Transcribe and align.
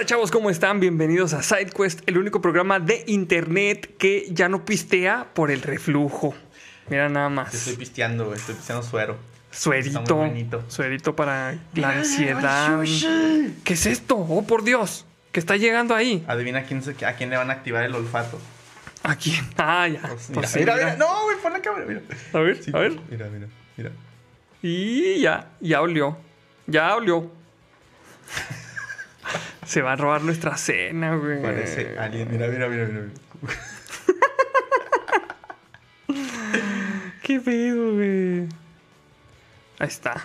Hola 0.00 0.06
chavos, 0.06 0.30
¿cómo 0.30 0.48
están? 0.48 0.80
Bienvenidos 0.80 1.34
a 1.34 1.42
SideQuest, 1.42 2.08
el 2.08 2.16
único 2.16 2.40
programa 2.40 2.80
de 2.80 3.04
internet 3.06 3.98
que 3.98 4.28
ya 4.30 4.48
no 4.48 4.64
pistea 4.64 5.28
por 5.34 5.50
el 5.50 5.60
reflujo. 5.60 6.34
Mira 6.88 7.10
nada 7.10 7.28
Yo 7.28 7.34
más. 7.34 7.52
estoy 7.52 7.76
pisteando, 7.76 8.24
güey. 8.24 8.38
Estoy 8.38 8.54
pisteando 8.54 8.82
suero. 8.82 9.18
Suerito. 9.50 9.98
Está 9.98 10.14
muy 10.14 10.28
bonito. 10.30 10.64
Suerito 10.68 11.14
para 11.14 11.54
la 11.74 11.90
ansiedad. 11.90 12.80
¿Qué 13.62 13.74
es 13.74 13.84
esto? 13.84 14.16
Oh, 14.16 14.42
por 14.46 14.64
Dios. 14.64 15.04
¿Qué 15.32 15.38
está 15.40 15.58
llegando 15.58 15.94
ahí? 15.94 16.24
Adivina 16.26 16.62
quién 16.64 16.82
se- 16.82 17.04
a 17.04 17.14
quién 17.16 17.28
le 17.28 17.36
van 17.36 17.50
a 17.50 17.52
activar 17.52 17.84
el 17.84 17.94
olfato. 17.94 18.40
¿A 19.02 19.16
quién? 19.16 19.44
Ah, 19.58 19.86
ya. 19.86 20.00
Pues, 20.00 20.30
Pues 20.32 20.34
mira, 20.34 20.48
sí, 20.48 20.58
mira, 20.60 20.74
mira. 20.76 20.86
mira. 20.94 20.96
No, 20.96 21.24
güey, 21.24 21.36
pon 21.42 21.52
la 21.52 21.60
cámara, 21.60 21.84
mira. 21.86 22.00
A 22.32 22.38
ver, 22.38 22.64
Sí, 22.64 22.70
a 22.72 22.78
ver. 22.78 22.92
Mira, 23.10 23.28
mira, 23.28 23.48
mira. 23.76 23.90
Y 24.62 25.20
ya, 25.20 25.50
ya 25.60 25.82
olió. 25.82 26.16
Ya 26.66 26.96
olió. 26.96 27.30
Se 29.70 29.82
va 29.82 29.92
a 29.92 29.96
robar 29.96 30.22
nuestra 30.22 30.56
cena, 30.56 31.14
güey. 31.14 31.40
Parece 31.40 31.96
alien. 31.96 32.28
Mira, 32.28 32.48
mira, 32.48 32.68
mira, 32.68 32.86
mira. 32.86 33.06
¿Qué 37.22 37.38
pedo, 37.38 37.94
güey? 37.94 38.48
Ahí 39.78 39.86
está. 39.86 40.24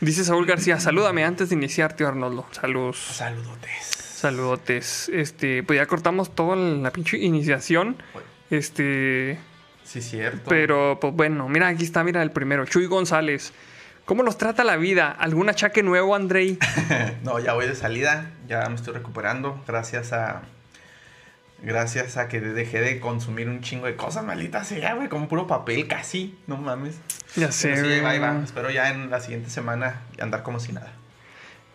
Dice 0.00 0.22
Saúl 0.22 0.46
García, 0.46 0.78
salúdame 0.78 1.24
antes 1.24 1.48
de 1.48 1.56
iniciar, 1.56 1.96
tío 1.96 2.06
Arnoldo. 2.06 2.46
Saludos. 2.52 2.98
Saludotes. 2.98 3.84
Saludotes. 3.84 5.08
Este, 5.08 5.64
pues 5.64 5.80
ya 5.80 5.86
cortamos 5.86 6.32
toda 6.32 6.54
la 6.54 6.92
pinche 6.92 7.18
iniciación. 7.18 7.96
Este, 8.48 9.40
Sí, 9.82 10.00
cierto. 10.02 10.48
pero 10.48 10.98
pues 11.00 11.12
bueno, 11.14 11.48
mira, 11.48 11.66
aquí 11.66 11.82
está, 11.82 12.04
mira 12.04 12.22
el 12.22 12.30
primero. 12.30 12.64
Chuy 12.64 12.86
González. 12.86 13.52
¿Cómo 14.04 14.22
nos 14.22 14.36
trata 14.36 14.64
la 14.64 14.76
vida? 14.76 15.10
¿Algún 15.10 15.48
achaque 15.48 15.82
nuevo, 15.82 16.14
Andrei? 16.14 16.58
No, 17.22 17.38
ya 17.38 17.54
voy 17.54 17.66
de 17.66 17.74
salida. 17.74 18.32
Ya 18.48 18.68
me 18.68 18.74
estoy 18.74 18.94
recuperando. 18.94 19.62
Gracias 19.66 20.12
a. 20.12 20.42
Gracias 21.62 22.16
a 22.16 22.26
que 22.26 22.40
dejé 22.40 22.80
de 22.80 22.98
consumir 22.98 23.48
un 23.48 23.60
chingo 23.60 23.86
de 23.86 23.94
cosas, 23.94 24.24
maldita 24.24 24.64
sea, 24.64 24.94
güey. 24.94 25.08
Como 25.08 25.28
puro 25.28 25.46
papel, 25.46 25.86
casi. 25.86 26.36
No 26.48 26.56
mames. 26.56 26.96
Ya 27.36 27.52
sé, 27.52 27.74
Pero 27.74 27.88
sí, 27.88 28.00
va, 28.00 28.18
va. 28.18 28.42
Espero 28.42 28.70
ya 28.70 28.90
en 28.90 29.10
la 29.10 29.20
siguiente 29.20 29.48
semana 29.48 30.00
andar 30.18 30.42
como 30.42 30.58
si 30.58 30.72
nada. 30.72 30.92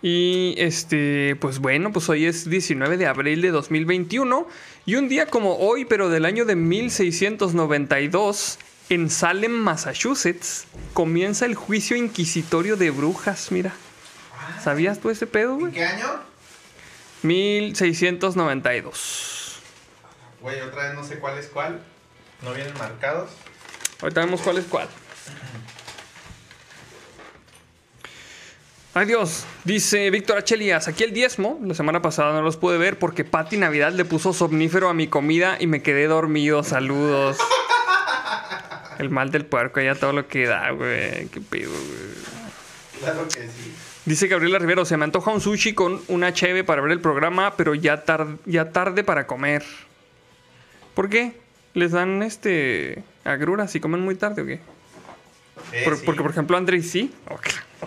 Y 0.02 0.53
este, 0.58 1.36
pues 1.38 1.59
bueno, 1.59 1.91
pues 1.91 2.08
hoy 2.09 2.25
es 2.25 2.50
19 2.50 2.97
de 2.97 3.08
abril 3.08 3.41
de 3.41 3.50
2021 3.50 4.47
y 4.86 4.95
un 4.95 5.09
día 5.09 5.25
como 5.25 5.58
hoy, 5.58 5.86
pero 5.86 6.09
del 6.09 6.25
año 6.25 6.45
de 6.45 6.56
1692, 6.56 8.59
en 8.89 9.09
Salem, 9.09 9.52
Massachusetts, 9.52 10.66
comienza 10.93 11.45
el 11.45 11.55
juicio 11.55 11.97
inquisitorio 11.97 12.77
de 12.77 12.89
brujas, 12.91 13.52
mira. 13.52 13.73
¿Sabías 14.63 14.99
tú 14.99 15.09
ese 15.09 15.27
pedo, 15.27 15.57
güey? 15.57 15.73
qué 15.73 15.83
año? 15.83 16.07
1692. 17.23 19.59
Güey, 20.41 20.61
otra 20.61 20.85
vez 20.88 20.95
no 20.95 21.03
sé 21.03 21.19
cuál 21.19 21.38
es 21.38 21.47
cuál. 21.47 21.81
No 22.44 22.53
vienen 22.53 22.73
marcados. 22.77 23.29
Ahorita 24.02 24.21
vemos 24.21 24.39
cuál 24.41 24.59
es 24.59 24.66
cuál. 24.66 24.88
Ay 28.94 29.05
Dios, 29.05 29.44
dice 29.63 30.09
Víctor 30.09 30.39
H. 30.39 30.55
Elías, 30.55 30.88
aquí 30.88 31.03
el 31.03 31.13
diezmo, 31.13 31.59
la 31.63 31.75
semana 31.75 32.01
pasada 32.01 32.33
no 32.33 32.41
los 32.41 32.57
pude 32.57 32.79
ver 32.79 32.97
porque 32.97 33.23
Patti 33.23 33.57
Navidad 33.57 33.91
le 33.91 34.05
puso 34.05 34.33
somnífero 34.33 34.89
a 34.89 34.95
mi 34.95 35.07
comida 35.07 35.57
y 35.59 35.67
me 35.67 35.83
quedé 35.83 36.07
dormido, 36.07 36.63
saludos. 36.63 37.38
El 39.00 39.09
mal 39.09 39.31
del 39.31 39.45
puerco, 39.45 39.80
ya 39.81 39.95
todo 39.95 40.14
lo 40.14 40.28
que 40.28 40.45
da, 40.48 40.72
güey, 40.72 41.28
qué 41.28 41.42
pedo, 41.42 41.72
güey. 41.72 43.00
Claro 43.00 43.28
que 43.28 43.42
sí. 43.48 43.73
Dice 44.06 44.28
Gabriela 44.28 44.58
Rivero, 44.59 44.86
se 44.86 44.95
me 44.98 45.03
antoja 45.03 45.31
un 45.31 45.42
sushi 45.42 45.73
con 45.73 46.02
una 46.08 46.34
cheve 46.34 46.63
para 46.63 46.81
ver 46.81 46.91
el 46.91 47.02
programa, 47.02 47.56
pero 47.57 47.75
ya, 47.75 48.06
tar- 48.06 48.38
ya 48.46 48.72
tarde 48.72 49.03
para 49.03 49.28
comer. 49.28 49.63
¿Por 50.94 51.09
qué? 51.09 51.34
¿Les 51.74 51.91
dan 51.91 52.24
este 52.24 53.03
agruras 53.24 53.75
y 53.75 53.80
comen 53.80 54.00
muy 54.02 54.16
tarde 54.16 54.41
o 54.41 54.46
qué? 54.46 54.59
Eh, 55.74 55.84
Por- 55.84 55.97
sí. 55.97 56.03
Porque, 56.06 56.22
por 56.22 56.31
ejemplo, 56.31 56.57
André 56.57 56.81
sí. 56.81 57.13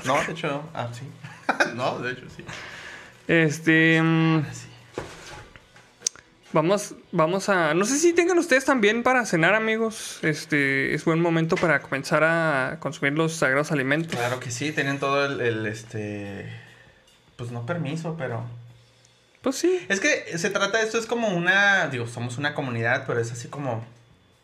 No, 0.04 0.22
de 0.22 0.32
hecho 0.32 0.46
no. 0.48 0.68
Ah, 0.74 0.88
sí. 0.92 1.02
no, 1.74 1.98
de 2.00 2.12
hecho 2.12 2.26
sí. 2.36 2.44
Este. 3.26 4.00
mm, 4.02 4.42
Sí. 4.52 4.66
Vamos, 6.52 6.94
vamos 7.12 7.48
a. 7.48 7.74
No 7.74 7.84
sé 7.84 7.98
si 7.98 8.12
tengan 8.12 8.38
ustedes 8.38 8.64
también 8.64 9.02
para 9.04 9.24
cenar, 9.24 9.54
amigos. 9.54 10.18
Este 10.22 10.94
es 10.94 11.04
buen 11.04 11.20
momento 11.20 11.54
para 11.56 11.80
comenzar 11.80 12.24
a 12.24 12.78
consumir 12.80 13.12
los 13.12 13.34
sagrados 13.34 13.70
alimentos. 13.70 14.16
Claro 14.16 14.40
que 14.40 14.50
sí, 14.50 14.72
tienen 14.72 14.98
todo 14.98 15.26
el, 15.26 15.40
el, 15.40 15.66
este. 15.66 16.52
Pues 17.36 17.52
no 17.52 17.64
permiso, 17.66 18.16
pero. 18.18 18.42
Pues 19.42 19.56
sí. 19.56 19.86
Es 19.88 20.00
que 20.00 20.36
se 20.36 20.50
trata 20.50 20.78
de 20.78 20.84
esto, 20.84 20.98
es 20.98 21.06
como 21.06 21.28
una. 21.28 21.88
Digo, 21.88 22.08
somos 22.08 22.36
una 22.36 22.54
comunidad, 22.54 23.04
pero 23.06 23.20
es 23.20 23.30
así 23.30 23.48
como. 23.48 23.84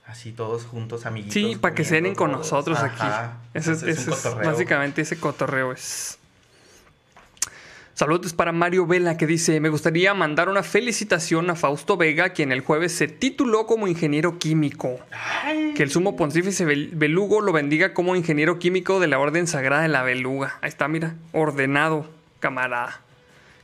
Así 0.06 0.30
todos 0.30 0.64
juntos, 0.64 1.04
amiguitos. 1.04 1.34
Sí, 1.34 1.56
para 1.56 1.74
que 1.74 1.84
cenen 1.84 2.14
con 2.14 2.30
nosotros 2.30 2.78
Ajá. 2.78 3.24
aquí. 3.24 3.38
Ese 3.54 3.72
es, 3.72 3.82
ese 3.82 4.10
es 4.12 4.16
cotorreo. 4.16 4.48
básicamente 4.48 5.02
ese 5.02 5.18
cotorreo 5.18 5.72
es. 5.72 6.15
Saludos 7.98 8.34
para 8.34 8.52
Mario 8.52 8.86
Vela 8.86 9.16
que 9.16 9.26
dice, 9.26 9.58
me 9.58 9.70
gustaría 9.70 10.12
mandar 10.12 10.50
una 10.50 10.62
felicitación 10.62 11.48
a 11.48 11.54
Fausto 11.56 11.96
Vega, 11.96 12.28
quien 12.34 12.52
el 12.52 12.60
jueves 12.60 12.92
se 12.92 13.08
tituló 13.08 13.64
como 13.64 13.88
ingeniero 13.88 14.38
químico. 14.38 15.00
Ay, 15.42 15.72
Que 15.74 15.82
el 15.82 15.90
sumo 15.90 16.14
pontífice 16.14 16.66
Bel- 16.66 16.90
Belugo 16.92 17.40
lo 17.40 17.54
bendiga 17.54 17.94
como 17.94 18.14
ingeniero 18.14 18.58
químico 18.58 19.00
de 19.00 19.06
la 19.06 19.18
Orden 19.18 19.46
Sagrada 19.46 19.80
de 19.80 19.88
la 19.88 20.02
Beluga. 20.02 20.58
Ahí 20.60 20.68
está, 20.68 20.88
mira. 20.88 21.14
Ordenado, 21.32 22.06
camarada. 22.38 23.00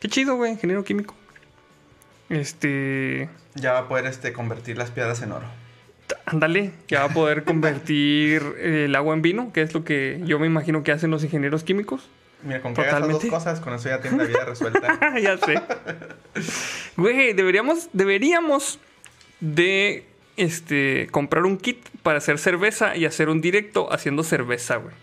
Qué 0.01 0.09
chido, 0.09 0.37
güey, 0.37 0.53
ingeniero 0.53 0.83
químico. 0.83 1.15
Este. 2.31 3.29
Ya 3.55 3.75
va 3.75 3.81
a 3.81 3.89
poder 3.89 4.07
este, 4.07 4.33
convertir 4.33 4.79
las 4.79 4.91
piedras 4.91 5.21
en 5.21 5.33
oro. 5.33 5.45
Ándale, 6.25 6.73
ya 6.89 7.01
va 7.01 7.05
a 7.11 7.15
poder 7.15 7.45
convertir 7.45 8.43
eh, 8.57 8.85
el 8.87 8.97
agua 8.97 9.15
en 9.15 9.21
vino, 9.21 9.53
que 9.53 9.61
es 9.61 9.75
lo 9.75 9.85
que 9.85 10.23
yo 10.25 10.39
me 10.39 10.47
imagino 10.47 10.83
que 10.85 10.93
hacen 10.93 11.11
los 11.11 11.23
ingenieros 11.23 11.65
químicos. 11.65 12.09
Mira, 12.43 12.61
con 12.61 12.75
que 12.75 12.83
hagas 12.83 13.09
dos 13.09 13.25
cosas, 13.27 13.61
con 13.61 13.75
eso 13.75 13.89
ya 13.89 14.01
tienes 14.01 14.19
la 14.19 14.25
vida 14.27 14.45
resuelta. 14.45 14.99
ya 15.21 15.39
sé. 15.39 15.61
Güey, 16.97 17.33
deberíamos, 17.33 17.89
deberíamos 17.93 18.79
de 19.41 20.07
este, 20.37 21.09
comprar 21.11 21.45
un 21.45 21.59
kit 21.59 21.89
para 22.03 22.19
hacer 22.19 22.39
cerveza 22.39 22.97
y 22.97 23.05
hacer 23.05 23.29
un 23.29 23.41
directo 23.41 23.93
haciendo 23.93 24.23
cerveza, 24.25 24.77
güey. 24.77 24.95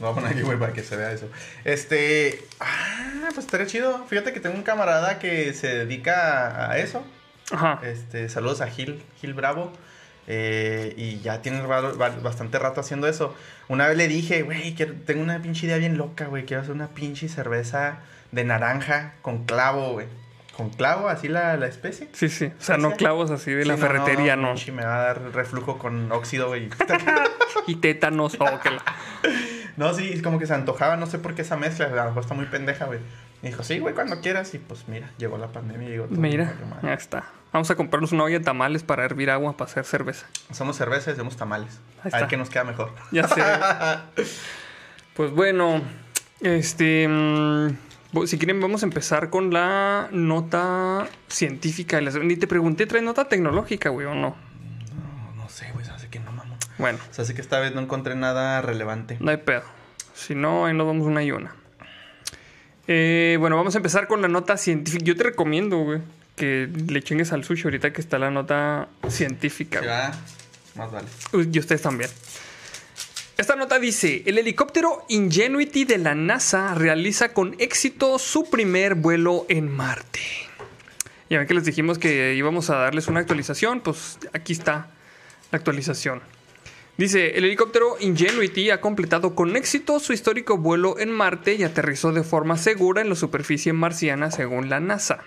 Lo 0.00 0.08
voy 0.08 0.12
a 0.12 0.14
poner 0.14 0.30
aquí, 0.32 0.42
güey, 0.42 0.58
para 0.58 0.72
que 0.72 0.82
se 0.82 0.96
vea 0.96 1.12
eso. 1.12 1.28
Este. 1.64 2.42
Ah, 2.58 3.28
pues 3.34 3.46
estaría 3.46 3.66
chido. 3.66 4.04
Fíjate 4.06 4.32
que 4.32 4.40
tengo 4.40 4.56
un 4.56 4.64
camarada 4.64 5.20
que 5.20 5.54
se 5.54 5.68
dedica 5.68 6.70
a 6.70 6.78
eso. 6.78 7.04
Ajá. 7.52 7.80
Este, 7.84 8.28
saludos 8.28 8.60
a 8.62 8.66
Gil, 8.66 9.00
Gil 9.20 9.34
Bravo. 9.34 9.72
Eh, 10.26 10.94
y 10.96 11.20
ya 11.20 11.42
tiene 11.42 11.62
bastante 11.62 12.58
rato 12.58 12.80
haciendo 12.80 13.06
eso. 13.08 13.34
Una 13.68 13.86
vez 13.86 13.96
le 13.96 14.08
dije, 14.08 14.42
güey, 14.42 14.74
tengo 14.74 15.22
una 15.22 15.40
pinche 15.42 15.66
idea 15.66 15.78
bien 15.78 15.98
loca, 15.98 16.26
güey. 16.26 16.44
Quiero 16.44 16.62
hacer 16.62 16.74
una 16.74 16.88
pinche 16.88 17.28
cerveza 17.28 17.98
de 18.30 18.44
naranja 18.44 19.14
con 19.22 19.44
clavo, 19.44 19.92
güey. 19.92 20.06
Con 20.56 20.68
clavo, 20.70 21.08
así 21.08 21.28
la, 21.28 21.56
la 21.56 21.66
especie. 21.66 22.08
Sí, 22.12 22.28
sí. 22.28 22.52
O 22.58 22.62
sea, 22.62 22.76
no 22.76 22.92
clavos 22.92 23.30
así 23.30 23.52
de 23.52 23.64
la 23.64 23.76
no, 23.76 23.80
ferretería, 23.80 24.36
no. 24.36 24.48
pinche 24.48 24.70
me 24.70 24.84
va 24.84 25.00
a 25.00 25.04
dar 25.04 25.22
reflujo 25.32 25.78
con 25.78 26.10
óxido, 26.12 26.48
güey. 26.48 26.68
Y 27.66 27.76
tétanos, 27.76 28.36
oh, 28.40 28.58
que 28.60 28.70
la- 28.70 28.82
no, 29.76 29.94
sí, 29.94 30.10
es 30.12 30.20
como 30.22 30.38
que 30.38 30.46
se 30.46 30.54
antojaba. 30.54 30.96
No 30.96 31.06
sé 31.06 31.18
por 31.18 31.34
qué 31.34 31.42
esa 31.42 31.56
mezcla. 31.56 31.86
A 31.86 31.90
lo 31.90 32.04
mejor 32.06 32.22
está 32.22 32.34
muy 32.34 32.46
pendeja, 32.46 32.86
güey. 32.86 32.98
Me 33.42 33.48
dijo, 33.50 33.62
sí, 33.64 33.78
güey, 33.80 33.94
cuando 33.94 34.20
quieras. 34.20 34.54
Y 34.54 34.58
pues 34.58 34.86
mira, 34.88 35.10
llegó 35.18 35.36
la 35.38 35.48
pandemia 35.48 35.88
y 35.88 35.90
llegó 35.92 36.04
todo. 36.06 36.20
Mira, 36.20 36.54
ya 36.82 36.94
está. 36.94 37.24
Vamos 37.52 37.70
a 37.70 37.74
comprarnos 37.74 38.12
una 38.12 38.24
olla 38.24 38.38
de 38.38 38.44
tamales 38.44 38.82
para 38.82 39.04
hervir 39.04 39.30
agua 39.30 39.56
para 39.56 39.70
hacer 39.70 39.84
cerveza. 39.84 40.26
Hacemos 40.50 40.76
cerveza 40.76 41.10
y 41.10 41.12
hacemos 41.14 41.36
tamales. 41.36 41.80
Ahí 42.02 42.10
A 42.14 42.18
ver 42.20 42.28
qué 42.28 42.36
nos 42.36 42.48
queda 42.50 42.64
mejor. 42.64 42.92
Ya 43.10 43.26
sé. 43.28 43.42
Pues 45.14 45.30
bueno, 45.32 45.82
este. 46.40 47.06
mm, 47.06 47.68
bo- 48.12 48.26
Si 48.26 48.38
quieren, 48.38 48.60
vamos 48.60 48.82
a 48.82 48.86
empezar 48.86 49.28
con 49.28 49.52
la 49.52 50.08
nota 50.10 51.06
científica. 51.28 51.98
se- 52.10 52.20
Ni 52.20 52.36
te 52.36 52.46
pregunté, 52.46 52.86
¿trae 52.86 53.02
nota 53.02 53.28
tecnológica, 53.28 53.90
güey, 53.90 54.06
o 54.06 54.14
no? 54.14 54.34
No, 54.94 55.34
no 55.36 55.48
sé, 55.50 55.70
güey, 55.74 55.84
se 55.84 55.90
hace 55.92 56.08
que 56.08 56.18
no, 56.20 56.32
mamón. 56.32 56.56
Bueno, 56.78 56.98
O 57.10 57.12
sea, 57.12 57.24
hace 57.24 57.34
que 57.34 57.42
esta 57.42 57.60
vez 57.60 57.74
no 57.74 57.82
encontré 57.82 58.14
nada 58.14 58.62
relevante. 58.62 59.18
no 59.20 59.30
hay 59.30 59.36
pedo. 59.36 59.62
Si 60.14 60.34
no, 60.34 60.64
ahí 60.66 60.74
nos 60.74 60.86
vamos 60.86 61.06
una 61.06 61.22
y 61.22 61.30
una. 61.32 61.54
Eh, 62.86 63.36
bueno, 63.38 63.56
vamos 63.56 63.74
a 63.74 63.78
empezar 63.78 64.08
con 64.08 64.22
la 64.22 64.28
nota 64.28 64.56
científica. 64.56 65.04
Yo 65.04 65.16
te 65.16 65.24
recomiendo, 65.24 65.78
güey, 65.78 66.00
que 66.36 66.68
le 66.88 67.02
chingues 67.02 67.32
al 67.32 67.44
sushi 67.44 67.64
ahorita 67.64 67.92
que 67.92 68.00
está 68.00 68.18
la 68.18 68.30
nota 68.30 68.88
científica. 69.08 69.80
¿Sí 69.80 69.86
va? 69.86 70.12
Más 70.74 70.90
vale. 70.90 71.08
Y 71.52 71.58
ustedes 71.58 71.82
también. 71.82 72.10
Esta 73.36 73.56
nota 73.56 73.78
dice, 73.78 74.22
el 74.26 74.38
helicóptero 74.38 75.04
Ingenuity 75.08 75.84
de 75.84 75.98
la 75.98 76.14
NASA 76.14 76.74
realiza 76.74 77.32
con 77.32 77.56
éxito 77.58 78.18
su 78.18 78.48
primer 78.48 78.94
vuelo 78.94 79.46
en 79.48 79.70
Marte. 79.70 80.20
Ya 81.28 81.38
ven 81.38 81.46
que 81.46 81.54
les 81.54 81.64
dijimos 81.64 81.98
que 81.98 82.34
íbamos 82.34 82.68
a 82.68 82.76
darles 82.76 83.08
una 83.08 83.20
actualización, 83.20 83.80
pues 83.80 84.18
aquí 84.34 84.52
está 84.52 84.90
la 85.50 85.58
actualización. 85.58 86.20
Dice, 87.02 87.36
el 87.36 87.44
helicóptero 87.44 87.96
Ingenuity 87.98 88.70
ha 88.70 88.80
completado 88.80 89.34
con 89.34 89.56
éxito 89.56 89.98
su 89.98 90.12
histórico 90.12 90.56
vuelo 90.56 91.00
en 91.00 91.10
Marte 91.10 91.54
y 91.54 91.64
aterrizó 91.64 92.12
de 92.12 92.22
forma 92.22 92.56
segura 92.56 93.00
en 93.00 93.08
la 93.08 93.16
superficie 93.16 93.72
marciana 93.72 94.30
según 94.30 94.70
la 94.70 94.78
NASA. 94.78 95.24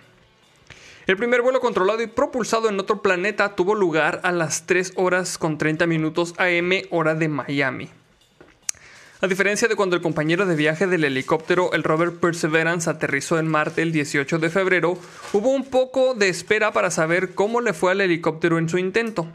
El 1.06 1.18
primer 1.18 1.42
vuelo 1.42 1.60
controlado 1.60 2.02
y 2.02 2.08
propulsado 2.08 2.70
en 2.70 2.80
otro 2.80 3.02
planeta 3.02 3.56
tuvo 3.56 3.76
lugar 3.76 4.22
a 4.24 4.32
las 4.32 4.66
3 4.68 4.94
horas 4.96 5.38
con 5.38 5.58
30 5.58 5.86
minutos 5.86 6.34
AM 6.38 6.72
hora 6.92 7.14
de 7.14 7.28
Miami. 7.28 7.90
A 9.20 9.28
diferencia 9.28 9.68
de 9.68 9.76
cuando 9.76 9.98
el 9.98 10.02
compañero 10.02 10.46
de 10.46 10.56
viaje 10.56 10.88
del 10.88 11.04
helicóptero, 11.04 11.74
el 11.74 11.84
rover 11.84 12.14
Perseverance, 12.14 12.90
aterrizó 12.90 13.38
en 13.38 13.50
Marte 13.50 13.82
el 13.82 13.92
18 13.92 14.40
de 14.40 14.50
febrero, 14.50 14.98
hubo 15.34 15.50
un 15.50 15.66
poco 15.66 16.14
de 16.14 16.30
espera 16.30 16.72
para 16.72 16.90
saber 16.90 17.34
cómo 17.36 17.60
le 17.60 17.74
fue 17.74 17.92
al 17.92 18.00
helicóptero 18.00 18.60
en 18.60 18.70
su 18.70 18.78
intento. 18.78 19.28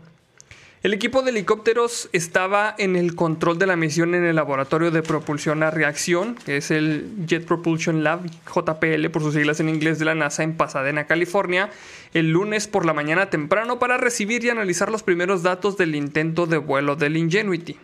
El 0.83 0.95
equipo 0.95 1.21
de 1.21 1.29
helicópteros 1.29 2.09
estaba 2.15 2.75
en 2.79 2.97
el 2.97 3.15
control 3.15 3.59
de 3.59 3.67
la 3.67 3.77
misión 3.77 4.15
en 4.15 4.25
el 4.25 4.37
laboratorio 4.37 4.91
de 4.91 5.03
propulsión 5.03 5.63
a 5.63 5.71
reacción, 5.71 6.37
que 6.47 6.57
es 6.57 6.71
el 6.71 7.27
Jet 7.27 7.45
Propulsion 7.45 8.03
Lab, 8.03 8.23
JPL 8.47 9.11
por 9.11 9.21
sus 9.21 9.35
siglas 9.35 9.61
en 9.61 9.69
inglés 9.69 9.99
de 9.99 10.07
la 10.07 10.15
NASA 10.15 10.43
en 10.43 10.57
Pasadena, 10.57 11.07
California, 11.07 11.69
el 12.15 12.31
lunes 12.31 12.67
por 12.67 12.87
la 12.87 12.95
mañana 12.95 13.29
temprano 13.29 13.79
para 13.79 13.99
recibir 13.99 14.43
y 14.43 14.49
analizar 14.49 14.91
los 14.91 15.03
primeros 15.03 15.43
datos 15.43 15.77
del 15.77 15.95
intento 15.95 16.47
de 16.47 16.57
vuelo 16.57 16.97
del 16.97 17.19
Ingenuity. 17.19 17.77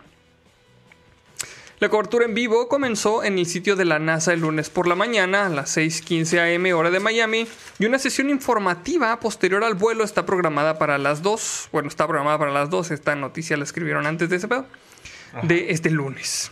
La 1.79 1.89
cobertura 1.89 2.25
en 2.25 2.33
vivo 2.33 2.67
comenzó 2.67 3.23
en 3.23 3.37
el 3.37 3.45
sitio 3.45 3.75
de 3.75 3.85
la 3.85 3.99
NASA 3.99 4.33
el 4.33 4.39
lunes 4.39 4.71
por 4.71 4.87
la 4.87 4.95
mañana 4.95 5.45
a 5.45 5.49
las 5.49 5.77
6:15 5.77 6.55
am 6.55 6.75
hora 6.75 6.89
de 6.89 6.99
Miami 6.99 7.47
y 7.77 7.85
una 7.85 7.99
sesión 7.99 8.31
informativa 8.31 9.19
posterior 9.19 9.63
al 9.63 9.75
vuelo 9.75 10.03
está 10.03 10.25
programada 10.25 10.79
para 10.79 10.97
las 10.97 11.21
2. 11.21 11.69
Bueno, 11.71 11.87
está 11.87 12.07
programada 12.07 12.39
para 12.39 12.51
las 12.51 12.71
2. 12.71 12.89
Esta 12.89 13.15
noticia 13.15 13.57
la 13.57 13.63
escribieron 13.63 14.07
antes 14.07 14.27
de 14.27 14.37
ese 14.37 14.47
pedo. 14.47 14.65
De 15.43 15.69
este 15.69 15.91
lunes. 15.91 16.51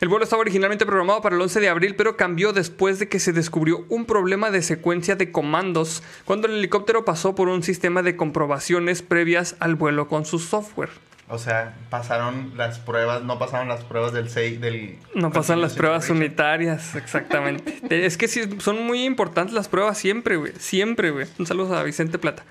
El 0.00 0.08
vuelo 0.08 0.24
estaba 0.24 0.40
originalmente 0.40 0.86
programado 0.86 1.20
para 1.20 1.36
el 1.36 1.42
11 1.42 1.60
de 1.60 1.68
abril, 1.68 1.94
pero 1.94 2.16
cambió 2.16 2.54
después 2.54 2.98
de 2.98 3.10
que 3.10 3.20
se 3.20 3.34
descubrió 3.34 3.84
un 3.90 4.06
problema 4.06 4.50
de 4.50 4.62
secuencia 4.62 5.14
de 5.14 5.30
comandos 5.30 6.02
cuando 6.24 6.46
el 6.46 6.54
helicóptero 6.54 7.04
pasó 7.04 7.34
por 7.34 7.48
un 7.48 7.62
sistema 7.62 8.02
de 8.02 8.16
comprobaciones 8.16 9.02
previas 9.02 9.56
al 9.60 9.74
vuelo 9.74 10.08
con 10.08 10.24
su 10.24 10.38
software. 10.38 11.07
O 11.30 11.38
sea, 11.38 11.76
pasaron 11.90 12.52
las 12.56 12.78
pruebas, 12.78 13.22
no 13.22 13.38
pasaron 13.38 13.68
las 13.68 13.84
pruebas 13.84 14.14
del 14.14 14.30
6 14.30 14.62
del 14.62 14.98
No 15.14 15.30
pasan 15.30 15.60
las 15.60 15.74
pruebas 15.74 16.08
unitarias, 16.08 16.94
exactamente. 16.94 17.80
es 18.06 18.16
que 18.16 18.28
sí, 18.28 18.48
son 18.60 18.86
muy 18.86 19.04
importantes 19.04 19.52
las 19.52 19.68
pruebas 19.68 19.98
siempre, 19.98 20.36
güey. 20.36 20.52
Siempre, 20.58 21.10
güey. 21.10 21.26
Un 21.38 21.46
saludo 21.46 21.76
a 21.76 21.82
Vicente 21.82 22.18
Plata. 22.18 22.44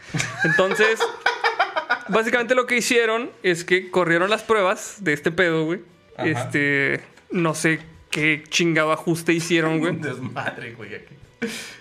Entonces, 0.44 1.00
básicamente 2.10 2.54
lo 2.54 2.68
que 2.68 2.78
hicieron 2.78 3.32
es 3.42 3.64
que 3.64 3.90
corrieron 3.90 4.30
las 4.30 4.44
pruebas 4.44 4.98
de 5.00 5.14
este 5.14 5.32
pedo, 5.32 5.66
güey. 5.66 5.82
Este, 6.20 7.02
no 7.32 7.56
sé 7.56 7.80
qué 8.12 8.44
chingado 8.48 8.92
ajuste 8.92 9.34
hicieron, 9.34 9.80
güey. 9.80 9.96
Desmadre, 10.00 10.74
güey, 10.74 10.96
aquí. 10.96 11.16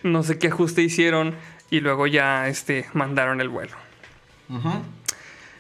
No 0.03 0.23
sé 0.23 0.39
qué 0.39 0.49
ajuste 0.49 0.81
hicieron 0.81 1.35
y 1.71 1.81
luego 1.81 2.07
ya, 2.07 2.49
este, 2.49 2.87
mandaron 2.95 3.43
el 3.43 3.51
vuelo. 3.51 3.77
Ajá. 4.49 4.81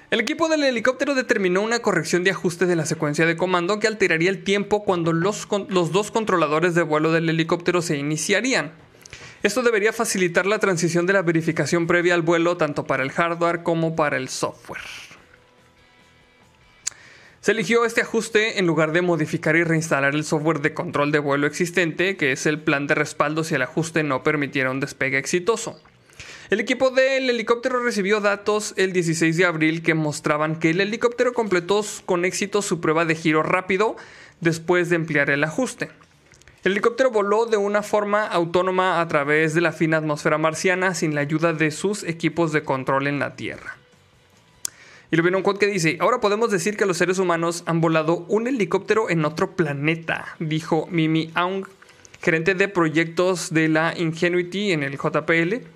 El 0.08 0.20
equipo 0.20 0.48
del 0.48 0.62
helicóptero 0.62 1.16
determinó 1.16 1.62
una 1.62 1.80
corrección 1.80 2.22
de 2.22 2.30
ajuste 2.30 2.66
de 2.66 2.76
la 2.76 2.86
secuencia 2.86 3.26
de 3.26 3.36
comando 3.36 3.80
que 3.80 3.88
alteraría 3.88 4.30
el 4.30 4.44
tiempo 4.44 4.84
cuando 4.84 5.12
los, 5.12 5.48
los, 5.68 5.90
dos 5.90 6.12
controladores 6.12 6.76
de 6.76 6.82
vuelo 6.82 7.10
del 7.10 7.28
helicóptero 7.28 7.82
se 7.82 7.96
iniciarían. 7.96 8.72
Esto 9.42 9.62
debería 9.62 9.92
facilitar 9.92 10.46
la 10.46 10.60
transición 10.60 11.06
de 11.06 11.12
la 11.12 11.22
verificación 11.22 11.88
previa 11.88 12.14
al 12.14 12.22
vuelo 12.22 12.56
tanto 12.56 12.86
para 12.86 13.02
el 13.02 13.10
hardware 13.10 13.64
como 13.64 13.96
para 13.96 14.16
el 14.16 14.28
software. 14.28 14.80
Se 17.40 17.50
eligió 17.50 17.84
este 17.84 18.02
ajuste 18.02 18.60
en 18.60 18.66
lugar 18.66 18.92
de 18.92 19.02
modificar 19.02 19.56
y 19.56 19.64
reinstalar 19.64 20.14
el 20.14 20.24
software 20.24 20.60
de 20.60 20.72
control 20.72 21.10
de 21.10 21.18
vuelo 21.18 21.48
existente, 21.48 22.16
que 22.16 22.30
es 22.30 22.46
el 22.46 22.60
plan 22.60 22.86
de 22.86 22.94
respaldo 22.94 23.42
si 23.42 23.56
el 23.56 23.62
ajuste 23.62 24.04
no 24.04 24.22
permitiera 24.22 24.70
un 24.70 24.78
despegue 24.78 25.18
exitoso. 25.18 25.80
El 26.48 26.60
equipo 26.60 26.90
del 26.90 27.28
helicóptero 27.28 27.82
recibió 27.82 28.20
datos 28.20 28.72
el 28.76 28.92
16 28.92 29.36
de 29.36 29.44
abril 29.44 29.82
que 29.82 29.94
mostraban 29.94 30.60
que 30.60 30.70
el 30.70 30.80
helicóptero 30.80 31.32
completó 31.32 31.84
con 32.04 32.24
éxito 32.24 32.62
su 32.62 32.80
prueba 32.80 33.04
de 33.04 33.16
giro 33.16 33.42
rápido 33.42 33.96
después 34.40 34.88
de 34.88 34.94
emplear 34.94 35.28
el 35.30 35.42
ajuste. 35.42 35.90
El 36.62 36.72
helicóptero 36.72 37.10
voló 37.10 37.46
de 37.46 37.56
una 37.56 37.82
forma 37.82 38.24
autónoma 38.24 39.00
a 39.00 39.08
través 39.08 39.54
de 39.54 39.60
la 39.60 39.72
fina 39.72 39.96
atmósfera 39.96 40.38
marciana 40.38 40.94
sin 40.94 41.16
la 41.16 41.22
ayuda 41.22 41.52
de 41.52 41.72
sus 41.72 42.04
equipos 42.04 42.52
de 42.52 42.62
control 42.62 43.08
en 43.08 43.18
la 43.18 43.34
Tierra. 43.34 43.76
Y 45.10 45.16
lo 45.16 45.24
viene 45.24 45.38
un 45.38 45.42
quote 45.42 45.66
que 45.66 45.72
dice, 45.72 45.96
ahora 46.00 46.20
podemos 46.20 46.52
decir 46.52 46.76
que 46.76 46.86
los 46.86 46.96
seres 46.96 47.18
humanos 47.18 47.64
han 47.66 47.80
volado 47.80 48.24
un 48.28 48.46
helicóptero 48.46 49.10
en 49.10 49.24
otro 49.24 49.56
planeta, 49.56 50.36
dijo 50.38 50.86
Mimi 50.92 51.32
Aung, 51.34 51.66
gerente 52.22 52.54
de 52.54 52.68
proyectos 52.68 53.52
de 53.52 53.68
la 53.68 53.94
Ingenuity 53.96 54.70
en 54.70 54.84
el 54.84 54.96
JPL 54.96 55.66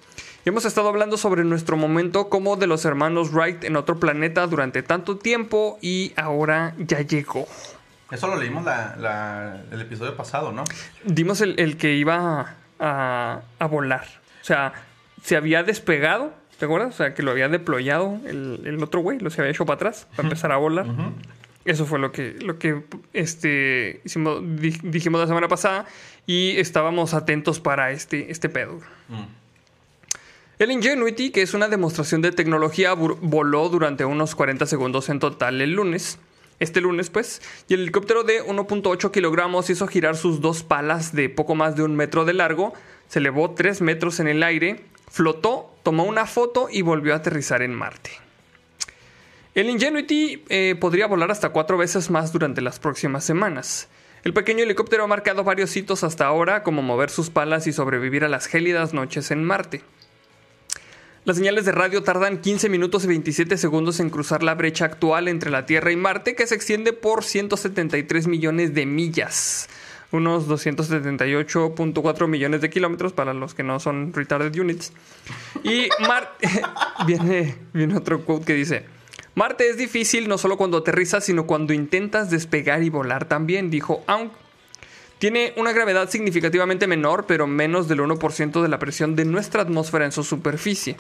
hemos 0.45 0.65
estado 0.65 0.89
hablando 0.89 1.17
sobre 1.17 1.45
nuestro 1.45 1.77
momento 1.77 2.29
como 2.29 2.57
de 2.57 2.67
los 2.67 2.85
hermanos 2.85 3.33
Wright 3.33 3.65
en 3.65 3.77
otro 3.77 3.99
planeta 3.99 4.47
durante 4.47 4.83
tanto 4.83 5.17
tiempo 5.17 5.79
y 5.81 6.13
ahora 6.17 6.75
ya 6.79 7.01
llegó. 7.03 7.47
Eso 8.11 8.27
lo 8.27 8.37
leímos 8.37 8.67
el 8.67 9.81
episodio 9.81 10.17
pasado, 10.17 10.51
¿no? 10.53 10.65
Dimos 11.05 11.41
el, 11.41 11.77
que 11.77 11.95
iba 11.95 12.57
a, 12.81 13.41
volar. 13.71 14.07
O 14.43 14.45
sea, 14.45 14.73
se 15.23 15.37
había 15.37 15.63
despegado, 15.63 16.33
¿te 16.59 16.65
acuerdas? 16.65 16.95
O 16.95 16.97
sea, 16.97 17.15
que 17.15 17.23
lo 17.23 17.31
había 17.31 17.49
deployado 17.49 18.19
el, 18.27 18.79
otro 18.83 19.01
güey, 19.01 19.21
lo 19.21 19.31
se 19.31 19.41
había 19.41 19.53
hecho 19.53 19.65
para 19.65 19.77
atrás 19.77 20.09
para 20.17 20.29
empezar 20.29 20.51
a 20.51 20.57
volar. 20.57 20.87
Eso 21.65 21.85
fue 21.85 21.99
lo 21.99 22.11
que, 22.11 22.37
lo 22.41 22.59
que 22.59 22.83
este, 23.13 24.01
dijimos 24.03 25.21
la 25.21 25.27
semana 25.27 25.47
pasada 25.47 25.85
y 26.27 26.57
estábamos 26.57 27.15
atentos 27.15 27.61
para 27.61 27.93
este, 27.93 28.33
este 28.33 28.49
pedo. 28.49 28.81
Mm. 29.09 29.40
El 30.61 30.71
Ingenuity, 30.71 31.31
que 31.31 31.41
es 31.41 31.55
una 31.55 31.69
demostración 31.69 32.21
de 32.21 32.33
tecnología, 32.33 32.93
voló 32.93 33.71
durante 33.71 34.05
unos 34.05 34.35
40 34.35 34.67
segundos 34.67 35.09
en 35.09 35.19
total 35.19 35.63
el 35.63 35.73
lunes. 35.73 36.19
Este 36.59 36.83
lunes, 36.83 37.09
pues, 37.09 37.41
y 37.67 37.73
el 37.73 37.81
helicóptero 37.81 38.25
de 38.25 38.45
1.8 38.45 39.11
kilogramos 39.11 39.71
hizo 39.71 39.87
girar 39.87 40.19
sus 40.19 40.43
dos 40.43 40.63
palas 40.63 41.15
de 41.15 41.31
poco 41.31 41.55
más 41.55 41.77
de 41.77 41.83
un 41.83 41.97
metro 41.97 42.27
de 42.27 42.35
largo, 42.35 42.75
se 43.09 43.21
elevó 43.21 43.53
3 43.53 43.81
metros 43.81 44.21
en 44.21 44.29
el 44.29 44.43
aire, 44.43 44.85
flotó, 45.11 45.75
tomó 45.83 46.05
una 46.05 46.27
foto 46.27 46.69
y 46.71 46.83
volvió 46.83 47.15
a 47.15 47.17
aterrizar 47.17 47.63
en 47.63 47.75
Marte. 47.75 48.11
El 49.55 49.71
Ingenuity 49.71 50.45
eh, 50.51 50.77
podría 50.79 51.07
volar 51.07 51.31
hasta 51.31 51.49
cuatro 51.49 51.79
veces 51.79 52.11
más 52.11 52.35
durante 52.35 52.61
las 52.61 52.79
próximas 52.79 53.25
semanas. 53.25 53.89
El 54.25 54.35
pequeño 54.35 54.65
helicóptero 54.65 55.05
ha 55.05 55.07
marcado 55.07 55.43
varios 55.43 55.75
hitos 55.75 56.05
hasta 56.05 56.27
ahora, 56.27 56.63
como 56.63 56.83
mover 56.83 57.09
sus 57.09 57.31
palas 57.31 57.67
y 57.67 57.73
sobrevivir 57.73 58.25
a 58.25 58.29
las 58.29 58.45
gélidas 58.45 58.93
noches 58.93 59.31
en 59.31 59.43
Marte. 59.43 59.81
Las 61.27 61.37
señales 61.37 61.67
de 61.67 61.73
radio 61.73 62.03
tardan 62.03 62.41
15 62.41 62.71
minutos 62.71 63.05
y 63.05 63.09
27 63.09 63.59
segundos 63.59 64.01
en 64.01 64.09
cruzar 64.09 64.43
la 64.43 64.55
brecha 64.55 64.87
actual 64.87 65.29
entre 65.29 65.51
la 65.51 65.67
Tierra 65.67 65.93
y 65.93 65.97
Marte, 65.97 66.35
que 66.35 66.47
se 66.47 66.55
extiende 66.55 66.95
por 66.95 67.25
173 67.25 68.27
millones 68.27 68.73
de 68.73 68.87
millas. 68.87 69.69
Unos 70.13 70.49
278.4 70.49 72.27
millones 72.27 72.63
de 72.63 72.71
kilómetros 72.71 73.13
para 73.13 73.35
los 73.35 73.53
que 73.53 73.63
no 73.63 73.79
son 73.81 74.15
retarded 74.15 74.59
units. 74.59 74.95
Y 75.63 75.91
Marte. 76.09 76.49
viene, 77.07 77.55
viene 77.75 77.99
otro 77.99 78.25
quote 78.25 78.47
que 78.47 78.55
dice: 78.55 78.87
Marte 79.35 79.69
es 79.69 79.77
difícil 79.77 80.27
no 80.27 80.39
solo 80.39 80.57
cuando 80.57 80.79
aterrizas, 80.79 81.23
sino 81.23 81.47
cuando 81.47 81.75
intentas 81.75 82.31
despegar 82.31 82.83
y 82.83 82.89
volar 82.89 83.27
también, 83.27 83.71
dijo 83.71 84.03
Aung. 84.07 84.31
Tiene 85.21 85.53
una 85.59 85.73
gravedad 85.73 86.09
significativamente 86.09 86.87
menor, 86.87 87.27
pero 87.27 87.47
menos 87.47 87.89
del 87.89 88.01
1% 88.01 88.63
de 88.63 88.69
la 88.69 88.79
presión 88.79 89.17
de 89.17 89.27
nuestra 89.27 89.61
atmósfera 89.61 90.07
en 90.07 90.13
su 90.13 90.25
superficie. 90.25 90.97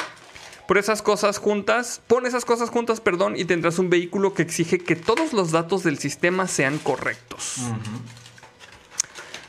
Por 0.68 0.76
esas 0.76 1.00
cosas 1.00 1.38
juntas, 1.38 2.02
pon 2.06 2.26
esas 2.26 2.44
cosas 2.44 2.68
juntas, 2.68 3.00
perdón, 3.00 3.34
y 3.38 3.46
tendrás 3.46 3.78
un 3.78 3.88
vehículo 3.88 4.34
que 4.34 4.42
exige 4.42 4.78
que 4.78 4.94
todos 4.94 5.32
los 5.32 5.52
datos 5.52 5.84
del 5.84 5.98
sistema 5.98 6.46
sean 6.48 6.76
correctos. 6.76 7.62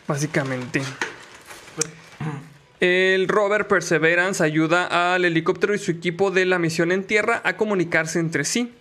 Básicamente. 0.08 0.82
El 2.80 3.28
rover 3.28 3.68
Perseverance 3.68 4.42
ayuda 4.42 5.13
al 5.16 5.25
helicóptero 5.25 5.75
y 5.75 5.80
su 5.80 5.92
equipo 5.92 6.32
de 6.32 6.46
la 6.46 6.60
misión 6.60 6.94
en 6.94 7.04
tierra 7.04 7.42
a 7.44 7.58
comunicarse 7.58 8.20
entre 8.20 8.46
sí. 8.46 8.72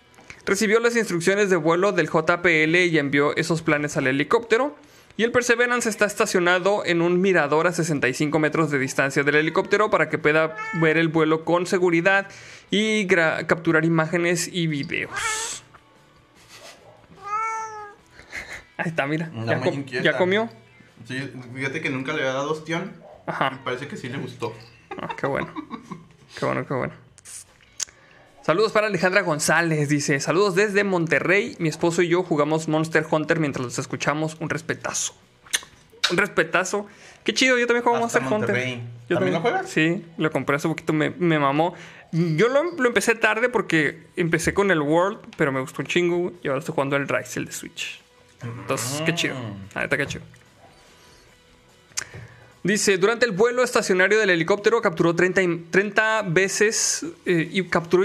Recibió 0.45 0.79
las 0.79 0.95
instrucciones 0.95 1.49
de 1.49 1.57
vuelo 1.57 1.91
del 1.91 2.07
JPL 2.07 2.77
y 2.77 2.97
envió 2.97 3.35
esos 3.35 3.61
planes 3.61 3.97
al 3.97 4.07
helicóptero. 4.07 4.73
Y 5.17 5.23
el 5.23 5.31
Perseverance 5.31 5.89
está 5.89 6.05
estacionado 6.05 6.83
en 6.85 7.01
un 7.01 7.19
mirador 7.21 7.67
a 7.67 7.73
65 7.73 8.39
metros 8.39 8.71
de 8.71 8.79
distancia 8.79 9.23
del 9.23 9.35
helicóptero 9.35 9.89
para 9.89 10.09
que 10.09 10.17
pueda 10.17 10.55
ver 10.75 10.97
el 10.97 11.09
vuelo 11.09 11.43
con 11.43 11.65
seguridad 11.65 12.27
y 12.69 13.05
capturar 13.07 13.85
imágenes 13.85 14.49
y 14.51 14.67
videos. 14.67 15.63
Ahí 18.77 18.89
está, 18.89 19.05
mira. 19.05 19.29
Ya, 20.01 20.17
comió. 20.17 20.49
Sí, 21.05 21.31
fíjate 21.53 21.81
que 21.81 21.89
nunca 21.89 22.13
le 22.13 22.21
había 22.21 22.33
dado 22.33 22.51
ostión. 22.51 22.93
Ajá. 23.27 23.59
parece 23.63 23.87
que 23.87 23.97
sí 23.97 24.09
le 24.09 24.17
gustó. 24.17 24.55
Ah, 24.99 25.09
qué 25.15 25.27
bueno. 25.27 25.53
Qué 26.37 26.45
bueno, 26.45 26.65
qué 26.65 26.73
bueno. 26.73 26.93
Saludos 28.43 28.71
para 28.71 28.87
Alejandra 28.87 29.21
González, 29.21 29.87
dice. 29.89 30.19
Saludos 30.19 30.55
desde 30.55 30.83
Monterrey. 30.83 31.55
Mi 31.59 31.69
esposo 31.69 32.01
y 32.01 32.07
yo 32.07 32.23
jugamos 32.23 32.67
Monster 32.67 33.05
Hunter 33.09 33.39
mientras 33.39 33.63
los 33.63 33.77
escuchamos. 33.77 34.35
Un 34.39 34.49
respetazo. 34.49 35.13
Un 36.09 36.17
respetazo. 36.17 36.87
Qué 37.23 37.33
chido, 37.35 37.57
yo 37.59 37.67
también 37.67 37.83
juego 37.83 38.03
Hasta 38.03 38.19
Monster 38.19 38.39
Monterrey. 38.39 38.73
Hunter. 38.73 38.89
Yo 39.09 39.15
¿También 39.17 39.35
lo 39.35 39.41
juegas? 39.41 39.69
Sí, 39.69 40.05
lo 40.17 40.31
compré 40.31 40.55
hace 40.55 40.67
poquito, 40.67 40.91
me, 40.91 41.11
me 41.11 41.37
mamó. 41.37 41.75
Yo 42.11 42.49
lo, 42.49 42.63
lo 42.63 42.87
empecé 42.87 43.13
tarde 43.15 43.47
porque 43.47 44.07
empecé 44.15 44.53
con 44.53 44.71
el 44.71 44.81
World, 44.81 45.19
pero 45.37 45.51
me 45.51 45.61
gustó 45.61 45.83
un 45.83 45.87
chingo 45.87 46.33
y 46.41 46.47
ahora 46.47 46.59
estoy 46.59 46.73
jugando 46.73 46.95
el 46.95 47.07
Rise, 47.07 47.39
el 47.39 47.45
de 47.45 47.51
Switch. 47.51 48.01
Entonces, 48.43 49.01
qué 49.05 49.13
chido. 49.13 49.35
La 49.75 49.81
neta, 49.81 49.97
qué 49.97 50.07
chido. 50.07 50.23
Dice, 52.63 52.97
durante 52.97 53.25
el 53.25 53.31
vuelo 53.31 53.63
estacionario 53.63 54.19
del 54.19 54.29
helicóptero 54.29 54.81
capturó 54.81 55.15
30, 55.15 55.41
y- 55.41 55.57
30 55.71 56.23
veces 56.27 57.05
eh, 57.25 57.49
y 57.51 57.63
capturó... 57.63 58.03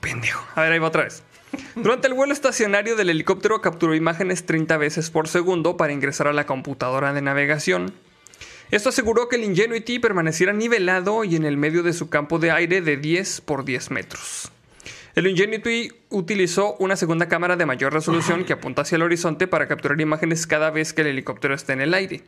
pendejo. 0.00 0.44
A 0.56 0.62
ver, 0.62 0.72
ahí 0.72 0.78
va 0.80 0.88
otra 0.88 1.04
vez. 1.04 1.22
Durante 1.76 2.08
el 2.08 2.14
vuelo 2.14 2.32
estacionario 2.32 2.96
del 2.96 3.10
helicóptero 3.10 3.60
capturó 3.60 3.94
imágenes 3.94 4.44
30 4.46 4.76
veces 4.78 5.10
por 5.10 5.28
segundo 5.28 5.76
para 5.76 5.92
ingresar 5.92 6.26
a 6.26 6.32
la 6.32 6.46
computadora 6.46 7.12
de 7.12 7.22
navegación. 7.22 7.92
Esto 8.70 8.88
aseguró 8.88 9.28
que 9.28 9.36
el 9.36 9.44
Ingenuity 9.44 9.98
permaneciera 9.98 10.52
nivelado 10.54 11.24
y 11.24 11.36
en 11.36 11.44
el 11.44 11.58
medio 11.58 11.82
de 11.82 11.92
su 11.92 12.08
campo 12.08 12.38
de 12.38 12.50
aire 12.50 12.80
de 12.80 12.96
10 12.96 13.42
por 13.42 13.64
10 13.64 13.90
metros. 13.90 14.50
El 15.14 15.26
Ingenuity 15.26 15.92
utilizó 16.08 16.74
una 16.78 16.96
segunda 16.96 17.28
cámara 17.28 17.56
de 17.56 17.66
mayor 17.66 17.92
resolución 17.92 18.44
que 18.44 18.54
apunta 18.54 18.80
hacia 18.82 18.96
el 18.96 19.02
horizonte 19.02 19.46
para 19.46 19.68
capturar 19.68 20.00
imágenes 20.00 20.46
cada 20.46 20.70
vez 20.70 20.94
que 20.94 21.02
el 21.02 21.08
helicóptero 21.08 21.54
esté 21.54 21.74
en 21.74 21.82
el 21.82 21.92
aire. 21.92 22.22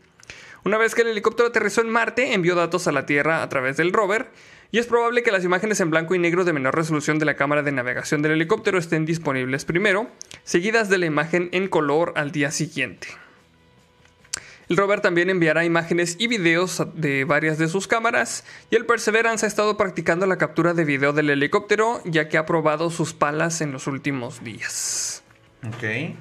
Una 0.65 0.79
vez 0.79 0.95
que 0.95 1.03
el 1.03 1.09
helicóptero 1.09 1.49
aterrizó 1.49 1.83
en 1.83 1.91
Marte, 1.91 2.33
envió 2.33 2.55
datos 2.55 2.87
a 2.87 2.93
la 2.93 3.05
Tierra 3.05 3.43
a 3.43 3.49
través 3.51 3.77
del 3.77 3.93
rover, 3.93 4.31
y 4.73 4.79
es 4.79 4.87
probable 4.87 5.23
que 5.23 5.31
las 5.31 5.45
imágenes 5.45 5.79
en 5.81 5.91
blanco 5.91 6.15
y 6.15 6.19
negro 6.19 6.45
de 6.45 6.55
menor 6.55 6.75
resolución 6.75 7.19
de 7.19 7.27
la 7.27 7.37
cámara 7.37 7.63
de 7.63 7.71
navegación 7.71 8.23
del 8.23 8.33
helicóptero 8.33 8.79
estén 8.79 9.05
disponibles 9.05 9.65
primero, 9.67 10.09
seguidas 10.43 10.89
de 10.89 10.99
la 10.99 11.07
imagen 11.07 11.51
en 11.53 11.69
color 11.69 12.15
al 12.17 12.33
día 12.33 12.51
siguiente. 12.51 13.09
El 14.69 14.79
rover 14.79 15.01
también 15.01 15.29
enviará 15.29 15.65
imágenes 15.65 16.17
y 16.19 16.27
videos 16.27 16.83
de 16.95 17.25
varias 17.25 17.59
de 17.59 17.69
sus 17.69 17.87
cámaras 17.87 18.45
y 18.71 18.77
el 18.77 18.87
Perseverance 18.87 19.45
ha 19.45 19.49
estado 19.49 19.77
practicando 19.77 20.27
la 20.27 20.39
captura 20.39 20.73
de 20.73 20.85
video 20.85 21.13
del 21.13 21.29
helicóptero 21.29 22.01
ya 22.07 22.29
que 22.29 22.39
ha 22.39 22.47
probado 22.47 22.91
sus 22.91 23.13
palas 23.13 23.61
en 23.61 23.73
los 23.73 23.87
últimos 23.87 24.43
días. 24.43 25.23
Ok. 25.69 26.17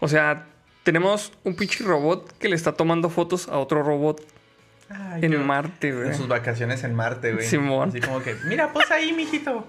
O 0.00 0.08
sea, 0.08 0.46
tenemos 0.88 1.34
un 1.44 1.54
pinche 1.54 1.84
robot 1.84 2.32
que 2.38 2.48
le 2.48 2.56
está 2.56 2.72
tomando 2.72 3.10
fotos 3.10 3.46
a 3.48 3.58
otro 3.58 3.82
robot 3.82 4.24
Ay, 4.88 5.20
en 5.22 5.46
Marte, 5.46 5.92
güey. 5.92 6.08
En 6.08 6.14
sus 6.14 6.28
vacaciones 6.28 6.82
en 6.82 6.94
Marte, 6.94 7.34
güey. 7.34 7.46
Simón. 7.46 7.90
Así 7.90 8.00
como 8.00 8.22
que, 8.22 8.34
mira, 8.46 8.72
pues 8.72 8.90
ahí, 8.90 9.12
mijito. 9.12 9.66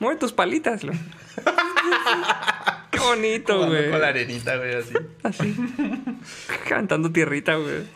Mueve 0.00 0.18
tus 0.18 0.32
palitas, 0.32 0.82
lo. 0.82 0.92
Qué 2.90 2.98
bonito, 2.98 3.52
Jugando 3.54 3.76
güey. 3.76 3.90
Con 3.92 4.00
la 4.00 4.08
arenita, 4.08 4.56
güey, 4.56 4.74
así. 4.74 4.94
Así. 5.22 5.56
Cantando 6.68 7.12
tierrita, 7.12 7.54
güey. 7.54 7.86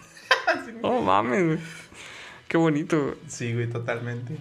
Oh, 0.83 1.03
mames, 1.03 1.45
güey. 1.45 1.59
Qué 2.47 2.57
bonito, 2.57 3.03
güey. 3.03 3.17
Sí, 3.27 3.53
güey, 3.53 3.69
totalmente. 3.69 4.37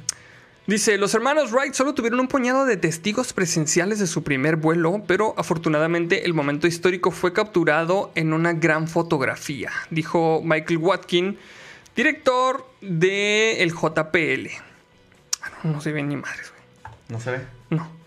Dice, 0.66 0.98
los 0.98 1.14
hermanos 1.14 1.52
Wright 1.52 1.74
solo 1.74 1.94
tuvieron 1.94 2.22
un 2.22 2.30
puñado 2.30 2.66
de 2.66 2.78
testigos 2.78 3.34
presenciales 3.34 4.00
de 4.00 4.08
su 4.08 4.24
primer 4.24 4.56
vuelo, 4.56 5.04
pero 5.06 5.34
afortunadamente 5.38 6.26
el 6.26 6.34
momento 6.34 6.68
histórico 6.68 7.12
fue 7.12 7.34
capturado 7.34 8.12
en 8.16 8.32
una 8.32 8.54
gran 8.54 8.88
fotografía, 8.88 9.72
dijo 9.90 10.42
Michael 10.42 10.78
Watkin, 10.78 11.38
director 11.98 12.66
del 12.80 13.58
el 13.58 13.72
JPL. 13.74 14.48
Ah, 15.42 15.50
No, 15.66 15.74
no 15.74 15.82
se 15.82 15.92
ven 15.92 16.08
ni 16.08 16.16
madres, 16.16 16.52
güey. 16.52 16.96
¿No 17.10 17.20
se 17.20 17.32
ve? 17.32 17.40
No. 17.70 18.03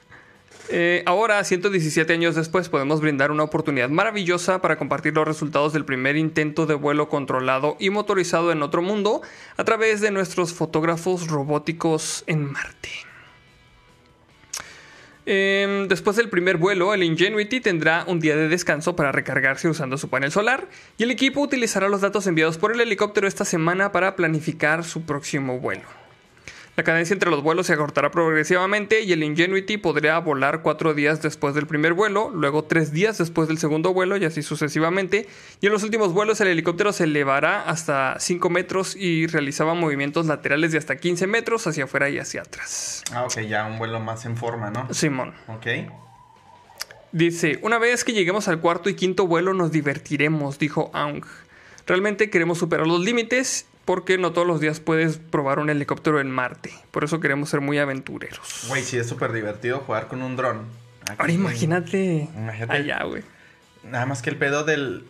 Eh, 0.68 1.02
ahora, 1.06 1.42
117 1.44 2.12
años 2.12 2.34
después, 2.34 2.68
podemos 2.68 3.00
brindar 3.00 3.30
una 3.30 3.44
oportunidad 3.44 3.88
maravillosa 3.88 4.60
para 4.60 4.76
compartir 4.76 5.14
los 5.14 5.26
resultados 5.26 5.72
del 5.72 5.84
primer 5.84 6.16
intento 6.16 6.66
de 6.66 6.74
vuelo 6.74 7.08
controlado 7.08 7.76
y 7.78 7.90
motorizado 7.90 8.50
en 8.52 8.62
otro 8.62 8.82
mundo 8.82 9.22
a 9.56 9.64
través 9.64 10.00
de 10.00 10.10
nuestros 10.10 10.52
fotógrafos 10.52 11.28
robóticos 11.28 12.24
en 12.26 12.52
Marte. 12.52 12.90
Em, 15.28 15.88
después 15.88 16.16
del 16.16 16.30
primer 16.30 16.56
vuelo, 16.56 16.94
el 16.94 17.02
Ingenuity 17.02 17.60
tendrá 17.60 18.04
un 18.06 18.20
día 18.20 18.36
de 18.36 18.48
descanso 18.48 18.94
para 18.94 19.10
recargarse 19.10 19.68
usando 19.68 19.98
su 19.98 20.08
panel 20.08 20.30
solar 20.30 20.68
y 20.98 21.02
el 21.02 21.10
equipo 21.10 21.40
utilizará 21.40 21.88
los 21.88 22.00
datos 22.00 22.28
enviados 22.28 22.58
por 22.58 22.72
el 22.72 22.80
helicóptero 22.80 23.26
esta 23.26 23.44
semana 23.44 23.90
para 23.90 24.14
planificar 24.14 24.84
su 24.84 25.02
próximo 25.04 25.58
vuelo. 25.58 26.05
La 26.76 26.84
cadencia 26.84 27.14
entre 27.14 27.30
los 27.30 27.42
vuelos 27.42 27.68
se 27.68 27.72
acortará 27.72 28.10
progresivamente 28.10 29.00
y 29.00 29.12
el 29.12 29.22
Ingenuity 29.22 29.78
podría 29.78 30.18
volar 30.18 30.60
cuatro 30.60 30.92
días 30.92 31.22
después 31.22 31.54
del 31.54 31.66
primer 31.66 31.94
vuelo, 31.94 32.30
luego 32.34 32.64
tres 32.64 32.92
días 32.92 33.16
después 33.16 33.48
del 33.48 33.56
segundo 33.56 33.94
vuelo 33.94 34.18
y 34.18 34.26
así 34.26 34.42
sucesivamente. 34.42 35.26
Y 35.62 35.66
en 35.68 35.72
los 35.72 35.84
últimos 35.84 36.12
vuelos 36.12 36.38
el 36.42 36.48
helicóptero 36.48 36.92
se 36.92 37.04
elevará 37.04 37.62
hasta 37.62 38.16
5 38.20 38.50
metros 38.50 38.94
y 38.94 39.26
realizaba 39.26 39.72
movimientos 39.72 40.26
laterales 40.26 40.70
de 40.70 40.76
hasta 40.76 40.96
15 40.96 41.26
metros 41.26 41.66
hacia 41.66 41.84
afuera 41.84 42.10
y 42.10 42.18
hacia 42.18 42.42
atrás. 42.42 43.02
Ah, 43.10 43.24
ok, 43.24 43.40
ya 43.40 43.64
un 43.64 43.78
vuelo 43.78 43.98
más 44.00 44.26
en 44.26 44.36
forma, 44.36 44.70
¿no? 44.70 44.92
Simón. 44.92 45.32
Ok. 45.48 45.66
Dice, 47.10 47.58
una 47.62 47.78
vez 47.78 48.04
que 48.04 48.12
lleguemos 48.12 48.48
al 48.48 48.60
cuarto 48.60 48.90
y 48.90 48.94
quinto 48.94 49.26
vuelo 49.26 49.54
nos 49.54 49.72
divertiremos, 49.72 50.58
dijo 50.58 50.90
Aung. 50.92 51.24
Realmente 51.86 52.28
queremos 52.28 52.58
superar 52.58 52.86
los 52.86 53.00
límites 53.00 53.64
porque 53.86 54.18
no 54.18 54.32
todos 54.32 54.46
los 54.46 54.60
días 54.60 54.80
puedes 54.80 55.16
probar 55.16 55.60
un 55.60 55.70
helicóptero 55.70 56.20
en 56.20 56.30
Marte. 56.30 56.74
Por 56.90 57.04
eso 57.04 57.20
queremos 57.20 57.48
ser 57.48 57.60
muy 57.62 57.78
aventureros. 57.78 58.64
Güey, 58.68 58.82
sí, 58.82 58.98
es 58.98 59.08
súper 59.08 59.32
divertido 59.32 59.78
jugar 59.78 60.08
con 60.08 60.22
un 60.22 60.36
dron. 60.36 60.66
Aquí, 61.02 61.14
Ahora 61.20 61.32
imagínate, 61.32 62.28
Imagínate. 62.36 62.72
allá, 62.72 63.04
güey. 63.04 63.22
Nada 63.84 64.04
más 64.04 64.22
que 64.22 64.30
el 64.30 64.36
pedo 64.36 64.64
del, 64.64 65.04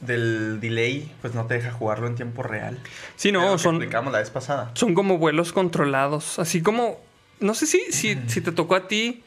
del 0.00 0.60
delay, 0.60 1.12
pues 1.20 1.34
no 1.34 1.46
te 1.46 1.54
deja 1.54 1.72
jugarlo 1.72 2.06
en 2.06 2.14
tiempo 2.14 2.44
real. 2.44 2.78
Sí, 3.16 3.32
no, 3.32 3.58
son, 3.58 3.74
explicamos 3.76 4.12
la 4.12 4.20
vez 4.20 4.30
pasada. 4.30 4.70
son 4.74 4.94
como 4.94 5.18
vuelos 5.18 5.52
controlados. 5.52 6.38
Así 6.38 6.62
como, 6.62 7.00
no 7.40 7.54
sé 7.54 7.66
si, 7.66 7.80
si, 7.90 8.16
si 8.28 8.40
te 8.40 8.52
tocó 8.52 8.76
a 8.76 8.86
ti 8.86 9.24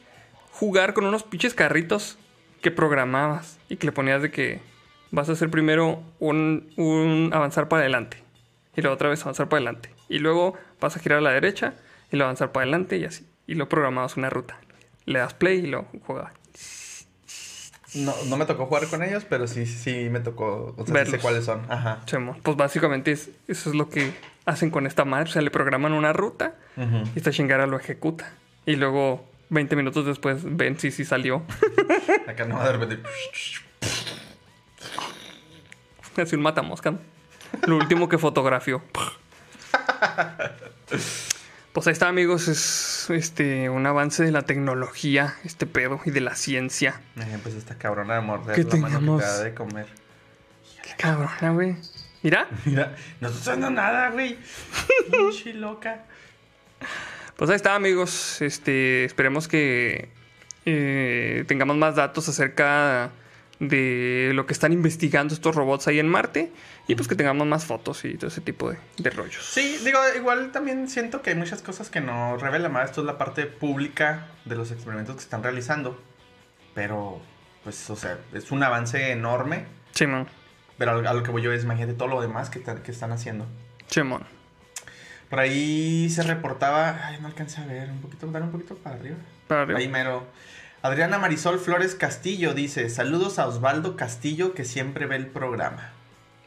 jugar 0.52 0.94
con 0.94 1.04
unos 1.04 1.24
pinches 1.24 1.52
carritos 1.52 2.16
que 2.62 2.70
programabas 2.70 3.58
y 3.68 3.76
que 3.76 3.84
le 3.84 3.92
ponías 3.92 4.22
de 4.22 4.30
que 4.30 4.60
vas 5.10 5.28
a 5.28 5.32
hacer 5.32 5.50
primero 5.50 6.02
un, 6.20 6.70
un 6.76 7.30
avanzar 7.34 7.68
para 7.68 7.82
adelante 7.82 8.26
y 8.78 8.80
luego 8.80 8.94
otra 8.94 9.08
vez 9.08 9.20
avanzar 9.22 9.48
para 9.48 9.58
adelante 9.58 9.90
y 10.08 10.20
luego 10.20 10.54
vas 10.80 10.96
a 10.96 11.00
girar 11.00 11.18
a 11.18 11.20
la 11.20 11.32
derecha 11.32 11.74
y 12.12 12.16
luego 12.16 12.28
avanzar 12.28 12.52
para 12.52 12.62
adelante 12.62 12.96
y 12.96 13.04
así. 13.04 13.26
Y 13.48 13.54
luego 13.54 13.68
programabas 13.68 14.16
una 14.16 14.30
ruta. 14.30 14.56
Le 15.04 15.18
das 15.18 15.34
play 15.34 15.58
y 15.58 15.66
lo 15.66 15.84
jugabas. 16.06 16.32
No, 17.94 18.14
no 18.26 18.36
me 18.36 18.44
tocó 18.46 18.66
jugar 18.66 18.86
con 18.86 19.02
ellos, 19.02 19.24
pero 19.28 19.46
sí, 19.48 19.64
sí 19.66 20.08
me 20.10 20.20
tocó. 20.20 20.74
O 20.76 20.84
sea, 20.84 20.86
sé 20.86 20.92
Verlos. 20.92 21.20
cuáles 21.22 21.44
son. 21.46 21.62
Ajá. 21.70 22.02
Simón. 22.06 22.36
Pues 22.42 22.56
básicamente 22.56 23.10
es- 23.12 23.30
eso 23.48 23.70
es 23.70 23.74
lo 23.76 23.88
que 23.88 24.12
hacen 24.44 24.70
con 24.70 24.86
esta 24.86 25.04
madre. 25.04 25.30
O 25.30 25.32
sea, 25.32 25.42
le 25.42 25.50
programan 25.50 25.92
una 25.92 26.12
ruta 26.12 26.54
y 26.76 27.18
esta 27.18 27.30
chingada 27.32 27.66
lo 27.66 27.76
ejecuta. 27.78 28.32
Y 28.66 28.76
luego, 28.76 29.26
20 29.48 29.74
minutos 29.74 30.06
después, 30.06 30.40
ven 30.44 30.78
si 30.78 30.90
sí 30.92 31.04
salió. 31.04 31.42
Acá 32.28 32.44
no 32.44 32.62
de 32.62 32.72
repente. 32.72 32.98
Así 36.16 36.36
un 36.36 36.42
matamosca. 36.42 36.94
Lo 37.66 37.76
último 37.76 38.08
que 38.08 38.18
fotografió. 38.18 38.82
Pues 41.72 41.86
ahí 41.86 41.92
está, 41.92 42.08
amigos. 42.08 42.48
Es 42.48 43.08
este 43.10 43.68
un 43.70 43.86
avance 43.86 44.24
de 44.24 44.32
la 44.32 44.42
tecnología, 44.42 45.36
este 45.44 45.66
pedo, 45.66 46.00
y 46.04 46.10
de 46.10 46.20
la 46.20 46.34
ciencia. 46.34 47.00
Eh, 47.16 47.38
pues 47.42 47.54
esta 47.54 47.76
cabrona 47.76 48.14
de 48.14 48.20
morder 48.22 48.56
Que 48.56 48.64
la 48.64 48.76
mano 48.76 48.86
que 48.86 48.92
tengamos- 48.94 49.20
te 49.20 49.26
da 49.26 49.42
de 49.44 49.54
comer. 49.54 49.86
Qué 50.82 50.90
cabrona, 50.96 51.50
güey. 51.52 51.76
Mira. 52.22 52.48
Mira, 52.64 52.96
no 53.20 53.28
estoy 53.28 53.40
haciendo 53.42 53.70
nada, 53.70 54.10
güey. 54.10 54.38
Pinche 55.10 55.54
loca. 55.54 56.04
Pues 57.36 57.50
ahí 57.50 57.56
está, 57.56 57.74
amigos. 57.76 58.42
Este, 58.42 59.04
esperemos 59.04 59.46
que 59.46 60.08
eh, 60.64 61.44
tengamos 61.46 61.76
más 61.76 61.94
datos 61.94 62.28
acerca 62.28 63.10
de 63.60 64.30
lo 64.34 64.46
que 64.46 64.52
están 64.52 64.72
investigando 64.72 65.34
estos 65.34 65.54
robots 65.54 65.88
ahí 65.88 65.98
en 65.98 66.08
Marte. 66.08 66.52
Y 66.86 66.94
pues 66.94 67.08
que 67.08 67.14
tengamos 67.14 67.46
más 67.46 67.66
fotos 67.66 68.04
y 68.04 68.14
todo 68.14 68.28
ese 68.28 68.40
tipo 68.40 68.70
de, 68.70 68.78
de 68.96 69.10
rollos. 69.10 69.44
Sí, 69.44 69.78
digo, 69.84 69.98
igual 70.16 70.52
también 70.52 70.88
siento 70.88 71.20
que 71.20 71.30
hay 71.30 71.36
muchas 71.36 71.60
cosas 71.60 71.90
que 71.90 72.00
no 72.00 72.36
revela 72.36 72.68
más. 72.68 72.90
Esto 72.90 73.02
es 73.02 73.06
la 73.06 73.18
parte 73.18 73.46
pública 73.46 74.26
de 74.44 74.56
los 74.56 74.70
experimentos 74.70 75.16
que 75.16 75.22
están 75.22 75.42
realizando. 75.42 76.00
Pero, 76.74 77.20
pues, 77.64 77.90
o 77.90 77.96
sea, 77.96 78.18
es 78.32 78.50
un 78.50 78.62
avance 78.62 79.10
enorme. 79.10 79.66
Simón. 79.92 80.28
Pero 80.78 81.06
a 81.08 81.12
lo 81.12 81.22
que 81.22 81.30
voy 81.30 81.42
yo 81.42 81.52
es, 81.52 81.64
imagínate 81.64 81.92
todo 81.94 82.08
lo 82.08 82.20
demás 82.22 82.50
que, 82.50 82.62
que 82.62 82.90
están 82.90 83.12
haciendo. 83.12 83.46
Simón. 83.88 84.22
Por 85.28 85.40
ahí 85.40 86.08
se 86.08 86.22
reportaba. 86.22 87.06
Ay, 87.06 87.18
no 87.20 87.26
alcancé 87.26 87.60
a 87.60 87.66
ver. 87.66 87.90
Un 87.90 88.00
poquito, 88.00 88.26
dale 88.28 88.46
un 88.46 88.52
poquito 88.52 88.76
para 88.76 88.96
arriba. 88.96 89.16
Para 89.46 89.62
arriba. 89.62 89.78
Ahí 89.78 89.88
mero. 89.88 90.26
Adriana 90.82 91.18
Marisol 91.18 91.58
Flores 91.58 91.94
Castillo 91.94 92.54
dice: 92.54 92.88
Saludos 92.88 93.38
a 93.38 93.46
Osvaldo 93.46 93.96
Castillo, 93.96 94.54
que 94.54 94.64
siempre 94.64 95.06
ve 95.06 95.16
el 95.16 95.26
programa. 95.26 95.90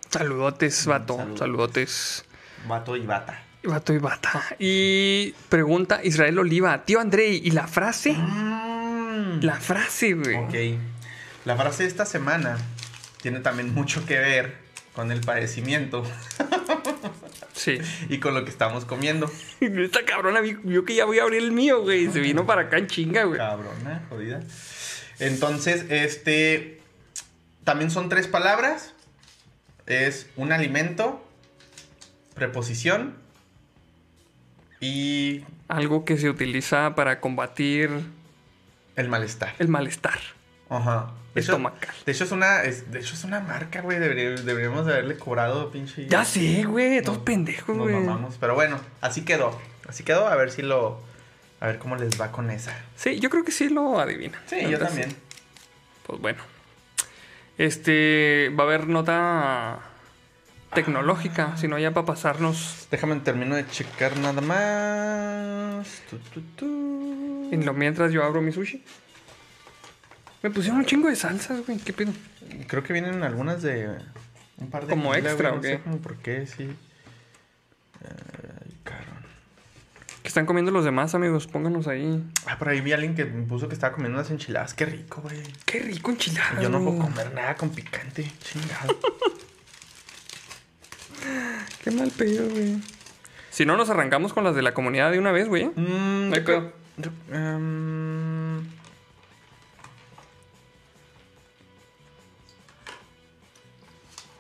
Saludotes, 0.10 0.86
vato. 0.86 1.18
Saludos. 1.18 1.40
Saludotes. 1.40 2.26
Vato 2.68 2.96
y 2.96 3.06
bata. 3.06 3.44
Vato 3.64 3.94
y 3.94 3.98
bata. 3.98 4.44
Y 4.60 5.34
pregunta 5.50 6.02
Israel 6.04 6.40
Oliva, 6.40 6.84
tío 6.84 7.00
Andrei, 7.00 7.42
¿y 7.44 7.52
la 7.52 7.68
frase? 7.68 8.14
Mm. 8.14 9.42
La 9.42 9.56
frase, 9.56 10.14
güey. 10.14 10.36
Ok. 10.36 10.80
La 11.46 11.56
frase 11.56 11.84
de 11.84 11.90
esta 11.90 12.06
semana 12.06 12.58
tiene 13.22 13.40
también 13.40 13.74
mucho 13.74 14.06
que 14.06 14.18
ver 14.18 14.58
con 14.94 15.12
el 15.12 15.22
padecimiento 15.22 16.04
Sí. 17.64 17.78
y 18.10 18.18
con 18.18 18.34
lo 18.34 18.44
que 18.44 18.50
estamos 18.50 18.86
comiendo. 18.86 19.30
Esta 19.62 20.04
cabrona 20.04 20.42
vi- 20.42 20.58
vio 20.64 20.84
que 20.84 20.96
ya 20.96 21.06
voy 21.06 21.20
a 21.20 21.24
abrir 21.24 21.42
el 21.44 21.52
mío, 21.52 21.82
güey. 21.84 22.12
Se 22.12 22.20
vino 22.20 22.46
para 22.48 22.64
acá 22.64 22.78
en 22.80 22.88
chinga, 22.88 23.24
güey. 23.26 23.38
Cabrona, 23.38 24.04
jodida. 24.10 24.42
Entonces, 25.20 25.86
este. 25.90 26.82
También 27.64 27.92
son 27.92 28.10
tres 28.10 28.26
palabras. 28.28 28.94
Es 29.86 30.28
un 30.36 30.52
alimento, 30.52 31.24
preposición 32.34 33.16
y 34.80 35.44
Algo 35.68 36.06
que 36.06 36.18
se 36.18 36.30
utiliza 36.30 36.96
para 36.96 37.20
combatir 37.20 37.90
el 38.96 39.10
malestar. 39.10 39.54
el 39.60 39.68
malestar. 39.68 40.20
Ajá. 40.72 41.12
De 41.36 41.40
hecho, 41.42 41.52
Estomacal. 41.54 41.96
de 42.06 42.12
hecho 42.12 42.24
es 42.26 42.32
una, 42.32 42.64
es- 42.64 42.92
de 42.92 43.00
hecho 43.00 43.14
es 43.14 43.24
una 43.24 43.40
marca, 43.40 43.82
güey. 43.82 44.00
Debería- 44.00 44.32
deberíamos 44.32 44.86
de 44.86 44.94
haberle 44.94 45.16
cobrado, 45.18 45.72
pinche. 45.72 46.08
Ya 46.08 46.26
sé, 46.26 46.64
güey. 46.64 47.02
Todos 47.02 47.20
Nos- 47.20 47.26
pendejos, 47.26 47.76
Nos 47.78 47.90
güey. 47.90 47.96
mamamos. 48.04 48.36
Pero 48.40 48.56
bueno, 48.56 48.80
así 49.02 49.22
quedó. 49.24 49.58
Así 49.88 50.04
quedó. 50.04 50.28
A 50.28 50.36
ver 50.36 50.52
si 50.52 50.62
lo. 50.62 51.00
A 51.60 51.68
ver 51.68 51.78
cómo 51.78 51.96
les 51.96 52.20
va 52.20 52.32
con 52.32 52.50
esa. 52.52 52.74
Sí, 52.96 53.20
yo 53.20 53.30
creo 53.30 53.46
que 53.46 53.52
sí 53.52 53.70
lo 53.70 54.00
adivinan. 54.00 54.42
Sí, 54.48 54.68
yo 54.70 54.80
también. 54.80 55.16
Pues 56.08 56.20
bueno. 56.20 56.40
Este. 57.58 58.50
Va 58.58 58.64
a 58.64 58.68
haber 58.68 58.88
nota 58.88 59.80
tecnológica, 60.74 61.58
si 61.58 61.68
no 61.68 61.78
ya 61.78 61.92
para 61.92 62.06
pasarnos 62.06 62.88
Déjame 62.92 63.18
termino 63.18 63.56
de 63.56 63.68
checar 63.68 64.18
nada 64.18 64.42
más. 64.42 66.02
Tu, 66.10 66.18
tu, 66.18 66.42
tu. 66.56 67.50
en 67.52 67.66
lo 67.66 67.74
mientras 67.74 68.12
yo 68.12 68.24
abro 68.24 68.42
mi 68.42 68.52
sushi. 68.52 68.84
Me 70.44 70.50
pusieron 70.50 70.80
un 70.80 70.86
chingo 70.86 71.08
de 71.08 71.16
salsas, 71.16 71.66
güey. 71.66 71.78
¿Qué 71.80 71.94
pedo? 71.94 72.12
Creo 72.68 72.84
que 72.84 72.94
vienen 72.94 73.24
algunas 73.24 73.62
de. 73.62 73.98
Un 74.58 74.70
par 74.70 74.86
de. 74.86 74.90
¿Como 74.90 75.14
extra 75.16 75.52
güey, 75.52 75.52
o 75.52 75.56
no 75.58 75.62
sé 75.64 75.70
qué? 75.78 75.84
como 75.84 75.98
por 75.98 76.18
qué, 76.18 76.46
sí. 76.48 76.70
Ay, 78.04 78.76
cabrón. 78.84 79.22
¿Qué 80.24 80.28
están 80.28 80.46
comiendo 80.46 80.72
los 80.72 80.86
demás, 80.86 81.16
amigos? 81.16 81.48
Pónganos 81.48 81.88
ahí. 81.88 82.24
Ah, 82.46 82.58
por 82.58 82.70
ahí 82.70 82.82
vi 82.82 82.92
a 82.92 82.96
alguien 82.96 83.16
que 83.16 83.26
me 83.26 83.44
puso 83.46 83.68
que 83.68 83.74
estaba 83.74 83.94
comiendo 83.94 84.18
unas 84.20 84.30
enchiladas. 84.32 84.74
Qué 84.74 84.86
rico, 84.86 85.22
güey. 85.22 85.42
Qué 85.66 85.80
rico 85.80 86.12
enchiladas. 86.12 86.62
Yo 86.62 86.70
no 86.70 86.80
güey. 86.82 86.98
puedo 86.98 87.10
comer 87.10 87.34
nada 87.34 87.56
con 87.56 87.70
picante. 87.70 88.30
Chingado. 88.44 88.98
Qué 91.84 91.92
mal 91.92 92.12
pedo, 92.12 92.48
güey. 92.50 92.78
Si 93.50 93.66
no, 93.66 93.76
nos 93.78 93.90
arrancamos 93.90 94.34
con 94.34 94.44
las 94.44 94.56
de 94.56 94.62
la 94.62 94.74
comunidad 94.74 95.12
de 95.12 95.20
una 95.20 95.32
vez, 95.32 95.48
güey. 95.48 95.66
Mm, 95.66 96.30
No 96.30 96.34
hay 96.36 96.40
yo 96.42 96.46
pedo. 96.46 96.74
creo- 96.98 96.98
yo- 96.98 97.12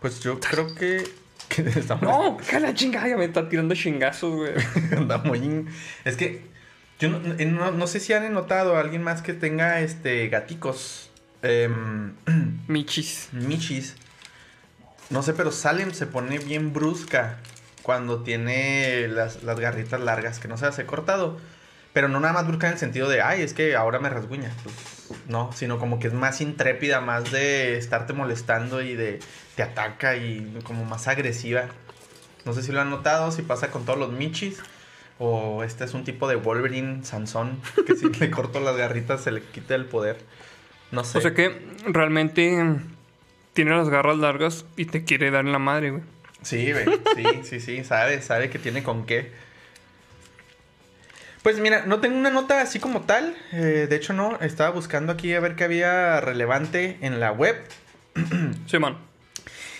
Pues 0.01 0.20
yo 0.20 0.39
creo 0.39 0.74
que. 0.75 1.08
que 1.48 1.62
estamos- 1.62 2.03
No, 2.03 2.38
que 2.38 2.60
la 2.60 2.74
chingada 2.74 3.08
ya 3.08 3.15
me 3.17 3.25
está 3.25 3.48
tirando 3.48 3.74
chingazos, 3.75 4.36
güey. 4.36 4.53
Anda 4.98 5.20
muy 5.20 5.38
in- 5.39 5.67
Es 6.03 6.17
que. 6.17 6.50
Yo 7.00 7.10
no, 7.10 7.20
eh, 7.39 7.46
no- 7.46 7.72
no 7.72 7.88
sé 7.88 8.00
si 8.00 8.13
han 8.13 8.31
notado 8.34 8.75
a 8.75 8.79
alguien 8.81 9.01
más 9.03 9.22
que 9.22 9.34
tenga 9.34 9.79
este 9.81 10.27
gaticos. 10.29 11.10
em, 11.43 12.13
Michis. 12.67 13.29
Michis. 13.31 13.96
No 15.10 15.24
sé, 15.24 15.34
pero 15.34 15.51
Salem 15.51 15.91
se 15.93 16.05
pone 16.08 16.38
bien 16.39 16.74
brusca 16.74 17.38
cuando 17.84 18.22
tiene 18.24 19.08
las, 19.08 19.43
las 19.43 19.60
garritas 19.60 20.00
largas, 20.00 20.39
que 20.39 20.48
no 20.48 20.58
se 20.58 20.65
las 20.65 20.77
he 20.79 20.86
cortado. 20.86 21.39
Pero 21.93 22.08
no 22.08 22.20
nada 22.22 22.34
más 22.34 22.48
brusca 22.48 22.67
en 22.67 22.74
el 22.74 22.79
sentido 22.79 23.10
de, 23.10 23.22
ay, 23.22 23.41
es 23.41 23.53
que 23.53 23.75
ahora 23.75 24.00
me 24.00 24.10
rasguña. 24.10 24.51
Pues, 24.63 24.75
no, 25.27 25.51
sino 25.53 25.80
como 25.80 26.00
que 26.00 26.08
es 26.08 26.13
más 26.13 26.41
intrépida, 26.41 27.01
más 27.01 27.32
de 27.32 27.77
estarte 27.77 28.13
molestando 28.13 28.82
y 28.82 28.96
de 28.96 29.20
te 29.56 29.63
ataca 29.63 30.15
y 30.18 30.60
como 30.63 30.86
más 30.86 31.08
agresiva. 31.08 31.66
No 32.46 32.53
sé 32.53 32.64
si 32.64 32.72
lo 32.72 32.81
han 32.81 32.90
notado, 32.90 33.31
si 33.31 33.42
pasa 33.42 33.72
con 33.72 33.85
todos 33.85 34.00
los 34.00 34.12
Michis. 34.12 34.59
O 35.20 35.64
este 35.64 35.83
es 35.83 35.94
un 35.94 36.03
tipo 36.03 36.27
de 36.27 36.35
Wolverine 36.35 37.03
Sansón, 37.03 37.62
que 37.85 37.96
si 37.96 38.09
le 38.20 38.31
corto 38.31 38.59
las 38.59 38.75
garritas 38.75 39.22
se 39.22 39.31
le 39.31 39.44
quita 39.44 39.75
el 39.75 39.85
poder. 39.85 40.18
No 40.92 41.03
sé. 41.03 41.20
O 41.20 41.22
sea 41.22 41.35
que 41.35 41.62
realmente 41.85 42.79
tiene 43.53 43.72
las 43.72 43.90
garras 43.90 44.18
largas 44.18 44.66
y 44.77 44.85
te 44.85 45.03
quiere 45.03 45.29
dar 45.29 45.46
en 45.46 45.51
la 45.51 45.59
madre, 45.59 45.92
güey. 45.92 46.03
Sí, 46.42 46.72
güey. 46.72 46.85
Sí, 47.16 47.42
sí, 47.44 47.59
sí. 47.59 47.83
Sabe, 47.83 48.22
sabe 48.22 48.50
que 48.50 48.57
tiene 48.57 48.81
con 48.81 49.05
qué. 49.05 49.31
Pues 51.44 51.60
mira, 51.60 51.86
no 51.88 52.00
tengo 52.00 52.18
una 52.18 52.30
nota 52.30 52.62
así 52.62 52.80
como 52.80 53.01
tal. 53.01 53.36
eh, 53.51 53.88
de 53.90 53.96
hecho, 53.96 54.14
no. 54.14 54.38
Estaba 54.42 54.70
buscando 54.70 55.12
aquí 55.14 55.34
a 55.34 55.40
ver 55.40 55.56
qué 55.56 55.64
había 55.64 56.22
relevante 56.22 56.98
en 57.01 57.20
la 57.20 57.32
web. 57.32 57.56
Sí, 58.68 58.77
man. 58.80 58.98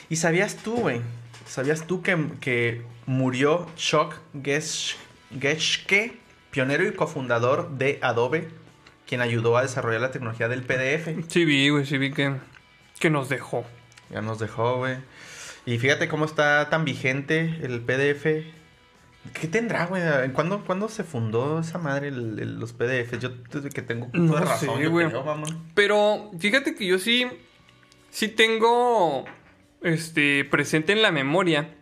Y 0.10 0.16
sabías 0.18 0.56
tú, 0.58 0.76
güey. 0.76 1.02
¿Sabías 1.48 1.86
tú 1.88 2.02
que, 2.02 2.18
que 2.40 2.82
murió 3.06 3.68
Chuck 3.76 4.16
Gesch- 4.36 4.96
Geschke, 5.40 6.18
pionero 6.50 6.86
y 6.88 6.94
cofundador 6.94 7.70
de 7.78 8.00
Adobe, 8.02 8.48
quien 9.08 9.22
ayudó 9.22 9.58
a 9.58 9.62
desarrollar 9.62 10.02
la 10.02 10.12
tecnología 10.12 10.48
del 10.50 10.64
PDF? 10.64 11.10
Sí 11.30 11.46
vi, 11.46 11.70
güey, 11.70 11.86
sí 11.86 11.98
vi 11.98 12.12
que, 12.12 12.34
que 13.00 13.10
nos 13.10 13.30
dejó. 13.30 13.66
Ya 14.10 14.22
nos 14.22 14.40
dejó, 14.40 14.78
güey. 14.78 14.98
Y 15.66 15.78
fíjate 15.78 16.08
cómo 16.10 16.26
está 16.26 16.70
tan 16.70 16.84
vigente 16.86 17.60
el 17.62 17.82
PDF. 17.82 18.46
¿Qué 19.40 19.48
tendrá, 19.48 19.86
güey? 19.86 20.02
¿Cuándo, 20.34 20.64
¿Cuándo 20.66 20.90
se 20.90 21.04
fundó 21.04 21.60
esa 21.60 21.78
madre, 21.78 22.08
el- 22.08 22.40
el- 22.40 22.60
los 22.60 22.74
PDF? 22.74 23.20
Yo 23.20 23.30
desde 23.52 23.70
que 23.70 23.82
tengo 23.82 24.10
No 24.14 24.34
de 24.36 24.42
razón, 24.42 24.78
sé, 24.78 24.84
yo 24.84 24.92
güey. 24.92 25.08
creo, 25.08 25.24
mamón. 25.24 25.60
Pero 25.76 26.32
fíjate 26.40 26.74
que 26.76 26.86
yo 26.88 26.98
sí, 27.00 27.28
sí 28.10 28.28
tengo 28.28 29.26
este, 29.84 30.44
presente 30.46 30.92
en 30.94 31.02
la 31.02 31.12
memoria 31.12 31.76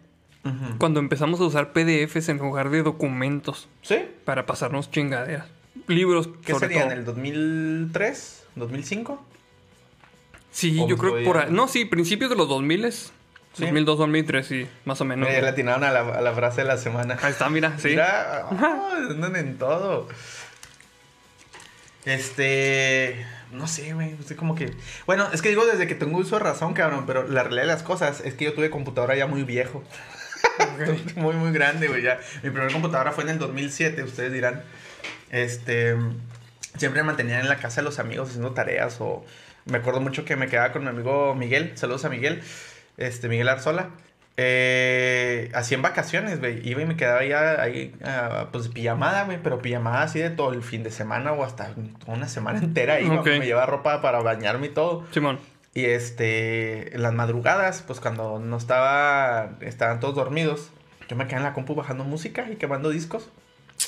cuando 0.80 1.00
empezamos 1.00 1.40
a 1.42 1.44
usar 1.44 1.74
PDFs 1.74 2.30
en 2.30 2.38
lugar 2.40 2.70
de 2.72 2.82
documentos 2.82 3.68
¿Sí? 3.84 3.98
para 4.26 4.46
pasarnos 4.46 4.90
chingaderas. 4.90 5.46
Libros, 5.88 6.30
¿Qué 6.44 6.54
sobre 6.54 6.68
sería? 6.68 6.84
todo. 6.84 6.92
¿En 6.94 6.98
el 7.00 7.06
2003? 7.06 8.46
¿2005? 8.58 9.20
Sí, 10.52 10.80
o 10.82 10.88
yo 10.88 10.98
creo 10.98 11.24
por 11.24 11.38
ahí. 11.38 11.52
No, 11.52 11.68
sí, 11.68 11.86
principios 11.86 12.30
de 12.30 12.36
los 12.36 12.50
2000 12.50 12.86
Sí. 13.54 13.64
2002, 13.64 13.98
2003, 13.98 14.46
sí, 14.48 14.70
más 14.86 15.02
o 15.02 15.06
menos. 15.06 15.28
Ya 15.30 15.42
le 15.42 15.48
atinaron 15.50 15.84
a 15.84 15.92
la, 15.92 16.02
a 16.02 16.22
la 16.22 16.34
frase 16.34 16.62
de 16.62 16.68
la 16.68 16.78
semana. 16.78 17.18
Ahí 17.22 17.32
está, 17.32 17.50
mira, 17.50 17.78
sí. 17.78 17.90
Mira, 17.90 18.48
ah, 18.52 19.08
andan 19.10 19.36
en 19.36 19.58
todo. 19.58 20.08
Este. 22.06 23.26
No 23.52 23.68
sé, 23.68 23.94
güey. 23.94 24.16
Estoy 24.20 24.36
como 24.36 24.56
que. 24.56 24.74
Bueno, 25.06 25.28
es 25.34 25.42
que 25.42 25.50
digo 25.50 25.66
desde 25.66 25.88
que 25.88 25.96
tengo 25.96 26.18
uso 26.18 26.38
de 26.38 26.44
razón, 26.44 26.74
cabrón. 26.74 27.06
Pero 27.06 27.28
la 27.28 27.44
realidad 27.44 27.64
de 27.64 27.68
las 27.68 27.84
cosas 27.84 28.22
es 28.22 28.34
que 28.34 28.46
yo 28.46 28.54
tuve 28.54 28.70
computadora 28.70 29.16
ya 29.16 29.28
muy 29.28 29.44
viejo. 29.44 29.84
muy, 31.16 31.36
muy 31.36 31.52
grande, 31.52 31.88
güey. 31.88 32.04
Ya. 32.04 32.20
Mi 32.44 32.50
primera 32.50 32.72
computadora 32.72 33.12
fue 33.12 33.24
en 33.24 33.32
el 33.32 33.40
2007, 33.40 34.04
ustedes 34.04 34.32
dirán. 34.32 34.64
Este. 35.32 35.96
Siempre 36.78 37.02
me 37.02 37.08
mantenía 37.08 37.40
en 37.40 37.50
la 37.50 37.58
casa 37.58 37.82
de 37.82 37.86
los 37.86 38.00
amigos 38.00 38.30
haciendo 38.30 38.52
tareas. 38.52 38.98
O. 39.00 39.26
Me 39.66 39.80
acuerdo 39.80 40.00
mucho 40.02 40.26
que 40.26 40.36
me 40.36 40.48
quedaba 40.48 40.72
con 40.72 40.84
mi 40.84 40.90
amigo 40.90 41.36
Miguel. 41.36 41.74
Saludos 41.76 42.06
a 42.06 42.10
Miguel. 42.10 42.42
Este, 43.00 43.28
Miguel 43.30 43.50
Arzola. 43.50 43.90
Eh, 44.42 45.52
así 45.54 45.76
en 45.76 45.82
vacaciones, 45.82 46.40
güey. 46.40 46.66
Iba 46.68 46.82
y 46.82 46.86
me 46.86 46.96
quedaba 46.96 47.26
ya 47.26 47.62
ahí, 47.62 47.94
ah, 48.06 48.48
pues 48.52 48.70
pijamada, 48.70 49.26
güey. 49.26 49.38
Pero 49.44 49.62
pijamada 49.62 50.04
así 50.04 50.20
de 50.20 50.30
todo 50.30 50.54
el 50.54 50.62
fin 50.64 50.84
de 50.84 50.92
semana 50.92 51.34
o 51.34 51.44
hasta 51.44 51.74
una 52.08 52.28
semana 52.28 52.60
entera. 52.60 52.96
Ahí 52.96 53.10
Ok. 53.10 53.26
me 53.26 53.46
llevaba 53.46 53.66
ropa 53.66 54.02
para 54.02 54.22
bañarme 54.22 54.68
y 54.68 54.70
todo. 54.70 55.06
Simón. 55.12 55.40
Y 55.74 55.86
este, 55.86 56.96
en 56.96 57.04
las 57.04 57.14
madrugadas, 57.14 57.84
pues 57.86 58.00
cuando 58.00 58.40
no 58.40 58.58
estaba, 58.58 59.58
estaban 59.62 60.00
todos 60.00 60.16
dormidos, 60.16 60.72
yo 61.08 61.16
me 61.16 61.26
quedaba 61.26 61.40
en 61.40 61.44
la 61.44 61.54
compu 61.54 61.76
bajando 61.76 62.04
música 62.06 62.48
y 62.52 62.56
quemando 62.56 62.90
discos. 62.90 63.30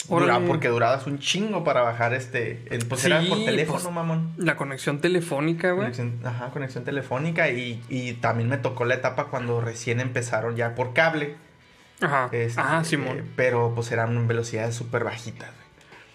Duraba, 0.09 0.45
porque 0.45 0.67
durabas 0.69 1.05
un 1.07 1.19
chingo 1.19 1.63
para 1.63 1.81
bajar 1.81 2.13
este, 2.13 2.63
pues 2.89 3.05
era 3.05 3.21
por 3.21 3.43
teléfono, 3.43 3.79
pues, 3.81 3.93
mamón. 3.93 4.33
La 4.37 4.55
conexión 4.55 4.99
telefónica, 4.99 5.71
güey. 5.71 5.91
Conexión, 5.91 6.19
ajá, 6.23 6.49
conexión 6.49 6.83
telefónica 6.83 7.49
y, 7.49 7.81
y 7.89 8.13
también 8.13 8.49
me 8.49 8.57
tocó 8.57 8.85
la 8.85 8.95
etapa 8.95 9.25
cuando 9.25 9.61
recién 9.61 9.99
empezaron 9.99 10.55
ya 10.55 10.75
por 10.75 10.93
cable. 10.93 11.35
Ajá. 12.01 12.29
este, 12.31 12.59
Ajá, 12.59 12.81
eh, 12.81 12.85
Simón. 12.85 13.23
pero 13.35 13.73
pues 13.75 13.91
eran 13.91 14.27
velocidades 14.27 14.75
súper 14.75 15.03
bajitas, 15.03 15.49
güey. 15.49 15.61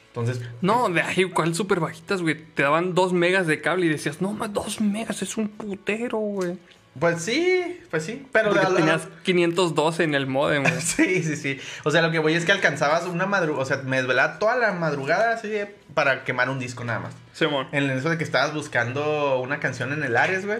Entonces, 0.09 0.41
No, 0.63 0.89
de 0.89 1.03
ahí, 1.03 1.25
¿cuál 1.25 1.55
super 1.55 1.79
bajitas, 1.79 2.23
güey? 2.23 2.35
Te 2.35 2.63
daban 2.63 2.95
dos 2.95 3.13
megas 3.13 3.47
de 3.47 3.61
cable 3.61 3.87
y 3.87 3.89
decías, 3.91 4.21
no, 4.21 4.33
más 4.33 4.53
dos 4.53 4.81
megas 4.81 5.23
es 5.23 5.37
un 5.37 5.49
putero, 5.49 6.19
güey. 6.19 6.59
Pues 6.99 7.23
sí, 7.23 7.81
pues 7.91 8.05
sí. 8.05 8.27
Pero 8.33 8.51
Porque 8.51 8.63
la- 8.65 8.71
la- 8.71 8.77
tenías 8.77 9.09
512 9.25 10.05
en 10.05 10.15
el 10.15 10.27
modem, 10.27 10.63
güey. 10.63 10.75
Sí, 10.81 11.23
sí, 11.23 11.37
sí. 11.37 11.61
O 11.85 11.91
sea, 11.91 12.03
lo 12.03 12.11
que 12.11 12.19
voy 12.19 12.35
es 12.35 12.45
que 12.45 12.53
alcanzabas 12.53 13.05
una 13.07 13.27
madrugada, 13.27 13.63
o 13.63 13.67
sea, 13.67 13.77
me 13.79 13.97
desvelaba 13.99 14.39
toda 14.39 14.57
la 14.57 14.73
madrugada 14.73 15.33
así 15.35 15.49
de- 15.49 15.75
para 15.95 16.25
quemar 16.25 16.51
un 16.51 16.59
disco 16.59 16.85
nada 16.85 17.01
más. 17.01 17.15
Simón. 17.33 17.69
En 17.73 17.91
eso 17.91 18.09
de 18.11 18.19
que 18.19 18.25
estabas 18.25 18.55
buscando 18.55 19.39
una 19.41 19.61
canción 19.61 19.93
en 19.93 20.03
el 20.05 20.17
Ares, 20.17 20.47
güey. 20.47 20.59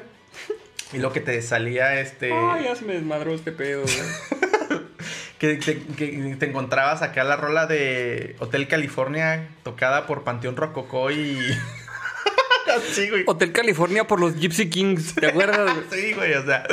Y 0.93 0.99
lo 0.99 1.13
que 1.13 1.21
te 1.21 1.41
salía 1.43 1.99
este... 2.01 2.33
Ay, 2.33 2.65
ya 2.65 2.77
se 2.77 2.85
me 2.85 2.93
desmadró 2.95 3.35
este 3.35 3.51
pedo, 3.53 3.83
güey. 3.83 4.41
que, 5.39 5.57
te, 5.57 5.83
que 5.83 6.37
te 6.39 6.47
encontrabas 6.47 7.03
acá 7.03 7.25
la 7.25 7.37
rola 7.37 7.67
de 7.67 8.37
Hotel 8.39 8.69
California 8.69 9.49
tocada 9.65 10.07
por 10.07 10.23
Panteón 10.25 10.57
Rococó 10.57 11.11
y... 11.11 11.39
Así, 12.77 13.09
güey. 13.11 13.25
Hotel 13.27 13.53
California 13.53 14.07
por 14.07 14.21
los 14.21 14.37
Gypsy 14.37 14.69
Kings, 14.69 15.15
¿te 15.15 15.27
acuerdas? 15.27 15.77
sí, 15.91 16.13
güey, 16.15 16.35
o 16.35 16.45
sea, 16.45 16.67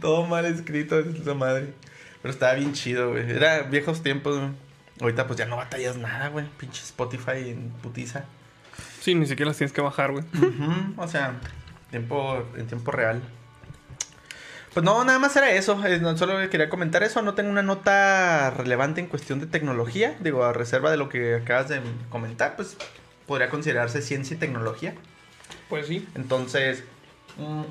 todo 0.00 0.26
mal 0.26 0.44
escrito, 0.46 0.98
esa 0.98 1.34
madre. 1.34 1.72
Pero 2.22 2.32
estaba 2.32 2.54
bien 2.54 2.72
chido, 2.72 3.10
güey. 3.10 3.30
Era 3.30 3.62
viejos 3.62 4.02
tiempos, 4.02 4.38
güey. 4.38 4.50
Ahorita 5.00 5.26
pues 5.26 5.38
ya 5.38 5.46
no 5.46 5.56
batallas 5.56 5.96
nada, 5.96 6.28
güey. 6.28 6.46
Pinche 6.58 6.82
Spotify 6.82 7.50
en 7.50 7.70
putiza. 7.82 8.24
Sí, 9.00 9.14
ni 9.14 9.26
siquiera 9.26 9.50
las 9.50 9.58
tienes 9.58 9.72
que 9.72 9.82
bajar, 9.82 10.12
güey. 10.12 10.24
O 10.96 11.06
sea, 11.06 11.34
tiempo, 11.90 12.42
en 12.56 12.66
tiempo 12.66 12.90
real. 12.90 13.22
Pues 14.72 14.84
no, 14.84 15.04
nada 15.04 15.18
más 15.18 15.36
era 15.36 15.50
eso. 15.52 15.80
solo 16.16 16.50
quería 16.50 16.68
comentar 16.68 17.02
eso. 17.02 17.22
No 17.22 17.34
tengo 17.34 17.50
una 17.50 17.62
nota 17.62 18.50
relevante 18.50 19.00
en 19.00 19.06
cuestión 19.06 19.38
de 19.38 19.46
tecnología. 19.46 20.16
Digo, 20.20 20.44
a 20.44 20.52
reserva 20.52 20.90
de 20.90 20.96
lo 20.96 21.08
que 21.08 21.36
acabas 21.36 21.68
de 21.68 21.80
comentar, 22.10 22.56
pues 22.56 22.76
podría 23.26 23.48
considerarse 23.48 24.02
ciencia 24.02 24.34
y 24.34 24.38
tecnología. 24.38 24.94
Pues 25.68 25.86
sí. 25.86 26.06
Entonces, 26.14 26.84
mm, 27.38 27.62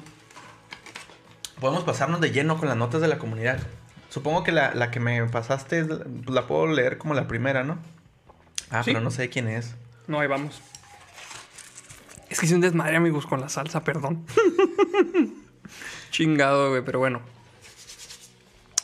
podemos 1.60 1.84
pasarnos 1.84 2.22
de 2.22 2.32
lleno 2.32 2.58
con 2.58 2.68
las 2.68 2.78
notas 2.78 3.02
de 3.02 3.08
la 3.08 3.18
comunidad. 3.18 3.60
Supongo 4.10 4.44
que 4.44 4.52
la, 4.52 4.92
que 4.92 5.00
me 5.00 5.26
pasaste 5.26 5.86
la 6.28 6.48
puedo 6.48 6.68
leer 6.68 6.98
como 6.98 7.14
la 7.14 7.28
primera, 7.28 7.64
¿no? 7.64 7.78
Ah, 8.70 8.82
pero 8.86 9.02
no 9.02 9.12
sé 9.12 9.30
quién 9.30 9.48
es. 9.48 9.76
No, 10.08 10.20
ahí 10.20 10.28
vamos. 10.28 10.62
Es 12.30 12.40
que 12.40 12.46
hice 12.46 12.56
un 12.56 12.62
desmadre, 12.62 12.96
amigos, 12.96 13.26
con 13.26 13.42
la 13.42 13.50
salsa, 13.50 13.84
perdón. 13.84 14.26
Chingado, 16.12 16.70
güey, 16.70 16.84
pero 16.84 17.00
bueno. 17.00 17.22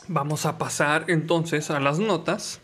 Vamos 0.08 0.46
a 0.46 0.58
pasar 0.58 1.06
entonces 1.08 1.70
a 1.70 1.80
las 1.80 1.98
notas. 1.98 2.60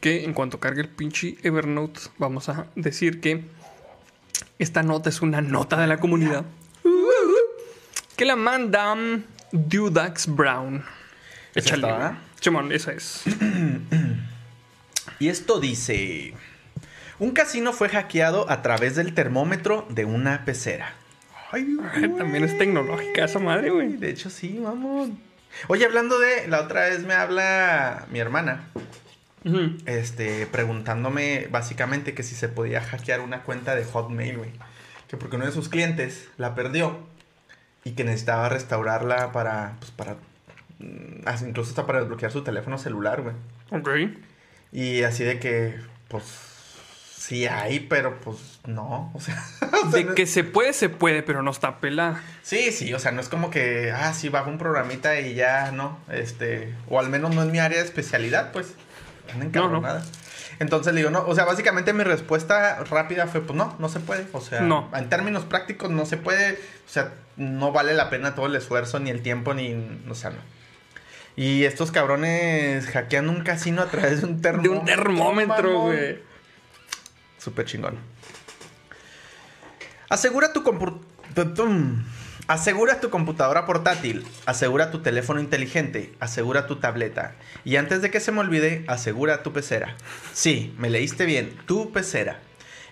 Que 0.00 0.24
en 0.24 0.34
cuanto 0.34 0.60
cargue 0.60 0.82
el 0.82 0.88
pinche 0.88 1.36
Evernote, 1.42 2.00
vamos 2.18 2.48
a 2.48 2.66
decir 2.76 3.20
que 3.20 3.44
esta 4.58 4.82
nota 4.82 5.10
es 5.10 5.22
una 5.22 5.40
nota 5.40 5.76
de 5.76 5.86
la 5.86 5.98
comunidad. 5.98 6.44
Que 8.16 8.24
la 8.24 8.36
manda 8.36 8.96
Dudax 9.52 10.34
Brown. 10.34 10.84
Échale. 11.54 12.16
Chimón, 12.40 12.72
esa 12.72 12.92
es. 12.92 13.24
y 15.18 15.28
esto 15.28 15.60
dice: 15.60 16.34
Un 17.18 17.32
casino 17.32 17.72
fue 17.72 17.88
hackeado 17.88 18.50
a 18.50 18.62
través 18.62 18.96
del 18.96 19.14
termómetro 19.14 19.86
de 19.90 20.04
una 20.04 20.44
pecera. 20.44 20.94
Ay, 21.52 21.76
También 22.18 22.44
es 22.44 22.56
tecnológica 22.58 23.24
esa 23.24 23.38
madre, 23.38 23.70
güey. 23.70 23.96
De 23.96 24.10
hecho, 24.10 24.30
sí, 24.30 24.58
vamos. 24.60 25.10
Oye, 25.68 25.84
hablando 25.84 26.18
de. 26.18 26.48
La 26.48 26.62
otra 26.62 26.88
vez 26.88 27.04
me 27.04 27.14
habla 27.14 28.06
mi 28.10 28.18
hermana. 28.18 28.68
Este, 29.86 30.46
preguntándome 30.46 31.46
básicamente 31.50 32.14
que 32.14 32.22
si 32.22 32.34
se 32.34 32.48
podía 32.48 32.80
hackear 32.80 33.20
una 33.20 33.42
cuenta 33.42 33.74
de 33.74 33.84
Hotmail, 33.84 34.38
güey. 34.38 34.50
Que 35.08 35.16
porque 35.16 35.36
uno 35.36 35.46
de 35.46 35.52
sus 35.52 35.68
clientes 35.68 36.28
la 36.36 36.54
perdió 36.54 36.98
y 37.84 37.92
que 37.92 38.02
necesitaba 38.02 38.48
restaurarla 38.48 39.30
para, 39.30 39.76
pues, 39.78 39.92
para, 39.92 40.16
mm, 40.80 41.46
incluso 41.46 41.70
hasta 41.70 41.86
para 41.86 42.00
desbloquear 42.00 42.32
su 42.32 42.42
teléfono 42.42 42.78
celular, 42.78 43.22
güey. 43.22 43.36
Ok. 43.70 44.10
Y 44.72 45.02
así 45.04 45.22
de 45.22 45.38
que, 45.38 45.76
pues, 46.08 46.24
sí 47.26 47.46
hay, 47.46 47.80
pero 47.80 48.20
pues 48.20 48.60
no, 48.66 49.10
o 49.14 49.20
sea. 49.20 49.42
de 49.92 50.14
que 50.14 50.26
se 50.26 50.44
puede, 50.44 50.72
se 50.72 50.88
puede, 50.88 51.22
pero 51.22 51.42
no 51.42 51.50
está 51.50 51.78
pelada. 51.78 52.22
Sí, 52.42 52.72
sí, 52.72 52.92
o 52.94 52.98
sea, 52.98 53.12
no 53.12 53.20
es 53.20 53.28
como 53.28 53.50
que, 53.50 53.92
ah, 53.92 54.12
sí, 54.12 54.28
bajo 54.28 54.50
un 54.50 54.58
programita 54.58 55.20
y 55.20 55.34
ya, 55.34 55.72
no, 55.72 55.98
este, 56.10 56.74
o 56.88 57.00
al 57.00 57.08
menos 57.08 57.34
no 57.34 57.42
es 57.42 57.48
mi 57.48 57.58
área 57.58 57.78
de 57.78 57.84
especialidad, 57.84 58.52
pues. 58.52 58.74
No, 59.52 59.68
no. 59.68 59.80
Nada. 59.80 60.04
Entonces 60.58 60.94
le 60.94 61.00
digo, 61.00 61.10
no, 61.10 61.24
o 61.26 61.34
sea, 61.34 61.44
básicamente 61.44 61.92
mi 61.92 62.02
respuesta 62.02 62.82
rápida 62.84 63.26
fue, 63.26 63.42
pues 63.42 63.56
no, 63.56 63.76
no 63.78 63.88
se 63.88 64.00
puede. 64.00 64.26
O 64.32 64.40
sea, 64.40 64.60
no. 64.60 64.90
en 64.94 65.08
términos 65.08 65.44
prácticos 65.44 65.90
no 65.90 66.06
se 66.06 66.16
puede. 66.16 66.52
O 66.54 66.88
sea, 66.88 67.12
no 67.36 67.72
vale 67.72 67.94
la 67.94 68.08
pena 68.08 68.34
todo 68.34 68.46
el 68.46 68.56
esfuerzo, 68.56 68.98
ni 68.98 69.10
el 69.10 69.22
tiempo, 69.22 69.54
ni, 69.54 69.74
o 70.08 70.14
sea, 70.14 70.30
no. 70.30 70.38
Y 71.36 71.64
estos 71.64 71.90
cabrones 71.90 72.86
hackean 72.86 73.28
un 73.28 73.42
casino 73.42 73.82
a 73.82 73.86
través 73.86 74.22
de 74.22 74.26
un 74.26 74.40
termómetro. 74.40 74.72
De 74.72 74.78
un 74.78 74.86
termómetro, 74.86 75.80
güey. 75.80 76.22
Súper 77.36 77.66
chingón. 77.66 77.98
Asegura 80.08 80.52
tu 80.52 80.62
computadora 80.62 81.16
Asegura 82.48 83.00
tu 83.00 83.10
computadora 83.10 83.66
portátil, 83.66 84.24
asegura 84.46 84.92
tu 84.92 85.02
teléfono 85.02 85.40
inteligente, 85.40 86.14
asegura 86.20 86.68
tu 86.68 86.76
tableta. 86.76 87.34
Y 87.64 87.74
antes 87.74 88.02
de 88.02 88.10
que 88.12 88.20
se 88.20 88.30
me 88.30 88.38
olvide, 88.38 88.84
asegura 88.86 89.42
tu 89.42 89.52
pecera. 89.52 89.96
Sí, 90.32 90.72
me 90.78 90.88
leíste 90.88 91.24
bien, 91.26 91.56
tu 91.66 91.90
pecera. 91.90 92.38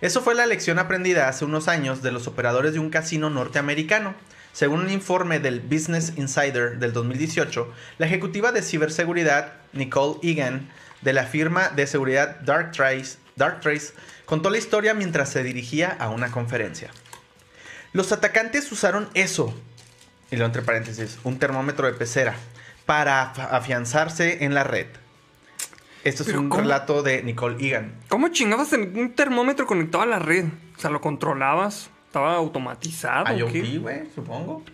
Eso 0.00 0.22
fue 0.22 0.34
la 0.34 0.46
lección 0.46 0.80
aprendida 0.80 1.28
hace 1.28 1.44
unos 1.44 1.68
años 1.68 2.02
de 2.02 2.10
los 2.10 2.26
operadores 2.26 2.72
de 2.72 2.80
un 2.80 2.90
casino 2.90 3.30
norteamericano. 3.30 4.16
Según 4.52 4.80
un 4.80 4.90
informe 4.90 5.38
del 5.38 5.60
Business 5.60 6.14
Insider 6.16 6.80
del 6.80 6.92
2018, 6.92 7.72
la 7.98 8.06
ejecutiva 8.06 8.50
de 8.50 8.60
ciberseguridad 8.60 9.52
Nicole 9.72 10.18
Egan 10.28 10.68
de 11.02 11.12
la 11.12 11.26
firma 11.26 11.68
de 11.68 11.86
seguridad 11.86 12.40
Darktrace, 12.40 13.18
Darktrace 13.36 13.92
contó 14.26 14.50
la 14.50 14.58
historia 14.58 14.94
mientras 14.94 15.28
se 15.28 15.44
dirigía 15.44 15.96
a 16.00 16.10
una 16.10 16.32
conferencia. 16.32 16.90
Los 17.94 18.10
atacantes 18.10 18.70
usaron 18.72 19.08
eso, 19.14 19.54
y 20.32 20.36
lo 20.36 20.44
entre 20.44 20.62
paréntesis, 20.62 21.16
un 21.22 21.38
termómetro 21.38 21.86
de 21.86 21.92
pecera, 21.92 22.34
para 22.86 23.22
afianzarse 23.22 24.44
en 24.44 24.52
la 24.52 24.64
red. 24.64 24.88
Esto 26.02 26.24
es 26.24 26.30
un 26.30 26.50
relato 26.50 27.04
de 27.04 27.22
Nicole 27.22 27.64
Egan. 27.64 27.94
¿Cómo 28.08 28.28
chingabas 28.30 28.72
en 28.72 28.98
un 28.98 29.14
termómetro 29.14 29.64
conectado 29.64 30.02
a 30.02 30.06
la 30.06 30.18
red? 30.18 30.46
O 30.76 30.80
sea, 30.80 30.90
¿lo 30.90 31.00
controlabas? 31.00 31.88
¿Estaba 32.08 32.34
automatizado? 32.34 33.32
IoT, 33.32 33.80
güey, 33.80 34.02
supongo. 34.12 34.64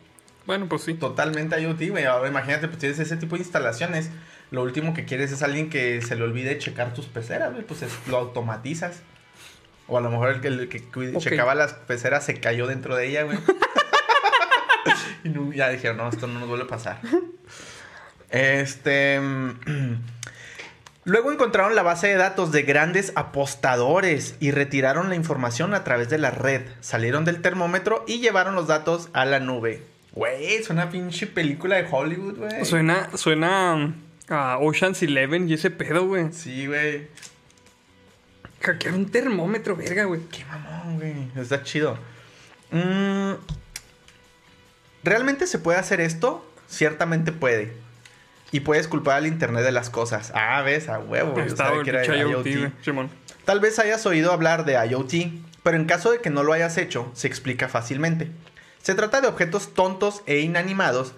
Bueno, 0.46 0.66
pues 0.66 0.82
sí. 0.82 0.94
Totalmente 0.94 1.60
IoT, 1.60 1.90
güey. 1.90 2.06
Ahora 2.06 2.26
imagínate, 2.26 2.68
pues 2.68 2.78
tienes 2.78 2.98
ese 3.00 3.18
tipo 3.18 3.36
de 3.36 3.42
instalaciones. 3.42 4.08
Lo 4.50 4.62
último 4.62 4.94
que 4.94 5.04
quieres 5.04 5.30
es 5.30 5.42
alguien 5.42 5.68
que 5.68 6.00
se 6.00 6.16
le 6.16 6.22
olvide 6.22 6.56
checar 6.56 6.94
tus 6.94 7.04
peceras, 7.04 7.52
güey. 7.52 7.66
Pues 7.66 7.84
lo 8.08 8.16
automatizas. 8.16 9.02
O 9.90 9.98
a 9.98 10.00
lo 10.00 10.10
mejor 10.10 10.30
el 10.30 10.40
que, 10.40 10.48
el 10.48 10.68
que 10.68 11.18
checaba 11.18 11.54
las 11.54 11.74
peceras 11.74 12.24
se 12.24 12.38
cayó 12.38 12.66
dentro 12.68 12.94
de 12.94 13.08
ella, 13.08 13.24
güey. 13.24 13.38
y 15.24 15.56
ya 15.56 15.68
dijeron, 15.68 15.96
no, 15.96 16.08
esto 16.08 16.28
no 16.28 16.38
nos 16.38 16.48
vuelve 16.48 16.64
a 16.64 16.68
pasar. 16.68 17.00
Este. 18.30 19.20
Luego 21.04 21.32
encontraron 21.32 21.74
la 21.74 21.82
base 21.82 22.06
de 22.06 22.14
datos 22.14 22.52
de 22.52 22.62
grandes 22.62 23.12
apostadores 23.16 24.36
y 24.38 24.52
retiraron 24.52 25.08
la 25.08 25.16
información 25.16 25.74
a 25.74 25.82
través 25.82 26.08
de 26.08 26.18
la 26.18 26.30
red. 26.30 26.62
Salieron 26.80 27.24
del 27.24 27.42
termómetro 27.42 28.04
y 28.06 28.20
llevaron 28.20 28.54
los 28.54 28.68
datos 28.68 29.08
a 29.12 29.24
la 29.24 29.40
nube. 29.40 29.82
Güey, 30.12 30.62
suena 30.62 30.90
pinche 30.90 31.26
película 31.26 31.76
de 31.76 31.88
Hollywood, 31.90 32.36
güey. 32.38 32.64
Suena, 32.64 33.08
suena 33.16 33.92
a 34.28 34.58
Ocean's 34.58 35.02
Eleven 35.02 35.48
y 35.48 35.54
ese 35.54 35.70
pedo, 35.70 36.06
güey. 36.06 36.32
Sí, 36.32 36.66
güey. 36.66 37.08
Hackear 38.60 38.94
un 38.94 39.10
termómetro, 39.10 39.76
verga, 39.76 40.04
güey. 40.04 40.20
Qué 40.30 40.44
mamón, 40.44 40.98
güey. 40.98 41.28
Está 41.36 41.62
chido. 41.62 41.96
Mm, 42.70 43.32
¿Realmente 45.02 45.46
se 45.46 45.58
puede 45.58 45.78
hacer 45.78 46.00
esto? 46.00 46.46
Ciertamente 46.68 47.32
puede. 47.32 47.72
Y 48.52 48.60
puedes 48.60 48.88
culpar 48.88 49.16
al 49.16 49.26
Internet 49.26 49.64
de 49.64 49.72
las 49.72 49.90
cosas. 49.90 50.32
Ah, 50.34 50.60
ves, 50.62 50.88
a 50.88 50.98
huevo. 50.98 51.34
Tal 53.44 53.60
vez 53.60 53.78
hayas 53.78 54.04
oído 54.06 54.32
hablar 54.32 54.64
de 54.64 54.74
IoT, 54.74 55.12
pero 55.62 55.76
en 55.76 55.86
caso 55.86 56.12
de 56.12 56.20
que 56.20 56.30
no 56.30 56.42
lo 56.42 56.52
hayas 56.52 56.76
hecho, 56.76 57.10
se 57.14 57.26
explica 57.28 57.68
fácilmente. 57.68 58.30
Se 58.82 58.94
trata 58.94 59.20
de 59.20 59.28
objetos 59.28 59.74
tontos 59.74 60.22
e 60.26 60.40
inanimados 60.40 61.14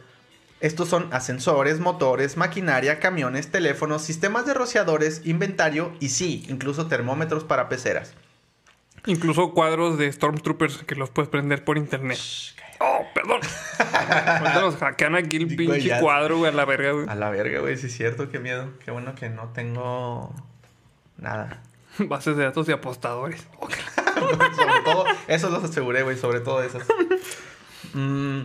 estos 0.62 0.88
son 0.88 1.08
ascensores, 1.12 1.80
motores, 1.80 2.36
maquinaria, 2.36 3.00
camiones, 3.00 3.50
teléfonos, 3.50 4.02
sistemas 4.02 4.46
de 4.46 4.54
rociadores, 4.54 5.22
inventario 5.24 5.92
y 5.98 6.10
sí, 6.10 6.46
incluso 6.48 6.86
termómetros 6.86 7.42
para 7.42 7.68
peceras. 7.68 8.14
Incluso 9.06 9.52
cuadros 9.54 9.98
de 9.98 10.10
Stormtroopers 10.12 10.84
que 10.84 10.94
los 10.94 11.10
puedes 11.10 11.28
prender 11.28 11.64
por 11.64 11.78
internet. 11.78 12.16
oh, 12.78 13.04
perdón. 13.12 13.40
nos 14.54 14.76
hackean 14.76 15.16
aquí 15.16 15.38
el 15.38 15.56
pinche 15.56 15.98
cuadro, 15.98 16.38
güey, 16.38 16.52
a 16.52 16.54
la 16.54 16.64
verga, 16.64 16.92
güey. 16.92 17.08
A 17.08 17.16
la 17.16 17.28
verga, 17.30 17.58
güey, 17.58 17.76
sí 17.76 17.88
es 17.88 17.96
cierto, 17.96 18.30
qué 18.30 18.38
miedo. 18.38 18.68
Qué 18.84 18.92
bueno 18.92 19.16
que 19.16 19.30
no 19.30 19.48
tengo 19.48 20.32
nada. 21.16 21.60
Bases 21.98 22.36
de 22.36 22.44
datos 22.44 22.68
de 22.68 22.74
apostadores. 22.74 23.48
sobre 24.54 24.80
todo, 24.84 25.06
eso 25.26 25.50
los 25.50 25.64
aseguré, 25.64 26.04
güey, 26.04 26.16
sobre 26.16 26.38
todo 26.38 26.62
esos. 26.62 26.84
Mmm... 27.94 28.42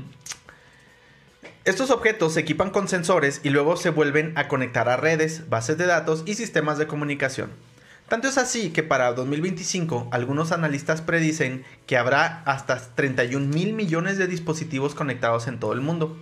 Estos 1.68 1.92
objetos 1.92 2.34
se 2.34 2.40
equipan 2.40 2.70
con 2.70 2.88
sensores 2.88 3.42
y 3.44 3.50
luego 3.50 3.76
se 3.76 3.90
vuelven 3.90 4.32
a 4.38 4.48
conectar 4.48 4.88
a 4.88 4.96
redes, 4.96 5.50
bases 5.50 5.78
de 5.78 5.86
datos 5.86 6.24
y 6.26 6.36
sistemas 6.36 6.78
de 6.78 6.88
comunicación. 6.88 7.52
Tanto 8.08 8.30
es 8.30 8.38
así 8.38 8.70
que 8.70 8.84
para 8.84 9.12
2025 9.12 10.08
algunos 10.12 10.54
analistas 10.54 11.02
predicen 11.02 11.66
que 11.86 11.98
habrá 11.98 12.42
hasta 12.46 12.78
31 12.96 13.48
mil 13.48 13.74
millones 13.74 14.18
de 14.18 14.28
dispositivos 14.28 14.96
conectados 14.96 15.50
en 15.50 15.60
todo 15.60 15.74
el 15.74 15.82
mundo. 15.82 16.18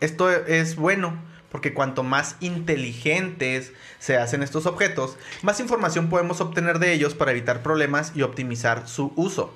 Esto 0.00 0.30
es 0.30 0.76
bueno 0.76 1.14
porque 1.50 1.72
cuanto 1.72 2.02
más 2.02 2.36
inteligentes 2.40 3.72
se 4.00 4.18
hacen 4.18 4.42
estos 4.42 4.66
objetos, 4.66 5.16
más 5.40 5.60
información 5.60 6.10
podemos 6.10 6.42
obtener 6.42 6.78
de 6.78 6.92
ellos 6.92 7.14
para 7.14 7.30
evitar 7.30 7.62
problemas 7.62 8.12
y 8.14 8.20
optimizar 8.20 8.86
su 8.86 9.14
uso. 9.16 9.54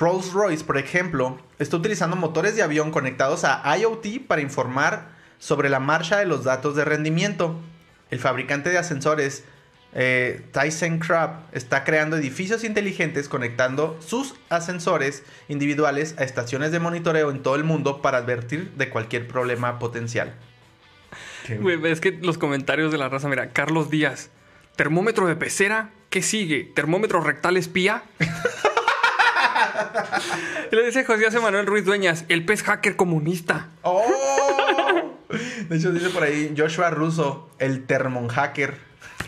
Rolls-Royce, 0.00 0.64
por 0.64 0.78
ejemplo, 0.78 1.38
está 1.58 1.76
utilizando 1.76 2.16
motores 2.16 2.56
de 2.56 2.62
avión 2.62 2.90
conectados 2.90 3.44
a 3.44 3.62
IoT 3.78 4.26
para 4.26 4.40
informar 4.40 5.08
sobre 5.38 5.68
la 5.68 5.78
marcha 5.78 6.16
de 6.18 6.24
los 6.24 6.42
datos 6.42 6.74
de 6.74 6.84
rendimiento. 6.84 7.60
El 8.10 8.18
fabricante 8.18 8.70
de 8.70 8.78
ascensores 8.78 9.44
eh, 9.92 10.42
ThyssenKrupp 10.52 11.52
está 11.54 11.84
creando 11.84 12.16
edificios 12.16 12.64
inteligentes 12.64 13.28
conectando 13.28 13.98
sus 14.00 14.36
ascensores 14.48 15.22
individuales 15.48 16.14
a 16.16 16.24
estaciones 16.24 16.72
de 16.72 16.78
monitoreo 16.78 17.30
en 17.30 17.42
todo 17.42 17.56
el 17.56 17.64
mundo 17.64 18.00
para 18.00 18.18
advertir 18.18 18.72
de 18.72 18.88
cualquier 18.88 19.28
problema 19.28 19.78
potencial. 19.78 20.34
Güey, 21.60 21.84
es 21.90 22.00
que 22.00 22.12
los 22.12 22.38
comentarios 22.38 22.92
de 22.92 22.98
la 22.98 23.08
raza, 23.08 23.28
mira, 23.28 23.50
Carlos 23.50 23.90
Díaz, 23.90 24.30
termómetro 24.76 25.26
de 25.26 25.36
pecera, 25.36 25.90
¿qué 26.08 26.22
sigue? 26.22 26.70
¿Termómetro 26.74 27.20
rectal 27.20 27.56
espía? 27.56 28.04
Le 30.70 30.84
dice 30.86 31.04
José 31.04 31.40
Manuel 31.40 31.66
Ruiz 31.66 31.84
Dueñas, 31.84 32.24
el 32.28 32.44
pez 32.44 32.62
hacker 32.62 32.96
comunista. 32.96 33.68
¡Oh! 33.82 35.16
De 35.68 35.76
hecho, 35.76 35.92
dice 35.92 36.10
por 36.10 36.22
ahí 36.24 36.54
Joshua 36.56 36.90
Russo, 36.90 37.50
el 37.58 37.84
termonhacker. 37.86 38.76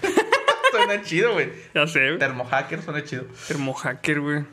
suena 0.73 1.03
chido, 1.03 1.35
güey. 1.35 1.53
Ya 1.75 1.87
sé, 1.87 2.01
güey. 2.07 2.19
Termohacker 2.19 2.83
suena 2.83 3.05
chido. 3.05 3.25
Termohacker, 3.47 4.21
güey. 4.21 4.45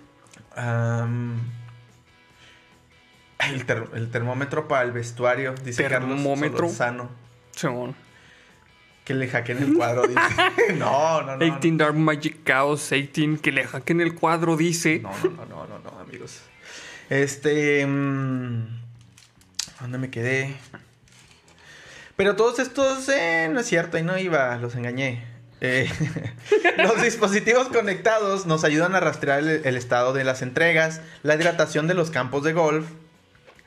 El, 3.39 3.65
ter- 3.65 3.89
el 3.93 4.11
termómetro 4.11 4.67
para 4.67 4.83
el 4.83 4.91
vestuario, 4.91 5.55
dice 5.63 5.83
Termómetro. 5.87 6.57
Carlos 6.57 6.75
Solozano. 6.75 7.09
Simón. 7.55 7.95
Que 9.09 9.15
le 9.15 9.27
hackeen 9.27 9.57
el 9.57 9.73
cuadro, 9.73 10.03
dice. 10.05 10.21
no, 10.77 11.23
no, 11.23 11.35
no. 11.35 11.37
18 11.39 11.77
Dark 11.77 11.95
Magic 11.95 12.43
Chaos 12.45 12.91
18, 12.91 13.41
que 13.41 13.51
le 13.51 13.63
hackeen 13.65 14.01
el 14.01 14.13
cuadro, 14.13 14.55
dice. 14.55 14.99
No, 14.99 15.09
no, 15.09 15.29
no, 15.31 15.45
no, 15.45 15.67
no, 15.67 15.79
no, 15.79 15.99
amigos. 15.99 16.41
Este. 17.09 17.87
mm, 17.87 18.67
¿Dónde 19.81 19.97
me 19.97 20.11
quedé? 20.11 20.55
Pero 22.17 22.35
todos 22.35 22.59
estos. 22.59 23.09
eh, 23.09 23.49
no 23.51 23.61
es 23.61 23.65
cierto, 23.65 23.97
ahí 23.97 24.03
no 24.03 24.15
iba, 24.15 24.55
los 24.57 24.75
engañé. 24.75 25.25
Eh, 25.59 25.89
los 26.77 27.01
dispositivos 27.01 27.67
conectados 27.69 28.45
nos 28.45 28.63
ayudan 28.63 28.93
a 28.93 28.99
rastrear 28.99 29.39
el, 29.39 29.65
el 29.65 29.75
estado 29.75 30.13
de 30.13 30.23
las 30.23 30.43
entregas, 30.43 31.01
la 31.23 31.33
hidratación 31.33 31.87
de 31.87 31.95
los 31.95 32.11
campos 32.11 32.43
de 32.43 32.53
golf. 32.53 32.85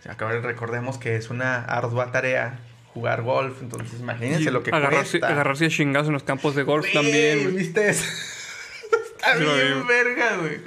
Acá 0.09 0.28
recordemos 0.28 0.98
que 0.98 1.16
es 1.16 1.31
una 1.31 1.64
ardua 1.64 2.12
tarea 2.12 2.61
jugar 2.94 3.22
golf, 3.22 3.62
entonces 3.62 4.00
imagínense 4.00 4.50
lo 4.50 4.62
que 4.62 4.70
agarrarse, 4.70 5.12
cuesta. 5.20 5.28
agarrarse 5.28 5.66
a 5.66 5.68
chingazos 5.68 6.09
en 6.09 6.12
los 6.14 6.22
campos 6.24 6.55
de 6.55 6.62
golf 6.62 6.83
Güey, 6.85 6.92
también. 6.94 7.57
¿Viste 7.57 7.88
eso? 7.90 8.05
Está 9.16 9.37
Sí 9.38 9.44
bien 9.44 9.87
verga, 9.87 10.37
güey. 10.38 10.59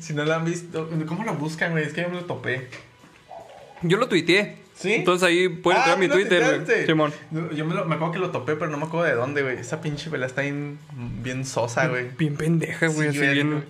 Si 0.00 0.12
no 0.14 0.24
lo 0.24 0.34
han 0.34 0.44
visto, 0.44 0.88
¿cómo 1.06 1.24
lo 1.24 1.34
buscan, 1.34 1.72
güey? 1.72 1.84
Es 1.84 1.92
que 1.92 2.02
yo 2.02 2.08
me 2.08 2.16
lo 2.16 2.24
topé. 2.24 2.68
Yo 3.82 3.96
lo 3.96 4.08
tuiteé. 4.08 4.58
¿Sí? 4.74 4.92
Entonces 4.92 5.26
ahí 5.26 5.48
pueden 5.48 5.78
entrar 5.80 5.96
a 5.96 5.98
mi 5.98 6.04
¿sí 6.04 6.08
lo 6.10 6.14
Twitter, 6.16 6.62
güey. 6.66 6.86
Simón. 6.86 7.12
Yo 7.54 7.64
me, 7.64 7.74
lo- 7.74 7.86
me 7.86 7.94
acuerdo 7.94 8.12
que 8.12 8.18
lo 8.18 8.30
topé, 8.30 8.56
pero 8.56 8.70
no 8.70 8.76
me 8.76 8.84
acuerdo 8.84 9.06
de 9.06 9.14
dónde, 9.14 9.42
güey. 9.42 9.56
Esa 9.58 9.80
pinche 9.80 10.10
vela 10.10 10.26
está 10.26 10.42
bien, 10.42 10.78
bien 11.22 11.46
sosa, 11.46 11.88
güey. 11.88 12.10
Bien 12.18 12.36
pendeja, 12.36 12.88
güey. 12.88 13.10
Sí, 13.10 13.18
así 13.18 13.32
bien, 13.32 13.32
bien 13.50 13.64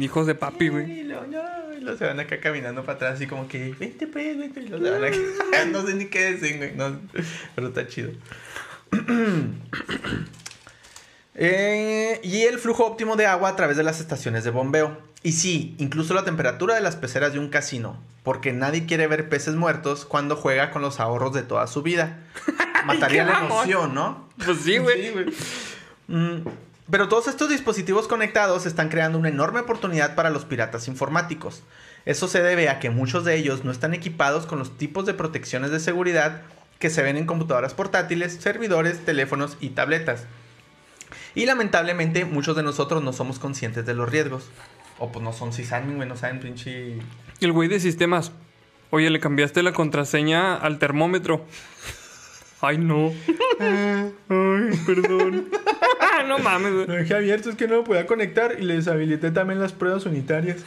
hijos 0.00 0.26
de 0.26 0.34
papi, 0.34 0.68
güey. 0.68 1.00
Y 1.00 1.04
luego, 1.04 1.26
no, 1.26 1.74
y 1.76 1.80
luego 1.80 1.98
se 1.98 2.06
van 2.06 2.20
acá 2.20 2.40
caminando 2.40 2.82
para 2.82 2.96
atrás, 2.96 3.14
así 3.14 3.26
como 3.26 3.48
que, 3.48 3.74
vente, 3.78 4.06
pues, 4.06 4.38
vente. 4.38 4.60
Y 4.60 4.68
luego 4.68 4.84
se 4.84 4.90
van 4.90 5.04
acá. 5.04 5.64
no 5.70 5.86
sé 5.86 5.94
ni 5.94 6.06
qué 6.06 6.32
decir, 6.32 6.56
güey. 6.56 6.74
No, 6.74 6.98
pero 7.54 7.68
está 7.68 7.86
chido. 7.86 8.10
Eh, 11.40 12.20
y 12.24 12.42
el 12.42 12.58
flujo 12.58 12.84
óptimo 12.84 13.14
de 13.14 13.26
agua 13.26 13.50
a 13.50 13.54
través 13.54 13.76
de 13.76 13.84
las 13.84 14.00
estaciones 14.00 14.42
de 14.42 14.50
bombeo. 14.50 14.98
Y 15.22 15.32
sí, 15.32 15.76
incluso 15.78 16.12
la 16.12 16.24
temperatura 16.24 16.74
de 16.74 16.80
las 16.80 16.96
peceras 16.96 17.32
de 17.32 17.38
un 17.38 17.48
casino. 17.48 17.96
Porque 18.24 18.52
nadie 18.52 18.86
quiere 18.86 19.06
ver 19.06 19.28
peces 19.28 19.54
muertos 19.54 20.04
cuando 20.04 20.34
juega 20.34 20.72
con 20.72 20.82
los 20.82 20.98
ahorros 20.98 21.32
de 21.32 21.42
toda 21.42 21.68
su 21.68 21.82
vida. 21.82 22.18
Mataría 22.86 23.24
la 23.24 23.44
emoción, 23.44 23.94
¿no? 23.94 24.28
Pues 24.44 24.58
sí, 24.62 24.78
güey. 24.78 25.12
Mm, 26.08 26.38
pero 26.90 27.08
todos 27.08 27.28
estos 27.28 27.48
dispositivos 27.50 28.08
conectados 28.08 28.66
están 28.66 28.88
creando 28.88 29.18
una 29.18 29.28
enorme 29.28 29.60
oportunidad 29.60 30.14
para 30.14 30.30
los 30.30 30.44
piratas 30.44 30.88
informáticos. 30.88 31.62
Eso 32.06 32.28
se 32.28 32.42
debe 32.42 32.68
a 32.68 32.78
que 32.78 32.90
muchos 32.90 33.24
de 33.24 33.36
ellos 33.36 33.64
no 33.64 33.70
están 33.70 33.92
equipados 33.92 34.46
con 34.46 34.58
los 34.58 34.78
tipos 34.78 35.04
de 35.04 35.14
protecciones 35.14 35.70
de 35.70 35.80
seguridad 35.80 36.42
que 36.78 36.90
se 36.90 37.02
ven 37.02 37.16
en 37.16 37.26
computadoras 37.26 37.74
portátiles, 37.74 38.34
servidores, 38.34 39.04
teléfonos 39.04 39.56
y 39.60 39.70
tabletas. 39.70 40.24
Y 41.34 41.44
lamentablemente 41.46 42.24
muchos 42.24 42.56
de 42.56 42.62
nosotros 42.62 43.02
no 43.02 43.12
somos 43.12 43.38
conscientes 43.38 43.84
de 43.84 43.94
los 43.94 44.08
riesgos. 44.08 44.48
O 44.98 45.12
pues 45.12 45.22
no 45.22 45.32
son 45.32 45.52
sysadmin, 45.52 45.96
güey, 45.96 46.08
no 46.08 46.16
saben 46.16 46.40
pinche... 46.40 46.98
El 47.40 47.52
güey 47.52 47.68
de 47.68 47.80
sistemas. 47.80 48.32
Oye, 48.90 49.10
le 49.10 49.20
cambiaste 49.20 49.62
la 49.62 49.72
contraseña 49.72 50.56
al 50.56 50.78
termómetro. 50.78 51.44
Ay, 52.60 52.78
no. 52.78 53.12
Ay, 53.60 54.80
perdón. 54.86 55.48
no 56.26 56.38
mames, 56.38 56.72
güey. 56.72 56.86
Lo 56.86 56.94
dejé 56.94 57.14
abierto, 57.14 57.50
es 57.50 57.56
que 57.56 57.68
no 57.68 57.76
lo 57.76 57.84
podía 57.84 58.06
conectar 58.06 58.56
y 58.58 58.62
le 58.62 58.76
deshabilité 58.76 59.30
también 59.30 59.60
las 59.60 59.72
pruebas 59.72 60.06
unitarias. 60.06 60.58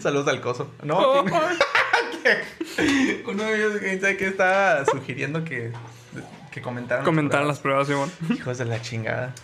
Saludos 0.00 0.28
al 0.28 0.40
coso. 0.40 0.70
No, 0.82 1.24
¿quién- 1.24 1.34
uno 3.26 3.42
de 3.44 3.56
ellos, 3.56 3.72
qué 4.18 4.26
estaba 4.26 4.84
sugiriendo 4.84 5.44
que, 5.44 5.72
que 6.50 6.60
comentaran. 6.62 7.04
Comentar 7.04 7.44
las 7.44 7.58
pruebas, 7.58 7.86
Simón. 7.88 8.10
Hijos 8.34 8.58
de 8.58 8.64
la 8.64 8.80
chingada. 8.82 9.34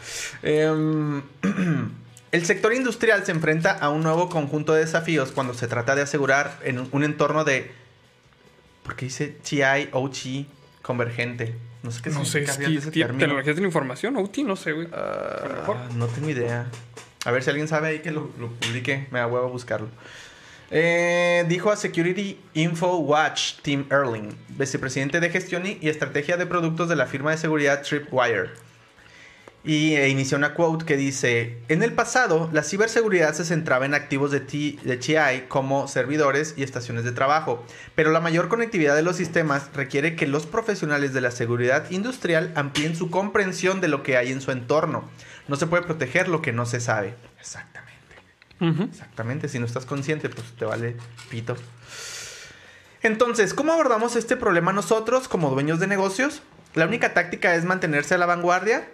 Em, 0.43 1.23
el 2.33 2.45
sector 2.45 2.75
industrial 2.75 3.25
se 3.25 3.33
enfrenta 3.33 3.73
a 3.73 3.91
un 3.91 4.03
nuevo 4.03 4.29
conjunto 4.29 4.73
de 4.75 4.81
desafíos 4.81 5.33
cuando 5.33 5.55
se 5.55 5.67
trata 5.67 5.95
de 5.95 6.03
asegurar 6.03 6.59
en 6.63 6.89
un- 6.93 7.05
entorno 7.05 7.45
de. 7.45 7.71
¿Por 8.83 8.97
qué 8.97 9.07
dice 9.07 9.29
TI, 9.29 9.89
OT 9.93 10.47
convergente? 10.83 11.55
No 11.85 11.91
sé 11.91 12.01
qué 12.01 12.11
No 12.11 12.25
sé, 12.25 12.43
es 12.45 12.57
que 12.57 12.81
tecnologías 13.05 13.57
de 13.57 13.61
la 13.61 13.67
información, 13.67 14.17
OT, 14.17 14.39
no 14.39 14.57
sé, 14.57 14.73
güey. 14.73 14.89
Ah, 14.91 15.47
mejor. 15.61 15.77
no 15.95 16.07
tengo 16.07 16.31
idea. 16.31 16.67
A 17.27 17.31
ver 17.31 17.43
si 17.43 17.51
alguien 17.51 17.69
sabe 17.69 17.89
ahí 17.89 17.99
que 17.99 18.11
lo, 18.11 18.31
lo 18.39 18.51
publique. 18.53 19.07
Me 19.11 19.19
da 19.19 19.27
huevo 19.27 19.51
buscarlo. 19.51 19.89
Eh, 20.71 21.45
dijo 21.47 21.71
a 21.71 21.77
Security 21.77 22.41
Info 22.55 22.97
Watch 22.97 23.57
Tim 23.61 23.85
Erling, 23.91 24.35
vicepresidente 24.49 25.21
de 25.21 25.29
gestión 25.29 25.65
y 25.67 25.79
estrategia 25.89 26.39
de 26.39 26.47
productos 26.47 26.89
de 26.89 26.97
la 26.97 27.07
firma 27.07 27.33
de 27.33 27.37
seguridad 27.37 27.83
Tripwire. 27.83 28.51
Y 29.67 29.95
eh, 29.95 30.11
inició 30.11 30.37
una 30.37 30.53
quote 30.53 30.85
que 30.85 30.99
dice, 30.99 31.57
en 31.69 31.83
el 31.83 31.95
pasado 31.95 32.51
la 32.53 32.63
ciberseguridad 32.63 33.33
se 33.33 33.47
centraba 33.47 33.87
en 33.87 33.95
activos 33.95 34.31
de, 34.31 34.41
T- 34.41 34.77
de 34.85 34.97
TI 34.99 35.47
como 35.49 35.89
servidores 35.89 36.53
y 36.59 36.63
estaciones 36.63 37.03
de 37.05 37.13
trabajo, 37.13 37.65
pero 37.95 38.13
la 38.13 38.21
mayor 38.21 38.49
conectividad 38.49 38.95
de 38.95 39.01
los 39.01 39.17
sistemas 39.17 39.71
requiere 39.73 40.17
que 40.17 40.27
los 40.27 40.45
profesionales 40.45 41.15
de 41.15 41.23
la 41.23 41.31
seguridad 41.31 41.91
industrial 41.91 42.53
amplíen 42.57 42.95
su 42.95 43.11
comprensión 43.11 43.81
de 43.81 43.89
lo 43.89 44.03
que 44.03 44.19
hay 44.19 44.33
en 44.33 44.43
su 44.43 44.51
entorno. 44.51 45.09
No 45.49 45.57
se 45.57 45.67
puede 45.67 45.83
proteger 45.83 46.29
lo 46.29 46.43
que 46.43 46.53
no 46.53 46.67
se 46.67 46.81
sabe. 46.81 47.15
Exactamente. 47.41 47.95
Exactamente, 48.61 49.49
si 49.49 49.59
no 49.59 49.65
estás 49.67 49.87
consciente, 49.87 50.29
pues 50.29 50.47
te 50.59 50.67
vale 50.67 50.97
pito. 51.31 51.57
Entonces, 53.03 53.53
¿cómo 53.55 53.73
abordamos 53.73 54.17
este 54.17 54.37
problema 54.37 54.73
nosotros 54.73 55.29
como 55.29 55.51
dueños 55.51 55.81
de 55.81 55.87
negocios? 55.87 56.43
La 56.75 56.87
única 56.87 57.15
táctica 57.15 57.55
es 57.55 57.65
mantenerse 57.65 58.15
a 58.15 58.19
la 58.19 58.27
vanguardia. 58.27 58.89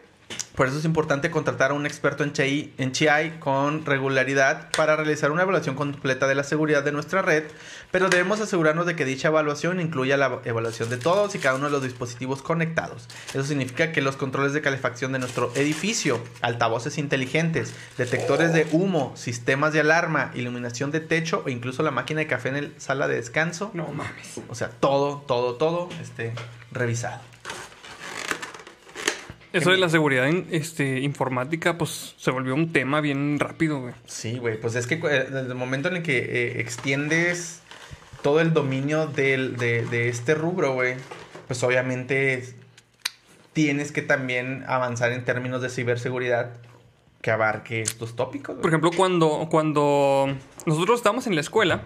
Por 0.55 0.69
eso 0.69 0.79
es 0.79 0.85
importante 0.85 1.31
contratar 1.31 1.71
a 1.71 1.75
un 1.75 1.87
experto 1.87 2.23
en 2.23 2.33
CHI, 2.33 2.75
en 2.77 2.93
CHI 2.93 3.39
con 3.39 3.87
regularidad 3.87 4.71
para 4.77 4.95
realizar 4.95 5.31
una 5.31 5.43
evaluación 5.43 5.75
completa 5.75 6.27
de 6.27 6.35
la 6.35 6.43
seguridad 6.45 6.83
de 6.83 6.93
nuestra 6.93 7.23
red, 7.23 7.45
pero 7.91 8.11
debemos 8.11 8.41
asegurarnos 8.41 8.85
de 8.85 8.95
que 8.95 9.07
dicha 9.07 9.29
evaluación 9.29 9.81
incluya 9.81 10.19
la 10.19 10.41
evaluación 10.45 10.91
de 10.91 10.99
todos 10.99 11.35
y 11.35 11.39
cada 11.39 11.55
uno 11.55 11.67
de 11.67 11.71
los 11.73 11.83
dispositivos 11.83 12.43
conectados. 12.43 13.09
Eso 13.31 13.45
significa 13.45 13.93
que 13.93 14.03
los 14.03 14.17
controles 14.17 14.53
de 14.53 14.61
calefacción 14.61 15.13
de 15.13 15.19
nuestro 15.19 15.51
edificio, 15.55 16.21
altavoces 16.43 16.99
inteligentes, 16.99 17.73
detectores 17.97 18.53
de 18.53 18.67
humo, 18.73 19.13
sistemas 19.17 19.73
de 19.73 19.81
alarma, 19.81 20.31
iluminación 20.35 20.91
de 20.91 21.01
techo 21.01 21.43
o 21.47 21.49
incluso 21.49 21.83
la 21.83 21.91
máquina 21.91 22.21
de 22.21 22.27
café 22.27 22.51
en 22.51 22.65
la 22.65 22.71
sala 22.79 23.09
de 23.09 23.17
descanso, 23.17 23.71
No 23.73 23.87
mames. 23.89 24.41
o 24.49 24.55
sea, 24.55 24.69
todo, 24.69 25.25
todo, 25.27 25.55
todo 25.55 25.89
esté 26.03 26.35
revisado. 26.71 27.30
Eso 29.53 29.71
de 29.71 29.79
la 29.79 29.89
seguridad 29.89 30.27
in- 30.29 30.47
este, 30.51 31.01
informática, 31.01 31.77
pues 31.77 32.15
se 32.19 32.31
volvió 32.31 32.55
un 32.55 32.73
tema 32.73 33.01
bien 33.01 33.39
rápido, 33.41 33.81
güey. 33.81 33.95
Sí, 34.07 34.39
güey, 34.39 34.61
pues 34.61 34.75
es 34.77 34.87
que 34.87 34.95
eh, 34.95 35.25
desde 35.31 35.41
el 35.49 35.55
momento 35.57 35.89
en 35.89 35.97
el 35.97 36.03
que 36.03 36.19
eh, 36.19 36.61
extiendes 36.61 37.61
todo 38.23 38.41
el 38.41 38.53
dominio 38.53 39.07
del- 39.07 39.57
de, 39.57 39.85
de 39.87 40.09
este 40.09 40.35
rubro, 40.35 40.75
güey, 40.75 40.95
pues 41.49 41.63
obviamente 41.65 42.45
tienes 43.53 43.91
que 43.93 44.03
también 44.03 44.65
avanzar 44.69 45.11
en 45.13 45.25
términos 45.25 45.61
de 45.63 45.69
ciberseguridad 45.71 46.53
que 47.23 47.31
abarque 47.31 47.83
estos 47.83 48.15
tópicos. 48.17 48.55
güey. 48.57 48.63
Por 48.63 48.71
ejemplo, 48.71 48.91
cuando, 48.97 49.49
cuando 49.51 50.29
nosotros 50.65 50.99
estábamos 51.01 51.27
en 51.27 51.35
la 51.35 51.41
escuela, 51.41 51.83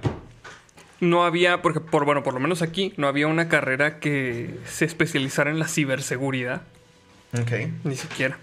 no 1.01 1.25
había, 1.25 1.63
porque 1.63 1.81
por 1.81 2.05
bueno, 2.05 2.23
por 2.23 2.35
lo 2.35 2.41
menos 2.41 2.63
aquí, 2.63 2.93
no 2.99 3.09
había 3.09 3.27
una 3.27 3.49
carrera 3.49 3.99
que 4.01 4.55
se 4.67 4.85
especializara 4.85 5.51
en 5.51 5.59
la 5.59 5.67
ciberseguridad. 5.67 6.63
Ok. 7.41 7.53
Ni 7.85 7.97
siquiera. 7.97 8.39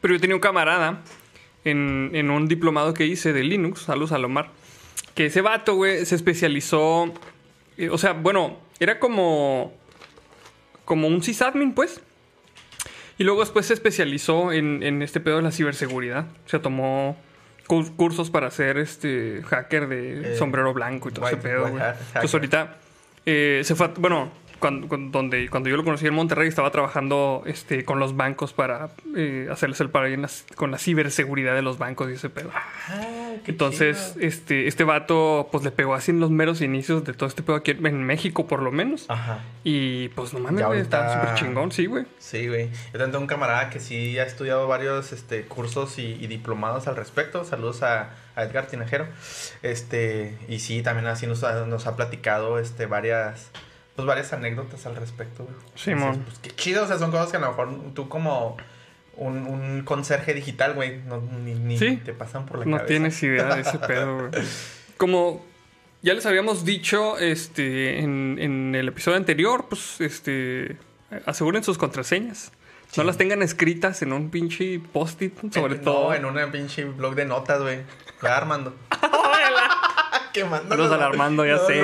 Pero 0.00 0.14
yo 0.14 0.20
tenía 0.20 0.36
un 0.36 0.40
camarada 0.40 1.00
en, 1.64 2.10
en 2.14 2.30
un 2.30 2.48
diplomado 2.48 2.94
que 2.94 3.06
hice 3.06 3.32
de 3.32 3.42
Linux, 3.44 3.82
saludos 3.82 4.12
a 4.12 4.18
Lomar, 4.18 4.50
que 5.14 5.26
ese 5.26 5.40
vato, 5.42 5.74
güey, 5.74 6.04
se 6.06 6.14
especializó. 6.14 7.12
eh, 7.76 7.88
o 7.90 7.98
sea, 7.98 8.12
bueno, 8.12 8.58
era 8.80 8.98
como. 8.98 9.72
como 10.84 11.06
un 11.08 11.22
sysadmin, 11.22 11.72
pues. 11.74 12.00
Y 13.18 13.24
luego 13.24 13.40
después 13.40 13.66
se 13.66 13.74
especializó 13.74 14.52
en, 14.52 14.82
en 14.82 15.02
este 15.02 15.20
pedo 15.20 15.36
de 15.36 15.42
la 15.42 15.52
ciberseguridad. 15.52 16.26
O 16.46 16.48
sea, 16.48 16.60
tomó 16.62 17.16
cur- 17.68 17.94
cursos 17.94 18.30
para 18.30 18.50
ser 18.50 18.78
este 18.78 19.42
hacker 19.46 19.86
de 19.86 20.32
Eh, 20.32 20.36
sombrero 20.36 20.72
blanco 20.72 21.10
y 21.10 21.12
todo 21.12 21.26
ese 21.28 21.36
pedo, 21.36 21.68
güey. 21.68 21.74
Entonces 21.74 22.12
hacker. 22.14 22.30
ahorita 22.34 22.76
eh, 23.26 23.60
se 23.64 23.74
fue, 23.76 23.86
a- 23.86 23.92
bueno, 23.96 24.32
cuando, 24.62 24.88
cuando- 24.88 25.18
donde, 25.18 25.48
cuando 25.50 25.68
yo 25.68 25.76
lo 25.76 25.84
conocí 25.84 26.06
en 26.06 26.14
Monterrey 26.14 26.48
estaba 26.48 26.70
trabajando 26.70 27.42
este, 27.46 27.84
con 27.84 27.98
los 27.98 28.16
bancos 28.16 28.54
para 28.54 28.90
eh, 29.16 29.48
hacerles 29.50 29.80
el 29.80 29.90
paro 29.90 30.06
con 30.54 30.70
la 30.70 30.78
ciberseguridad 30.78 31.54
de 31.54 31.60
los 31.62 31.76
bancos 31.76 32.08
y 32.08 32.14
ese 32.14 32.30
pedo. 32.30 32.50
Ah, 32.54 33.32
Entonces, 33.46 34.12
chido. 34.14 34.26
este, 34.26 34.66
este 34.68 34.84
vato 34.84 35.48
pues 35.52 35.64
le 35.64 35.70
pegó 35.72 35.94
así 35.94 36.12
en 36.12 36.20
los 36.20 36.30
meros 36.30 36.60
inicios 36.62 37.04
de 37.04 37.12
todo 37.12 37.28
este 37.28 37.42
pedo 37.42 37.56
aquí 37.56 37.72
en 37.72 38.04
México 38.04 38.46
por 38.46 38.62
lo 38.62 38.70
menos. 38.72 39.04
Ajá. 39.08 39.40
Y 39.64 40.08
pues 40.10 40.32
no 40.32 40.40
mames, 40.40 40.64
güey, 40.64 40.80
está 40.80 41.20
súper 41.20 41.34
chingón, 41.34 41.72
sí, 41.72 41.86
güey. 41.86 42.04
Sí, 42.18 42.48
güey. 42.48 42.70
Yo 42.92 42.98
tengo 43.04 43.18
un 43.18 43.26
camarada 43.26 43.68
que 43.70 43.80
sí 43.80 44.18
ha 44.18 44.24
estudiado 44.24 44.66
varios 44.68 45.12
este, 45.12 45.42
cursos 45.42 45.98
y, 45.98 46.16
y 46.20 46.26
diplomados 46.28 46.86
al 46.86 46.96
respecto. 46.96 47.44
Saludos 47.44 47.82
a, 47.82 48.10
a 48.36 48.42
Edgar 48.44 48.66
Tinajero. 48.66 49.06
Este, 49.62 50.36
y 50.48 50.58
sí, 50.60 50.82
también 50.82 51.06
así 51.06 51.26
nos 51.26 51.42
ha, 51.44 51.66
nos 51.66 51.86
ha 51.86 51.96
platicado 51.96 52.58
este, 52.58 52.86
varias, 52.86 53.50
pues, 53.96 54.06
varias 54.06 54.32
anécdotas 54.32 54.86
al 54.86 54.96
respecto, 54.96 55.44
güey. 55.44 55.56
Simón. 55.74 56.10
Dices, 56.12 56.24
Pues 56.26 56.38
qué 56.40 56.50
chido, 56.56 56.84
o 56.84 56.86
sea, 56.86 56.98
son 56.98 57.10
cosas 57.10 57.30
que 57.30 57.36
a 57.36 57.40
lo 57.40 57.48
mejor 57.48 57.70
tú 57.94 58.08
como 58.08 58.56
un, 59.16 59.46
un 59.46 59.82
conserje 59.84 60.32
digital, 60.34 60.72
güey, 60.74 60.98
no, 61.06 61.20
ni, 61.20 61.54
ni 61.54 61.78
Sí. 61.78 61.96
te 62.04 62.12
pasan 62.14 62.46
por 62.46 62.58
la 62.60 62.64
No 62.64 62.76
cabeza. 62.78 62.86
tienes 62.88 63.22
idea 63.22 63.54
de 63.54 63.60
ese 63.62 63.78
pedo, 63.78 64.18
güey. 64.28 64.30
Como 64.96 65.44
ya 66.00 66.14
les 66.14 66.24
habíamos 66.26 66.64
dicho 66.64 67.18
este, 67.18 68.00
en, 68.00 68.38
en 68.40 68.74
el 68.74 68.88
episodio 68.88 69.16
anterior, 69.18 69.66
pues 69.68 70.00
este, 70.00 70.76
aseguren 71.26 71.62
sus 71.64 71.76
contraseñas. 71.76 72.52
No 72.96 73.04
las 73.04 73.16
tengan 73.16 73.40
escritas 73.42 74.02
en 74.02 74.12
un 74.12 74.30
pinche 74.30 74.78
post-it, 74.92 75.34
sobre 75.52 75.76
En- 75.76 75.82
todo. 75.82 76.10
No, 76.10 76.14
en 76.14 76.24
una 76.26 76.50
pinche 76.52 76.84
blog 76.84 77.14
de 77.14 77.24
notas, 77.24 77.60
güey. 77.62 77.80
Ya 78.22 78.36
Armando. 78.36 78.74
Quemando 80.32 80.68
Saludos 80.68 80.92
al 80.92 81.02
Armando, 81.02 81.44
ya 81.46 81.58
sé. 81.58 81.80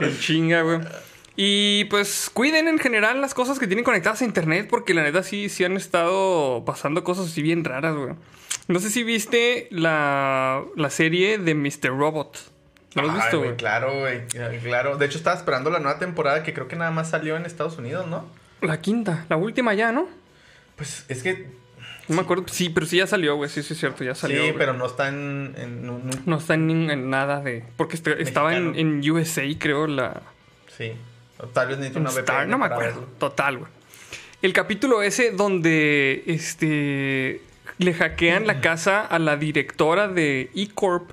En 0.00 0.18
chinga, 0.18 0.62
güey. 0.62 0.80
Y 1.34 1.84
pues 1.86 2.30
cuiden 2.32 2.68
en 2.68 2.78
general 2.78 3.20
las 3.20 3.32
cosas 3.32 3.58
que 3.58 3.66
tienen 3.66 3.84
conectadas 3.84 4.20
a 4.20 4.24
internet, 4.24 4.66
porque 4.68 4.92
la 4.92 5.02
neta 5.02 5.22
sí, 5.22 5.48
sí 5.48 5.64
han 5.64 5.76
estado 5.76 6.64
pasando 6.66 7.04
cosas 7.04 7.26
así 7.26 7.40
bien 7.40 7.64
raras, 7.64 7.96
güey. 7.96 8.14
No 8.68 8.78
sé 8.78 8.90
si 8.90 9.02
viste 9.02 9.66
la, 9.70 10.62
la 10.76 10.90
serie 10.90 11.38
de 11.38 11.54
Mr. 11.54 11.88
Robot. 11.88 12.38
¿No 12.94 13.02
lo 13.02 13.08
has 13.10 13.14
Ay, 13.14 13.20
visto, 13.22 13.38
güey? 13.38 13.48
güey? 13.50 13.56
Claro, 13.56 13.98
güey. 14.00 14.26
Claro. 14.62 14.98
De 14.98 15.06
hecho, 15.06 15.16
estaba 15.16 15.34
esperando 15.36 15.70
la 15.70 15.78
nueva 15.78 15.98
temporada 15.98 16.42
que 16.42 16.52
creo 16.52 16.68
que 16.68 16.76
nada 16.76 16.90
más 16.90 17.08
salió 17.10 17.36
en 17.36 17.46
Estados 17.46 17.78
Unidos, 17.78 18.06
¿no? 18.06 18.26
La 18.60 18.80
quinta, 18.80 19.24
la 19.30 19.36
última 19.36 19.72
ya, 19.74 19.90
¿no? 19.90 20.06
Pues 20.76 21.06
es 21.08 21.22
que. 21.22 21.46
No 22.08 22.16
me 22.16 22.22
acuerdo. 22.22 22.44
Sí, 22.48 22.68
pero 22.68 22.84
sí 22.86 22.96
ya 22.98 23.06
salió, 23.06 23.36
güey. 23.36 23.48
Sí, 23.48 23.62
sí, 23.62 23.74
es 23.74 23.80
cierto, 23.80 24.02
ya 24.04 24.14
salió. 24.14 24.38
sí, 24.38 24.48
güey. 24.48 24.58
pero 24.58 24.72
no 24.74 24.86
está 24.86 25.08
en. 25.08 25.54
en- 25.56 25.86
no- 25.86 25.98
no- 25.98 26.10
No 26.26 26.36
está 26.38 26.54
en, 26.54 26.90
en 26.90 27.10
nada 27.10 27.40
de. 27.40 27.64
Porque 27.76 27.96
este- 27.96 28.20
estaba 28.22 28.56
en, 28.56 28.74
en 28.76 29.08
USA, 29.10 29.42
creo, 29.58 29.86
la. 29.86 30.22
sí. 30.76 30.92
O 31.38 31.46
Tal 31.46 31.68
vez 31.68 31.78
necesito 31.78 31.98
una 32.00 32.10
Star, 32.10 32.46
no 32.46 32.58
me 32.58 32.66
acuerdo. 32.66 33.00
verlo. 33.00 33.08
Total, 33.18 33.58
güey. 33.58 33.70
El 34.42 34.52
capítulo 34.52 35.02
ese 35.02 35.30
donde 35.32 36.22
este 36.26 37.40
le 37.78 37.94
hackean 37.94 38.46
la 38.46 38.60
casa 38.60 39.00
a 39.00 39.18
la 39.18 39.36
directora 39.36 40.06
de 40.08 40.50
E-Corp 40.54 41.10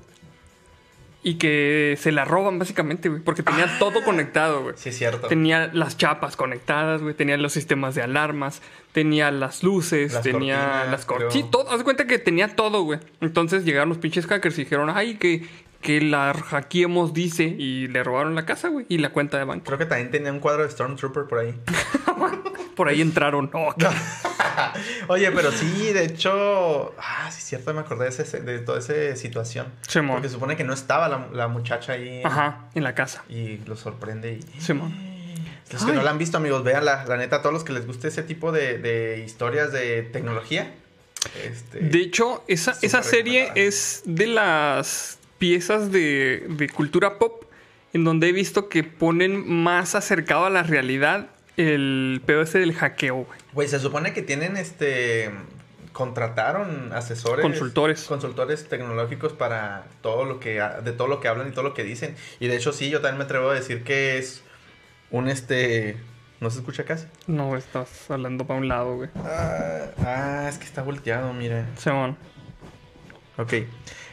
y 1.22 1.34
que 1.34 1.96
se 2.00 2.12
la 2.12 2.24
roban 2.24 2.58
básicamente, 2.58 3.10
güey, 3.10 3.20
porque 3.20 3.42
tenía 3.42 3.78
todo 3.78 4.02
conectado, 4.02 4.62
güey. 4.62 4.74
Sí, 4.78 4.88
es 4.88 4.96
cierto. 4.96 5.28
Tenía 5.28 5.70
las 5.74 5.98
chapas 5.98 6.36
conectadas, 6.36 7.02
güey. 7.02 7.14
Tenía 7.14 7.36
los 7.36 7.52
sistemas 7.52 7.94
de 7.94 8.02
alarmas. 8.02 8.62
Tenía 8.92 9.30
las 9.30 9.62
luces. 9.62 10.14
Las 10.14 10.22
tenía 10.22 10.56
cortinas, 10.56 10.90
las 10.90 11.04
cortinas. 11.04 11.32
Sí, 11.34 11.44
todo. 11.50 11.70
Haz 11.70 11.78
de 11.78 11.84
cuenta 11.84 12.06
que 12.06 12.18
tenía 12.18 12.56
todo, 12.56 12.82
güey. 12.82 13.00
Entonces 13.20 13.66
llegaron 13.66 13.90
los 13.90 13.98
pinches 13.98 14.26
hackers 14.26 14.58
y 14.58 14.64
dijeron, 14.64 14.88
ay, 14.88 15.16
que, 15.16 15.46
que 15.80 16.00
la 16.00 16.34
hackeemos, 16.34 17.12
dice. 17.14 17.44
Y 17.44 17.88
le 17.88 18.02
robaron 18.04 18.34
la 18.34 18.44
casa, 18.46 18.68
güey. 18.68 18.86
Y 18.88 18.98
la 18.98 19.10
cuenta 19.10 19.38
de 19.38 19.44
banco. 19.44 19.64
Creo 19.66 19.78
que 19.78 19.86
también 19.86 20.10
tenía 20.10 20.32
un 20.32 20.40
cuadro 20.40 20.62
de 20.64 20.70
Stormtrooper 20.70 21.24
por 21.24 21.38
ahí. 21.38 21.54
Por 22.76 22.88
ahí 22.88 23.02
entraron. 23.02 23.50
Oh, 23.52 23.74
Oye, 25.08 25.30
pero 25.32 25.52
sí, 25.52 25.92
de 25.92 26.04
hecho. 26.04 26.94
Ah, 26.98 27.28
sí, 27.30 27.38
es 27.38 27.44
cierto, 27.44 27.74
me 27.74 27.80
acordé 27.80 28.04
de, 28.04 28.22
ese- 28.22 28.40
de 28.40 28.58
toda 28.60 28.78
esa 28.78 29.16
situación. 29.16 29.66
Simón. 29.86 30.16
Porque 30.16 30.28
supone 30.30 30.56
que 30.56 30.64
no 30.64 30.72
estaba 30.72 31.08
la, 31.08 31.28
la 31.32 31.48
muchacha 31.48 31.92
ahí. 31.92 32.22
Ajá, 32.24 32.68
en 32.74 32.82
la 32.84 32.94
casa. 32.94 33.22
Y 33.28 33.58
lo 33.66 33.76
sorprende 33.76 34.40
y. 34.40 34.60
Simón. 34.60 34.94
Los 35.70 35.84
que 35.84 35.90
Ay. 35.90 35.96
no 35.98 36.02
la 36.02 36.10
han 36.10 36.18
visto, 36.18 36.38
amigos, 36.38 36.64
véanla. 36.64 37.04
La 37.06 37.16
neta, 37.18 37.36
a 37.36 37.42
todos 37.42 37.52
los 37.52 37.64
que 37.64 37.72
les 37.74 37.86
guste 37.86 38.08
ese 38.08 38.22
tipo 38.22 38.50
de, 38.50 38.78
de 38.78 39.22
historias 39.26 39.72
de 39.72 40.02
tecnología. 40.02 40.72
Este, 41.44 41.80
De 41.80 41.98
hecho, 41.98 42.44
esa, 42.48 42.74
esa 42.80 43.02
serie 43.02 43.52
es 43.56 44.02
de 44.06 44.26
las 44.26 45.18
piezas 45.40 45.90
de, 45.90 46.46
de 46.48 46.68
cultura 46.68 47.18
pop 47.18 47.42
en 47.92 48.04
donde 48.04 48.28
he 48.28 48.32
visto 48.32 48.68
que 48.68 48.84
ponen 48.84 49.52
más 49.52 49.96
acercado 49.96 50.44
a 50.44 50.50
la 50.50 50.62
realidad 50.62 51.26
el 51.56 52.22
pedo 52.24 52.42
ese 52.42 52.58
del 52.58 52.74
hackeo, 52.74 53.16
güey. 53.16 53.38
Güey, 53.52 53.68
se 53.68 53.80
supone 53.80 54.12
que 54.12 54.22
tienen 54.22 54.56
este. 54.56 55.30
Contrataron 55.92 56.92
asesores. 56.92 57.42
Consultores. 57.42 58.04
Consultores 58.04 58.68
tecnológicos 58.68 59.32
para 59.32 59.86
todo 60.02 60.24
lo 60.24 60.38
que. 60.38 60.62
De 60.84 60.92
todo 60.92 61.08
lo 61.08 61.20
que 61.20 61.28
hablan 61.28 61.48
y 61.48 61.50
todo 61.50 61.64
lo 61.64 61.74
que 61.74 61.82
dicen. 61.82 62.14
Y 62.38 62.46
de 62.46 62.56
hecho, 62.56 62.72
sí, 62.72 62.90
yo 62.90 63.00
también 63.00 63.18
me 63.18 63.24
atrevo 63.24 63.50
a 63.50 63.54
decir 63.54 63.82
que 63.82 64.18
es 64.18 64.42
un 65.10 65.28
este. 65.28 65.96
¿No 66.40 66.48
se 66.48 66.60
escucha 66.60 66.84
casi? 66.84 67.06
No, 67.26 67.54
estás 67.56 68.10
hablando 68.10 68.46
para 68.46 68.60
un 68.60 68.68
lado, 68.68 68.96
güey. 68.96 69.10
Ah, 69.16 69.90
ah, 69.98 70.46
es 70.48 70.56
que 70.56 70.64
está 70.64 70.82
volteado, 70.82 71.34
miren. 71.34 71.66
Simón. 71.76 72.16
Ok. 73.36 73.54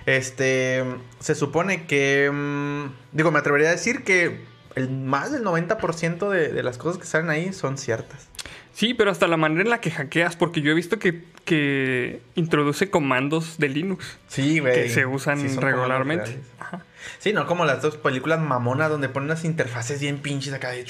Este. 0.07 0.83
Se 1.19 1.35
supone 1.35 1.85
que. 1.85 2.31
mm, 2.33 3.15
digo, 3.15 3.29
me 3.31 3.37
atrevería 3.39 3.67
a 3.67 3.71
decir 3.73 4.03
que 4.03 4.41
el 4.75 4.89
más 4.89 5.31
del 5.31 5.43
90% 5.43 6.29
de, 6.29 6.49
de 6.49 6.63
las 6.63 6.77
cosas 6.77 6.99
que 6.99 7.05
salen 7.05 7.29
ahí 7.29 7.53
son 7.53 7.77
ciertas. 7.77 8.27
Sí, 8.73 8.93
pero 8.93 9.09
hasta 9.11 9.27
la 9.27 9.37
manera 9.37 9.63
en 9.63 9.69
la 9.71 9.81
que 9.81 9.89
hackeas, 9.89 10.35
porque 10.35 10.61
yo 10.61 10.71
he 10.71 10.75
visto 10.75 10.99
que, 10.99 11.23
que 11.45 12.21
introduce 12.35 12.91
comandos 12.91 13.57
de 13.57 13.69
Linux 13.69 14.17
Sí, 14.27 14.59
güey. 14.59 14.73
que 14.83 14.89
se 14.89 15.07
usan 15.07 15.39
Sí, 15.49 15.57
regularmente. 15.57 16.39
Ajá. 16.59 16.83
Sí, 17.17 17.33
no 17.33 17.47
como 17.47 17.65
las 17.65 17.81
dos 17.81 17.97
películas 17.97 18.39
mamonas 18.39 18.89
donde 18.91 19.09
ponen 19.09 19.31
unas 19.31 19.45
interfaces 19.45 19.99
bien 19.99 20.19
pinches 20.19 20.53
acá 20.53 20.69
de. 20.69 20.85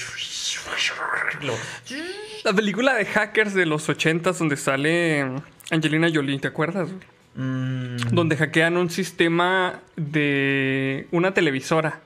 La 2.44 2.52
película 2.52 2.94
de 2.94 3.06
hackers 3.06 3.54
de 3.54 3.66
los 3.66 3.88
80 3.88 4.32
donde 4.32 4.56
sale 4.56 5.26
Angelina 5.70 6.08
Jolie, 6.12 6.38
¿te 6.38 6.48
acuerdas? 6.48 6.88
güey? 6.92 7.17
Mm, 7.38 7.96
donde 8.12 8.36
hackean 8.36 8.76
un 8.76 8.90
sistema 8.90 9.80
de 9.96 11.06
una 11.12 11.32
televisora. 11.32 12.00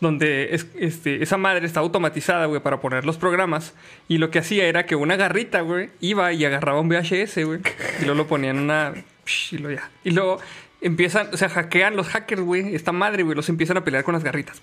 Donde 0.00 0.54
es- 0.54 0.66
este, 0.78 1.22
esa 1.22 1.36
madre 1.36 1.66
está 1.66 1.80
automatizada, 1.80 2.46
güey, 2.46 2.60
para 2.62 2.80
poner 2.80 3.04
los 3.04 3.16
programas. 3.18 3.74
Y 4.08 4.18
lo 4.18 4.30
que 4.30 4.38
hacía 4.38 4.64
era 4.64 4.84
que 4.86 4.96
una 4.96 5.16
garrita, 5.16 5.60
güey, 5.60 5.90
iba 6.00 6.32
y 6.32 6.44
agarraba 6.44 6.80
un 6.80 6.88
VHS, 6.88 7.44
güey. 7.44 7.60
Y 8.00 8.04
luego 8.04 8.14
lo 8.16 8.26
ponían 8.26 8.56
en 8.56 8.62
una... 8.64 8.92
Y 10.04 10.10
luego 10.10 10.38
empiezan, 10.80 11.28
o 11.32 11.36
sea, 11.36 11.48
hackean 11.48 11.96
los 11.96 12.08
hackers, 12.08 12.42
güey. 12.42 12.74
Esta 12.74 12.92
madre, 12.92 13.22
güey, 13.22 13.34
los 13.34 13.48
empiezan 13.48 13.76
a 13.76 13.84
pelear 13.84 14.04
con 14.04 14.14
las 14.14 14.24
garritas. 14.24 14.60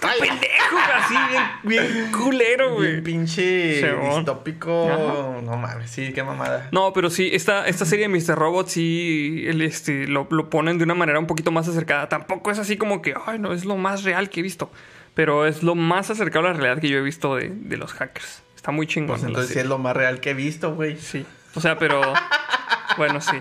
Pendejo, 0.00 0.76
así, 0.94 1.14
bien, 1.62 1.92
bien 1.92 2.12
culero, 2.12 2.74
güey. 2.74 3.02
pinche 3.02 3.80
Simón. 3.80 4.16
distópico. 4.16 4.88
Ajá. 4.90 5.40
No 5.42 5.56
mames, 5.56 5.90
sí, 5.90 6.12
qué 6.12 6.22
mamada. 6.22 6.68
No, 6.72 6.92
pero 6.92 7.10
sí, 7.10 7.30
esta, 7.32 7.66
esta 7.66 7.84
serie 7.84 8.08
de 8.08 8.18
Mr. 8.18 8.36
Robot 8.36 8.68
sí 8.68 9.44
el, 9.46 9.60
este, 9.62 10.06
lo, 10.06 10.26
lo 10.30 10.48
ponen 10.48 10.78
de 10.78 10.84
una 10.84 10.94
manera 10.94 11.18
un 11.18 11.26
poquito 11.26 11.50
más 11.50 11.68
acercada. 11.68 12.08
Tampoco 12.08 12.50
es 12.50 12.58
así 12.58 12.76
como 12.76 13.02
que, 13.02 13.14
ay, 13.26 13.38
no, 13.38 13.52
es 13.52 13.64
lo 13.64 13.76
más 13.76 14.04
real 14.04 14.30
que 14.30 14.40
he 14.40 14.42
visto. 14.42 14.70
Pero 15.14 15.46
es 15.46 15.62
lo 15.62 15.74
más 15.74 16.10
acercado 16.10 16.46
a 16.46 16.52
la 16.52 16.54
realidad 16.56 16.80
que 16.80 16.88
yo 16.88 16.98
he 16.98 17.02
visto 17.02 17.36
de, 17.36 17.50
de 17.50 17.76
los 17.76 17.92
hackers. 17.92 18.42
Está 18.56 18.70
muy 18.70 18.86
chingón. 18.86 19.16
Pues 19.16 19.24
entonces 19.24 19.52
sí 19.52 19.58
es 19.58 19.66
lo 19.66 19.78
más 19.78 19.94
real 19.96 20.20
que 20.20 20.30
he 20.30 20.34
visto, 20.34 20.74
güey. 20.74 20.96
Sí. 20.96 21.26
O 21.54 21.60
sea, 21.60 21.78
pero... 21.78 22.00
bueno, 22.96 23.20
sí. 23.20 23.36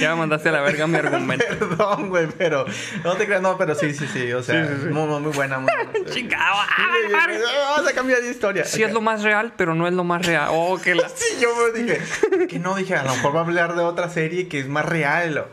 Ya 0.00 0.10
me 0.10 0.16
mandaste 0.16 0.48
a 0.48 0.52
la 0.52 0.60
verga 0.60 0.86
mi 0.86 0.96
argumento. 0.98 1.44
Perdón, 1.48 2.08
güey, 2.08 2.26
pero 2.36 2.64
no 3.04 3.14
te 3.16 3.26
creas, 3.26 3.42
no, 3.42 3.56
pero 3.56 3.74
sí, 3.74 3.92
sí, 3.94 4.06
sí, 4.12 4.32
o 4.32 4.42
sea, 4.42 4.66
Sí, 4.66 4.74
sí, 4.74 4.80
sí. 4.84 4.88
Muy, 4.88 5.06
muy 5.20 5.32
buena, 5.32 5.58
muy 5.58 5.70
buena. 5.92 6.10
Chingado. 6.12 6.56
ah. 6.60 7.28
Vamos 7.76 7.90
a 7.90 7.94
cambiar 7.94 8.20
de 8.20 8.30
historia. 8.30 8.64
Sí 8.64 8.82
es 8.82 8.92
lo 8.92 9.00
más 9.00 9.22
real, 9.22 9.52
pero 9.56 9.74
no 9.74 9.86
es 9.86 9.94
lo 9.94 10.04
más 10.04 10.24
real. 10.26 10.48
Oh, 10.50 10.78
que 10.78 10.94
la... 10.94 11.08
Sí, 11.08 11.24
yo 11.40 11.50
me 11.56 11.78
dije, 11.82 12.00
que 12.48 12.58
no, 12.58 12.74
dije, 12.74 12.96
a 12.96 13.04
lo 13.04 13.14
mejor 13.14 13.34
va 13.34 13.40
a 13.40 13.44
hablar 13.44 13.74
de 13.76 13.82
otra 13.82 14.08
serie 14.08 14.48
que 14.48 14.60
es 14.60 14.68
más 14.68 14.84
real. 14.84 15.46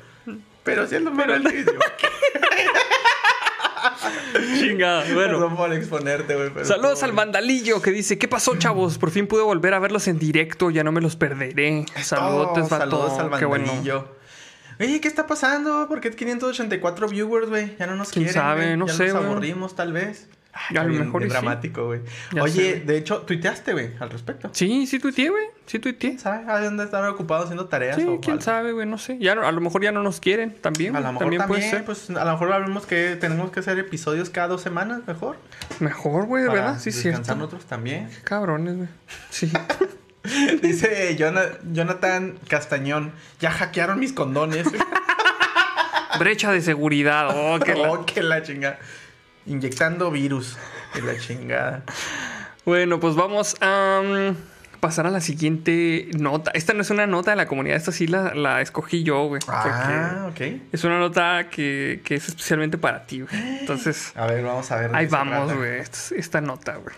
Pero 0.63 0.87
sí 0.87 0.95
es 0.95 1.01
lo 1.01 1.11
más 1.11 1.27
real 1.27 1.43
que 1.43 1.63
yo. 1.65 1.71
Chingada. 4.59 5.03
Bueno. 5.13 5.33
Perdón 5.33 5.55
por 5.55 5.73
exponerte, 5.73 6.35
güey. 6.35 6.49
pero 6.53 6.65
Saludos 6.65 7.03
al 7.03 7.11
bueno. 7.11 7.31
vandalillo 7.31 7.81
que 7.81 7.91
dice, 7.91 8.17
¿qué 8.17 8.27
pasó, 8.27 8.55
chavos? 8.57 8.97
Por 8.97 9.11
fin 9.11 9.27
pude 9.27 9.41
volver 9.43 9.73
a 9.73 9.79
verlos 9.79 10.07
en 10.07 10.19
directo, 10.19 10.69
ya 10.69 10.83
no 10.83 10.91
me 10.91 11.01
los 11.01 11.15
perderé. 11.15 11.85
Saludos, 12.01 12.67
saludos 12.69 13.19
al 13.19 13.37
Qué 13.39 13.45
bueno. 13.45 13.71
Oye, 14.79 14.99
¿qué 14.99 15.07
está 15.07 15.25
pasando? 15.25 15.87
¿Por 15.87 16.01
qué 16.01 16.11
584 16.11 17.07
viewers, 17.07 17.49
güey? 17.49 17.77
Ya 17.77 17.87
no 17.87 17.95
nos 17.95 18.09
¿Quién 18.09 18.25
quieren, 18.25 18.41
sabe? 18.41 18.77
No 18.77 18.87
ya 18.87 18.93
sé, 18.93 19.07
nos 19.07 19.23
aburrimos, 19.23 19.75
tal 19.75 19.93
vez. 19.93 20.27
Ay, 20.57 20.77
A 20.77 20.83
lo 20.85 20.93
mejor 20.93 21.19
bien 21.21 21.29
sí. 21.31 21.33
dramático, 21.35 21.85
güey. 21.87 21.99
Oye, 22.39 22.75
sé. 22.75 22.79
de 22.79 22.97
hecho, 22.97 23.23
tuiteaste, 23.23 23.73
güey, 23.73 23.89
al 23.99 24.09
respecto. 24.09 24.49
Sí, 24.53 24.87
sí 24.87 24.99
tuiteé, 24.99 25.29
güey. 25.29 25.43
Sí 25.65 25.79
tuiteé. 25.79 26.11
¿Quién 26.11 26.19
sabe? 26.19 26.49
¿A 26.49 26.61
dónde 26.61 26.85
estar 26.85 27.05
ocupado 27.09 27.43
haciendo 27.43 27.65
tareas 27.67 27.97
Sí, 27.97 28.03
o 28.03 28.21
quién 28.21 28.33
algo? 28.33 28.41
sabe, 28.43 28.71
güey, 28.71 28.87
no 28.87 28.97
sé. 28.97 29.17
Ya 29.19 29.33
a 29.33 29.51
lo 29.51 29.59
mejor 29.61 29.83
ya 29.83 29.91
no 29.91 30.01
nos 30.01 30.21
quieren 30.21 30.55
también. 30.61 30.95
A 30.95 31.01
lo 31.01 31.07
mejor 31.11 31.23
también, 31.27 31.47
puede 31.47 31.69
ser. 31.69 31.83
pues 31.83 32.09
a 32.09 32.23
lo 32.23 32.31
mejor 32.31 32.53
hablamos 32.53 32.85
que 32.85 33.17
tenemos 33.17 33.51
que 33.51 33.59
hacer 33.59 33.77
episodios 33.79 34.29
cada 34.29 34.47
dos 34.47 34.61
semanas, 34.61 35.01
mejor. 35.05 35.35
Mejor, 35.81 36.25
güey, 36.25 36.45
verdad, 36.45 36.79
sí, 36.79 36.85
descansar 36.91 37.23
cierto. 37.25 37.35
nosotros 37.35 37.65
también. 37.65 38.09
Cabrones, 38.23 38.77
güey. 38.77 38.89
Sí. 39.29 39.51
Dice 40.61 41.15
Jona- 41.19 41.57
Jonathan 41.71 42.39
Castañón, 42.47 43.11
ya 43.41 43.51
hackearon 43.51 43.99
mis 43.99 44.13
condones. 44.13 44.65
Brecha 46.19 46.51
de 46.51 46.61
seguridad. 46.61 47.27
Oh, 47.33 47.59
qué 47.59 47.75
la- 47.75 47.91
oh, 47.91 48.05
que 48.05 48.23
la 48.23 48.41
chingada. 48.41 48.79
Inyectando 49.45 50.11
virus. 50.11 50.57
Que 50.93 51.01
la 51.01 51.17
chingada. 51.17 51.83
Bueno, 52.65 52.99
pues 52.99 53.15
vamos 53.15 53.55
a 53.61 54.01
mm, 54.03 54.79
pasar 54.79 55.05
a 55.05 55.11
la 55.11 55.21
siguiente 55.21 56.09
nota. 56.17 56.51
Esta 56.51 56.73
no 56.73 56.81
es 56.81 56.89
una 56.89 57.05
nota 57.05 57.31
de 57.31 57.37
la 57.37 57.47
comunidad, 57.47 57.77
esta 57.77 57.91
sí 57.91 58.07
la, 58.07 58.33
la 58.33 58.61
escogí 58.61 59.03
yo, 59.03 59.27
güey. 59.27 59.41
Ah, 59.47 60.29
ok. 60.31 60.41
Es 60.71 60.83
una 60.83 60.97
nota 60.97 61.49
que, 61.49 62.01
que 62.03 62.15
es 62.15 62.27
especialmente 62.27 62.77
para 62.77 63.05
ti, 63.05 63.21
güey. 63.21 63.59
Entonces, 63.59 64.13
A 64.15 64.25
ver, 64.25 64.43
vamos 64.43 64.71
a 64.71 64.77
ver. 64.77 64.91
de 64.91 64.97
ahí 64.97 65.05
vamos, 65.07 65.53
güey. 65.53 65.79
Esta, 65.79 66.15
esta 66.15 66.41
nota, 66.41 66.77
güey. 66.77 66.95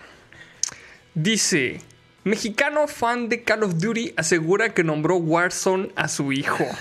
Dice: 1.14 1.82
Mexicano 2.24 2.88
fan 2.88 3.28
de 3.28 3.42
Call 3.42 3.62
of 3.62 3.78
Duty 3.78 4.14
asegura 4.16 4.74
que 4.74 4.84
nombró 4.84 5.16
Warzone 5.16 5.90
a 5.96 6.08
su 6.08 6.32
hijo. 6.32 6.66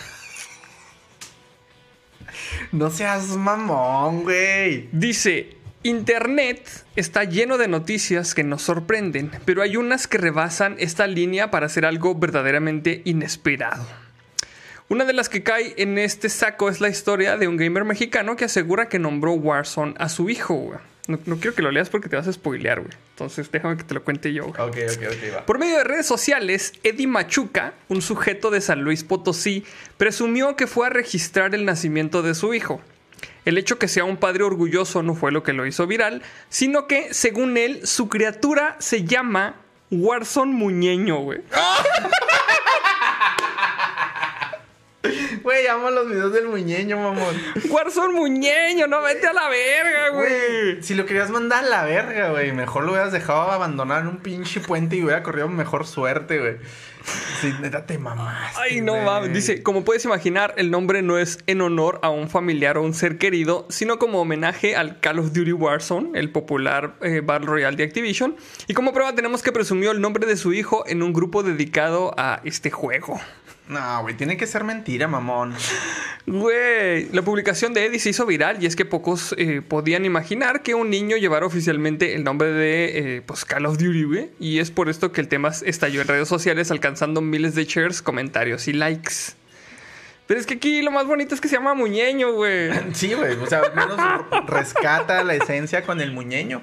No 2.71 2.89
seas 2.89 3.29
mamón, 3.29 4.23
güey. 4.23 4.89
Dice, 4.91 5.56
Internet 5.83 6.67
está 6.95 7.23
lleno 7.23 7.57
de 7.59 7.67
noticias 7.67 8.33
que 8.33 8.43
nos 8.43 8.63
sorprenden, 8.63 9.31
pero 9.45 9.61
hay 9.61 9.77
unas 9.77 10.07
que 10.07 10.17
rebasan 10.17 10.75
esta 10.79 11.05
línea 11.05 11.51
para 11.51 11.67
hacer 11.67 11.85
algo 11.85 12.15
verdaderamente 12.15 13.03
inesperado. 13.05 13.85
Una 14.89 15.05
de 15.05 15.13
las 15.13 15.29
que 15.29 15.43
cae 15.43 15.75
en 15.77 15.97
este 15.99 16.29
saco 16.29 16.69
es 16.69 16.81
la 16.81 16.89
historia 16.89 17.37
de 17.37 17.47
un 17.47 17.57
gamer 17.57 17.85
mexicano 17.85 18.35
que 18.35 18.45
asegura 18.45 18.89
que 18.89 18.97
nombró 18.97 19.33
Warzone 19.33 19.93
a 19.99 20.09
su 20.09 20.29
hijo. 20.29 20.79
No, 21.07 21.19
no 21.25 21.37
quiero 21.37 21.55
que 21.55 21.61
lo 21.61 21.71
leas 21.71 21.89
porque 21.89 22.09
te 22.09 22.15
vas 22.15 22.27
a 22.27 22.33
spoilear, 22.33 22.79
güey. 22.79 22.93
Entonces 23.11 23.51
déjame 23.51 23.77
que 23.77 23.83
te 23.83 23.93
lo 23.93 24.03
cuente 24.03 24.33
yo, 24.33 24.47
güey. 24.47 24.61
Ok, 24.61 24.77
ok, 24.97 25.03
ok, 25.09 25.35
va. 25.35 25.45
Por 25.45 25.59
medio 25.59 25.77
de 25.77 25.83
redes 25.83 26.07
sociales, 26.07 26.73
Eddie 26.83 27.07
Machuca, 27.07 27.75
un 27.87 28.01
sujeto 28.01 28.49
de 28.49 28.61
San 28.61 28.81
Luis 28.81 29.03
Potosí, 29.03 29.63
presumió 29.97 30.55
que 30.55 30.67
fue 30.67 30.87
a 30.87 30.89
registrar 30.89 31.53
el 31.53 31.65
nacimiento 31.65 32.23
de 32.23 32.33
su 32.33 32.53
hijo. 32.53 32.81
El 33.47 33.57
hecho 33.57 33.79
que 33.79 33.87
sea 33.87 34.03
un 34.03 34.17
padre 34.17 34.43
orgulloso 34.43 35.03
no 35.03 35.15
fue 35.15 35.31
lo 35.31 35.41
que 35.41 35.53
lo 35.53 35.65
hizo 35.65 35.87
viral, 35.87 36.21
sino 36.49 36.85
que, 36.85 37.13
según 37.13 37.55
él, 37.55 37.87
su 37.87 38.09
criatura 38.09 38.75
se 38.79 39.05
llama 39.05 39.55
Warzone 39.89 40.51
Muñeño, 40.51 41.19
güey. 41.19 41.39
Güey, 45.41 45.65
amo 45.67 45.89
los 45.91 46.09
videos 46.09 46.33
del 46.33 46.47
muñeño, 46.47 46.97
mamón. 46.97 47.41
Warzone 47.69 48.13
Muñeño, 48.13 48.85
no 48.87 49.01
vete 49.01 49.27
a 49.27 49.31
la 49.31 49.47
verga, 49.47 50.09
güey. 50.09 50.29
Güey, 50.29 50.83
si 50.83 50.93
lo 50.93 51.05
querías 51.05 51.29
mandar 51.29 51.63
a 51.63 51.67
la 51.69 51.83
verga, 51.85 52.31
güey, 52.31 52.51
mejor 52.51 52.83
lo 52.83 52.91
hubieras 52.91 53.13
dejado 53.13 53.49
abandonar 53.49 54.01
en 54.01 54.09
un 54.09 54.17
pinche 54.17 54.59
puente 54.59 54.97
y 54.97 55.03
hubiera 55.05 55.23
corrido 55.23 55.47
mejor 55.47 55.87
suerte, 55.87 56.37
güey. 56.39 56.57
Sí, 57.41 57.53
neta 57.61 57.85
te 57.85 57.97
mamaste. 57.97 58.59
Ay, 58.59 58.81
no 58.81 58.97
mames. 58.97 59.33
Dice, 59.33 59.63
como 59.63 59.83
puedes 59.83 60.03
imaginar, 60.05 60.53
el 60.57 60.71
nombre 60.71 61.01
no 61.01 61.17
es 61.17 61.39
en 61.47 61.61
honor 61.61 61.99
a 62.01 62.09
un 62.09 62.29
familiar 62.29 62.77
o 62.77 62.83
un 62.83 62.93
ser 62.93 63.17
querido, 63.17 63.65
sino 63.69 63.99
como 63.99 64.19
homenaje 64.19 64.75
al 64.75 64.99
Call 64.99 65.19
of 65.19 65.33
Duty 65.33 65.53
Warzone, 65.53 66.17
el 66.19 66.31
popular 66.31 66.95
eh, 67.01 67.21
Battle 67.23 67.47
Royale 67.47 67.77
de 67.77 67.83
Activision. 67.83 68.35
Y 68.67 68.73
como 68.73 68.93
prueba 68.93 69.13
tenemos 69.13 69.43
que 69.43 69.51
presumió 69.51 69.91
el 69.91 70.01
nombre 70.01 70.25
de 70.25 70.35
su 70.35 70.53
hijo 70.53 70.83
en 70.87 71.03
un 71.03 71.13
grupo 71.13 71.43
dedicado 71.43 72.13
a 72.17 72.41
este 72.43 72.71
juego. 72.71 73.19
No, 73.69 74.01
güey, 74.01 74.15
tiene 74.15 74.37
que 74.37 74.47
ser 74.47 74.63
mentira, 74.63 75.07
mamón. 75.07 75.53
Güey, 76.25 77.09
la 77.11 77.21
publicación 77.21 77.73
de 77.73 77.85
Eddie 77.85 77.99
se 77.99 78.09
hizo 78.09 78.25
viral 78.25 78.61
y 78.61 78.65
es 78.65 78.75
que 78.75 78.85
pocos 78.85 79.35
eh, 79.37 79.61
podían 79.61 80.05
imaginar 80.05 80.61
que 80.61 80.73
un 80.73 80.89
niño 80.89 81.17
llevara 81.17 81.45
oficialmente 81.45 82.15
el 82.15 82.23
nombre 82.23 82.51
de 82.51 83.17
eh, 83.17 83.21
pues 83.25 83.45
Call 83.45 83.65
of 83.65 83.77
Duty, 83.77 84.03
güey. 84.03 84.29
Y 84.39 84.59
es 84.59 84.71
por 84.71 84.89
esto 84.89 85.11
que 85.11 85.21
el 85.21 85.27
tema 85.27 85.51
estalló 85.65 86.01
en 86.01 86.07
redes 86.07 86.27
sociales 86.27 86.71
alcanzando 86.71 87.21
miles 87.21 87.55
de 87.55 87.65
shares, 87.65 88.01
comentarios 88.01 88.67
y 88.67 88.73
likes. 88.73 89.35
Pero 90.27 90.39
es 90.39 90.45
que 90.45 90.55
aquí 90.55 90.81
lo 90.81 90.91
más 90.91 91.05
bonito 91.05 91.33
es 91.33 91.41
que 91.41 91.47
se 91.47 91.55
llama 91.55 91.73
Muñeño, 91.73 92.33
güey. 92.33 92.71
Sí, 92.93 93.13
güey, 93.13 93.35
o 93.35 93.47
sea, 93.47 93.61
al 93.61 93.75
menos 93.75 93.97
rescata 94.47 95.23
la 95.23 95.35
esencia 95.35 95.83
con 95.83 96.01
el 96.01 96.11
muñeño. 96.11 96.61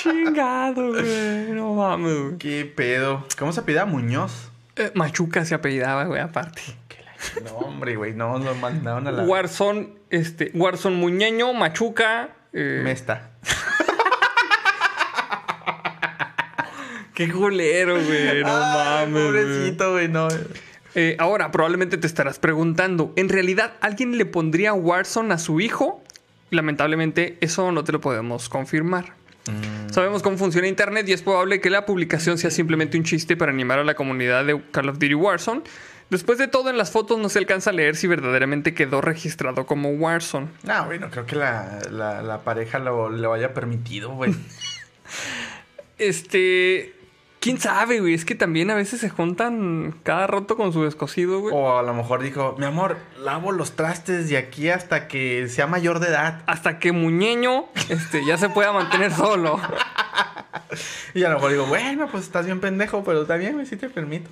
Chingado, 0.00 0.90
güey. 0.90 1.50
No 1.52 1.74
mames. 1.74 2.34
¿Qué 2.38 2.64
pedo? 2.64 3.26
¿Cómo 3.38 3.52
se 3.52 3.62
pida 3.62 3.84
Muñoz? 3.84 4.50
Eh, 4.76 4.90
Machuca 4.94 5.44
se 5.44 5.54
apellidaba, 5.54 6.04
güey, 6.04 6.20
aparte. 6.20 6.62
No, 7.44 7.52
hombre, 7.58 7.96
güey, 7.96 8.12
no, 8.12 8.38
lo 8.38 8.54
mandaron 8.56 9.06
a 9.06 9.12
la 9.12 9.22
Warzone, 9.24 9.94
este, 10.10 10.50
Warzone 10.54 10.96
Muñeño, 10.96 11.52
Machuca. 11.54 12.30
eh, 12.52 12.80
mesta. 12.84 13.30
Qué 17.14 17.30
culero, 17.30 17.94
güey. 17.94 18.42
No 18.42 18.48
Ay, 18.50 19.06
mames. 19.06 19.22
Pobrecito, 19.24 19.92
güey, 19.92 20.08
no. 20.08 20.28
Eh, 20.96 21.16
ahora, 21.18 21.50
probablemente 21.50 21.96
te 21.96 22.06
estarás 22.06 22.38
preguntando, 22.38 23.12
¿en 23.16 23.28
realidad 23.28 23.72
alguien 23.80 24.18
le 24.18 24.26
pondría 24.26 24.72
Warzone 24.74 25.32
a 25.34 25.38
su 25.38 25.60
hijo? 25.60 26.02
Lamentablemente, 26.50 27.38
eso 27.40 27.72
no 27.72 27.84
te 27.84 27.92
lo 27.92 28.00
podemos 28.00 28.48
confirmar. 28.48 29.14
Sabemos 29.90 30.22
cómo 30.22 30.38
funciona 30.38 30.66
Internet 30.66 31.08
y 31.08 31.12
es 31.12 31.22
probable 31.22 31.60
que 31.60 31.70
la 31.70 31.84
publicación 31.84 32.38
sea 32.38 32.50
simplemente 32.50 32.96
un 32.96 33.04
chiste 33.04 33.36
para 33.36 33.52
animar 33.52 33.78
a 33.78 33.84
la 33.84 33.94
comunidad 33.94 34.44
de 34.44 34.60
Call 34.70 34.88
of 34.88 34.98
Duty 34.98 35.14
Warzone. 35.14 35.62
Después 36.10 36.38
de 36.38 36.48
todo, 36.48 36.70
en 36.70 36.78
las 36.78 36.90
fotos 36.90 37.18
no 37.18 37.28
se 37.28 37.38
alcanza 37.38 37.70
a 37.70 37.72
leer 37.72 37.96
si 37.96 38.06
verdaderamente 38.06 38.74
quedó 38.74 39.00
registrado 39.00 39.66
como 39.66 39.90
Warzone. 39.90 40.48
No, 40.62 40.86
güey, 40.86 40.98
no 40.98 41.10
creo 41.10 41.26
que 41.26 41.36
la, 41.36 41.80
la, 41.90 42.22
la 42.22 42.42
pareja 42.42 42.78
lo, 42.78 43.08
lo 43.08 43.32
haya 43.32 43.54
permitido, 43.54 44.10
güey. 44.10 44.34
Este. 45.96 46.93
¿Quién 47.44 47.60
sabe, 47.60 48.00
güey? 48.00 48.14
Es 48.14 48.24
que 48.24 48.34
también 48.34 48.70
a 48.70 48.74
veces 48.74 49.00
se 49.00 49.10
juntan 49.10 49.94
cada 50.02 50.26
rato 50.26 50.56
con 50.56 50.72
su 50.72 50.82
descosido, 50.84 51.40
güey. 51.40 51.54
O 51.54 51.78
a 51.78 51.82
lo 51.82 51.92
mejor 51.92 52.22
dijo, 52.22 52.54
mi 52.56 52.64
amor, 52.64 52.96
lavo 53.18 53.52
los 53.52 53.72
trastes 53.72 54.30
de 54.30 54.38
aquí 54.38 54.70
hasta 54.70 55.08
que 55.08 55.46
sea 55.50 55.66
mayor 55.66 56.00
de 56.00 56.08
edad. 56.08 56.40
Hasta 56.46 56.78
que 56.78 56.92
Muñeño 56.92 57.66
este, 57.90 58.24
ya 58.24 58.38
se 58.38 58.48
pueda 58.48 58.72
mantener 58.72 59.12
solo. 59.12 59.60
Y 61.14 61.22
a 61.22 61.28
lo 61.28 61.34
mejor 61.34 61.50
digo, 61.50 61.66
bueno, 61.66 62.08
pues 62.10 62.24
estás 62.24 62.46
bien 62.46 62.60
pendejo, 62.60 63.04
pero 63.04 63.22
está 63.22 63.36
bien, 63.36 63.52
güey, 63.52 63.66
sí 63.66 63.76
te 63.76 63.90
permito. 63.90 64.30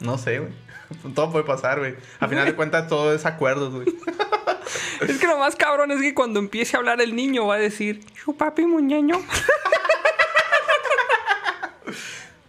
No 0.00 0.16
sé, 0.16 0.38
güey. 0.38 0.52
Todo 1.14 1.30
puede 1.30 1.44
pasar, 1.44 1.78
güey. 1.78 1.94
A 2.20 2.26
final 2.26 2.46
de 2.46 2.54
cuentas, 2.54 2.88
todo 2.88 3.14
es 3.14 3.26
acuerdos, 3.26 3.74
güey. 3.74 3.86
Es 5.06 5.18
que 5.18 5.26
lo 5.26 5.38
más 5.38 5.56
cabrón 5.56 5.90
es 5.90 6.00
que 6.00 6.14
cuando 6.14 6.40
empiece 6.40 6.76
a 6.76 6.80
hablar 6.80 7.00
el 7.02 7.14
niño 7.14 7.46
va 7.46 7.56
a 7.56 7.58
decir, 7.58 8.00
su 8.24 8.34
papi 8.34 8.64
muñeño. 8.64 9.20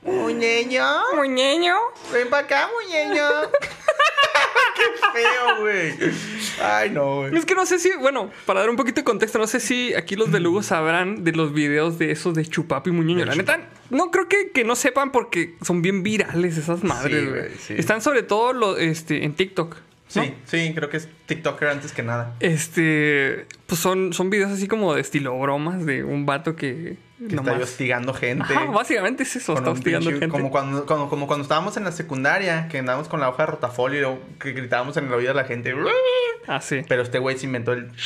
Muñeño, 0.06 0.86
Muñeño. 1.16 1.76
ven 2.14 2.30
para 2.30 2.46
acá, 2.46 2.70
muñeño. 2.74 3.24
Qué 4.76 5.20
feo, 5.20 5.60
güey. 5.62 5.94
Ay, 6.62 6.90
no, 6.92 7.16
güey. 7.22 7.36
Es 7.36 7.46
que 7.46 7.56
no 7.56 7.66
sé 7.66 7.80
si, 7.80 7.92
bueno, 7.98 8.30
para 8.46 8.60
dar 8.60 8.70
un 8.70 8.76
poquito 8.76 9.02
de 9.02 9.06
contexto, 9.06 9.40
no 9.40 9.48
sé 9.48 9.60
si 9.60 9.94
aquí 9.94 10.16
los 10.16 10.30
belugos 10.32 10.68
sabrán 10.68 11.24
de 11.24 11.32
los 11.32 11.54
videos 11.54 11.98
de 11.98 12.12
esos 12.12 12.36
de 12.36 12.46
Chupapi 12.46 12.92
Muñeño. 12.92 13.20
De 13.22 13.26
La 13.26 13.36
neta, 13.36 13.60
no 13.90 14.12
creo 14.12 14.28
que, 14.28 14.52
que 14.52 14.64
no 14.64 14.76
sepan 14.76 15.12
porque 15.12 15.56
son 15.62 15.82
bien 15.82 16.04
virales 16.04 16.58
esas 16.58 16.84
madres, 16.84 17.24
Sí, 17.24 17.30
güey. 17.30 17.50
sí. 17.58 17.74
Están 17.78 18.02
sobre 18.02 18.24
todo 18.24 18.54
lo, 18.54 18.78
este, 18.78 19.24
en 19.24 19.34
TikTok. 19.34 19.76
¿no? 20.16 20.24
Sí, 20.24 20.34
sí, 20.46 20.72
creo 20.76 20.90
que 20.90 20.98
es 20.98 21.10
TikToker 21.26 21.68
antes 21.70 21.92
que 21.92 22.04
nada. 22.04 22.36
Este, 22.40 23.48
pues 23.66 23.80
son, 23.82 24.14
son 24.14 24.30
videos 24.30 24.52
así 24.52 24.68
como 24.68 24.94
de 24.94 25.02
estilo 25.02 25.38
bromas 25.40 25.86
de 25.86 26.04
un 26.04 26.26
vato 26.26 26.56
que, 26.56 26.98
Que 27.18 27.36
está 27.38 27.54
hostigando 27.54 28.14
gente. 28.14 28.54
Ajá, 28.54 28.66
básicamente 28.66 29.24
es 29.24 29.36
eso, 29.38 29.54
está 29.56 29.72
hostigando 29.72 30.10
pinche- 30.10 30.20
gente. 30.20 30.28
Como 30.28 30.52
cuando, 30.52 30.86
como, 30.86 31.10
como 31.10 31.28
cuando 31.28 31.44
estábamos 31.44 31.78
en 31.78 31.86
la 31.86 31.94
secundaria, 31.94 32.68
que 32.68 32.80
andábamos 32.80 33.08
con 33.08 33.22
la 33.22 33.30
hoja 33.30 33.44
de 33.46 33.52
rotafolio 33.54 34.20
que 34.40 34.52
gritábamos 34.52 34.98
en 34.98 35.06
el 35.08 35.14
oído 35.14 35.32
a 35.32 35.34
la 35.34 35.46
gente. 35.46 35.74
Ah, 36.48 36.60
sí. 36.60 36.82
Pero 36.88 37.04
este 37.04 37.20
güey 37.20 37.38
se 37.38 37.46
inventó 37.46 37.72
el. 37.72 37.90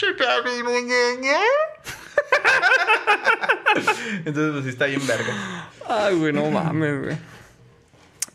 Entonces, 4.26 4.52
pues 4.54 4.64
sí 4.64 4.70
está 4.70 4.86
bien 4.86 5.06
verga. 5.08 5.70
Ay, 5.88 6.16
güey, 6.16 6.34
no 6.34 6.50
mames, 6.50 7.02
güey. 7.04 7.18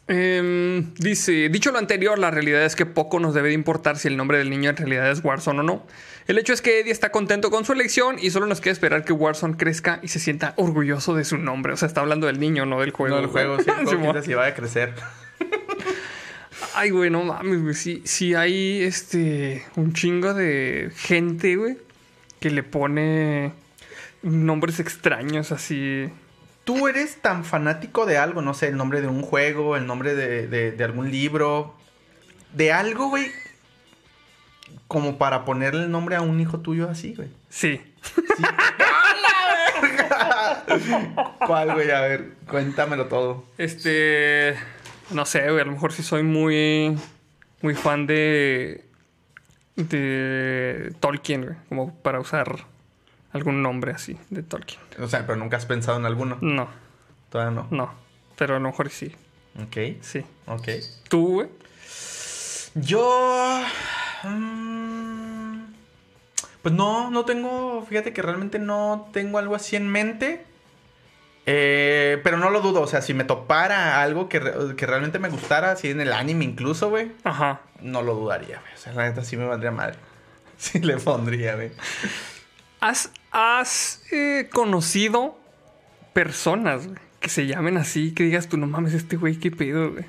Em, 0.07 0.93
dice, 0.95 1.49
dicho 1.49 1.71
lo 1.73 1.79
anterior, 1.79 2.19
la 2.19 2.31
realidad 2.31 2.63
es 2.65 2.77
que 2.77 2.85
poco 2.85 3.21
nos 3.21 3.33
debe 3.33 3.49
de 3.49 3.55
importar 3.55 3.97
si 3.97 4.09
el 4.09 4.17
nombre 4.17 4.37
del 4.39 4.51
niño 4.51 4.71
en 4.71 4.77
realidad 4.77 5.11
es 5.11 5.25
Warzone 5.25 5.61
o 5.61 5.63
no. 5.63 5.87
El 6.27 6.39
hecho 6.39 6.53
es 6.55 6.63
que 6.63 6.81
Eddie 6.81 6.91
está 6.93 7.11
contento 7.11 7.51
con 7.51 7.65
su 7.67 7.73
elección 7.73 8.17
y 8.19 8.31
solo 8.31 8.47
nos 8.47 8.61
queda 8.63 8.73
esperar 8.73 9.05
que 9.05 9.13
Warzone 9.13 9.57
crezca 9.57 10.01
y 10.03 10.09
se 10.09 10.19
sienta 10.19 10.55
orgulloso 10.57 11.15
de 11.15 11.25
su 11.25 11.37
nombre. 11.37 11.75
O 11.75 11.77
sea, 11.77 11.87
está 11.87 12.01
hablando 12.01 12.27
del 12.27 12.41
niño, 12.41 12.65
no 12.65 12.81
del 12.81 12.93
juego. 12.93 13.17
No, 13.17 13.21
el 13.25 13.29
juego, 13.29 13.59
sí, 13.59 13.71
sí 14.25 14.33
va 14.35 14.47
a 14.47 14.55
crecer. 14.55 14.95
Ay, 16.75 16.91
güey, 16.91 17.11
no 17.11 17.23
mames, 17.25 17.63
güey. 17.63 17.75
Sí, 17.75 18.03
sí 18.05 18.35
hay 18.35 18.83
este 18.83 19.65
un 19.77 19.93
chingo 19.93 20.35
de 20.35 20.91
gente, 20.97 21.57
güey, 21.57 21.77
que 22.41 22.51
le 22.51 22.63
pone 22.63 23.53
nombres 24.23 24.81
extraños 24.81 25.53
así. 25.53 26.09
¿Tú 26.65 26.89
eres 26.89 27.17
tan 27.21 27.45
fanático 27.45 28.07
de 28.07 28.17
algo? 28.17 28.41
No 28.41 28.55
sé, 28.55 28.69
el 28.69 28.77
nombre 28.77 29.03
de 29.03 29.09
un 29.09 29.21
juego, 29.23 29.77
el 29.77 29.87
nombre 29.87 30.15
de, 30.15 30.49
de- 30.49 30.73
de 30.73 30.85
algún 30.85 31.11
libro. 31.11 31.75
De 32.55 32.73
algo, 32.73 33.09
güey. 33.11 33.31
Como 34.95 35.19
para 35.19 35.45
ponerle 35.45 35.83
el 35.83 35.91
nombre 35.91 36.15
a 36.15 36.21
un 36.21 36.39
hijo 36.41 36.61
tuyo 36.61 36.89
así, 36.89 37.15
güey. 37.17 37.29
Sí. 37.51 37.81
¿Cuál, 41.47 41.75
güey? 41.75 41.91
A 41.91 42.01
ver, 42.01 42.33
cuéntamelo 42.49 43.07
todo. 43.07 43.45
Este. 43.59 44.55
No 45.11 45.27
sé, 45.27 45.51
güey. 45.51 45.61
A 45.61 45.65
lo 45.65 45.73
mejor 45.73 45.93
sí 45.93 46.03
soy 46.03 46.23
muy. 46.23 46.97
Muy 47.61 47.75
fan 47.75 48.07
de. 48.07 48.85
De 49.77 50.95
Tolkien, 51.01 51.45
güey. 51.45 51.57
Como 51.69 51.95
para 51.97 52.21
usar 52.21 52.65
algún 53.33 53.63
nombre 53.63 53.93
así 53.93 54.17
de 54.31 54.43
Tolkien. 54.45 54.81
O 55.01 55.09
sea, 55.09 55.27
pero 55.27 55.37
nunca 55.37 55.57
has 55.57 55.67
pensado 55.67 55.99
en 55.99 56.07
alguno. 56.07 56.39
No, 56.41 56.69
Todavía 57.31 57.63
no. 57.63 57.67
no. 57.71 57.93
Pero 58.37 58.57
a 58.57 58.61
lo 58.61 58.69
mejor 58.69 58.91
sí. 58.91 59.13
Ok, 59.61 59.77
Sí. 60.03 60.25
ok. 60.47 60.69
¿Tú, 61.09 61.33
güey? 61.35 61.49
Yo. 62.77 63.61
mm, 64.23 64.64
pues 66.65 66.75
no, 66.75 67.11
no 67.11 67.27
tengo. 67.27 67.85
Fíjate 67.87 68.15
que 68.15 68.23
realmente 68.23 68.59
no 68.59 69.11
tengo 69.13 69.37
algo 69.37 69.55
así 69.55 69.77
en 69.77 69.87
mente. 69.87 70.47
Eh, 71.45 72.23
pero 72.25 72.39
no 72.39 72.49
lo 72.49 72.63
dudo. 72.63 72.81
O 72.81 72.87
sea, 72.87 73.03
si 73.03 73.13
me 73.13 73.25
topara 73.25 74.01
algo 74.01 74.31
que, 74.31 74.41
que 74.75 74.87
realmente 74.87 75.19
me 75.19 75.29
gustara, 75.29 75.73
así 75.73 75.91
en 75.91 76.01
el 76.01 76.11
anime 76.11 76.47
incluso, 76.47 76.89
güey, 76.89 77.13
Ajá. 77.23 77.61
no 77.83 78.01
lo 78.01 78.15
dudaría, 78.15 78.61
güey. 78.61 78.73
O 78.73 78.79
sea, 78.79 78.95
la 78.95 79.03
neta 79.05 79.23
sí 79.23 79.37
me 79.37 79.45
valdría 79.45 79.71
madre. 79.71 79.99
Sí 80.57 80.79
le 80.79 80.97
pondría, 80.97 81.57
güey. 81.57 81.73
¿Has, 82.81 83.11
has 83.31 84.03
eh, 84.11 84.49
conocido 84.51 85.37
personas 86.15 86.87
güey, 86.87 86.99
que 87.21 87.29
se 87.29 87.47
llamen 87.47 87.77
así? 87.77 88.15
Que 88.15 88.23
digas 88.23 88.49
tú, 88.49 88.57
no 88.57 88.67
mames, 88.67 88.95
este 88.95 89.17
güey, 89.17 89.37
qué 89.37 89.51
pedo, 89.51 89.93
güey. 89.93 90.07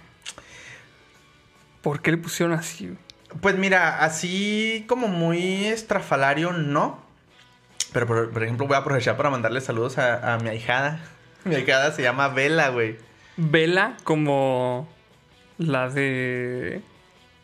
¿Por 1.82 2.02
qué 2.02 2.12
le 2.12 2.18
pusieron 2.18 2.58
así, 2.58 2.86
güey? 2.86 3.05
Pues 3.42 3.58
mira, 3.58 4.04
así 4.04 4.86
como 4.88 5.08
muy 5.08 5.66
estrafalario, 5.66 6.54
no. 6.54 7.04
Pero 7.92 8.08
por, 8.08 8.44
ejemplo, 8.44 8.68
voy 8.68 8.76
a 8.76 8.80
aprovechar 8.80 9.18
para 9.18 9.30
mandarle 9.30 9.62
saludos 9.62 9.98
a, 9.98 10.34
a 10.34 10.38
mi 10.40 10.50
ahijada. 10.50 11.00
Mi 11.46 11.54
ahijada 11.54 11.92
se 11.92 12.02
llama 12.02 12.30
Vela, 12.30 12.70
güey. 12.70 12.98
Vela 13.38 13.98
como 14.04 14.88
la 15.58 15.90
de 15.90 16.82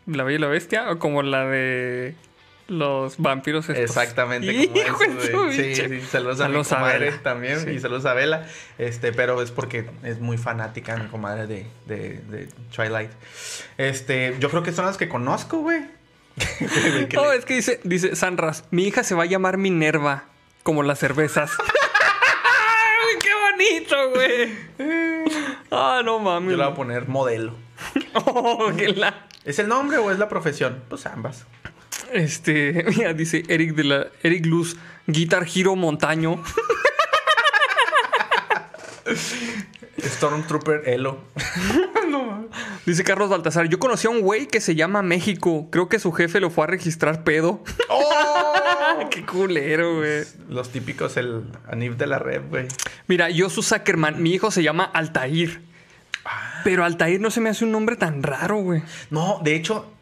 La 0.06 0.24
Bella 0.24 0.38
y 0.38 0.40
la 0.40 0.48
Bestia 0.48 0.90
o 0.90 0.98
como 0.98 1.22
la 1.22 1.46
de 1.46 2.16
los 2.68 3.18
vampiros 3.18 3.68
estos? 3.68 3.84
Exactamente 3.84 4.68
como 4.92 5.20
eso. 5.20 5.50
Sí, 5.52 5.74
sí, 5.74 6.00
saludos 6.02 6.40
a 6.40 6.44
Saludos 6.44 6.70
mi 6.70 6.76
comadre 6.76 7.12
también 7.12 7.60
Sí. 7.60 7.70
y 7.70 7.78
saludos 7.80 8.04
a 8.06 8.14
Vela. 8.14 8.46
Este, 8.78 9.12
pero 9.12 9.40
es 9.42 9.50
porque 9.50 9.88
es 10.02 10.20
muy 10.20 10.38
fanática 10.38 10.96
mi 10.96 11.08
comadre 11.08 11.46
de, 11.46 11.66
de, 11.86 12.18
de 12.28 12.48
Twilight. 12.74 13.10
Este, 13.78 14.36
yo 14.40 14.48
creo 14.50 14.62
que 14.62 14.72
son 14.72 14.86
las 14.86 14.96
que 14.96 15.08
conozco, 15.08 15.58
güey. 15.58 15.80
Le- 16.60 17.08
es 17.36 17.44
que 17.44 17.54
dice, 17.54 17.80
dice 17.84 18.16
Sanras, 18.16 18.64
mi 18.70 18.84
hija 18.86 19.04
se 19.04 19.14
va 19.14 19.24
a 19.24 19.26
llamar 19.26 19.58
Minerva, 19.58 20.24
como 20.62 20.82
las 20.82 20.98
cervezas. 20.98 21.50
¡Ay, 21.60 23.18
¡Qué 23.20 23.30
bonito, 23.34 24.10
güey! 24.10 24.52
Ah, 25.70 26.00
no 26.04 26.18
mames. 26.18 26.52
Yo 26.52 26.56
le 26.56 26.64
voy 26.64 26.72
a 26.72 26.76
poner 26.76 27.08
modelo. 27.08 27.54
Oh, 28.14 28.70
la- 28.96 29.26
¿Es 29.44 29.58
el 29.58 29.68
nombre 29.68 29.98
o 29.98 30.10
es 30.10 30.18
la 30.18 30.28
profesión? 30.28 30.82
Pues 30.88 31.04
ambas. 31.06 31.46
Este, 32.12 32.84
mira, 32.96 33.14
dice 33.14 33.42
Eric 33.48 33.74
de 33.74 33.84
la 33.84 34.06
Eric 34.22 34.46
Luz, 34.46 34.76
Guitar 35.06 35.46
Hero 35.54 35.76
Montaño. 35.76 36.42
Stormtrooper 39.98 40.88
Elo. 40.88 41.20
Dice 42.86 43.04
Carlos 43.04 43.30
Baltasar, 43.30 43.68
yo 43.68 43.78
conocí 43.78 44.06
a 44.06 44.10
un 44.10 44.20
güey 44.20 44.46
que 44.46 44.60
se 44.60 44.74
llama 44.74 45.02
México. 45.02 45.68
Creo 45.70 45.88
que 45.88 45.98
su 45.98 46.12
jefe 46.12 46.40
lo 46.40 46.50
fue 46.50 46.64
a 46.64 46.66
registrar 46.66 47.22
pedo. 47.22 47.62
¡Oh! 47.88 49.08
Qué 49.10 49.24
culero, 49.24 49.96
güey. 49.96 50.24
Los 50.48 50.70
típicos, 50.70 51.16
el 51.16 51.44
Anif 51.68 51.96
de 51.96 52.06
la 52.06 52.18
red, 52.18 52.42
güey. 52.48 52.66
Mira, 53.06 53.30
yo 53.30 53.48
su 53.50 53.62
Zuckerman, 53.62 54.22
mi 54.22 54.32
hijo 54.32 54.50
se 54.50 54.62
llama 54.62 54.84
Altair. 54.84 55.62
Pero 56.64 56.84
Altair 56.84 57.20
no 57.20 57.30
se 57.30 57.40
me 57.40 57.50
hace 57.50 57.64
un 57.64 57.72
nombre 57.72 57.96
tan 57.96 58.22
raro, 58.22 58.56
güey. 58.58 58.82
No, 59.10 59.40
de 59.42 59.54
hecho, 59.54 59.92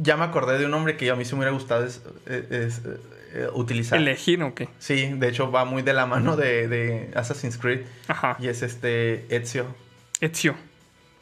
ya 0.00 0.16
me 0.16 0.24
acordé 0.24 0.58
de 0.58 0.64
un 0.64 0.70
nombre 0.70 0.96
que 0.96 1.10
a 1.10 1.14
mí 1.16 1.24
se 1.24 1.34
me 1.34 1.40
hubiera 1.40 1.52
gustado 1.52 1.84
es, 1.84 2.02
es- 2.26 2.50
es, 2.50 2.80
eh, 3.34 3.48
utilizar. 3.52 3.98
¿Elegir 3.98 4.42
o 4.42 4.54
qué? 4.54 4.68
Sí, 4.78 5.06
de 5.14 5.28
hecho 5.28 5.50
va 5.50 5.64
muy 5.64 5.82
de 5.82 5.92
la 5.92 6.06
mano 6.06 6.36
de, 6.36 6.66
de 6.68 7.10
Assassin's 7.14 7.58
Creed. 7.58 7.82
Ajá. 8.08 8.36
Y 8.40 8.48
es 8.48 8.62
este 8.62 9.26
Ezio. 9.34 9.66
Ezio. 10.20 10.54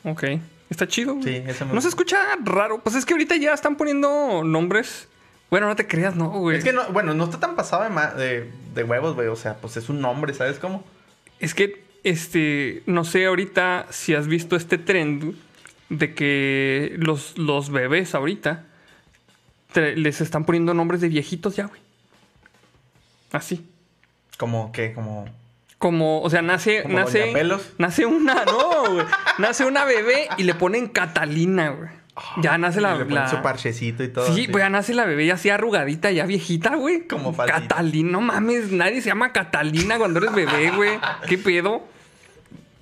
Ok. 0.04 0.24
Está 0.70 0.86
chido. 0.86 1.16
Sí, 1.22 1.42
ese 1.46 1.64
me 1.64 1.72
No 1.74 1.80
se 1.80 1.88
escucha 1.88 2.18
raro. 2.44 2.80
Pues 2.82 2.94
es 2.96 3.04
que 3.04 3.14
ahorita 3.14 3.36
ya 3.36 3.52
están 3.54 3.76
poniendo 3.76 4.42
nombres. 4.44 5.08
Bueno, 5.50 5.68
no 5.68 5.76
te 5.76 5.86
creas, 5.86 6.16
no, 6.16 6.28
güey. 6.30 6.58
Es 6.58 6.64
que 6.64 6.72
no, 6.72 6.84
bueno, 6.92 7.14
no 7.14 7.24
está 7.24 7.38
tan 7.38 7.54
pasado 7.54 7.84
de, 7.84 8.24
de, 8.24 8.50
de 8.74 8.82
huevos, 8.84 9.14
güey. 9.14 9.28
O 9.28 9.36
sea, 9.36 9.54
pues 9.56 9.76
es 9.76 9.88
un 9.88 10.00
nombre, 10.00 10.34
¿sabes 10.34 10.58
cómo? 10.58 10.84
Es 11.38 11.54
que, 11.54 11.84
este, 12.02 12.82
no 12.86 13.04
sé 13.04 13.26
ahorita 13.26 13.86
si 13.90 14.14
has 14.14 14.26
visto 14.26 14.56
este 14.56 14.76
trend 14.78 15.34
de 15.88 16.14
que 16.14 16.94
los, 16.98 17.36
los 17.38 17.70
bebés 17.70 18.14
ahorita 18.14 18.64
te- 19.72 19.96
les 19.96 20.20
están 20.20 20.44
poniendo 20.44 20.74
nombres 20.74 21.00
de 21.00 21.08
viejitos 21.08 21.56
ya, 21.56 21.66
güey. 21.66 21.80
Así. 23.32 23.66
Como 24.38 24.72
que, 24.72 24.92
como. 24.92 25.26
Como, 25.78 26.22
o 26.22 26.30
sea, 26.30 26.40
nace, 26.40 26.82
Como 26.82 26.98
nace, 26.98 27.32
nace 27.78 28.06
una, 28.06 28.44
no, 28.46 28.94
güey. 28.94 29.06
Nace 29.38 29.64
una 29.66 29.84
bebé 29.84 30.28
y 30.38 30.44
le 30.44 30.54
ponen 30.54 30.88
Catalina, 30.88 31.70
güey. 31.70 31.90
Ya 32.40 32.56
nace 32.56 32.80
la, 32.80 32.92
Le 32.94 33.00
ponen 33.04 33.14
la- 33.16 33.28
su 33.28 33.42
parchecito 33.42 34.02
y 34.02 34.08
todo. 34.08 34.24
Sí, 34.26 34.32
así. 34.44 34.48
pues 34.50 34.62
ya 34.64 34.70
nace 34.70 34.94
la 34.94 35.04
bebé 35.04 35.26
ya 35.26 35.34
así 35.34 35.50
arrugadita, 35.50 36.10
ya 36.12 36.24
viejita, 36.24 36.74
güey. 36.76 37.06
Como 37.06 37.34
falsita. 37.34 37.60
Catalina, 37.60 38.10
no 38.12 38.20
mames, 38.22 38.72
nadie 38.72 39.02
se 39.02 39.08
llama 39.10 39.32
Catalina 39.32 39.98
cuando 39.98 40.18
eres 40.20 40.32
bebé, 40.32 40.70
güey. 40.70 40.98
¿Qué 41.28 41.36
pedo? 41.36 41.82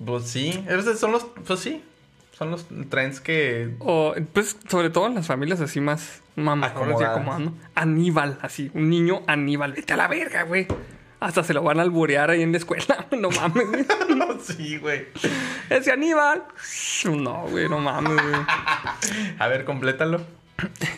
Pues 0.05 0.23
sí, 0.29 0.63
esos 0.69 0.97
son 0.97 1.11
los. 1.11 1.25
Pues 1.45 1.59
sí. 1.59 1.83
Son 2.37 2.51
los 2.51 2.65
trends 2.89 3.21
que. 3.21 3.75
O, 3.79 4.13
pues, 4.33 4.57
sobre 4.67 4.89
todo 4.89 5.07
en 5.07 5.15
las 5.15 5.27
familias 5.27 5.61
así 5.61 5.79
más 5.79 6.21
mamadoras 6.35 6.99
y 6.99 7.03
acomodando. 7.03 7.53
Aníbal, 7.75 8.37
así, 8.41 8.69
un 8.73 8.89
niño 8.89 9.21
Aníbal, 9.27 9.71
vete 9.73 9.93
a 9.93 9.97
la 9.97 10.07
verga, 10.07 10.43
güey. 10.43 10.67
Hasta 11.21 11.43
se 11.45 11.53
lo 11.53 11.63
van 11.63 11.79
a 11.79 11.81
alburear 11.83 12.29
ahí 12.29 12.41
en 12.41 12.51
la 12.51 12.57
escuela. 12.57 13.07
No 13.17 13.29
mames, 13.29 13.65
güey. 13.69 13.85
sí, 14.43 14.77
güey. 14.77 15.05
Ese 15.69 15.91
Aníbal. 15.93 16.43
No, 17.05 17.47
güey, 17.49 17.69
no 17.69 17.79
mames, 17.79 18.11
güey. 18.21 18.41
A 19.39 19.47
ver, 19.47 19.63
complétalo. 19.63 20.21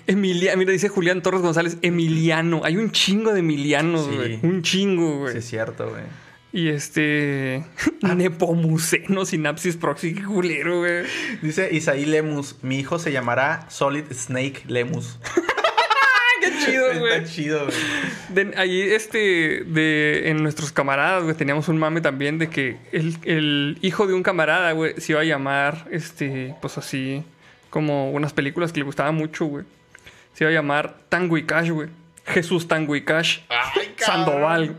Emilia, 0.08 0.56
mira, 0.56 0.72
dice 0.72 0.90
Julián 0.90 1.22
Torres 1.22 1.42
González, 1.42 1.78
Emiliano. 1.82 2.62
Hay 2.64 2.78
un 2.78 2.92
chingo 2.92 3.34
de 3.34 3.40
Emilianos, 3.42 4.06
Sí. 4.10 4.16
güey. 4.16 4.40
Un 4.44 4.62
chingo, 4.64 5.20
güey. 5.20 5.34
Sí, 5.34 5.40
es 5.40 5.46
cierto, 5.46 5.90
güey. 5.90 6.04
Y 6.58 6.70
este. 6.70 7.64
Nepomuceno, 8.02 9.28
sinapsis 9.28 9.78
proxy, 9.78 10.16
qué 10.16 10.24
culero, 10.24 10.80
güey. 10.80 11.04
Dice 11.44 11.70
Isaí 11.72 12.04
Lemus. 12.08 12.56
Mi 12.64 12.80
hijo 12.80 12.98
se 12.98 13.12
llamará 13.12 13.70
Solid 13.70 14.06
Snake 14.12 14.64
Lemus. 14.66 15.20
Qué 16.42 16.52
chido, 16.66 16.88
Está 16.92 17.00
güey. 17.00 17.24
chido, 17.26 17.68
güey. 17.68 18.54
Ahí, 18.56 18.82
este, 18.82 19.66
de, 19.68 20.30
en 20.30 20.42
nuestros 20.42 20.72
camaradas, 20.72 21.24
güey, 21.24 21.36
teníamos 21.36 21.68
un 21.68 21.78
mame 21.78 22.02
también 22.02 22.40
de 22.40 22.50
que 22.50 22.78
el, 22.92 23.18
el 23.24 23.78
hijo 23.84 24.08
de 24.08 24.16
un 24.16 24.24
camarada, 24.24 24.72
güey, 24.72 24.94
se 24.98 25.12
iba 25.12 25.22
a 25.22 25.26
llamar, 25.26 25.88
este, 25.92 26.56
pues 26.62 26.78
así, 26.80 27.24
como 27.70 28.12
unas 28.12 28.34
películas 28.34 28.72
que 28.72 28.80
le 28.80 28.86
gustaban 28.86 29.14
mucho, 29.14 29.46
güey. 29.46 29.66
Se 30.34 30.44
iba 30.44 30.50
a 30.50 30.54
llamar 30.54 30.98
Tango 31.10 31.38
y 31.38 31.44
Cash, 31.44 31.70
güey. 31.70 31.90
Jesús 32.28 32.68
Tango 32.68 32.96
y 32.96 33.04
Cash. 33.04 33.40
Ay, 33.50 33.94
Sandoval. 33.98 34.76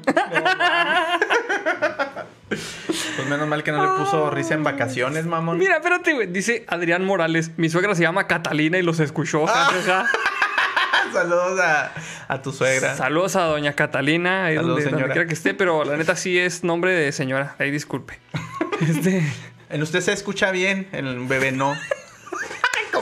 Pues 2.48 3.28
menos 3.28 3.46
mal 3.46 3.62
que 3.62 3.72
no 3.72 3.82
le 3.82 4.04
puso 4.04 4.30
risa 4.30 4.54
en 4.54 4.64
vacaciones, 4.64 5.26
mamón. 5.26 5.58
Mira, 5.58 5.76
espérate, 5.76 6.14
güey. 6.14 6.26
Dice 6.28 6.64
Adrián 6.68 7.04
Morales. 7.04 7.50
Mi 7.56 7.68
suegra 7.68 7.94
se 7.94 8.02
llama 8.02 8.26
Catalina 8.26 8.78
y 8.78 8.82
los 8.82 9.00
escuchó. 9.00 9.46
ja. 9.46 10.06
Saludos 11.12 11.58
a, 11.60 11.92
a 12.28 12.42
tu 12.42 12.52
suegra. 12.52 12.94
Saludos 12.94 13.34
a 13.36 13.44
doña 13.44 13.72
Catalina, 13.72 14.46
ahí 14.46 14.56
Saludos, 14.56 14.84
donde, 14.84 14.90
donde 14.90 15.12
quiera 15.14 15.26
que 15.26 15.32
esté, 15.34 15.54
pero 15.54 15.84
la 15.84 15.96
neta 15.96 16.16
sí 16.16 16.38
es 16.38 16.64
nombre 16.64 16.92
de 16.92 17.12
señora. 17.12 17.54
Ahí 17.58 17.70
disculpe. 17.70 18.18
Este, 18.80 19.24
En 19.70 19.82
usted 19.82 20.00
se 20.00 20.12
escucha 20.12 20.52
bien, 20.52 20.86
en 20.92 21.06
el 21.08 21.18
bebé 21.26 21.50
no. 21.50 21.74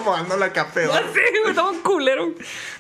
Como 0.07 0.19
ando 0.19 0.37
la 0.37 0.53
café. 0.53 0.87
Ya 0.87 1.01
sé, 1.01 1.21
güey, 1.41 1.51
estaba 1.51 1.69
un 1.69 1.81
culero. 1.81 2.33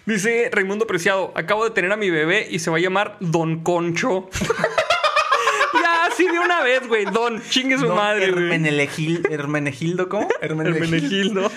Dice 0.04 0.48
Raimundo 0.52 0.86
Preciado, 0.86 1.32
acabo 1.34 1.64
de 1.64 1.72
tener 1.72 1.90
a 1.90 1.96
mi 1.96 2.08
bebé 2.08 2.46
y 2.48 2.60
se 2.60 2.70
va 2.70 2.76
a 2.76 2.80
llamar 2.80 3.16
Don 3.18 3.64
Concho. 3.64 4.30
ya, 5.82 6.04
así 6.04 6.28
de 6.28 6.38
una 6.38 6.62
vez, 6.62 6.86
güey. 6.86 7.04
Don, 7.06 7.42
chingue 7.48 7.78
su 7.78 7.88
madre, 7.88 8.30
güey. 8.30 8.44
Hermenegildo, 8.44 9.28
Hermenegildo, 9.28 10.08
¿cómo? 10.08 10.28
Hermenegildo. 10.40 11.50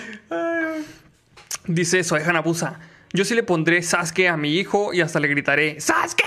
Dice 1.66 2.02
Soeja 2.02 2.32
Nabusa, 2.32 2.80
yo 3.12 3.24
sí 3.24 3.36
le 3.36 3.44
pondré 3.44 3.80
Sasuke 3.82 4.26
a 4.26 4.36
mi 4.36 4.56
hijo 4.56 4.92
y 4.92 5.02
hasta 5.02 5.20
le 5.20 5.28
gritaré 5.28 5.80
¡Sasuke! 5.80 6.24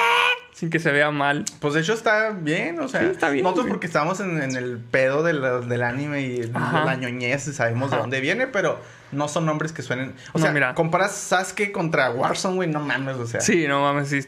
Sin 0.54 0.70
que 0.70 0.80
se 0.80 0.92
vea 0.92 1.10
mal. 1.12 1.46
Pues 1.60 1.74
de 1.74 1.82
hecho 1.82 1.94
está 1.94 2.30
bien, 2.30 2.80
o 2.80 2.88
sea, 2.88 3.02
Sí, 3.02 3.08
está 3.08 3.30
bien, 3.30 3.44
nosotros 3.44 3.66
güey. 3.66 3.74
porque 3.74 3.88
estamos 3.88 4.20
en, 4.20 4.42
en 4.42 4.56
el 4.56 4.78
pedo 4.78 5.24
de 5.24 5.34
la- 5.34 5.60
del 5.60 5.82
anime 5.84 6.22
y 6.22 6.44
la 6.44 6.96
ñoñez 7.00 7.48
y 7.48 7.54
sabemos 7.54 7.90
de 7.92 7.98
dónde 7.98 8.22
viene, 8.22 8.46
pero 8.48 8.80
no 9.12 9.28
son 9.28 9.46
nombres 9.48 9.72
que 9.72 9.82
suenen. 9.82 10.14
O 10.32 10.38
No, 10.38 10.44
sea, 10.44 10.54
mira. 10.54 10.76
comparas 10.76 11.12
Sasuke 11.16 11.72
contra 11.72 12.12
Warzone, 12.12 12.56
güey, 12.56 12.70
no 12.70 12.80
mames, 12.80 13.16
o 13.18 13.26
sea. 13.28 13.42
Sí, 13.42 13.66
no 13.68 13.82
mames, 13.82 14.10
sí. 14.10 14.20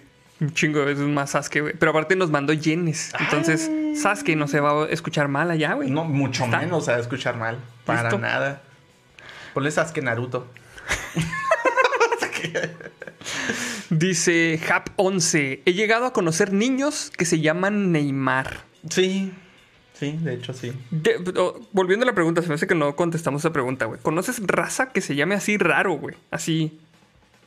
Un 0.41 0.51
chingo 0.53 0.79
de 0.79 0.85
veces 0.87 1.05
más 1.07 1.29
Sasuke, 1.29 1.61
güey. 1.61 1.73
Pero 1.77 1.91
aparte 1.91 2.15
nos 2.15 2.29
mandó 2.31 2.51
yenes. 2.53 3.13
Entonces, 3.19 3.69
Sasuke 4.01 4.35
no 4.35 4.47
se 4.47 4.59
va 4.59 4.83
a 4.83 4.87
escuchar 4.87 5.27
mal 5.29 5.49
allá, 5.51 5.73
güey. 5.75 5.89
No, 5.91 6.03
mucho 6.05 6.43
Está. 6.45 6.57
menos, 6.57 6.83
o 6.83 6.85
sea, 6.85 6.97
escuchar 6.99 7.37
mal. 7.37 7.57
Para 7.85 8.01
Listo. 8.01 8.17
nada. 8.17 8.61
Ponle 9.53 9.69
Sasuke 9.71 10.01
Naruto. 10.01 10.47
Dice 13.89 14.59
Hap11, 14.67 15.61
he 15.65 15.73
llegado 15.73 16.05
a 16.05 16.13
conocer 16.13 16.53
niños 16.53 17.11
que 17.17 17.25
se 17.25 17.39
llaman 17.39 17.91
Neymar. 17.91 18.61
Sí, 18.89 19.33
sí, 19.93 20.17
de 20.21 20.33
hecho 20.35 20.53
sí. 20.53 20.73
De- 20.91 21.17
oh, 21.37 21.59
volviendo 21.71 22.03
a 22.03 22.07
la 22.07 22.13
pregunta, 22.13 22.41
se 22.41 22.47
me 22.47 22.55
hace 22.55 22.67
que 22.67 22.75
no 22.75 22.95
contestamos 22.95 23.41
esa 23.41 23.51
pregunta, 23.53 23.85
güey. 23.85 23.99
¿Conoces 24.01 24.41
raza 24.45 24.91
que 24.91 25.01
se 25.01 25.15
llame 25.15 25.35
así 25.35 25.57
raro, 25.57 25.93
güey? 25.93 26.15
Así 26.31 26.79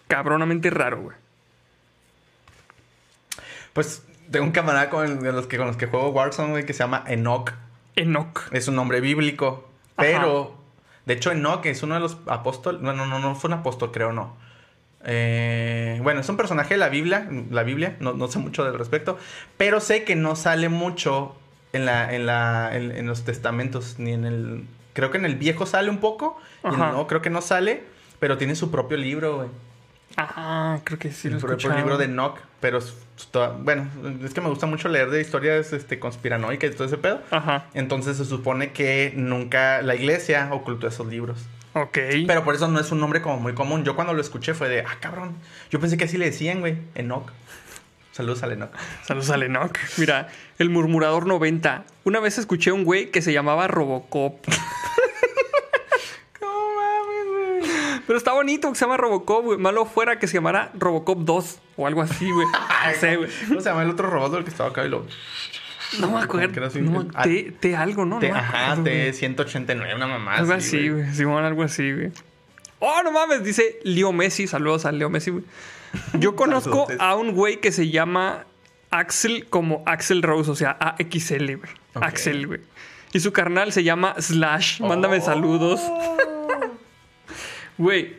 cabronamente 0.08 0.70
raro, 0.70 1.02
güey. 1.02 1.16
Pues 3.72 4.02
tengo 4.30 4.44
un 4.46 4.52
camarada 4.52 4.90
con, 4.90 5.20
de 5.20 5.32
los 5.32 5.46
que, 5.46 5.56
con 5.58 5.66
los 5.66 5.76
que 5.76 5.86
juego 5.86 6.10
Warzone, 6.10 6.50
güey, 6.50 6.66
que 6.66 6.72
se 6.72 6.80
llama 6.80 7.04
Enoch. 7.06 7.52
Enoch. 7.96 8.40
Es 8.52 8.68
un 8.68 8.74
nombre 8.76 9.00
bíblico. 9.00 9.68
Ajá. 9.96 10.06
Pero, 10.08 10.56
de 11.06 11.14
hecho, 11.14 11.30
Enoch 11.32 11.64
es 11.66 11.82
uno 11.82 11.94
de 11.94 12.00
los 12.00 12.16
apóstoles. 12.26 12.80
Bueno, 12.80 13.06
no, 13.06 13.18
no 13.18 13.34
fue 13.34 13.48
un 13.48 13.54
apóstol, 13.54 13.92
creo, 13.92 14.12
no. 14.12 14.36
Eh, 15.04 16.00
bueno, 16.02 16.20
es 16.20 16.28
un 16.28 16.36
personaje 16.36 16.74
de 16.74 16.78
la 16.78 16.88
Biblia. 16.88 17.28
La 17.50 17.62
Biblia, 17.62 17.96
no, 18.00 18.14
no 18.14 18.28
sé 18.28 18.38
mucho 18.38 18.64
del 18.64 18.78
respecto. 18.78 19.18
Pero 19.56 19.80
sé 19.80 20.04
que 20.04 20.16
no 20.16 20.36
sale 20.36 20.68
mucho 20.68 21.36
en, 21.72 21.86
la, 21.86 22.14
en, 22.14 22.26
la, 22.26 22.76
en, 22.76 22.92
en 22.92 23.06
los 23.06 23.24
testamentos. 23.24 23.98
Ni 23.98 24.12
en 24.12 24.24
el. 24.24 24.64
Creo 24.92 25.10
que 25.10 25.18
en 25.18 25.24
el 25.24 25.36
viejo 25.36 25.66
sale 25.66 25.90
un 25.90 25.98
poco. 25.98 26.40
Y 26.64 26.76
nuevo 26.76 27.06
creo 27.06 27.22
que 27.22 27.30
no 27.30 27.40
sale. 27.40 27.84
Pero 28.18 28.36
tiene 28.36 28.56
su 28.56 28.70
propio 28.70 28.96
libro, 28.96 29.36
güey. 29.36 29.48
Ah, 30.16 30.80
creo 30.82 30.98
que 30.98 31.12
sí 31.12 31.28
lo 31.28 31.36
el 31.36 31.42
propio 31.42 31.72
libro 31.74 31.96
de 31.98 32.06
Enoch. 32.06 32.40
Pero, 32.60 32.80
bueno, 33.60 33.88
es 34.24 34.34
que 34.34 34.40
me 34.40 34.48
gusta 34.48 34.66
mucho 34.66 34.88
leer 34.88 35.10
de 35.10 35.20
historias 35.20 35.72
este, 35.72 36.00
conspiranoicas 36.00 36.72
y 36.72 36.74
todo 36.74 36.86
ese 36.86 36.98
pedo. 36.98 37.20
Ajá. 37.30 37.66
Entonces 37.74 38.16
se 38.16 38.24
supone 38.24 38.72
que 38.72 39.12
nunca 39.14 39.80
la 39.82 39.94
iglesia 39.94 40.48
ocultó 40.50 40.88
esos 40.88 41.06
libros. 41.06 41.46
Ok. 41.82 41.98
Pero 42.26 42.44
por 42.44 42.54
eso 42.54 42.68
no 42.68 42.80
es 42.80 42.90
un 42.90 43.00
nombre 43.00 43.22
como 43.22 43.38
muy 43.38 43.54
común. 43.54 43.84
Yo 43.84 43.94
cuando 43.94 44.14
lo 44.14 44.20
escuché 44.20 44.54
fue 44.54 44.68
de, 44.68 44.80
ah, 44.80 44.96
cabrón. 45.00 45.36
Yo 45.70 45.80
pensé 45.80 45.96
que 45.96 46.04
así 46.04 46.18
le 46.18 46.26
decían, 46.26 46.60
güey. 46.60 46.78
Enoch. 46.94 47.30
Saludos 48.12 48.42
al 48.42 48.52
Enoch. 48.52 48.72
Saludos 49.04 49.30
al 49.30 49.44
Enoch. 49.44 49.78
Mira, 49.96 50.28
el 50.58 50.70
murmurador 50.70 51.26
90. 51.26 51.84
Una 52.02 52.18
vez 52.18 52.36
escuché 52.38 52.70
a 52.70 52.74
un 52.74 52.82
güey 52.84 53.12
que 53.12 53.22
se 53.22 53.32
llamaba 53.32 53.68
Robocop. 53.68 54.44
No 56.40 56.48
mames, 56.76 57.62
güey. 57.62 58.02
Pero 58.06 58.16
está 58.16 58.32
bonito 58.32 58.68
que 58.70 58.74
se 58.76 58.84
llama 58.84 58.96
Robocop, 58.96 59.44
güey. 59.44 59.58
Malo 59.58 59.84
fuera 59.86 60.18
que 60.18 60.26
se 60.26 60.34
llamara 60.34 60.70
Robocop 60.74 61.18
2 61.18 61.58
o 61.76 61.86
algo 61.86 62.02
así, 62.02 62.30
güey. 62.30 62.46
No 62.86 62.94
sé, 62.98 63.16
güey. 63.16 63.30
¿Cómo 63.48 63.60
se 63.60 63.68
llama 63.68 63.82
el 63.82 63.90
otro 63.90 64.08
robot 64.10 64.32
del 64.32 64.44
que 64.44 64.50
estaba 64.50 64.70
acá 64.70 64.84
y 64.84 64.88
lo... 64.88 65.06
No 66.00 66.10
me 66.10 66.20
acuerdo. 66.20 66.64
así, 66.66 66.80
No, 66.80 67.00
el- 67.02 67.10
ah, 67.14 67.22
T, 67.22 67.52
T 67.60 67.76
algo, 67.76 68.04
¿no? 68.04 68.18
T- 68.18 68.28
No 68.28 68.36
ajá, 68.36 68.72
acuerdo, 68.72 68.82
güey. 68.82 69.10
T189, 69.12 69.94
una 69.96 70.06
mamá 70.06 70.34
Algo 70.36 70.52
así, 70.52 70.88
güey. 70.88 71.12
Simón, 71.14 71.44
algo 71.44 71.62
así, 71.62 71.92
güey. 71.92 72.10
Oh, 72.80 73.02
no 73.02 73.10
mames, 73.10 73.42
dice 73.42 73.78
Leo 73.84 74.12
Messi. 74.12 74.46
Saludos 74.46 74.84
a 74.84 74.92
Leo 74.92 75.08
Messi, 75.10 75.30
güey. 75.30 75.44
Yo 76.14 76.36
conozco 76.36 76.86
a 76.98 77.16
un 77.16 77.32
güey 77.32 77.60
que 77.60 77.72
se 77.72 77.88
llama 77.90 78.44
Axel 78.90 79.46
como 79.48 79.82
Axel 79.86 80.22
Rose, 80.22 80.50
o 80.50 80.54
sea, 80.54 80.76
AXL, 80.80 81.56
güey. 81.56 81.70
Axel, 81.94 82.46
güey. 82.46 82.60
Y 83.12 83.20
su 83.20 83.32
carnal 83.32 83.72
se 83.72 83.82
llama 83.84 84.14
Slash. 84.18 84.80
Mándame 84.82 85.18
Oh. 85.18 85.24
saludos. 85.24 85.80
Güey. 87.78 88.16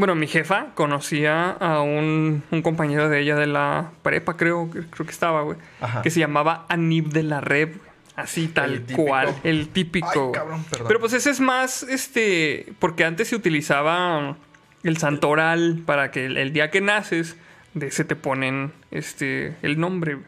Bueno, 0.00 0.14
mi 0.16 0.26
jefa 0.26 0.66
conocía 0.74 1.50
a 1.50 1.80
un, 1.82 2.42
un 2.50 2.62
compañero 2.62 3.08
de 3.08 3.20
ella 3.20 3.36
de 3.36 3.46
la 3.46 3.90
prepa, 4.02 4.36
creo, 4.36 4.70
que- 4.70 4.80
creo 4.80 5.06
que 5.06 5.12
estaba, 5.12 5.42
güey. 5.42 5.58
Que 6.02 6.10
se 6.10 6.18
llamaba 6.20 6.66
Anib 6.68 7.10
de 7.12 7.22
la 7.22 7.40
Red, 7.40 7.68
güey. 7.76 7.90
Así 8.16 8.48
tal 8.48 8.74
El 8.88 8.96
cual. 8.96 9.34
El 9.44 9.68
típico. 9.68 10.08
Ay, 10.26 10.32
cabrón. 10.32 10.64
Pero 10.88 11.00
pues 11.00 11.12
ese 11.12 11.30
es 11.30 11.40
más, 11.40 11.82
este, 11.84 12.72
porque 12.78 13.04
antes 13.04 13.28
se 13.28 13.36
utilizaba 13.36 14.36
el 14.82 14.96
santoral 14.96 15.82
para 15.86 16.10
que 16.10 16.26
el, 16.26 16.36
el 16.36 16.52
día 16.52 16.70
que 16.70 16.80
naces, 16.80 17.36
de 17.74 17.86
ese 17.86 18.04
te 18.04 18.16
ponen, 18.16 18.72
este, 18.90 19.54
el 19.62 19.78
nombre, 19.78 20.14
güey. 20.14 20.26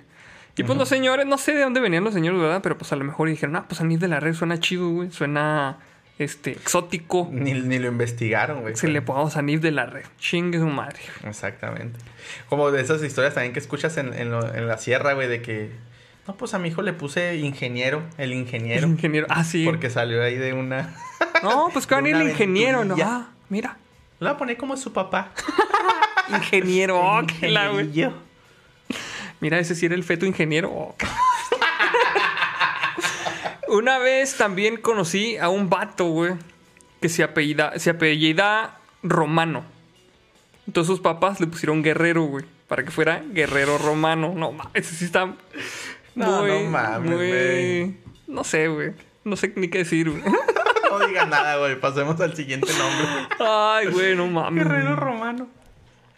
Y 0.57 0.65
pues 0.65 0.79
los 0.79 0.89
señores, 0.91 1.25
no 1.27 1.39
sé 1.39 1.53
de 1.55 1.63
dónde 1.63 1.81
venían 1.81 2.05
los 2.05 2.13
señores, 2.13 2.39
¿verdad? 2.41 2.61
Pero 2.63 2.77
pues 2.77 2.93
a 2.93 2.97
lo 2.97 3.05
mejor 3.05 3.29
dijeron, 3.31 3.57
ah, 3.57 3.65
pues 3.67 3.81
Anib 3.81 3.99
de 4.01 4.09
la 4.09 4.21
Red 4.21 4.35
suena 4.35 4.61
chido, 4.61 4.89
güey. 4.91 5.11
Suena, 5.11 5.79
este, 6.19 6.53
exótico. 6.53 7.29
Ni, 7.33 7.53
ni 7.55 7.79
lo 7.79 7.89
investigaron, 7.89 8.61
güey. 8.63 8.77
Se 8.77 8.89
le 8.89 9.03
pongamos 9.03 9.37
Anib 9.37 9.61
de 9.61 9.71
la 9.73 9.87
Red. 9.87 10.05
Chingue 10.19 10.59
su 10.59 10.67
madre. 10.67 10.99
Exactamente. 11.25 11.99
Como 12.49 12.71
de 12.71 12.81
esas 12.81 13.03
historias 13.03 13.35
también 13.35 13.53
que 13.53 13.59
escuchas 13.59 13.97
en, 13.97 14.13
en 14.15 14.31
lo- 14.31 14.55
en 14.55 14.67
la 14.69 14.79
sierra, 14.79 15.13
güey, 15.15 15.29
de 15.29 15.43
que... 15.43 15.71
No, 16.29 16.37
pues 16.37 16.55
a 16.55 16.59
mi 16.61 16.69
hijo 16.69 16.83
le 16.83 16.93
puse 16.93 17.35
ingeniero, 17.37 18.03
el 18.17 18.31
El 18.33 18.39
ingeniero. 18.39 18.87
ingeniero. 18.87 19.27
Ah, 19.29 19.43
sí. 19.43 19.65
Porque 19.65 19.91
salió 19.91 20.23
ahí 20.23 20.37
de 20.37 20.53
una... 20.53 20.95
No, 21.43 21.71
pues 21.73 21.87
que 21.89 21.95
van 21.97 22.07
el 22.07 22.23
ingeniero, 22.23 22.85
¿no? 22.85 22.95
Ah, 23.03 23.31
mira. 23.49 23.77
Lo 24.21 24.29
voy 24.29 24.35
a 24.37 24.39
poner 24.39 24.57
como 24.57 24.77
su 24.77 24.93
papá. 24.93 25.33
Ingeniero. 26.29 27.01
Oh, 27.01 27.27
que 27.27 27.49
la, 27.49 27.69
güey. 27.71 27.91
Mira, 29.41 29.59
ese 29.59 29.75
sí 29.75 29.87
era 29.87 29.97
el 29.97 30.05
feto 30.05 30.25
ingeniero. 30.25 30.71
Oh, 30.71 30.95
Una 33.73 33.99
vez 33.99 34.37
también 34.37 34.77
conocí 34.77 35.39
a 35.39 35.49
un 35.49 35.71
vato, 35.71 36.05
güey, 36.05 36.35
que 37.01 37.09
se 37.09 37.23
apellida, 37.23 37.79
se 37.79 37.89
apellida 37.89 38.79
Romano. 39.03 39.65
Entonces 40.67 40.89
sus 40.89 41.01
papás 41.01 41.41
le 41.41 41.47
pusieron 41.47 41.83
guerrero, 41.83 42.25
güey, 42.25 42.45
para 42.69 42.85
que 42.85 42.91
fuera 42.91 43.23
guerrero 43.27 43.79
romano. 43.79 44.35
No, 44.37 44.55
ese 44.75 44.95
sí 44.95 45.07
está 45.07 45.25
No, 46.15 46.43
muy, 46.43 46.51
no 46.51 46.71
mames, 46.71 47.13
güey. 47.13 47.97
No 48.27 48.45
sé, 48.45 48.69
güey. 48.69 48.93
No 49.25 49.37
sé 49.37 49.55
ni 49.57 49.69
qué 49.69 49.79
decir, 49.79 50.11
güey. 50.11 50.23
No 50.91 51.07
diga 51.07 51.25
nada, 51.25 51.57
güey. 51.57 51.81
Pasemos 51.81 52.21
al 52.21 52.37
siguiente 52.37 52.71
nombre. 52.77 53.07
Ay, 53.41 53.87
güey, 53.87 54.15
no 54.15 54.27
mames. 54.27 54.65
Guerrero 54.65 54.97
romano. 54.97 55.49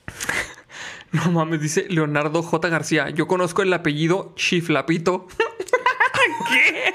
No 1.12 1.30
mames, 1.30 1.60
dice 1.60 1.86
Leonardo 1.88 2.42
J. 2.42 2.68
García. 2.68 3.08
Yo 3.10 3.28
conozco 3.28 3.62
el 3.62 3.72
apellido 3.72 4.32
Chiflapito. 4.34 5.28
¿Qué? 6.48 6.92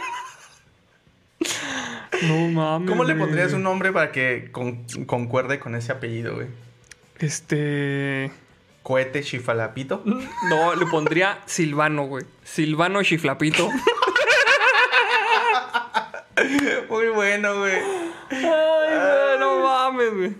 No 2.28 2.48
mames. 2.50 2.90
¿Cómo 2.90 3.04
le 3.04 3.16
pondrías 3.16 3.54
un 3.54 3.64
nombre 3.64 3.92
para 3.92 4.12
que 4.12 4.50
con- 4.52 4.86
concuerde 5.06 5.60
con 5.60 5.76
ese 5.76 5.92
apellido, 5.92 6.36
güey? 6.36 6.48
Este. 7.20 8.32
Cohete 8.84 9.22
chifalapito. 9.22 10.02
No, 10.50 10.76
le 10.76 10.86
pondría 10.88 11.40
Silvano, 11.46 12.06
güey. 12.08 12.26
Silvano 12.44 13.04
Chiflapito. 13.04 13.70
Muy 16.90 17.08
bueno, 17.10 17.60
güey. 17.60 17.74
Ay, 18.32 18.42
güey, 18.42 19.40
no 19.40 19.60
mames, 19.62 20.14
güey. 20.14 20.34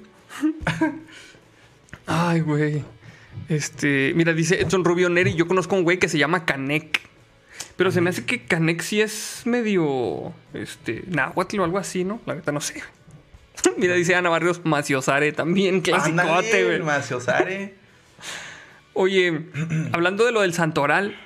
Ay, 2.08 2.40
güey. 2.40 2.84
Este, 3.50 4.14
mira, 4.16 4.34
dice 4.34 4.62
Edson 4.62 4.84
Rubio 4.86 5.10
Neri, 5.10 5.34
yo 5.36 5.48
conozco 5.48 5.76
a 5.76 5.80
un 5.80 5.84
güey 5.84 6.00
que 6.00 6.08
se 6.10 6.18
llama 6.18 6.46
Canek. 6.46 7.02
Pero 7.80 7.92
se 7.92 8.02
me 8.02 8.10
hace 8.10 8.26
que 8.26 8.44
Canek 8.44 8.82
sí 8.82 9.00
es 9.00 9.44
medio, 9.46 10.34
este, 10.54 11.06
náhuatl 11.08 11.62
o 11.62 11.64
algo 11.64 11.78
así, 11.78 12.04
¿no? 12.04 12.20
La 12.26 12.34
verdad 12.34 12.52
no 12.52 12.60
sé. 12.60 12.84
mira, 13.78 13.94
dice 13.94 14.16
Ana 14.16 14.28
Barrios 14.28 14.66
Maciosare, 14.66 15.32
también 15.32 15.80
clasicote, 15.80 16.66
güey. 16.66 16.82
Maciosare. 16.82 17.76
Oye, 18.92 19.46
hablando 19.94 20.26
de 20.26 20.34
lo 20.34 20.42
del 20.42 20.54
santoral, 20.54 21.18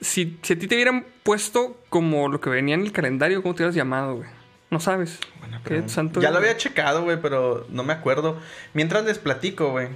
si, 0.00 0.38
si 0.40 0.54
a 0.54 0.58
ti 0.58 0.68
te 0.68 0.74
hubieran 0.74 1.04
puesto 1.22 1.78
como 1.90 2.30
lo 2.30 2.40
que 2.40 2.48
venía 2.48 2.76
en 2.76 2.80
el 2.80 2.92
calendario, 2.92 3.42
¿cómo 3.42 3.54
te 3.54 3.62
hubieras 3.62 3.74
llamado, 3.74 4.14
güey? 4.16 4.28
No 4.70 4.80
sabes. 4.80 5.18
¿Qué 5.66 5.86
santo 5.90 6.22
Ya 6.22 6.30
lo 6.30 6.38
había 6.38 6.56
checado, 6.56 7.02
güey, 7.02 7.20
pero 7.20 7.66
no 7.68 7.84
me 7.84 7.92
acuerdo. 7.92 8.40
Mientras 8.72 9.04
les 9.04 9.18
platico, 9.18 9.72
güey, 9.72 9.88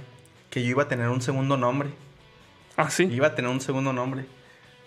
que 0.51 0.61
yo 0.61 0.69
iba 0.69 0.83
a 0.83 0.87
tener 0.87 1.07
un 1.07 1.23
segundo 1.23 1.57
nombre. 1.57 1.89
Ah, 2.77 2.91
sí. 2.91 3.05
Iba 3.05 3.25
a 3.25 3.33
tener 3.33 3.49
un 3.49 3.59
segundo 3.59 3.91
nombre. 3.91 4.25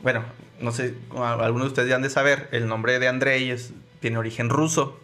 Bueno, 0.03 0.25
no 0.61 0.73
sé, 0.73 0.95
algunos 1.17 1.67
de 1.67 1.69
ustedes 1.69 1.89
ya 1.89 1.97
han 1.97 2.03
de 2.03 2.11
saber, 2.11 2.49
el 2.53 2.67
nombre 2.69 2.99
de 2.99 3.09
Andrei 3.09 3.51
es 3.51 3.73
tiene 4.01 4.19
origen 4.19 4.51
ruso. 4.51 5.01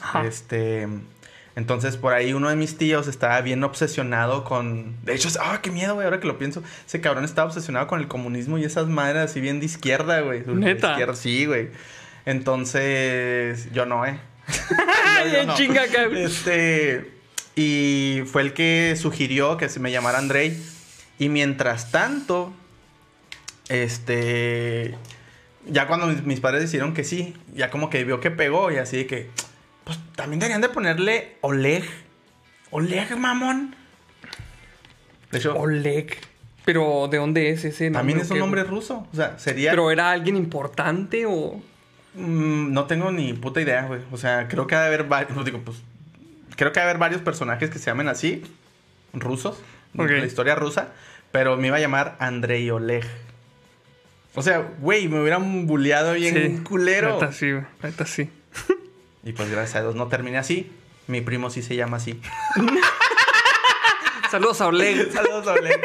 Ajá. 0.00 0.26
Este. 0.26 0.88
Entonces, 1.54 1.96
por 1.96 2.14
ahí 2.14 2.32
uno 2.32 2.48
de 2.48 2.56
mis 2.56 2.78
tíos 2.78 3.08
estaba 3.08 3.40
bien 3.40 3.62
obsesionado 3.64 4.44
con. 4.44 4.96
De 5.04 5.14
hecho, 5.14 5.28
¡ah, 5.40 5.60
qué 5.62 5.70
miedo, 5.70 5.94
güey! 5.94 6.04
Ahora 6.04 6.20
que 6.20 6.26
lo 6.26 6.38
pienso. 6.38 6.62
Ese 6.86 7.00
cabrón 7.00 7.24
estaba 7.24 7.48
obsesionado 7.48 7.86
con 7.86 8.00
el 8.00 8.08
comunismo 8.08 8.58
y 8.58 8.64
esas 8.64 8.86
madres 8.86 9.30
así 9.30 9.40
bien 9.40 9.60
de 9.60 9.66
izquierda, 9.66 10.20
güey. 10.20 10.42
De 10.42 10.54
¿Neta? 10.54 10.90
izquierda, 10.90 11.14
sí, 11.14 11.46
güey. 11.46 11.70
Entonces, 12.26 13.72
yo 13.72 13.86
no, 13.86 14.06
¿eh? 14.06 14.18
Yo 15.32 15.38
en 15.38 15.54
chinga. 15.54 15.84
Este. 15.84 17.10
Y 17.56 18.22
fue 18.26 18.42
el 18.42 18.52
que 18.52 18.94
sugirió 18.96 19.56
que 19.56 19.68
se 19.68 19.80
me 19.80 19.90
llamara 19.90 20.18
Andrei. 20.18 20.56
Y 21.18 21.28
mientras 21.28 21.90
tanto, 21.90 22.52
este. 23.68 24.94
Ya 25.66 25.86
cuando 25.86 26.06
mis, 26.06 26.24
mis 26.24 26.40
padres 26.40 26.70
dijeron 26.70 26.94
que 26.94 27.04
sí, 27.04 27.34
ya 27.54 27.70
como 27.70 27.90
que 27.90 28.04
vio 28.04 28.20
que 28.20 28.30
pegó 28.30 28.70
y 28.70 28.76
así 28.76 28.98
de 28.98 29.06
que. 29.06 29.30
Pues 29.84 29.98
también 30.16 30.40
deberían 30.40 30.60
de 30.60 30.68
ponerle 30.68 31.36
Oleg. 31.40 31.84
Oleg, 32.70 33.16
mamón. 33.16 33.74
De 35.30 35.38
hecho, 35.38 35.54
Oleg. 35.56 36.18
Pero, 36.64 37.08
¿de 37.08 37.16
dónde 37.16 37.50
es 37.50 37.64
ese 37.64 37.84
nombre? 37.84 37.98
también 37.98 38.20
es 38.20 38.30
un 38.30 38.38
nombre 38.38 38.64
ruso. 38.64 39.06
O 39.12 39.16
sea, 39.16 39.38
sería. 39.38 39.70
¿Pero 39.70 39.90
era 39.90 40.10
alguien 40.10 40.36
importante 40.36 41.24
o...? 41.26 41.62
Mm, 42.14 42.72
no 42.72 42.86
tengo 42.86 43.10
ni 43.10 43.32
puta 43.32 43.60
idea, 43.60 43.86
güey. 43.86 44.00
O 44.12 44.18
sea, 44.18 44.48
creo 44.48 44.66
que 44.66 44.74
ha 44.74 44.80
de 44.82 44.86
haber 44.88 45.04
varios. 45.04 45.44
Digo, 45.44 45.60
pues. 45.64 45.78
Creo 46.56 46.72
que 46.72 46.80
ha 46.80 46.82
de 46.82 46.90
haber 46.90 47.00
varios 47.00 47.22
personajes 47.22 47.70
que 47.70 47.78
se 47.78 47.86
llamen 47.86 48.08
así. 48.08 48.42
Rusos. 49.14 49.62
de 49.94 50.18
la 50.18 50.26
historia 50.26 50.54
rusa. 50.54 50.92
Pero 51.32 51.56
me 51.56 51.68
iba 51.68 51.76
a 51.76 51.80
llamar 51.80 52.16
Andrei 52.18 52.68
Oleg. 52.70 53.06
O 54.38 54.42
sea, 54.42 54.60
güey, 54.80 55.08
me 55.08 55.20
hubieran 55.20 55.66
bulleado 55.66 56.14
bien 56.14 56.62
culero. 56.64 57.14
Neta 57.14 57.32
sí. 57.32 57.52
Neta 57.82 58.06
sí. 58.06 58.30
Y 59.24 59.32
pues 59.32 59.50
gracias 59.50 59.76
a 59.76 59.82
Dios 59.82 59.94
no 59.94 60.06
terminé 60.06 60.38
así. 60.38 60.70
Mi 61.06 61.20
primo 61.20 61.50
sí 61.50 61.60
se 61.60 61.76
llama 61.76 61.98
así. 61.98 62.18
Saludos 64.30 64.60
a 64.60 64.68
Oleg. 64.68 65.10
Saludos, 65.12 65.46
Oleg. 65.46 65.80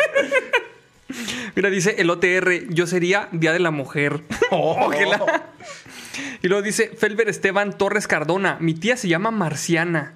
Mira, 1.55 1.69
dice 1.69 1.95
el 1.97 2.09
OTR, 2.09 2.67
yo 2.69 2.87
sería 2.87 3.29
Día 3.31 3.51
de 3.51 3.59
la 3.59 3.71
Mujer. 3.71 4.21
Oh. 4.51 4.77
Ojalá. 4.87 5.47
Y 6.41 6.47
luego 6.47 6.61
dice 6.61 6.89
Felber 6.95 7.27
Esteban 7.27 7.77
Torres 7.77 8.07
Cardona, 8.07 8.57
mi 8.59 8.73
tía 8.75 8.97
se 8.97 9.07
llama 9.07 9.31
Marciana. 9.31 10.13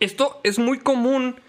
Esto 0.00 0.40
es 0.42 0.58
muy 0.58 0.78
común 0.78 1.40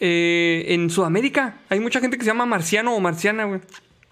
eh, 0.00 0.64
en 0.68 0.90
Sudamérica. 0.90 1.58
Hay 1.68 1.80
mucha 1.80 2.00
gente 2.00 2.16
que 2.16 2.24
se 2.24 2.30
llama 2.30 2.46
Marciano 2.46 2.94
o 2.94 3.00
Marciana, 3.00 3.44
güey. 3.44 3.60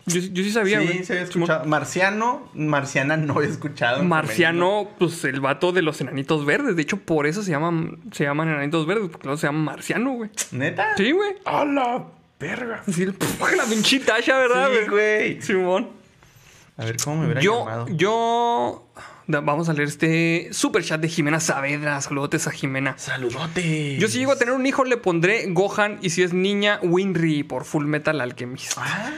Yo, 0.09 0.21
yo 0.21 0.43
sí 0.45 0.51
sabía, 0.53 0.81
güey. 0.81 0.99
Sí, 0.99 1.05
se 1.05 1.13
había 1.15 1.25
escuchado. 1.25 1.65
Marciano, 1.67 2.49
Marciana 2.55 3.17
no 3.17 3.41
he 3.43 3.47
escuchado. 3.47 4.03
Marciano, 4.03 4.89
pues 4.99 5.25
el 5.25 5.41
vato 5.41 5.73
de 5.73 5.83
los 5.83 6.01
enanitos 6.01 6.45
verdes. 6.45 6.77
De 6.77 6.83
hecho, 6.83 6.97
por 6.99 7.27
eso 7.27 7.43
se 7.43 7.51
llaman, 7.51 7.99
se 8.13 8.25
llaman 8.25 8.49
enanitos 8.49 8.87
verdes, 8.87 9.09
porque 9.11 9.27
luego 9.27 9.39
se 9.39 9.47
llama 9.47 9.73
Marciano, 9.73 10.13
güey. 10.13 10.31
¿Neta? 10.53 10.89
Sí, 10.97 11.13
güey. 11.13 11.31
¡A 11.45 11.65
la 11.65 12.05
verga! 12.41 12.83
Sí, 12.91 13.07
la 13.57 13.65
pinche 13.69 14.01
tacha, 14.01 14.37
¿verdad, 14.39 14.69
Sí, 14.85 14.91
güey. 14.91 15.43
Simón. 15.43 15.91
A 16.77 16.85
ver, 16.85 16.97
¿cómo 17.03 17.17
me 17.19 17.25
hubiera 17.27 17.41
Yo, 17.41 17.59
llamado? 17.61 17.87
yo. 17.89 18.85
Vamos 19.31 19.69
a 19.69 19.75
leer 19.75 19.89
este 19.89 20.49
super 20.53 20.83
chat 20.83 21.01
de 21.03 21.09
Jimena 21.09 21.39
Saavedra. 21.39 22.01
Saludotes 22.01 22.47
a 22.47 22.51
Jimena. 22.51 22.97
Saludote. 22.97 23.99
Yo 23.99 24.09
si 24.09 24.21
llego 24.21 24.33
a 24.33 24.37
tener 24.39 24.55
un 24.55 24.65
hijo 24.65 24.85
le 24.85 24.97
pondré 24.97 25.45
Gohan 25.49 25.99
y 26.01 26.09
si 26.09 26.23
es 26.23 26.33
niña 26.33 26.79
Winry 26.83 27.43
por 27.43 27.65
Full 27.67 27.85
Metal 27.85 28.19
Alchemist. 28.23 28.79
Ah, 28.79 29.11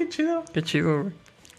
qué 0.00 0.08
chido. 0.08 0.44
Qué 0.52 0.62
chido, 0.62 1.02
güey. 1.02 1.14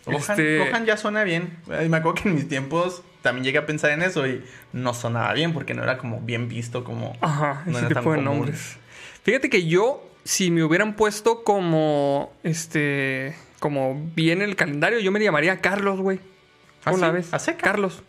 Gohan, 0.06 0.20
Este, 0.20 0.58
Gohan 0.58 0.86
ya 0.86 0.98
suena 0.98 1.24
bien. 1.24 1.58
Me 1.68 1.98
acuerdo 1.98 2.16
que 2.16 2.30
en 2.30 2.36
mis 2.36 2.48
tiempos 2.48 3.04
también 3.22 3.44
llegué 3.44 3.60
a 3.60 3.66
pensar 3.68 3.92
en 3.92 4.02
eso 4.02 4.26
y 4.28 4.44
no 4.74 4.94
sonaba 4.96 5.32
bien 5.34 5.54
porque 5.54 5.74
no 5.76 5.84
era 5.84 5.98
como 6.00 6.20
bien 6.22 6.48
visto 6.50 6.84
como... 6.84 7.16
Ajá, 7.22 7.62
no 7.68 7.78
ese 7.78 7.86
era 7.86 7.90
tan 7.90 8.04
tipo 8.04 8.12
de 8.14 8.18
común. 8.18 8.24
nombres. 8.40 8.78
Fíjate 9.24 9.50
que 9.52 9.68
yo, 9.68 10.04
si 10.24 10.50
me 10.50 10.64
hubieran 10.64 10.96
puesto 10.96 11.44
como 11.44 12.34
este. 12.44 13.36
Como 13.60 14.10
bien 14.16 14.42
el 14.42 14.56
calendario, 14.56 15.00
yo 15.00 15.12
me 15.12 15.20
llamaría 15.24 15.62
Carlos, 15.62 16.00
güey. 16.00 16.20
¿Ah, 16.84 16.92
Una 16.94 17.12
vez. 17.12 17.32
¿A 17.32 17.38
seca? 17.38 17.62
Carlos. 17.62 18.02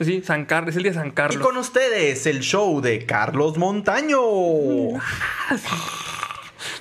Sí, 0.00 0.22
San 0.24 0.46
Carlos, 0.46 0.70
es 0.70 0.76
el 0.78 0.82
día 0.82 0.92
de 0.92 0.98
San 0.98 1.08
Y 1.08 1.12
Carlos. 1.12 1.46
con 1.46 1.56
ustedes 1.58 2.26
el 2.26 2.40
show 2.40 2.80
de 2.80 3.06
Carlos 3.06 3.56
Montaño. 3.56 4.18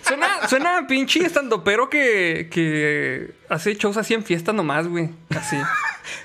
Suena, 0.09 0.47
suena 0.47 0.87
pinche 0.87 1.25
estando 1.25 1.63
pero 1.63 1.89
que, 1.89 2.49
que 2.51 3.33
hace 3.47 3.75
shows 3.75 3.95
así 3.97 4.13
en 4.13 4.23
fiestas 4.23 4.53
nomás, 4.53 4.87
güey. 4.87 5.09
Así. 5.29 5.55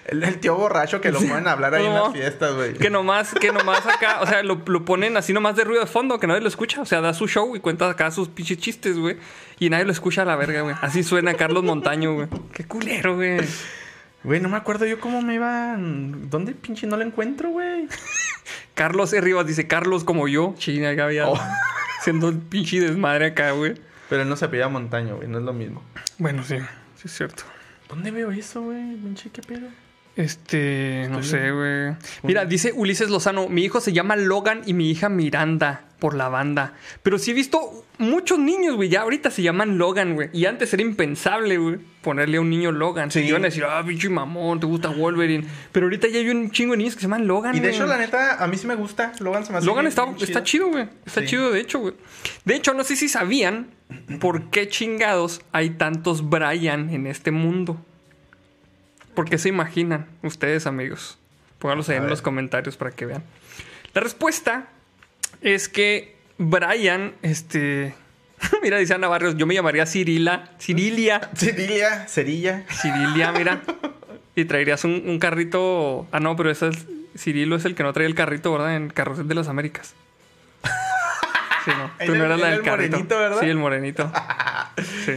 El, 0.07 0.22
el 0.24 0.41
tío 0.41 0.55
borracho 0.55 1.01
que 1.03 1.12
lo 1.12 1.18
ponen 1.18 1.47
a 1.47 1.53
hablar 1.53 1.74
ahí 1.74 1.85
en 1.85 1.93
las 1.93 2.12
fiestas, 2.12 2.55
güey. 2.55 2.72
Que 2.72 2.89
nomás, 2.89 3.35
que 3.35 3.53
nomás 3.53 3.87
acá, 3.87 4.20
o 4.22 4.26
sea, 4.26 4.43
lo, 4.43 4.62
lo 4.66 4.85
ponen 4.85 5.16
así 5.18 5.35
nomás 5.35 5.57
de 5.57 5.64
ruido 5.64 5.82
de 5.82 5.87
fondo, 5.87 6.18
que 6.18 6.26
nadie 6.26 6.41
lo 6.41 6.49
escucha. 6.49 6.80
O 6.80 6.87
sea, 6.87 7.03
da 7.03 7.12
su 7.12 7.28
show 7.28 7.55
y 7.55 7.61
cuenta 7.61 7.89
acá 7.91 8.11
sus 8.11 8.28
pinches 8.28 8.57
chistes, 8.59 8.99
güey. 8.99 9.18
Y 9.59 9.68
nadie 9.68 9.85
lo 9.85 9.93
escucha 9.93 10.22
a 10.22 10.24
la 10.24 10.37
verga, 10.37 10.62
güey. 10.62 10.74
Así 10.80 11.03
suena 11.03 11.35
Carlos 11.35 11.64
Montaño, 11.64 12.14
güey. 12.14 12.28
Qué 12.55 12.64
culero, 12.64 13.16
güey. 13.16 13.41
Güey, 14.22 14.41
no 14.41 14.49
me 14.49 14.57
acuerdo 14.57 14.87
yo 14.87 14.99
cómo 15.01 15.20
me 15.20 15.35
iban. 15.35 16.30
¿Dónde 16.30 16.53
pinche 16.53 16.87
no 16.87 16.97
lo 16.97 17.05
encuentro, 17.05 17.51
güey? 17.51 17.87
Carlos 18.74 19.12
E. 19.12 19.20
Rivas 19.20 19.47
dice, 19.47 19.66
Carlos 19.66 20.05
como 20.05 20.28
yo. 20.28 20.55
China, 20.57 20.91
acá 20.91 21.05
había 21.05 21.28
Oh. 21.28 21.39
Siendo 22.05 22.28
el 22.28 22.38
pinche 22.38 22.80
desmadre 22.80 23.26
acá, 23.26 23.52
güey. 23.52 23.74
Pero 24.11 24.22
él 24.22 24.28
no 24.28 24.36
se 24.36 24.44
apellida 24.44 24.68
Montaño, 24.68 25.16
güey, 25.16 25.28
no 25.28 25.38
es 25.38 25.44
lo 25.44 25.55
mismo. 25.55 25.82
Bueno, 26.18 26.44
sí, 26.44 26.57
sí 26.96 27.02
es 27.07 27.16
cierto. 27.16 27.44
¿Dónde 27.88 28.11
veo 28.11 28.30
eso, 28.30 28.61
güey? 28.61 28.94
Pinche, 28.96 29.30
¿qué 29.30 29.40
pedo? 29.40 29.68
Este, 30.14 31.09
no 31.11 31.22
sé, 31.22 31.50
güey. 31.50 31.96
Mira, 32.22 32.44
dice 32.44 32.72
Ulises 32.72 33.09
Lozano, 33.09 33.48
mi 33.48 33.64
hijo 33.64 33.80
se 33.80 33.92
llama 33.92 34.16
Logan 34.16 34.62
y 34.66 34.74
mi 34.74 34.90
hija 34.90 35.09
Miranda 35.09 35.86
por 36.05 36.14
la 36.14 36.28
banda. 36.28 36.74
Pero 37.02 37.18
sí 37.18 37.30
he 37.30 37.34
visto 37.34 37.86
muchos 37.96 38.38
niños, 38.38 38.76
güey, 38.76 38.90
ya 38.90 39.00
ahorita 39.00 39.30
se 39.30 39.40
llaman 39.40 39.78
Logan, 39.78 40.12
güey. 40.16 40.28
Y 40.34 40.44
antes 40.44 40.70
era 40.74 40.82
impensable, 40.82 41.57
güey, 41.57 41.78
ponerle 42.02 42.36
a 42.36 42.42
un 42.42 42.50
niño 42.50 42.72
Logan. 42.72 43.11
Sí. 43.11 43.20
Y 43.20 43.28
iban 43.28 43.40
a 43.40 43.46
decir, 43.46 43.64
ah, 43.64 43.82
pinche 43.86 44.11
mamón, 44.11 44.61
te 44.61 44.66
gusta 44.66 44.90
Wolverine. 44.90 45.46
Pero 45.72 45.86
ahorita 45.86 46.09
ya 46.09 46.18
hay 46.18 46.28
un 46.28 46.50
chingo 46.50 46.72
de 46.72 46.76
niños 46.76 46.94
que 46.94 47.00
se 47.00 47.07
llaman 47.07 47.26
Logan, 47.26 47.57
Y 47.57 47.61
de 47.61 47.70
hecho, 47.70 47.86
la 47.86 47.96
neta, 47.96 48.44
a 48.44 48.46
mí 48.46 48.59
sí 48.59 48.66
me 48.66 48.74
gusta. 48.74 49.12
Logan 49.20 49.46
se 49.46 49.52
me 49.52 49.57
hace 49.59 49.66
Logan 49.66 49.84
bien- 49.84 49.88
está, 49.88 50.05
bien 50.05 50.16
está 50.20 50.42
chido, 50.42 50.68
güey. 50.68 50.88
Está 51.07 51.22
Sí. 51.22 51.28
chido, 51.28 51.50
de 51.50 51.61
hecho, 51.61 51.78
güey. 51.78 51.94
De 52.44 52.55
hecho, 52.55 52.74
no 52.74 52.84
sé 52.84 52.96
si 52.96 53.09
sabían 53.09 53.68
por 54.20 54.50
qué 54.50 54.68
chingados 54.68 55.40
hay 55.52 55.70
tantos 55.70 56.28
Brian 56.28 56.90
en 56.90 57.07
este 57.07 57.30
mundo. 57.30 57.80
¿Por 59.14 59.24
qué 59.24 59.38
se 59.38 59.48
imaginan 59.48 60.05
ustedes, 60.22 60.66
amigos? 60.66 61.16
Pónganlos 61.61 61.88
ahí 61.88 61.94
A 61.94 61.96
en 61.96 62.02
ver. 62.02 62.11
los 62.11 62.20
comentarios 62.20 62.76
para 62.76 62.90
que 62.90 63.07
vean. 63.07 63.22
La 63.94 64.02
respuesta 64.02 64.68
es 65.45 65.68
que 65.68 66.16
Brian, 66.38 67.12
este... 67.22 67.95
mira, 68.62 68.78
dice 68.78 68.95
Ana 68.95 69.07
Barrios, 69.09 69.36
yo 69.36 69.47
me 69.47 69.55
llamaría 69.55 69.86
Cirila. 69.86 70.51
Cirilia. 70.59 71.30
Cirilia, 71.36 72.07
cerilla. 72.09 72.64
Cirilia, 72.70 73.30
mira. 73.32 73.62
Y 74.36 74.45
traerías 74.47 74.82
un, 74.84 75.03
un 75.07 75.18
carrito. 75.20 76.09
Ah, 76.11 76.18
no, 76.18 76.34
pero 76.34 76.51
ese 76.51 76.68
es. 76.68 76.86
Cirilo 77.16 77.55
es 77.55 77.64
el 77.64 77.76
que 77.76 77.84
no 77.84 77.92
trae 77.92 78.07
el 78.07 78.16
carrito, 78.16 78.51
¿verdad? 78.53 78.74
En 78.74 78.88
Carrusel 78.90 79.28
de 79.28 79.36
las 79.36 79.47
Américas. 79.47 79.95
Sí, 81.64 81.70
no. 81.78 81.86
Tú 82.05 82.12
Era 82.12 82.14
no 82.14 82.14
el- 82.14 82.20
eras 82.24 82.40
la 82.40 82.47
del 82.49 82.55
el 82.59 82.62
carrito. 82.64 82.90
morenito, 82.97 83.18
¿verdad? 83.20 83.38
Sí, 83.40 83.47
el 83.47 83.57
morenito. 83.57 84.12
Sí. 85.05 85.12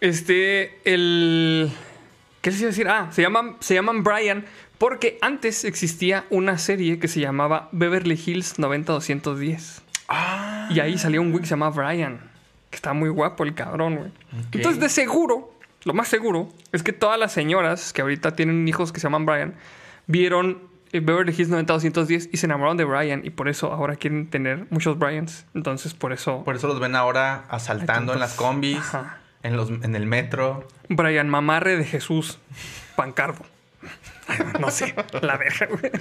Este, 0.00 0.78
el. 0.84 1.70
¿Qué 2.40 2.50
les 2.50 2.60
iba 2.60 2.68
a 2.68 2.70
decir? 2.70 2.88
Ah, 2.88 3.08
se 3.12 3.20
llaman, 3.22 3.56
se 3.60 3.74
llaman 3.74 4.02
Brian 4.02 4.46
porque 4.80 5.18
antes 5.20 5.66
existía 5.66 6.24
una 6.30 6.56
serie 6.56 6.98
que 6.98 7.06
se 7.06 7.20
llamaba 7.20 7.68
Beverly 7.70 8.18
Hills 8.18 8.58
90210. 8.58 9.82
Ah. 10.08 10.70
Y 10.70 10.80
ahí 10.80 10.96
salía 10.96 11.20
un 11.20 11.32
güey 11.32 11.42
que 11.42 11.46
se 11.46 11.50
llama 11.50 11.68
Brian. 11.68 12.18
Que 12.70 12.76
está 12.76 12.94
muy 12.94 13.10
guapo 13.10 13.44
el 13.44 13.52
cabrón, 13.52 13.96
güey. 13.96 14.10
Entonces, 14.52 14.80
de 14.80 14.88
seguro, 14.88 15.52
lo 15.84 15.92
más 15.92 16.08
seguro, 16.08 16.48
es 16.72 16.82
que 16.82 16.94
todas 16.94 17.18
las 17.18 17.30
señoras 17.30 17.92
que 17.92 18.00
ahorita 18.00 18.34
tienen 18.34 18.66
hijos 18.66 18.90
que 18.90 19.00
se 19.00 19.04
llaman 19.04 19.26
Brian, 19.26 19.54
vieron 20.06 20.62
eh, 20.92 21.00
Beverly 21.00 21.34
Hills 21.36 21.50
90210 21.50 22.30
y 22.32 22.38
se 22.38 22.46
enamoraron 22.46 22.78
de 22.78 22.84
Brian. 22.84 23.20
Y 23.22 23.28
por 23.28 23.50
eso 23.50 23.74
ahora 23.74 23.96
quieren 23.96 24.30
tener 24.30 24.66
muchos 24.70 24.98
Bryans. 24.98 25.44
Entonces, 25.54 25.92
por 25.92 26.14
eso, 26.14 26.42
Por 26.42 26.56
eso 26.56 26.68
los 26.68 26.80
ven 26.80 26.96
ahora 26.96 27.44
asaltando 27.50 28.14
en 28.14 28.18
las 28.18 28.32
combis, 28.32 28.80
en, 29.42 29.58
los, 29.58 29.68
en 29.68 29.94
el 29.94 30.06
metro. 30.06 30.66
Brian 30.88 31.28
Mamarre 31.28 31.76
de 31.76 31.84
Jesús 31.84 32.38
Pancardo. 32.96 33.44
no 34.60 34.70
sé, 34.70 34.94
la 35.22 35.36
verga, 35.36 35.66
güey. 35.66 35.92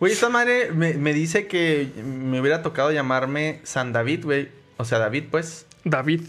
Güey, 0.00 0.12
esta 0.12 0.28
madre 0.28 0.70
me, 0.72 0.94
me 0.94 1.12
dice 1.12 1.46
que 1.46 1.88
me 2.04 2.40
hubiera 2.40 2.62
tocado 2.62 2.90
llamarme 2.92 3.60
San 3.64 3.92
David, 3.92 4.24
güey. 4.24 4.48
O 4.76 4.84
sea, 4.84 4.98
David, 4.98 5.24
pues. 5.30 5.66
David. 5.84 6.22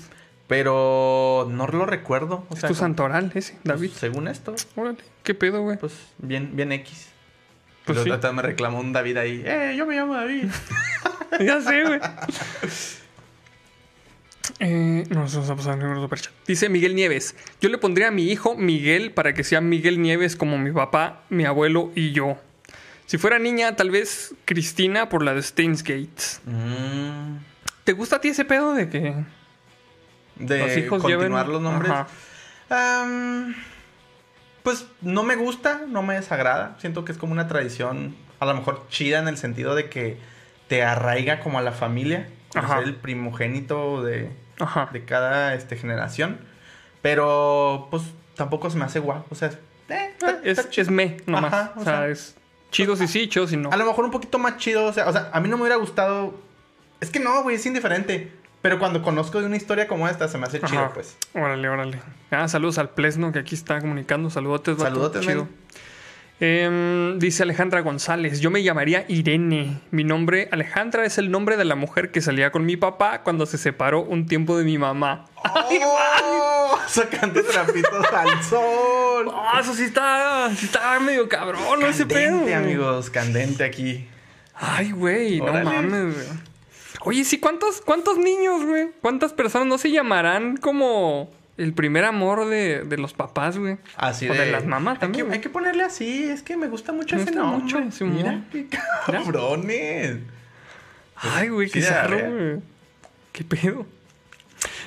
Pero 0.48 1.48
no 1.52 1.68
lo 1.68 1.86
recuerdo. 1.86 2.46
O 2.50 2.54
Es 2.56 2.62
sea, 2.62 2.70
tu 2.70 2.74
como- 2.76 2.80
santoral 2.88 3.32
ese, 3.36 3.54
pues, 3.54 3.64
David. 3.64 3.92
según 3.92 4.28
esto, 4.28 4.56
Órale, 4.76 4.98
¿qué 5.24 5.36
pedo, 5.36 5.62
güey? 5.62 5.78
pues 5.78 5.94
bien, 6.18 6.56
bien 6.56 6.72
X. 6.72 7.10
Pues 7.86 8.00
Pues 8.00 8.20
sí. 8.22 8.28
me 8.34 8.42
reclamó 8.42 8.80
un 8.80 8.92
David 8.92 9.18
ahí. 9.18 9.44
¡Eh, 9.46 9.76
yo 9.78 9.86
me 9.86 9.96
llamo 9.96 10.16
David! 10.16 10.46
Ya 11.40 11.62
sé, 11.62 11.84
güey. 11.84 12.00
Eh, 14.60 15.06
no, 15.10 15.22
nos 15.22 15.34
vamos 15.34 15.50
a 15.50 15.56
pasar 15.56 15.74
el 15.76 15.80
número 15.80 16.02
superchat. 16.02 16.34
Dice 16.46 16.70
Miguel 16.70 16.96
Nieves. 16.96 17.36
Yo 17.62 17.70
le 17.70 17.78
pondría 17.78 18.10
a 18.10 18.12
mi 18.12 18.30
hijo 18.30 18.56
Miguel 18.56 19.12
para 19.12 19.34
que 19.34 19.44
sea 19.44 19.62
Miguel 19.62 20.02
Nieves 20.02 20.36
como 20.36 20.58
mi 20.58 20.72
papá, 20.72 21.24
mi 21.30 21.46
abuelo 21.46 21.92
y 21.96 22.12
yo. 22.12 22.38
Si 23.06 23.18
fuera 23.18 23.40
niña, 23.40 23.76
tal 23.76 23.90
vez 23.90 24.36
Cristina 24.46 25.10
por 25.10 25.24
la 25.24 25.34
de 25.34 25.42
Steins 25.42 25.84
Gates. 25.84 26.42
Mm, 26.46 27.38
¿Te 27.84 27.94
gusta 27.94 28.18
a 28.18 28.22
ti 28.22 28.28
ese 28.28 28.46
pedo 28.46 28.74
de 28.74 28.90
que 28.90 29.16
de 30.36 30.58
los 30.60 30.78
hijos 30.78 31.02
continuar 31.02 31.46
lleven 31.46 31.54
los 31.54 31.62
nombres. 31.62 31.94
Pues 34.64 34.88
no 35.02 35.24
me 35.24 35.36
gusta, 35.36 35.82
no 35.88 36.04
me 36.04 36.16
desagrada. 36.16 36.76
Siento 36.80 37.06
que 37.06 37.12
es 37.12 37.18
como 37.18 37.32
una 37.32 37.48
tradición, 37.48 38.16
a 38.40 38.46
lo 38.46 38.54
mejor 38.54 38.86
chida 38.90 39.20
en 39.20 39.28
el 39.28 39.38
sentido 39.38 39.74
de 39.74 39.90
que 39.90 40.18
te 40.68 40.84
arraiga 40.84 41.40
como 41.40 41.60
a 41.60 41.62
la 41.62 41.72
familia. 41.72 42.30
Ajá. 42.56 42.80
ser 42.80 42.88
el 42.88 42.96
primogénito 42.96 44.04
de, 44.04 44.32
Ajá. 44.60 44.90
de 44.92 45.04
cada 45.06 45.54
este, 45.56 45.76
generación. 45.76 46.40
Pero 47.02 47.88
pues 47.92 48.04
tampoco 48.36 48.70
se 48.70 48.78
me 48.78 48.86
hace 48.86 49.00
guapo. 49.00 49.26
O 49.32 49.36
sea, 49.36 49.50
eh, 49.90 50.16
Es, 50.44 50.60
está 50.60 50.70
chido. 50.70 50.84
es 50.84 50.92
me, 50.92 51.18
nomás. 51.26 51.54
Ajá, 51.54 51.74
o, 51.76 51.82
o 51.82 51.84
sea, 51.84 51.98
sea, 52.00 52.08
es 52.08 52.36
chido 52.72 52.96
si 52.96 53.08
sí, 53.08 53.28
chido 53.30 53.48
si 53.48 53.58
no. 53.58 53.72
A 53.72 53.78
lo 53.78 53.86
mejor 53.86 54.06
un 54.06 54.12
poquito 54.12 54.38
más 54.38 54.58
chido. 54.58 54.86
O 54.86 54.94
sea, 54.94 55.08
o 55.08 55.12
sea, 55.12 55.30
a 55.34 55.40
mí 55.40 55.50
no 55.50 55.58
me 55.58 55.64
hubiera 55.64 55.78
gustado. 55.78 56.34
Es 57.00 57.10
que 57.10 57.20
no, 57.20 57.44
güey, 57.44 57.56
es 57.56 57.66
indiferente. 57.66 58.32
Pero 58.62 58.78
cuando 58.78 59.02
conozco 59.02 59.40
de 59.40 59.46
una 59.46 59.56
historia 59.56 59.88
como 59.88 60.08
esta, 60.10 60.28
se 60.28 60.38
me 60.38 60.46
hace 60.46 60.60
chido, 60.62 60.92
pues. 60.94 61.16
Órale, 61.34 61.70
órale. 61.70 62.02
Ah, 62.30 62.46
saludos 62.50 62.78
al 62.78 62.90
Plesno 62.90 63.32
que 63.32 63.40
aquí 63.40 63.56
está 63.56 63.80
comunicando. 63.80 64.30
Saludotes. 64.30 64.78
Saludotes, 64.78 65.22
Chido. 65.22 65.46
men. 65.46 65.56
Em, 66.42 67.20
dice 67.20 67.44
Alejandra 67.44 67.82
González, 67.82 68.40
yo 68.40 68.50
me 68.50 68.64
llamaría 68.64 69.04
Irene. 69.10 69.82
Mi 69.92 70.06
nombre, 70.06 70.48
Alejandra, 70.52 71.06
es 71.06 71.18
el 71.18 71.32
nombre 71.32 71.58
de 71.58 71.66
la 71.66 71.76
mujer 71.76 72.12
que 72.12 72.22
salía 72.22 72.52
con 72.52 72.66
mi 72.66 72.78
papá 72.78 73.24
cuando 73.24 73.46
se 73.46 73.58
separó 73.58 74.04
un 74.04 74.26
tiempo 74.26 74.58
de 74.58 74.64
mi 74.64 74.78
mamá. 74.78 75.26
¡Oh! 75.84 76.78
Sacando 76.88 77.44
trapitos 77.44 78.06
al 78.14 78.44
sol. 78.44 79.32
Ah, 79.34 79.60
eso 79.62 79.74
sí 79.74 79.84
está, 79.84 80.50
sí 80.56 80.66
está 80.66 80.98
medio 81.02 81.28
cabrón, 81.28 81.82
¿no? 81.82 81.88
ese 81.88 82.06
pedo. 82.06 82.38
Candente, 82.38 82.56
amigos, 82.56 83.10
candente 83.10 83.64
aquí. 83.66 84.08
Ay, 84.56 84.92
güey, 84.92 85.40
no 85.40 85.52
mames, 85.52 86.16
güey. 86.16 86.28
Oye, 87.02 87.24
sí, 87.24 87.40
¿cuántos, 87.40 87.82
cuántos 87.82 88.18
niños, 88.18 88.66
güey? 88.66 88.90
¿Cuántas 89.02 89.34
personas 89.34 89.68
no 89.68 89.78
se 89.78 89.92
llamarán 89.92 90.58
como 90.58 91.32
el 91.60 91.74
primer 91.74 92.06
amor 92.06 92.48
de, 92.48 92.84
de 92.84 92.98
los 92.98 93.14
papás, 93.14 93.58
güey? 93.58 93.78
Así 93.98 94.28
O 94.30 94.34
de, 94.34 94.40
de 94.40 94.52
las 94.52 94.66
mamás 94.66 94.96
hay 94.96 95.00
también, 95.02 95.28
que, 95.28 95.34
hay 95.34 95.40
que 95.42 95.50
ponerle 95.50 95.84
así, 95.84 96.24
es 96.24 96.42
que 96.42 96.58
me 96.58 96.68
gusta 96.68 96.92
mucho 96.94 97.16
Me 97.16 97.22
ese 97.24 97.32
gusta 97.32 97.46
nombre. 97.46 97.82
mucho, 97.86 98.06
Mira, 98.06 98.42
qué 98.52 98.68
cabrones. 99.06 100.18
Ay, 101.16 101.50
güey, 101.50 101.70
qué 101.70 101.82
zarro, 101.82 102.18
güey. 102.18 102.60
¿Qué 103.32 103.44
pedo? 103.44 103.86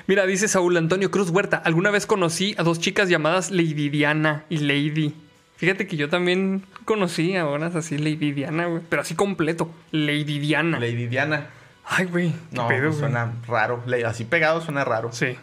Mira, 0.07 0.27
dice 0.27 0.49
Saúl 0.49 0.77
Antonio 0.77 1.11
Cruz 1.11 1.31
Huerta. 1.31 1.57
Alguna 1.65 1.91
vez 1.91 2.07
conocí 2.07 2.55
a 2.59 2.63
dos 2.63 2.81
chicas 2.81 3.09
llamadas 3.09 3.51
Lady 3.51 3.89
Diana 3.89 4.45
y 4.49 4.59
Lady. 4.59 5.15
Fíjate 5.57 5.87
que 5.87 5.97
yo 5.97 6.09
también 6.09 6.65
conocí 6.85 7.37
a 7.37 7.47
unas 7.47 7.77
así, 7.77 7.97
Lady 7.97 8.33
Diana, 8.33 8.67
güey. 8.67 8.83
Pero 8.89 9.03
así 9.03 9.15
completo. 9.15 9.73
Lady 9.93 10.39
Diana. 10.41 10.81
Lady 10.81 11.07
Diana. 11.07 11.47
Ay, 11.85 12.07
güey. 12.07 12.31
¿Qué 12.31 12.57
No, 12.57 12.69
pedo, 12.69 12.89
pues 12.89 12.99
suena 12.99 13.33
raro. 13.47 13.83
Así 14.07 14.25
pegado 14.25 14.61
suena 14.61 14.85
raro. 14.85 15.13
Sí, 15.13 15.37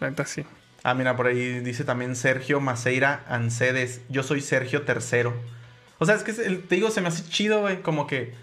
la 0.00 0.10
neta 0.10 0.26
sí. 0.26 0.44
Ah, 0.84 0.94
mira, 0.94 1.16
por 1.16 1.26
ahí 1.28 1.60
dice 1.60 1.84
también 1.84 2.16
Sergio 2.16 2.60
Maceira 2.60 3.24
Ancedes. 3.28 4.00
Yo 4.08 4.22
soy 4.22 4.40
Sergio 4.40 4.82
Tercero. 4.82 5.34
O 5.98 6.06
sea, 6.06 6.16
es 6.16 6.24
que 6.24 6.32
te 6.32 6.74
digo, 6.74 6.90
se 6.90 7.00
me 7.00 7.08
hace 7.08 7.24
chido, 7.28 7.60
güey. 7.60 7.82
Como 7.82 8.06
que 8.08 8.34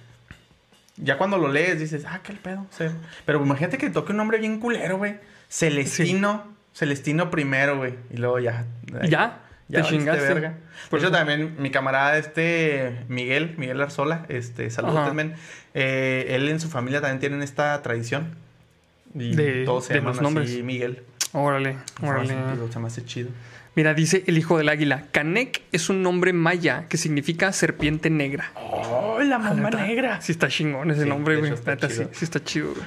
ya 0.96 1.18
cuando 1.18 1.38
lo 1.38 1.50
lees 1.50 1.80
dices, 1.80 2.06
ah, 2.08 2.22
qué 2.24 2.34
pedo. 2.34 2.62
O 2.62 2.74
sea, 2.76 2.94
pero 3.26 3.44
imagínate 3.44 3.78
que 3.78 3.90
toque 3.90 4.12
un 4.12 4.18
nombre 4.18 4.38
bien 4.38 4.60
culero, 4.60 4.98
güey. 4.98 5.18
Celestino. 5.50 6.48
Celestino 6.74 7.30
primero, 7.30 7.78
güey. 7.78 7.96
Y 8.12 8.18
luego 8.18 8.40
ya. 8.40 8.66
¿Y 9.04 9.10
ya? 9.10 9.40
¿Te 9.70 9.78
valiste 9.82 9.98
chingaste? 9.98 10.24
verga. 10.34 10.54
Por 10.90 11.00
eso 11.00 11.12
también 11.12 11.56
mi 11.60 11.70
camarada 11.72 12.18
este 12.18 13.04
Miguel, 13.10 13.56
Miguel 13.58 13.82
Arzola, 13.82 14.26
este, 14.30 14.70
saludos, 14.72 15.14
men. 15.14 15.36
Eh, 15.74 16.28
él 16.30 16.48
en 16.50 16.60
su 16.60 16.70
familia 16.70 17.02
también 17.02 17.20
tienen 17.20 17.44
esta 17.44 17.80
tradición. 17.82 18.36
Y 19.14 19.36
De- 19.36 19.66
todos 19.66 19.86
se 19.86 19.94
de 19.94 20.00
llaman 20.00 20.14
los 20.14 20.22
nombres. 20.24 20.50
así 20.50 20.64
Miguel. 20.64 21.04
Órale, 21.34 21.77
órale. 22.01 22.36
se 22.71 22.80
me 22.80 22.88
hace 22.88 23.05
chido. 23.05 23.30
Mira, 23.75 23.93
dice 23.93 24.23
el 24.27 24.38
hijo 24.38 24.57
del 24.57 24.67
águila. 24.67 25.05
Canek 25.11 25.61
es 25.71 25.89
un 25.89 26.01
nombre 26.01 26.34
maya 26.34 26.86
que 26.89 26.97
significa 26.97 27.53
serpiente 27.53 28.09
negra. 28.09 28.51
¡Oh, 28.55 29.19
la 29.21 29.38
mamá 29.38 29.69
Neta, 29.69 29.86
negra! 29.86 30.21
Sí 30.21 30.32
está 30.32 30.47
chingón 30.47 30.91
ese 30.91 31.03
Sí, 31.03 31.09
nombre, 31.09 31.38
güey. 31.38 31.53
está 31.53 31.71
Neta, 31.71 31.89
sí, 31.89 32.03
sí 32.11 32.25
está 32.25 32.43
chido, 32.43 32.73
güey. 32.73 32.86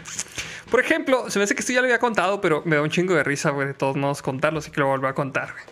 Por 0.71 0.81
ejemplo, 0.81 1.31
se 1.31 1.39
me 1.39 1.45
hace 1.45 1.55
que 1.55 1.61
esto 1.61 1.73
ya 1.73 1.81
lo 1.81 1.87
había 1.87 1.99
contado, 1.99 2.41
pero 2.41 2.63
me 2.65 2.77
da 2.77 2.83
un 2.83 2.91
chingo 2.91 3.15
de 3.15 3.23
risa, 3.23 3.51
güey, 3.51 3.69
de 3.69 3.75
todos 3.75 3.97
modos 3.97 4.23
contarlo, 4.23 4.59
así 4.59 4.71
que 4.71 4.81
lo 4.81 4.89
vuelvo 4.89 5.07
a 5.07 5.15
contar, 5.15 5.53
güey. 5.53 5.65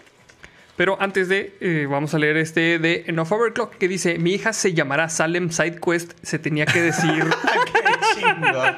Pero 0.77 0.97
antes 1.01 1.29
de, 1.29 1.57
eh, 1.61 1.87
vamos 1.91 2.15
a 2.15 2.19
leer 2.19 2.37
este 2.39 2.79
de 2.79 3.05
Enough 3.09 3.33
Overclock 3.33 3.77
que 3.77 3.89
dice, 3.89 4.19
mi 4.19 4.33
hija 4.33 4.53
se 4.55 4.73
llamará 4.73 5.09
Salem 5.11 5.51
Sidequest, 5.51 6.13
se 6.23 6.39
tenía 6.39 6.65
que 6.67 6.81
decir... 6.81 7.25
¡Qué 7.73 8.21
chingón! 8.21 8.77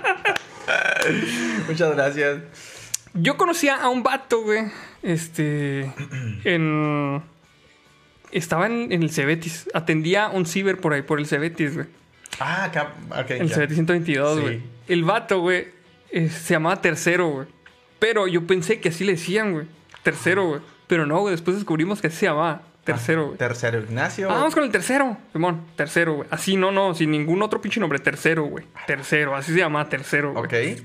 Muchas 1.69 1.95
gracias. 1.95 2.39
Yo 3.15 3.37
conocía 3.37 3.77
a 3.83 3.89
un 3.89 4.03
vato, 4.03 4.43
güey, 4.43 4.65
este, 5.03 5.93
en... 6.45 7.23
Estaba 8.31 8.67
en, 8.67 8.91
en 8.93 9.03
el 9.03 9.11
Cebetis, 9.11 9.69
atendía 9.75 10.29
un 10.29 10.47
ciber 10.47 10.81
por 10.81 10.95
ahí, 10.95 11.03
por 11.03 11.19
el 11.19 11.27
Cebetis, 11.27 11.75
güey. 11.75 11.87
Ah, 12.41 12.65
acá. 12.65 12.95
ok, 13.11 13.31
El. 13.33 13.51
Cebetis 13.51 13.75
122, 13.77 14.37
Sí. 14.37 14.41
güey. 14.43 14.63
El 14.89 15.05
vato, 15.05 15.41
güey, 15.41 15.69
eh, 16.11 16.31
se 16.31 16.55
llamaba 16.55 16.81
Tercero, 16.81 17.29
güey. 17.29 17.47
Pero 17.99 18.27
yo 18.27 18.47
pensé 18.47 18.81
que 18.81 18.89
así 18.89 19.05
le 19.05 19.13
decían, 19.13 19.53
güey. 19.53 19.67
Tercero, 20.03 20.47
güey. 20.49 20.61
Pero 20.87 21.07
no, 21.07 21.21
güey. 21.21 21.33
Después 21.33 21.57
descubrimos 21.57 22.01
que 22.01 22.07
así 22.09 22.17
se 22.17 22.27
llamaba. 22.27 22.63
Tercero, 22.85 23.27
güey. 23.27 23.39
Tercero, 23.39 23.79
Ignacio. 23.81 24.29
Ah, 24.29 24.35
vamos 24.35 24.55
con 24.55 24.65
el 24.65 24.71
tercero, 24.73 25.17
Simón. 25.33 25.67
Tercero, 25.77 26.15
güey. 26.15 26.29
Así, 26.33 26.57
no, 26.57 26.73
no. 26.73 26.95
Sin 26.95 27.13
ningún 27.13 27.43
otro 27.43 27.61
pinche 27.61 27.79
nombre. 27.79 28.01
Tercero, 28.01 28.45
güey. 28.45 28.65
Tercero. 28.89 29.37
Así 29.37 29.53
se 29.53 29.59
llamaba 29.59 29.89
Tercero, 29.89 30.33
güey. 30.33 30.45
Ok. 30.45 30.83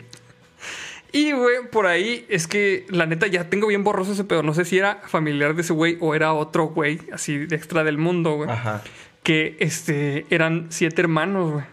Y, 1.11 1.31
güey, 1.31 1.69
por 1.71 1.85
ahí 1.87 2.25
es 2.29 2.47
que 2.47 2.85
la 2.89 3.05
neta 3.05 3.27
ya 3.27 3.49
tengo 3.49 3.67
bien 3.67 3.83
borroso 3.83 4.11
ese 4.11 4.23
pedo. 4.23 4.43
No 4.43 4.53
sé 4.53 4.65
si 4.65 4.77
era 4.77 5.01
familiar 5.07 5.55
de 5.55 5.61
ese 5.61 5.73
güey 5.73 5.97
o 6.01 6.13
era 6.15 6.33
otro 6.33 6.67
güey, 6.67 6.99
así 7.13 7.37
de 7.37 7.55
extra 7.55 7.83
del 7.83 7.97
mundo, 7.97 8.35
güey. 8.35 8.49
Ajá. 8.49 8.83
que 9.23 9.55
este 9.59 10.25
eran 10.29 10.67
siete 10.69 11.01
hermanos, 11.01 11.53
güey. 11.53 11.65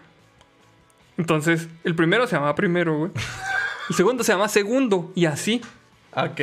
Entonces, 1.16 1.68
el 1.84 1.94
primero 1.94 2.26
se 2.26 2.34
llamaba 2.36 2.54
primero, 2.54 2.98
güey. 2.98 3.10
El 3.88 3.94
segundo 3.96 4.24
se 4.24 4.32
llama 4.32 4.48
segundo. 4.48 5.12
Y 5.14 5.26
así. 5.26 5.60
Ok. 6.16 6.40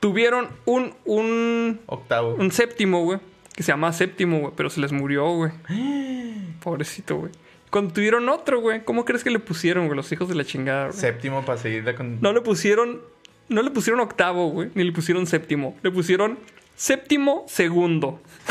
Tuvieron 0.00 0.48
un, 0.64 0.94
un, 1.04 1.80
Octavo. 1.86 2.34
un 2.34 2.50
séptimo, 2.52 3.04
güey. 3.04 3.18
Que 3.54 3.62
se 3.62 3.70
llama 3.70 3.92
séptimo, 3.92 4.40
güey. 4.40 4.52
Pero 4.56 4.70
se 4.70 4.80
les 4.80 4.90
murió, 4.90 5.30
güey. 5.34 5.52
Pobrecito, 6.62 7.16
güey. 7.16 7.32
Cuando 7.70 7.94
tuvieron 7.94 8.28
otro, 8.28 8.60
güey. 8.60 8.84
¿Cómo 8.84 9.04
crees 9.04 9.22
que 9.22 9.30
le 9.30 9.38
pusieron, 9.38 9.86
güey? 9.86 9.96
Los 9.96 10.10
hijos 10.10 10.28
de 10.28 10.34
la 10.34 10.44
chingada, 10.44 10.88
güey. 10.88 10.98
Séptimo 10.98 11.44
para 11.44 11.58
seguirle 11.58 11.94
con. 11.94 12.20
No 12.20 12.32
le 12.32 12.40
pusieron. 12.40 13.00
No 13.48 13.62
le 13.62 13.70
pusieron 13.70 14.00
octavo, 14.00 14.48
güey. 14.48 14.70
Ni 14.74 14.84
le 14.84 14.92
pusieron 14.92 15.26
séptimo. 15.26 15.76
Le 15.82 15.90
pusieron 15.90 16.38
séptimo 16.76 17.44
segundo. 17.48 18.20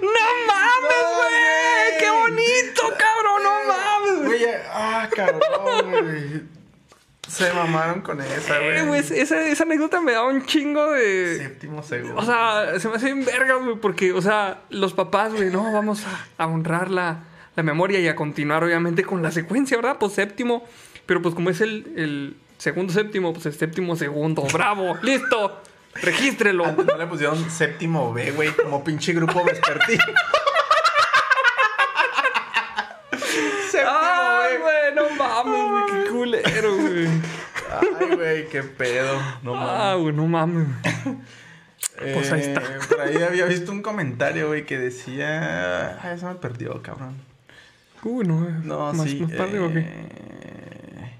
¡No 0.00 0.24
mames, 0.46 1.04
güey! 1.16 1.98
¡Qué 1.98 2.10
bonito, 2.10 2.82
cabrón! 2.98 3.42
¡No 3.42 3.64
mames! 3.66 4.26
Güey, 4.26 4.44
ah, 4.72 5.08
cabrón, 5.14 5.90
güey. 5.90 6.57
Se 7.28 7.52
mamaron 7.52 8.00
con 8.00 8.20
esa, 8.20 8.58
Eh, 8.58 8.82
güey. 8.82 8.86
güey, 8.86 9.00
esa, 9.20 9.40
esa 9.46 9.62
anécdota 9.64 10.00
me 10.00 10.12
da 10.12 10.24
un 10.24 10.44
chingo 10.46 10.92
de. 10.92 11.36
Séptimo 11.38 11.82
segundo. 11.82 12.16
O 12.16 12.24
sea, 12.24 12.78
se 12.80 12.88
me 12.88 12.94
hace 12.96 13.12
bien 13.12 13.24
verga, 13.24 13.54
güey, 13.56 13.76
porque, 13.76 14.12
o 14.12 14.22
sea, 14.22 14.62
los 14.70 14.94
papás, 14.94 15.32
güey, 15.34 15.50
no, 15.50 15.70
vamos 15.72 16.04
a, 16.06 16.42
a 16.42 16.46
honrar 16.46 16.90
la, 16.90 17.24
la 17.54 17.62
memoria 17.62 18.00
y 18.00 18.08
a 18.08 18.16
continuar, 18.16 18.64
obviamente, 18.64 19.04
con 19.04 19.22
la 19.22 19.30
secuencia, 19.30 19.76
¿verdad? 19.76 19.96
Pues 20.00 20.12
séptimo. 20.14 20.64
Pero 21.06 21.22
pues 21.22 21.34
como 21.34 21.50
es 21.50 21.60
el, 21.60 21.92
el 21.96 22.36
segundo 22.58 22.92
séptimo, 22.92 23.32
pues 23.32 23.46
el 23.46 23.54
séptimo 23.54 23.94
segundo. 23.96 24.42
¡Bravo! 24.52 24.96
¡Listo! 25.02 25.62
¡Regístrelo! 25.94 26.64
Antes 26.66 26.86
no 26.86 26.96
le 26.98 27.06
pusieron 27.06 27.50
séptimo 27.50 28.12
B, 28.12 28.30
güey, 28.32 28.50
como 28.52 28.84
pinche 28.84 29.12
grupo 29.12 29.42
vespertino. 29.44 30.04
séptimo 33.70 33.90
¡Ay, 33.90 34.52
B. 34.54 34.58
güey! 34.62 34.94
No 34.94 35.10
mames, 35.16 35.88
güey. 35.90 35.97
Ay, 38.00 38.16
güey, 38.16 38.48
qué 38.48 38.62
pedo. 38.62 39.20
No 39.42 39.54
Ah, 39.56 39.90
mames. 39.94 40.02
güey, 40.02 40.14
no 40.14 40.26
mames. 40.26 40.66
pues 41.98 42.32
ahí 42.32 42.40
está. 42.40 42.60
Eh, 42.60 42.78
Por 42.88 43.00
ahí 43.00 43.22
había 43.22 43.46
visto 43.46 43.72
un 43.72 43.82
comentario, 43.82 44.48
güey, 44.48 44.64
que 44.66 44.78
decía. 44.78 45.98
Ay, 46.02 46.16
eso 46.16 46.28
me 46.28 46.34
perdió, 46.36 46.80
cabrón. 46.82 47.16
Uy, 48.04 48.26
no, 48.26 48.40
güey. 48.40 48.52
No, 48.64 48.92
¿Más, 48.92 49.08
sí. 49.10 49.20
más 49.20 49.32
tarde 49.36 49.58
o 49.58 49.72
qué? 49.72 49.80
eh, 49.80 51.12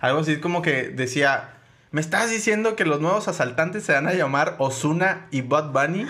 Algo 0.00 0.20
así 0.20 0.38
como 0.38 0.62
que 0.62 0.84
decía. 0.88 1.50
¿Me 1.90 2.02
estás 2.02 2.30
diciendo 2.30 2.76
que 2.76 2.84
los 2.84 3.00
nuevos 3.00 3.28
asaltantes 3.28 3.82
se 3.82 3.92
van 3.94 4.06
a 4.08 4.12
llamar 4.12 4.56
Osuna 4.58 5.26
y 5.30 5.40
Bud 5.40 5.70
Bunny? 5.72 6.06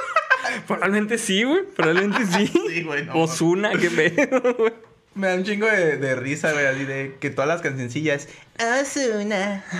Probablemente 0.66 1.16
sí, 1.16 1.44
güey. 1.44 1.62
Probablemente 1.76 2.26
sí. 2.26 2.46
Sí, 2.68 2.82
güey, 2.82 3.04
no. 3.06 3.14
Osuna, 3.14 3.70
qué 3.78 3.88
pedo, 3.90 4.54
güey. 4.54 4.72
Me 5.14 5.28
da 5.28 5.34
un 5.34 5.44
chingo 5.44 5.66
de, 5.66 5.96
de 5.98 6.14
risa, 6.16 6.52
güey, 6.52 6.66
así 6.66 6.84
de 6.84 7.16
que 7.20 7.30
todas 7.30 7.48
las 7.48 7.60
cancioncillas. 7.60 8.28
Osuna. 8.58 9.64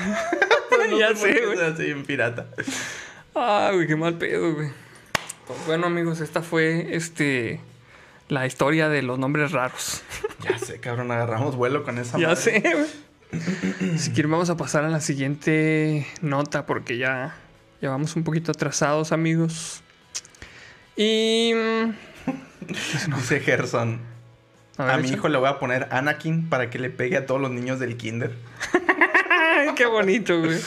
Ya 0.98 1.14
sé, 1.14 1.46
güey. 1.46 1.60
Así 1.60 1.90
en 1.90 2.04
pirata. 2.04 2.46
Ah, 3.34 3.70
güey, 3.72 3.86
qué 3.86 3.94
mal 3.94 4.18
pedo, 4.18 4.54
güey. 4.54 4.68
Exacto. 4.68 5.66
Bueno, 5.66 5.86
amigos, 5.86 6.20
esta 6.20 6.42
fue 6.42 6.94
este 6.94 7.60
la 8.28 8.46
historia 8.46 8.88
de 8.88 9.02
los 9.02 9.18
nombres 9.18 9.52
raros. 9.52 10.02
Ya 10.42 10.58
sé, 10.58 10.80
cabrón, 10.80 11.12
agarramos 11.12 11.54
vuelo 11.54 11.84
con 11.84 11.98
esa 11.98 12.18
ya 12.18 12.28
madre. 12.28 12.40
sé. 12.40 12.60
güey. 12.60 13.98
si 13.98 14.10
quieren 14.10 14.32
vamos 14.32 14.50
a 14.50 14.56
pasar 14.56 14.84
a 14.84 14.88
la 14.88 15.00
siguiente 15.00 16.04
nota 16.20 16.66
porque 16.66 16.98
ya, 16.98 17.36
ya 17.80 17.90
vamos 17.90 18.16
un 18.16 18.24
poquito 18.24 18.50
atrasados, 18.50 19.12
amigos. 19.12 19.82
Y 20.96 21.52
mm, 21.54 21.90
Dice 23.16 23.40
Gerson. 23.40 24.00
A, 24.90 24.96
mi 24.98 25.08
hijo 25.08 25.28
le 25.28 25.38
voy 25.38 25.48
a 25.48 25.58
poner 25.58 25.88
Anakin 25.90 26.48
para 26.48 26.70
que 26.70 26.78
le 26.78 26.90
pegue 26.90 27.16
a 27.16 27.26
todos 27.26 27.40
los 27.40 27.50
niños 27.50 27.78
del 27.78 27.96
kinder. 27.96 28.32
Qué 29.76 29.86
bonito, 29.86 30.38
güey. 30.40 30.58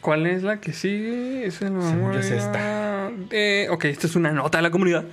¿Cuál 0.00 0.26
es 0.26 0.42
la 0.42 0.60
que 0.60 0.72
sigue? 0.72 1.46
Es 1.46 1.60
es. 1.60 2.48
Eh, 3.30 3.66
ok, 3.70 3.84
esta 3.86 4.06
es 4.06 4.16
una 4.16 4.32
nota 4.32 4.58
de 4.58 4.62
la 4.62 4.70
comunidad. 4.70 5.04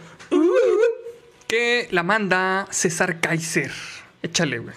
Que 1.48 1.88
la 1.92 2.04
manda 2.04 2.68
César 2.72 3.20
Kaiser. 3.20 3.72
Échale, 4.24 4.60
güey. 4.60 4.76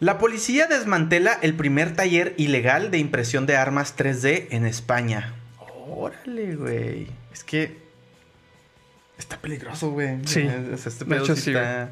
La 0.00 0.18
policía 0.18 0.66
desmantela 0.66 1.38
el 1.42 1.54
primer 1.54 1.96
taller 1.96 2.34
ilegal 2.36 2.90
de 2.90 2.98
impresión 2.98 3.46
de 3.46 3.56
armas 3.56 3.96
3D 3.96 4.46
en 4.50 4.64
España. 4.64 5.34
Órale, 5.88 6.54
güey. 6.54 7.08
Es 7.32 7.42
que 7.42 7.87
está 9.18 9.36
peligroso, 9.38 9.90
güey. 9.90 10.20
Sí. 10.26 10.40
Es- 10.40 10.86
Este 10.86 11.04
De 11.04 11.10
pedo 11.10 11.24
hecho, 11.24 11.36
sí 11.36 11.50
está- 11.50 11.90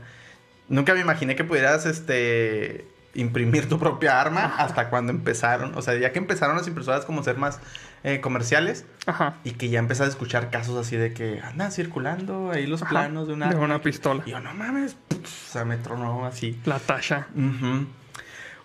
Nunca 0.69 0.95
me 0.95 1.01
imaginé 1.01 1.37
que 1.37 1.45
pudieras 1.45 1.87
este 1.87 2.87
imprimir 3.15 3.69
tu 3.69 3.79
propia 3.79 4.21
arma 4.21 4.57
hasta 4.59 4.91
cuando 4.91 5.11
empezaron. 5.13 5.75
O 5.77 5.83
sea, 5.83 5.97
ya 5.97 6.13
que 6.13 6.19
empezaron 6.19 6.57
las 6.57 6.67
impresoras 6.69 7.05
como 7.05 7.23
ser 7.23 7.37
más 7.39 7.61
eh, 8.05 8.21
comerciales 8.21 8.85
Ajá. 9.07 9.37
y 9.43 9.53
que 9.53 9.69
ya 9.69 9.79
empecé 9.79 10.03
a 10.05 10.07
escuchar 10.07 10.51
casos 10.51 10.77
así 10.77 10.97
de 10.97 11.13
que 11.13 11.41
andan 11.41 11.73
circulando 11.73 12.51
ahí 12.53 12.67
los 12.67 12.83
Ajá, 12.83 12.91
planos 12.91 13.27
de 13.27 13.33
una 13.35 13.49
de 13.49 13.57
una 13.57 13.81
pistola. 13.81 14.23
Y 14.27 14.31
yo, 14.31 14.41
no 14.41 14.55
mames. 14.55 14.97
O 15.13 15.53
sea, 15.53 15.65
me 15.65 15.77
tronó 15.77 16.27
así. 16.27 16.61
La 16.67 16.79
Tasha. 16.79 17.27
Ujú. 17.35 17.87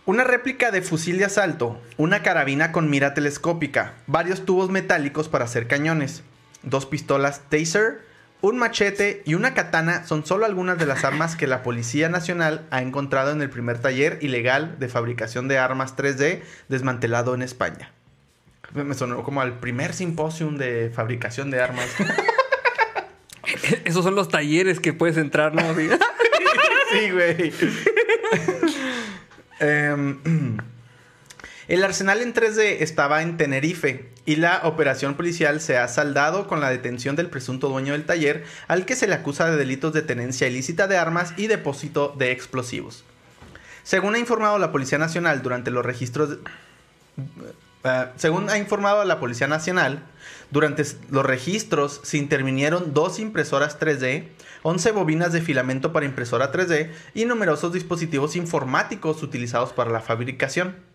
Una 0.06 0.24
réplica 0.24 0.72
de 0.72 0.82
fusil 0.82 1.18
de 1.18 1.26
asalto, 1.26 1.80
una 1.98 2.22
carabina 2.24 2.72
con 2.72 2.90
mira 2.90 3.14
telescópica, 3.14 3.94
varios 4.08 4.46
tubos 4.46 4.70
metálicos 4.70 5.30
para 5.30 5.46
hacer 5.46 5.68
cañones, 5.68 6.24
dos 6.64 6.86
pistolas 6.88 7.42
taser, 7.50 8.02
un 8.42 8.58
machete 8.58 9.22
y 9.26 9.36
una 9.36 9.54
katana 9.54 10.06
son 10.06 10.26
solo 10.26 10.46
algunas 10.46 10.78
de 10.78 10.86
las 10.86 11.04
armas 11.04 11.36
que 11.36 11.48
la 11.48 11.64
Policía 11.64 12.10
Nacional 12.10 12.66
ha 12.72 12.82
encontrado 12.82 13.32
en 13.32 13.42
el 13.42 13.50
primer 13.50 13.80
taller 13.80 14.18
ilegal 14.22 14.80
de 14.80 14.90
fabricación 14.90 15.48
de 15.48 15.60
armas 15.60 15.96
3D 15.96 16.42
desmantelado 16.68 17.36
en 17.36 17.44
España. 17.44 17.92
Me 18.74 18.94
sonó 18.96 19.24
como 19.24 19.42
al 19.42 19.60
primer 19.60 19.94
simposium 19.94 20.58
de 20.58 20.92
fabricación 20.94 21.52
de 21.52 21.62
armas. 21.62 21.88
Esos 23.86 24.04
son 24.04 24.16
los 24.16 24.30
talleres 24.30 24.80
que 24.80 24.94
puedes 24.94 25.18
entrar, 25.18 25.54
¿no? 25.54 25.64
Sí, 26.92 27.10
güey. 27.10 27.54
Em, 29.62 30.18
el 31.72 31.86
arsenal 31.86 32.22
en 32.22 32.34
3D 32.34 32.82
estaba 32.82 33.22
en 33.22 33.38
Tenerife 33.38 34.10
y 34.26 34.36
la 34.36 34.60
operación 34.66 35.16
policial 35.16 35.62
se 35.62 35.78
ha 35.78 35.88
saldado 35.88 36.46
con 36.46 36.60
la 36.60 36.70
detención 36.70 37.16
del 37.16 37.30
presunto 37.30 37.70
dueño 37.70 37.94
del 37.94 38.06
taller 38.06 38.44
al 38.68 38.86
que 38.86 38.98
se 38.98 39.08
le 39.08 39.16
acusa 39.16 39.50
de 39.50 39.56
delitos 39.56 39.94
de 39.94 40.02
tenencia 40.02 40.50
ilícita 40.50 40.88
de 40.88 40.98
armas 40.98 41.34
y 41.38 41.48
depósito 41.48 42.14
de 42.18 42.34
explosivos. 42.34 43.06
Según 43.84 44.16
ha 44.16 44.20
informado 44.20 44.60
la 44.60 44.74
Policía 44.74 44.98
Nacional 44.98 45.44
durante 45.44 45.72
los 45.72 45.86
registros... 45.86 46.40
Ah, 47.86 48.12
según 48.18 48.50
ha 48.50 48.58
informado 48.58 49.06
la 49.06 49.22
Policía 49.22 49.48
Nacional, 49.48 50.04
durante 50.52 50.84
los 51.10 51.26
registros 51.26 52.02
se 52.04 52.18
intervinieron 52.18 52.94
dos 52.94 53.18
impresoras 53.18 53.80
3D, 53.80 54.28
11 54.64 54.92
bobinas 54.92 55.32
de 55.32 55.40
filamento 55.40 55.94
para 55.94 56.06
impresora 56.06 56.52
3D 56.52 56.92
y 57.14 57.24
numerosos 57.24 57.72
dispositivos 57.72 58.36
informáticos 58.36 59.24
utilizados 59.24 59.72
para 59.72 59.90
la 59.90 60.02
fabricación. 60.02 60.91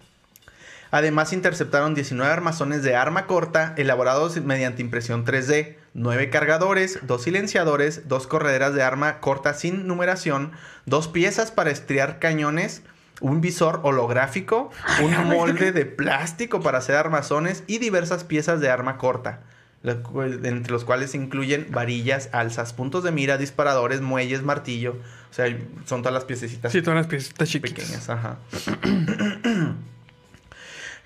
Además, 0.90 1.32
interceptaron 1.32 1.94
19 1.94 2.32
armazones 2.32 2.82
de 2.82 2.94
arma 2.96 3.26
corta 3.26 3.74
elaborados 3.76 4.36
mediante 4.40 4.82
impresión 4.82 5.24
3D, 5.24 5.76
9 5.94 6.30
cargadores, 6.30 7.00
2 7.02 7.22
silenciadores, 7.22 8.08
2 8.08 8.26
correderas 8.26 8.74
de 8.74 8.82
arma 8.82 9.18
corta 9.20 9.54
sin 9.54 9.86
numeración, 9.86 10.52
2 10.86 11.08
piezas 11.08 11.50
para 11.50 11.70
estriar 11.70 12.18
cañones, 12.18 12.82
un 13.20 13.40
visor 13.40 13.80
holográfico, 13.82 14.70
un 15.02 15.26
molde 15.28 15.72
de 15.72 15.86
plástico 15.86 16.60
para 16.60 16.78
hacer 16.78 16.96
armazones 16.96 17.64
y 17.66 17.78
diversas 17.78 18.24
piezas 18.24 18.60
de 18.60 18.68
arma 18.70 18.98
corta, 18.98 19.40
entre 19.82 20.70
los 20.72 20.84
cuales 20.84 21.12
se 21.12 21.16
incluyen 21.16 21.68
varillas, 21.70 22.28
alzas, 22.32 22.72
puntos 22.74 23.02
de 23.04 23.12
mira, 23.12 23.38
disparadores, 23.38 24.02
muelles, 24.02 24.42
martillo. 24.42 24.98
O 25.30 25.34
sea, 25.36 25.46
son 25.86 26.02
todas 26.02 26.14
las 26.14 26.24
piececitas 26.24 26.72
Sí, 26.72 26.82
todas 26.82 26.98
las 26.98 27.06
piecitas 27.06 27.48
chiquitas. 27.48 27.84
pequeñas, 27.84 28.08
ajá. 28.10 28.36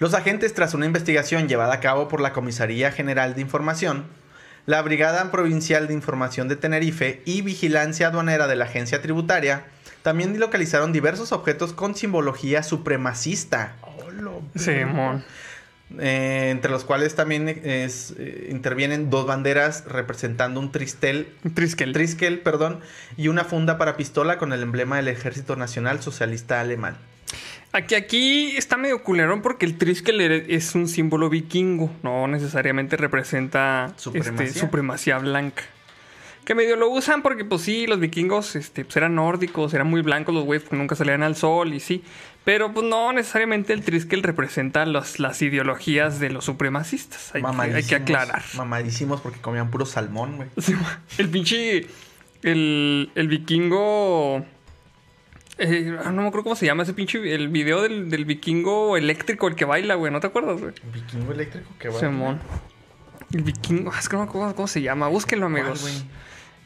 Los 0.00 0.14
agentes, 0.14 0.54
tras 0.54 0.72
una 0.72 0.86
investigación 0.86 1.46
llevada 1.46 1.74
a 1.74 1.80
cabo 1.80 2.08
por 2.08 2.22
la 2.22 2.32
Comisaría 2.32 2.90
General 2.90 3.34
de 3.34 3.42
Información, 3.42 4.06
la 4.64 4.80
Brigada 4.80 5.30
Provincial 5.30 5.88
de 5.88 5.92
Información 5.92 6.48
de 6.48 6.56
Tenerife 6.56 7.20
y 7.26 7.42
Vigilancia 7.42 8.06
Aduanera 8.06 8.46
de 8.46 8.56
la 8.56 8.64
Agencia 8.64 9.02
Tributaria, 9.02 9.66
también 10.02 10.40
localizaron 10.40 10.94
diversos 10.94 11.32
objetos 11.32 11.74
con 11.74 11.94
simbología 11.94 12.62
supremacista. 12.62 13.76
Simón. 14.56 15.22
Eh, 15.98 16.48
entre 16.50 16.70
los 16.70 16.84
cuales 16.84 17.14
también 17.14 17.48
es, 17.48 18.14
eh, 18.16 18.48
intervienen 18.50 19.10
dos 19.10 19.26
banderas 19.26 19.84
representando 19.84 20.60
un 20.60 20.72
tristel 20.72 21.28
Triskel. 21.52 21.92
Triskel, 21.92 22.40
perdón, 22.40 22.80
y 23.18 23.28
una 23.28 23.44
funda 23.44 23.76
para 23.76 23.98
pistola 23.98 24.38
con 24.38 24.54
el 24.54 24.62
emblema 24.62 24.96
del 24.96 25.08
Ejército 25.08 25.56
Nacional 25.56 26.00
Socialista 26.00 26.58
Alemán. 26.58 26.96
Aquí, 27.72 27.94
aquí 27.94 28.56
está 28.56 28.76
medio 28.76 29.02
culerón 29.02 29.42
porque 29.42 29.64
el 29.64 29.78
Triskel 29.78 30.20
es 30.20 30.74
un 30.74 30.88
símbolo 30.88 31.28
vikingo. 31.30 31.90
No 32.02 32.26
necesariamente 32.26 32.96
representa 32.96 33.92
Supremacía. 33.96 34.46
este, 34.46 34.58
supremacía 34.60 35.18
blanca. 35.18 35.62
Que 36.44 36.54
medio 36.56 36.74
lo 36.74 36.88
usan 36.90 37.22
porque, 37.22 37.44
pues 37.44 37.62
sí, 37.62 37.86
los 37.86 38.00
vikingos 38.00 38.56
este, 38.56 38.84
pues, 38.84 38.96
eran 38.96 39.14
nórdicos, 39.14 39.72
eran 39.74 39.86
muy 39.86 40.00
blancos 40.02 40.34
los 40.34 40.44
güeyes 40.44 40.72
nunca 40.72 40.96
salían 40.96 41.22
al 41.22 41.36
sol 41.36 41.72
y 41.74 41.78
sí. 41.80 42.02
Pero 42.42 42.72
pues 42.72 42.86
no 42.86 43.12
necesariamente 43.12 43.72
el 43.74 43.82
Triskel 43.84 44.22
representa 44.22 44.84
los- 44.86 45.20
las 45.20 45.40
ideologías 45.42 46.18
de 46.18 46.30
los 46.30 46.46
supremacistas. 46.46 47.32
Hay, 47.34 47.42
que, 47.42 47.46
hay 47.46 47.52
que 47.52 47.56
Mamadísimos, 47.56 48.00
aclarar. 48.02 48.42
Mamadísimos 48.56 49.20
porque 49.20 49.38
comían 49.40 49.70
puro 49.70 49.84
salmón, 49.86 50.36
güey. 50.36 50.48
Sí, 50.58 50.74
el 51.18 51.28
pinche. 51.28 51.86
El, 52.42 53.10
el 53.14 53.28
vikingo. 53.28 54.44
Eh, 55.60 55.96
ah, 56.04 56.10
no 56.10 56.22
me 56.22 56.28
acuerdo 56.28 56.44
cómo 56.44 56.56
se 56.56 56.66
llama 56.66 56.82
ese 56.82 56.94
pinche. 56.94 57.34
El 57.34 57.48
video 57.48 57.82
del, 57.82 58.10
del 58.10 58.24
vikingo 58.24 58.96
eléctrico, 58.96 59.46
el 59.48 59.54
que 59.54 59.64
baila, 59.64 59.94
güey. 59.94 60.12
¿No 60.12 60.20
te 60.20 60.26
acuerdas, 60.26 60.60
güey? 60.60 60.72
Vikingo 60.92 61.32
eléctrico 61.32 61.68
que 61.78 61.88
va. 61.88 62.00
Simón. 62.00 62.38
El 63.32 63.42
vikingo. 63.42 63.92
ah, 63.94 63.98
Es 63.98 64.08
que 64.08 64.16
no 64.16 64.22
me 64.24 64.28
acuerdo 64.28 64.54
cómo 64.56 64.68
se 64.68 64.82
llama. 64.82 65.08
Búsquenlo, 65.08 65.46
amigos. 65.46 66.04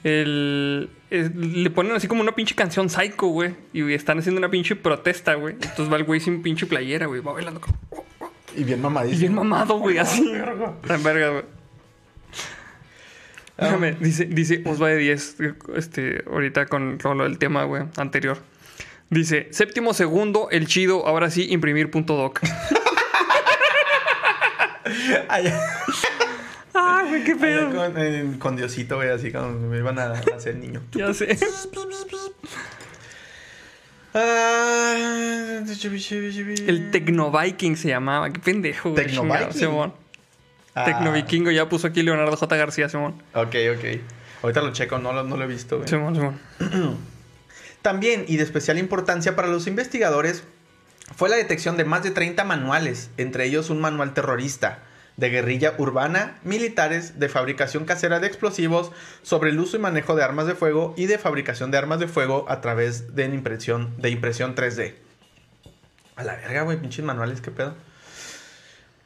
el, 0.05 0.89
le 1.11 1.71
ponen 1.71 1.93
así 1.93 2.09
como 2.09 2.21
una 2.23 2.33
pinche 2.35 2.55
canción 2.55 2.89
psycho, 2.89 3.27
güey. 3.27 3.55
Y 3.73 3.93
están 3.93 4.19
haciendo 4.19 4.39
una 4.39 4.51
pinche 4.51 4.77
protesta, 4.77 5.35
güey. 5.35 5.55
Entonces 5.55 5.93
va 5.93 5.97
el 5.97 6.05
güey 6.05 6.21
sin 6.21 6.43
pinche 6.43 6.67
playera, 6.67 7.07
güey. 7.07 7.21
Va 7.21 7.33
bailando. 7.33 7.61
como- 7.61 7.77
Y 8.57 8.65
bien 8.65 8.79
Y 8.79 8.83
mamadísimo. 8.83 9.21
bien 9.21 9.35
mamado, 9.35 9.79
güey. 9.79 9.99
Así. 9.99 10.23
En 10.89 11.03
verga, 11.03 11.29
güey. 11.31 11.45
Déjame, 13.57 13.93
dice, 14.01 14.25
dice 14.25 14.63
Osva 14.67 14.89
de 14.89 14.97
10, 14.97 15.37
este, 15.77 16.25
ahorita 16.29 16.67
con, 16.67 16.99
con 16.99 17.19
lo 17.19 17.25
del 17.25 17.39
tema, 17.39 17.63
güey, 17.63 17.85
anterior. 17.97 18.39
Dice, 19.11 19.49
séptimo 19.51 19.95
segundo, 19.95 20.49
el 20.51 20.67
chido, 20.67 21.07
ahora 21.07 21.31
sí, 21.31 21.47
imprimir 21.51 21.91
punto 21.91 22.17
doc. 22.17 22.41
Ay, 26.75 27.09
güey, 27.09 27.25
qué 27.25 27.33
allá 27.33 27.41
pedo. 27.41 27.71
con, 27.75 27.95
eh, 27.97 28.35
con 28.39 28.57
Diosito, 28.57 28.97
güey, 28.97 29.11
así 29.11 29.31
cuando 29.31 29.69
me 29.69 29.79
iban 29.79 29.99
a 29.99 30.13
hacer 30.37 30.57
niño. 30.57 30.83
Ya 30.93 31.13
sé. 31.15 31.39
Ah, 34.15 34.95
El 36.67 36.91
Tecno 36.91 37.31
Viking 37.33 37.77
se 37.77 37.89
llamaba. 37.89 38.31
Qué 38.33 38.39
pendejo, 38.41 38.91
güey. 38.91 39.05
Tecno 39.05 39.23
chingado, 39.23 39.47
Viking. 39.47 39.61
Simón. 39.61 39.95
Ah, 40.75 40.85
Tecno 40.85 41.13
Vikingo, 41.13 41.51
ya 41.51 41.69
puso 41.69 41.87
aquí 41.87 42.03
Leonardo 42.03 42.37
J. 42.37 42.57
García, 42.57 42.89
Simón. 42.89 43.23
Ok, 43.35 43.55
ok. 43.77 43.85
Ahorita 44.43 44.61
lo 44.63 44.73
checo, 44.73 44.99
no 44.99 45.13
lo, 45.13 45.23
no 45.25 45.37
lo 45.37 45.45
he 45.45 45.47
visto, 45.47 45.77
güey. 45.79 45.89
Simón, 45.89 46.15
Simón. 46.15 46.39
También, 47.85 48.25
y 48.27 48.39
de 48.39 48.45
especial 48.45 48.79
importancia 48.79 49.37
para 49.37 49.49
los 49.49 49.67
investigadores, 49.67 50.43
fue 51.17 51.29
la 51.29 51.37
detección 51.37 51.77
de 51.77 51.85
más 51.85 52.03
de 52.03 52.13
30 52.13 52.43
manuales, 52.43 53.11
entre 53.19 53.45
ellos 53.45 53.69
un 53.69 53.79
manual 53.79 54.15
terrorista, 54.15 54.79
de 55.19 55.29
guerrilla 55.29 55.75
urbana, 55.77 56.39
militares, 56.45 57.21
de 57.21 57.29
fabricación 57.29 57.85
casera 57.85 58.21
de 58.21 58.27
explosivos, 58.27 58.91
sobre 59.21 59.51
el 59.51 59.61
uso 59.61 59.77
y 59.77 59.81
manejo 59.81 60.17
de 60.17 60.25
armas 60.25 60.47
de 60.47 60.55
fuego 60.55 60.95
y 60.97 61.05
de 61.05 61.19
fabricación 61.19 61.71
de 61.71 61.77
armas 61.77 62.01
de 62.01 62.09
fuego 62.09 62.47
a 62.49 62.63
través 62.63 63.15
de 63.15 63.27
impresión, 63.27 63.95
impresión 64.03 64.55
3D. 64.55 64.95
A 66.17 66.25
la 66.25 66.37
verga, 66.37 66.63
güey, 66.63 66.81
pinches 66.81 67.05
manuales, 67.05 67.43
qué 67.43 67.51
pedo. 67.51 67.75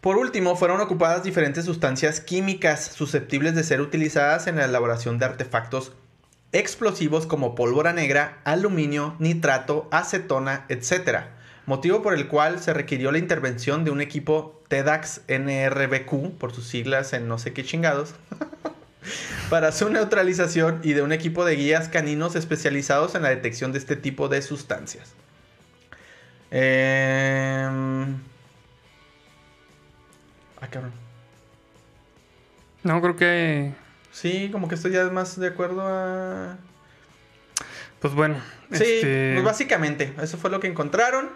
Por 0.00 0.18
último, 0.18 0.54
fueron 0.54 0.80
ocupadas 0.80 1.24
diferentes 1.24 1.64
sustancias 1.64 2.20
químicas 2.20 2.92
susceptibles 2.94 3.56
de 3.56 3.64
ser 3.64 3.80
utilizadas 3.80 4.46
en 4.46 4.54
la 4.54 4.66
elaboración 4.66 5.18
de 5.18 5.24
artefactos 5.24 5.94
explosivos 6.52 7.26
como 7.26 7.54
pólvora 7.54 7.92
negra, 7.92 8.40
aluminio, 8.44 9.14
nitrato, 9.18 9.88
acetona, 9.90 10.64
etc. 10.68 11.26
Motivo 11.66 12.02
por 12.02 12.14
el 12.14 12.28
cual 12.28 12.60
se 12.60 12.72
requirió 12.72 13.12
la 13.12 13.18
intervención 13.18 13.84
de 13.84 13.90
un 13.90 14.00
equipo 14.00 14.62
TEDAX 14.68 15.22
NRBQ, 15.28 16.38
por 16.38 16.54
sus 16.54 16.66
siglas 16.66 17.12
en 17.12 17.28
no 17.28 17.38
sé 17.38 17.52
qué 17.52 17.64
chingados, 17.64 18.14
para 19.50 19.72
su 19.72 19.90
neutralización 19.90 20.80
y 20.82 20.92
de 20.92 21.02
un 21.02 21.12
equipo 21.12 21.44
de 21.44 21.56
guías 21.56 21.88
caninos 21.88 22.36
especializados 22.36 23.14
en 23.14 23.22
la 23.22 23.30
detección 23.30 23.72
de 23.72 23.78
este 23.78 23.96
tipo 23.96 24.28
de 24.28 24.42
sustancias. 24.42 25.14
Cabrón. 30.70 30.92
No, 32.82 33.00
creo 33.00 33.16
que. 33.16 33.72
Sí, 34.20 34.48
como 34.50 34.68
que 34.68 34.74
estoy 34.74 34.92
ya 34.92 35.04
más 35.10 35.38
de 35.38 35.46
acuerdo 35.48 35.82
a. 35.86 36.56
Pues 38.00 38.14
bueno. 38.14 38.36
Sí, 38.72 38.82
este, 38.84 39.32
pues 39.34 39.44
básicamente, 39.44 40.12
eso 40.20 40.38
fue 40.38 40.50
lo 40.50 40.60
que 40.60 40.66
encontraron. 40.66 41.30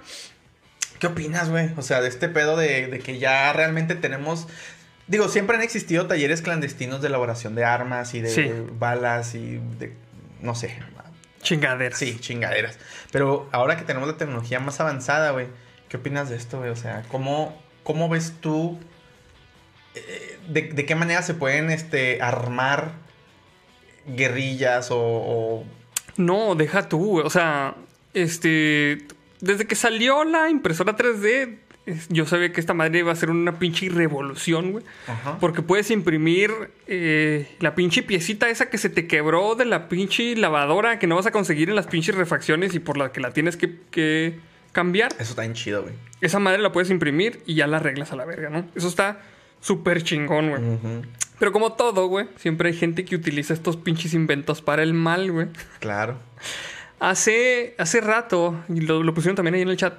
¿Qué 0.99 1.07
opinas, 1.09 1.49
güey? 1.51 1.71
O 1.77 1.83
sea, 1.83 2.01
de 2.01 2.09
este 2.09 2.29
pedo 2.29 2.57
de, 2.57 2.87
de 2.89 2.99
que 2.99 3.19
ya 3.19 3.53
realmente 3.53 3.95
tenemos. 3.95 4.49
Digo, 5.07 5.29
siempre 5.29 5.57
han 5.57 5.63
existido 5.63 6.07
talleres 6.07 6.43
clandestinos 6.43 7.03
de 7.03 7.09
elaboración 7.09 7.55
de 7.55 7.65
armas 7.65 8.15
y 8.15 8.21
de 8.21 8.31
Sí. 8.31 8.51
balas 8.79 9.35
y 9.35 9.59
de. 9.79 9.95
No 10.41 10.55
sé. 10.55 10.79
Chingaderas. 11.41 11.99
Sí, 11.99 12.19
chingaderas. 12.21 12.79
Pero 13.11 13.49
ahora 13.53 13.77
que 13.77 13.83
tenemos 13.85 14.09
la 14.09 14.17
tecnología 14.17 14.61
más 14.61 14.79
avanzada, 14.81 15.33
güey, 15.33 15.49
¿qué 15.89 15.97
opinas 15.97 16.31
de 16.31 16.37
esto, 16.37 16.59
güey? 16.59 16.71
O 16.71 16.77
sea, 16.77 17.03
¿cómo, 17.09 17.61
cómo 17.83 18.09
ves 18.09 18.35
tú 18.41 18.79
de, 20.49 20.63
de 20.63 20.87
qué 20.87 20.95
manera 20.95 21.23
se 21.23 21.35
pueden 21.35 21.71
este, 21.71 22.21
armar 22.23 22.93
guerrillas 24.07 24.91
o, 24.91 24.99
o- 24.99 25.65
No, 26.17 26.55
deja 26.55 26.89
tú. 26.89 27.21
O 27.21 27.31
sea, 27.31 27.75
este. 28.15 28.99
Desde 29.41 29.67
que 29.67 29.75
salió 29.75 30.23
la 30.25 30.49
impresora 30.51 30.97
3D, 30.97 31.57
es- 31.87 32.09
yo 32.09 32.27
sabía 32.27 32.53
que 32.53 32.61
esta 32.61 32.75
madre 32.75 33.01
iba 33.01 33.11
a 33.11 33.17
ser 33.17 33.31
una 33.31 33.59
pinche 33.59 33.89
revolución, 33.89 34.73
güey. 34.73 34.85
Ajá. 35.09 35.39
Porque 35.41 35.63
puedes 35.63 35.91
imprimir 35.91 36.51
eh, 36.87 37.49
la 37.61 37.75
pinche 37.75 38.03
piecita 38.03 38.49
esa 38.49 38.71
que 38.71 38.79
se 38.79 38.89
te 38.89 39.07
quebró 39.09 39.55
de 39.57 39.65
la 39.65 39.89
pinche 39.89 40.37
lavadora 40.37 40.99
que 40.99 41.07
no 41.09 41.17
vas 41.17 41.27
a 41.27 41.33
conseguir 41.33 41.71
en 41.71 41.77
las 41.77 41.87
pinches 41.89 42.15
refacciones 42.15 42.75
y 42.75 42.79
por 42.79 42.97
la 42.99 43.11
que 43.13 43.21
la 43.21 43.33
tienes 43.33 43.57
que, 43.57 43.79
que 43.91 44.39
cambiar. 44.71 45.13
Eso 45.19 45.31
está 45.31 45.43
bien 45.43 45.55
chido, 45.55 45.83
güey. 45.83 45.95
Esa 46.21 46.39
madre 46.39 46.63
la 46.63 46.71
puedes 46.71 46.89
imprimir 46.91 47.43
y 47.47 47.55
ya 47.57 47.67
la 47.67 47.79
arreglas 47.79 48.13
a 48.13 48.17
la 48.17 48.25
verga, 48.25 48.49
¿no? 48.49 48.65
Eso 48.77 48.87
está 48.87 49.21
súper 49.63 50.03
chingón, 50.03 50.51
güey. 50.51 50.63
Pero 51.39 51.51
como 51.51 51.73
todo, 51.73 52.07
güey, 52.09 52.27
siempre 52.37 52.69
hay 52.69 52.77
gente 52.77 53.07
que 53.07 53.17
utiliza 53.17 53.55
estos 53.55 53.79
pinches 53.79 54.13
inventos 54.13 54.61
para 54.61 54.83
el 54.83 54.93
mal, 54.93 55.33
güey. 55.33 55.47
Claro. 55.81 56.19
Hace, 57.01 57.75
hace 57.79 58.01
rato, 58.01 58.63
y 58.69 58.83
lo, 58.83 59.03
lo 59.03 59.15
pusieron 59.15 59.35
también 59.35 59.55
ahí 59.55 59.63
en 59.63 59.71
el 59.71 59.77
chat, 59.77 59.95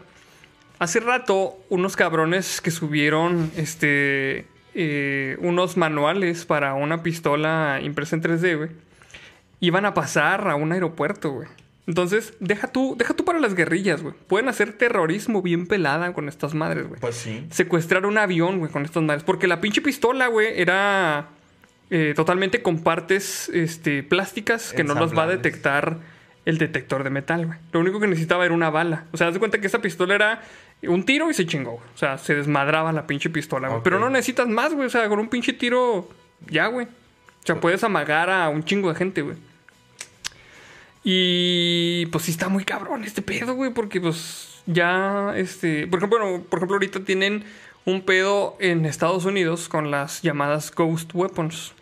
hace 0.80 1.00
rato 1.00 1.58
unos 1.70 1.96
cabrones 1.96 2.62
que 2.62 2.72
subieron 2.72 3.52
este, 3.58 4.46
eh, 4.74 5.38
unos 5.40 5.76
manuales 5.76 6.46
para 6.46 6.76
una 6.76 7.04
pistola 7.04 7.80
impresa 7.82 8.16
en 8.16 8.24
3D, 8.24 8.58
güey, 8.58 8.70
iban 9.60 9.86
a 9.86 9.94
pasar 9.94 10.48
a 10.50 10.56
un 10.56 10.72
aeropuerto, 10.72 11.32
güey. 11.32 11.48
Entonces, 11.86 12.34
deja 12.40 12.68
tú, 12.68 12.96
deja 12.98 13.14
tú 13.14 13.26
para 13.26 13.40
las 13.40 13.56
guerrillas, 13.56 14.02
güey. 14.02 14.16
Pueden 14.28 14.48
hacer 14.48 14.74
terrorismo 14.74 15.42
bien 15.42 15.68
pelada 15.68 16.14
con 16.14 16.30
estas 16.30 16.54
madres, 16.54 16.88
güey 16.88 17.00
Pues 17.02 17.16
sí. 17.16 17.46
secuestrar 17.52 18.06
un 18.06 18.18
avión, 18.18 18.60
güey, 18.60 18.72
con 18.72 18.86
estas 18.86 19.04
madres. 19.04 19.24
Porque 19.24 19.48
la 19.48 19.60
pinche 19.60 19.82
pistola, 19.82 20.28
güey, 20.28 20.48
era 20.62 21.28
eh, 21.90 22.14
totalmente 22.16 22.62
con 22.62 22.84
partes 22.84 23.50
este, 23.50 24.02
plásticas 24.02 24.72
que 24.72 24.84
no 24.86 24.94
las 24.94 25.18
va 25.18 25.24
a 25.24 25.28
detectar 25.28 25.98
el 26.46 26.58
detector 26.58 27.04
de 27.04 27.10
metal, 27.10 27.46
güey. 27.48 27.58
Lo 27.72 27.82
único 27.82 28.00
que 28.00 28.08
necesitaba 28.08 28.46
era 28.46 28.54
una 28.54 28.70
bala. 28.70 29.06
O 29.12 29.18
sea, 29.18 29.28
haz 29.28 29.34
de 29.34 29.40
cuenta 29.40 29.60
que 29.60 29.68
esa 29.68 29.82
pistola 29.82 30.16
era 30.16 30.42
un 30.84 31.04
tiro 31.04 31.30
y 31.30 31.34
se 31.34 31.46
chingó, 31.46 31.72
güey. 31.72 31.84
O 31.94 31.98
sea, 31.98 32.18
se 32.18 32.36
desmadraba 32.36 32.94
la 32.94 33.08
pinche 33.08 33.30
pistola, 33.30 33.68
güey. 33.68 33.82
Pero 33.84 34.00
no 34.00 34.10
necesitas 34.10 34.48
más, 34.48 34.74
güey. 34.74 34.88
O 34.88 34.90
sea, 34.90 35.08
con 35.10 35.20
un 35.20 35.28
pinche 35.30 35.52
tiro, 35.54 36.10
ya, 36.50 36.68
güey. 36.68 36.86
O 36.86 37.46
sea, 37.46 37.60
puedes 37.60 37.84
amagar 37.84 38.30
a 38.30 38.48
un 38.48 38.64
chingo 38.64 38.90
de 38.90 38.96
gente, 38.96 39.22
güey. 39.22 39.36
Y 41.04 42.06
pues 42.08 42.26
sí 42.26 42.32
está 42.32 42.50
muy 42.50 42.64
cabrón 42.64 43.04
este 43.04 43.22
pedo, 43.22 43.56
güey, 43.56 43.74
porque 43.74 44.00
pues 44.00 44.62
ya, 44.66 45.34
este, 45.36 45.86
por 45.88 46.00
ejemplo, 46.00 46.20
bueno, 46.20 46.44
por 46.50 46.60
ejemplo, 46.60 46.76
ahorita 46.76 47.02
tienen 47.02 47.44
un 47.86 48.02
pedo 48.02 48.56
en 48.60 48.86
Estados 48.86 49.26
Unidos 49.26 49.68
con 49.68 49.92
las 49.92 50.22
llamadas 50.22 50.74
Ghost 50.74 51.12
Weapons, 51.14 51.74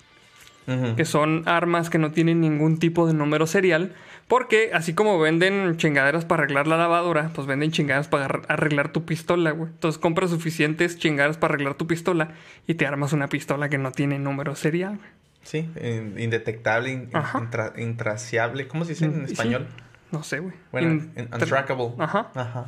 que 0.95 1.05
son 1.05 1.43
armas 1.47 1.89
que 1.89 1.97
no 1.97 2.11
tienen 2.11 2.39
ningún 2.39 2.79
tipo 2.79 3.05
de 3.05 3.13
número 3.13 3.45
serial, 3.45 3.93
porque 4.27 4.71
así 4.73 4.93
como 4.93 5.19
venden 5.19 5.75
chingaderas 5.75 6.23
para 6.23 6.43
arreglar 6.43 6.65
la 6.65 6.77
lavadora, 6.77 7.31
pues 7.35 7.45
venden 7.45 7.71
chingaderas 7.71 8.07
para 8.07 8.25
ar- 8.25 8.41
arreglar 8.47 8.93
tu 8.93 9.03
pistola, 9.03 9.51
güey. 9.51 9.69
Entonces 9.69 9.99
compras 9.99 10.29
suficientes 10.29 10.97
chingaderas 10.97 11.37
para 11.37 11.55
arreglar 11.55 11.73
tu 11.75 11.87
pistola 11.87 12.31
y 12.67 12.75
te 12.75 12.87
armas 12.87 13.11
una 13.11 13.27
pistola 13.27 13.67
que 13.69 13.77
no 13.77 13.91
tiene 13.91 14.17
número 14.17 14.55
serial, 14.55 14.95
güey. 14.97 15.09
Sí, 15.43 15.69
in- 15.81 16.15
indetectable, 16.19 16.89
in- 16.91 17.09
intra- 17.11 17.73
intraciable. 17.77 18.67
¿Cómo 18.67 18.85
se 18.85 18.91
dice 18.91 19.05
en 19.05 19.25
Sí. 19.27 19.33
español? 19.33 19.67
No 20.11 20.23
sé, 20.23 20.39
güey. 20.39 20.53
Bueno, 20.71 20.89
In- 20.91 21.13
in- 21.15 21.29
untrackable. 21.33 21.91
Ajá. 21.99 22.29
Ajá. 22.35 22.65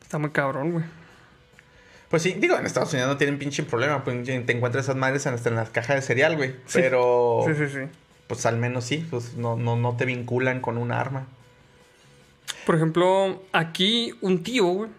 Está 0.00 0.18
muy 0.18 0.30
cabrón, 0.30 0.72
güey. 0.72 0.84
Pues 2.08 2.22
sí, 2.22 2.34
digo, 2.38 2.56
en 2.56 2.64
Estados 2.64 2.92
Unidos 2.92 3.10
no 3.10 3.16
tienen 3.16 3.38
pinche 3.38 3.64
problema. 3.64 4.04
Pues 4.04 4.24
te 4.24 4.52
encuentras 4.52 4.84
esas 4.84 4.96
madres 4.96 5.26
hasta 5.26 5.48
en 5.48 5.56
las 5.56 5.70
cajas 5.70 5.96
de 5.96 6.02
cereal, 6.02 6.36
güey. 6.36 6.52
Sí. 6.66 6.78
Pero, 6.80 7.40
Sí, 7.46 7.54
sí, 7.54 7.68
sí. 7.68 7.80
pues 8.28 8.46
al 8.46 8.56
menos 8.56 8.84
sí, 8.84 9.06
pues 9.10 9.34
no, 9.34 9.56
no, 9.56 9.76
no 9.76 9.96
te 9.96 10.04
vinculan 10.04 10.60
con 10.60 10.78
un 10.78 10.92
arma. 10.92 11.26
Por 12.66 12.76
ejemplo, 12.76 13.42
aquí 13.52 14.14
un 14.20 14.42
tío, 14.42 14.64
güey, 14.66 14.90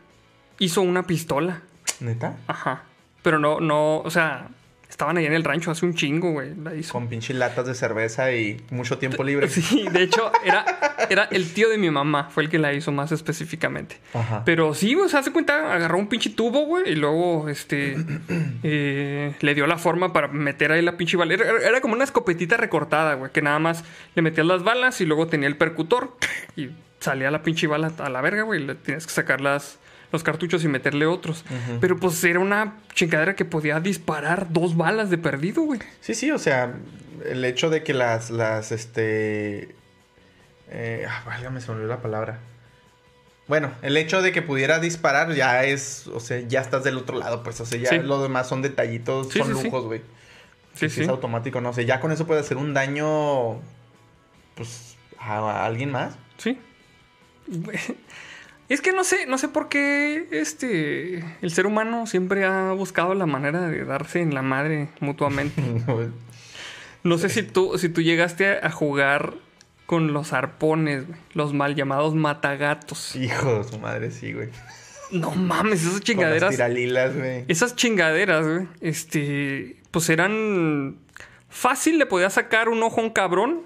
hizo 0.60 0.82
una 0.82 1.04
pistola. 1.08 1.62
¿Neta? 2.00 2.36
Ajá. 2.48 2.84
Pero 3.24 3.40
no, 3.40 3.60
no, 3.60 4.00
o 4.00 4.10
sea, 4.12 4.50
estaban 4.96 5.18
allá 5.18 5.28
en 5.28 5.34
el 5.34 5.44
rancho 5.44 5.72
hace 5.72 5.86
un 5.86 5.94
chingo, 5.94 6.32
güey. 6.32 6.56
La 6.56 6.74
hizo. 6.74 6.94
Con 6.94 7.10
pinche 7.10 7.34
latas 7.34 7.68
de 7.68 7.76
cerveza 7.76 8.32
y 8.32 8.62
mucho 8.70 8.98
tiempo 8.98 9.26
libre. 9.26 9.50
Sí, 9.50 9.86
de 9.92 10.04
hecho, 10.04 10.32
era, 10.46 10.66
era 11.10 11.24
el 11.26 11.54
tío 11.54 11.68
de 11.68 11.78
mi 11.78 11.92
mamá, 11.92 12.30
fue 12.30 12.44
el 12.44 12.50
que 12.50 12.58
la 12.58 12.72
hizo 12.72 12.94
más 12.94 13.12
específicamente. 13.12 13.98
Ajá. 14.14 14.44
Pero 14.46 14.74
sí, 14.74 14.94
güey, 14.94 15.10
se 15.10 15.18
hace 15.18 15.34
cuenta, 15.34 15.74
agarró 15.74 15.98
un 15.98 16.08
pinche 16.08 16.30
tubo, 16.30 16.62
güey, 16.66 16.94
y 16.94 16.96
luego, 16.96 17.50
este, 17.50 17.98
eh, 18.64 19.36
le 19.42 19.54
dio 19.54 19.68
la 19.68 19.78
forma 19.78 20.14
para 20.14 20.30
meter 20.30 20.72
ahí 20.72 20.82
la 20.82 20.96
pinche 20.96 21.18
bala. 21.18 21.34
Era, 21.34 21.46
era 21.62 21.82
como 21.82 21.94
una 21.94 22.06
escopetita 22.06 22.56
recortada, 22.56 23.16
güey, 23.16 23.34
que 23.34 23.42
nada 23.42 23.60
más 23.60 23.84
le 24.16 24.22
metías 24.22 24.48
las 24.48 24.64
balas 24.64 25.02
y 25.02 25.06
luego 25.06 25.28
tenía 25.28 25.50
el 25.50 25.58
percutor 25.58 26.16
y 26.56 26.70
salía 27.02 27.30
la 27.32 27.44
pinche 27.44 27.68
bala 27.68 27.92
a 27.98 28.10
la 28.10 28.22
verga, 28.22 28.44
güey, 28.44 28.64
y 28.64 28.66
le 28.66 28.76
tienes 28.76 29.06
que 29.06 29.12
sacar 29.12 29.42
las, 29.42 29.78
los 30.12 30.24
cartuchos 30.24 30.64
y 30.64 30.68
meterle 30.68 31.06
otros. 31.06 31.44
Pero 31.82 31.98
pues 31.98 32.24
era 32.24 32.40
una 32.40 32.76
chingadera 32.94 33.36
que 33.36 33.46
podía 33.46 33.80
disparar 33.80 34.52
dos 34.52 34.76
balas 34.78 35.10
de 35.10 35.18
perdido, 35.18 35.64
güey. 35.64 35.80
Sí, 36.02 36.14
sí, 36.16 36.32
o 36.32 36.40
sea, 36.40 36.74
el 37.26 37.44
hecho 37.46 37.70
de 37.70 37.84
que 37.84 37.94
las, 37.94 38.30
las, 38.30 38.72
este... 38.72 39.76
Eh, 40.70 41.06
ah, 41.08 41.24
válgame, 41.26 41.62
se 41.62 41.68
me 41.70 41.76
olvidó 41.76 41.90
la 41.90 42.02
palabra. 42.02 42.40
Bueno, 43.48 43.72
el 43.84 43.96
hecho 43.98 44.22
de 44.24 44.32
que 44.32 44.42
pudiera 44.42 44.80
disparar 44.80 45.32
ya 45.34 45.64
es, 45.64 46.08
o 46.08 46.20
sea, 46.20 46.40
ya 46.40 46.62
estás 46.62 46.84
del 46.84 46.98
otro 46.98 47.18
lado, 47.20 47.44
pues, 47.44 47.62
o 47.62 47.66
sea, 47.66 47.80
ya 47.80 47.90
Sí. 47.90 48.00
lo 48.00 48.22
demás 48.24 48.48
son 48.50 48.64
detallitos, 48.64 49.32
Sí, 49.32 49.38
son 49.40 49.56
sí, 49.56 49.64
lujos, 49.66 49.86
güey. 49.86 50.02
Sí, 50.74 50.90
sí. 50.90 51.04
Es 51.04 51.08
automático, 51.10 51.62
no 51.62 51.72
sé, 51.72 51.86
ya 51.86 52.00
con 52.00 52.12
eso 52.12 52.26
puede 52.26 52.40
hacer 52.42 52.58
un 52.58 52.74
daño, 52.74 53.62
pues, 54.56 54.98
a, 55.20 55.38
a 55.38 55.66
alguien 55.66 55.92
más. 55.92 56.16
Sí. 56.38 56.60
Es 58.68 58.82
que 58.82 58.94
no 58.94 59.04
sé, 59.04 59.28
no 59.28 59.38
sé 59.38 59.48
por 59.48 59.70
qué 59.70 60.28
este 60.32 61.24
el 61.42 61.52
ser 61.52 61.68
humano 61.68 62.08
siempre 62.08 62.46
ha 62.46 62.72
buscado 62.72 63.14
la 63.14 63.26
manera 63.28 63.68
de 63.68 63.86
darse 63.86 64.22
en 64.22 64.34
la 64.34 64.42
madre 64.42 64.90
mutuamente. 65.00 65.62
No 67.04 67.20
sé 67.20 67.30
si 67.30 67.44
tú, 67.44 67.78
si 67.78 67.88
tú 67.88 68.02
llegaste 68.02 68.58
a 68.64 68.72
jugar 68.72 69.36
con 69.86 70.12
los 70.12 70.34
arpones, 70.34 71.06
güey, 71.06 71.20
los 71.34 71.54
mal 71.54 71.76
llamados 71.76 72.16
matagatos. 72.16 73.16
Hijo 73.16 73.60
de 73.60 73.64
su 73.64 73.78
madre, 73.78 74.10
sí, 74.10 74.34
güey. 74.34 74.50
No 75.12 75.30
mames, 75.36 75.82
esas 75.82 75.88
Con 75.90 75.94
las 76.00 76.04
chingaderas. 76.04 76.50
tiralilas, 76.50 77.16
güey. 77.16 77.46
Esas 77.48 77.76
chingaderas, 77.76 78.48
güey, 78.48 78.68
este, 78.82 79.78
pues 79.92 80.10
eran 80.10 80.98
fácil, 81.48 82.00
le 82.00 82.08
podía 82.08 82.32
sacar 82.32 82.70
un 82.70 82.82
ojo 82.82 83.02
a 83.02 83.04
un 83.04 83.12
cabrón 83.12 83.62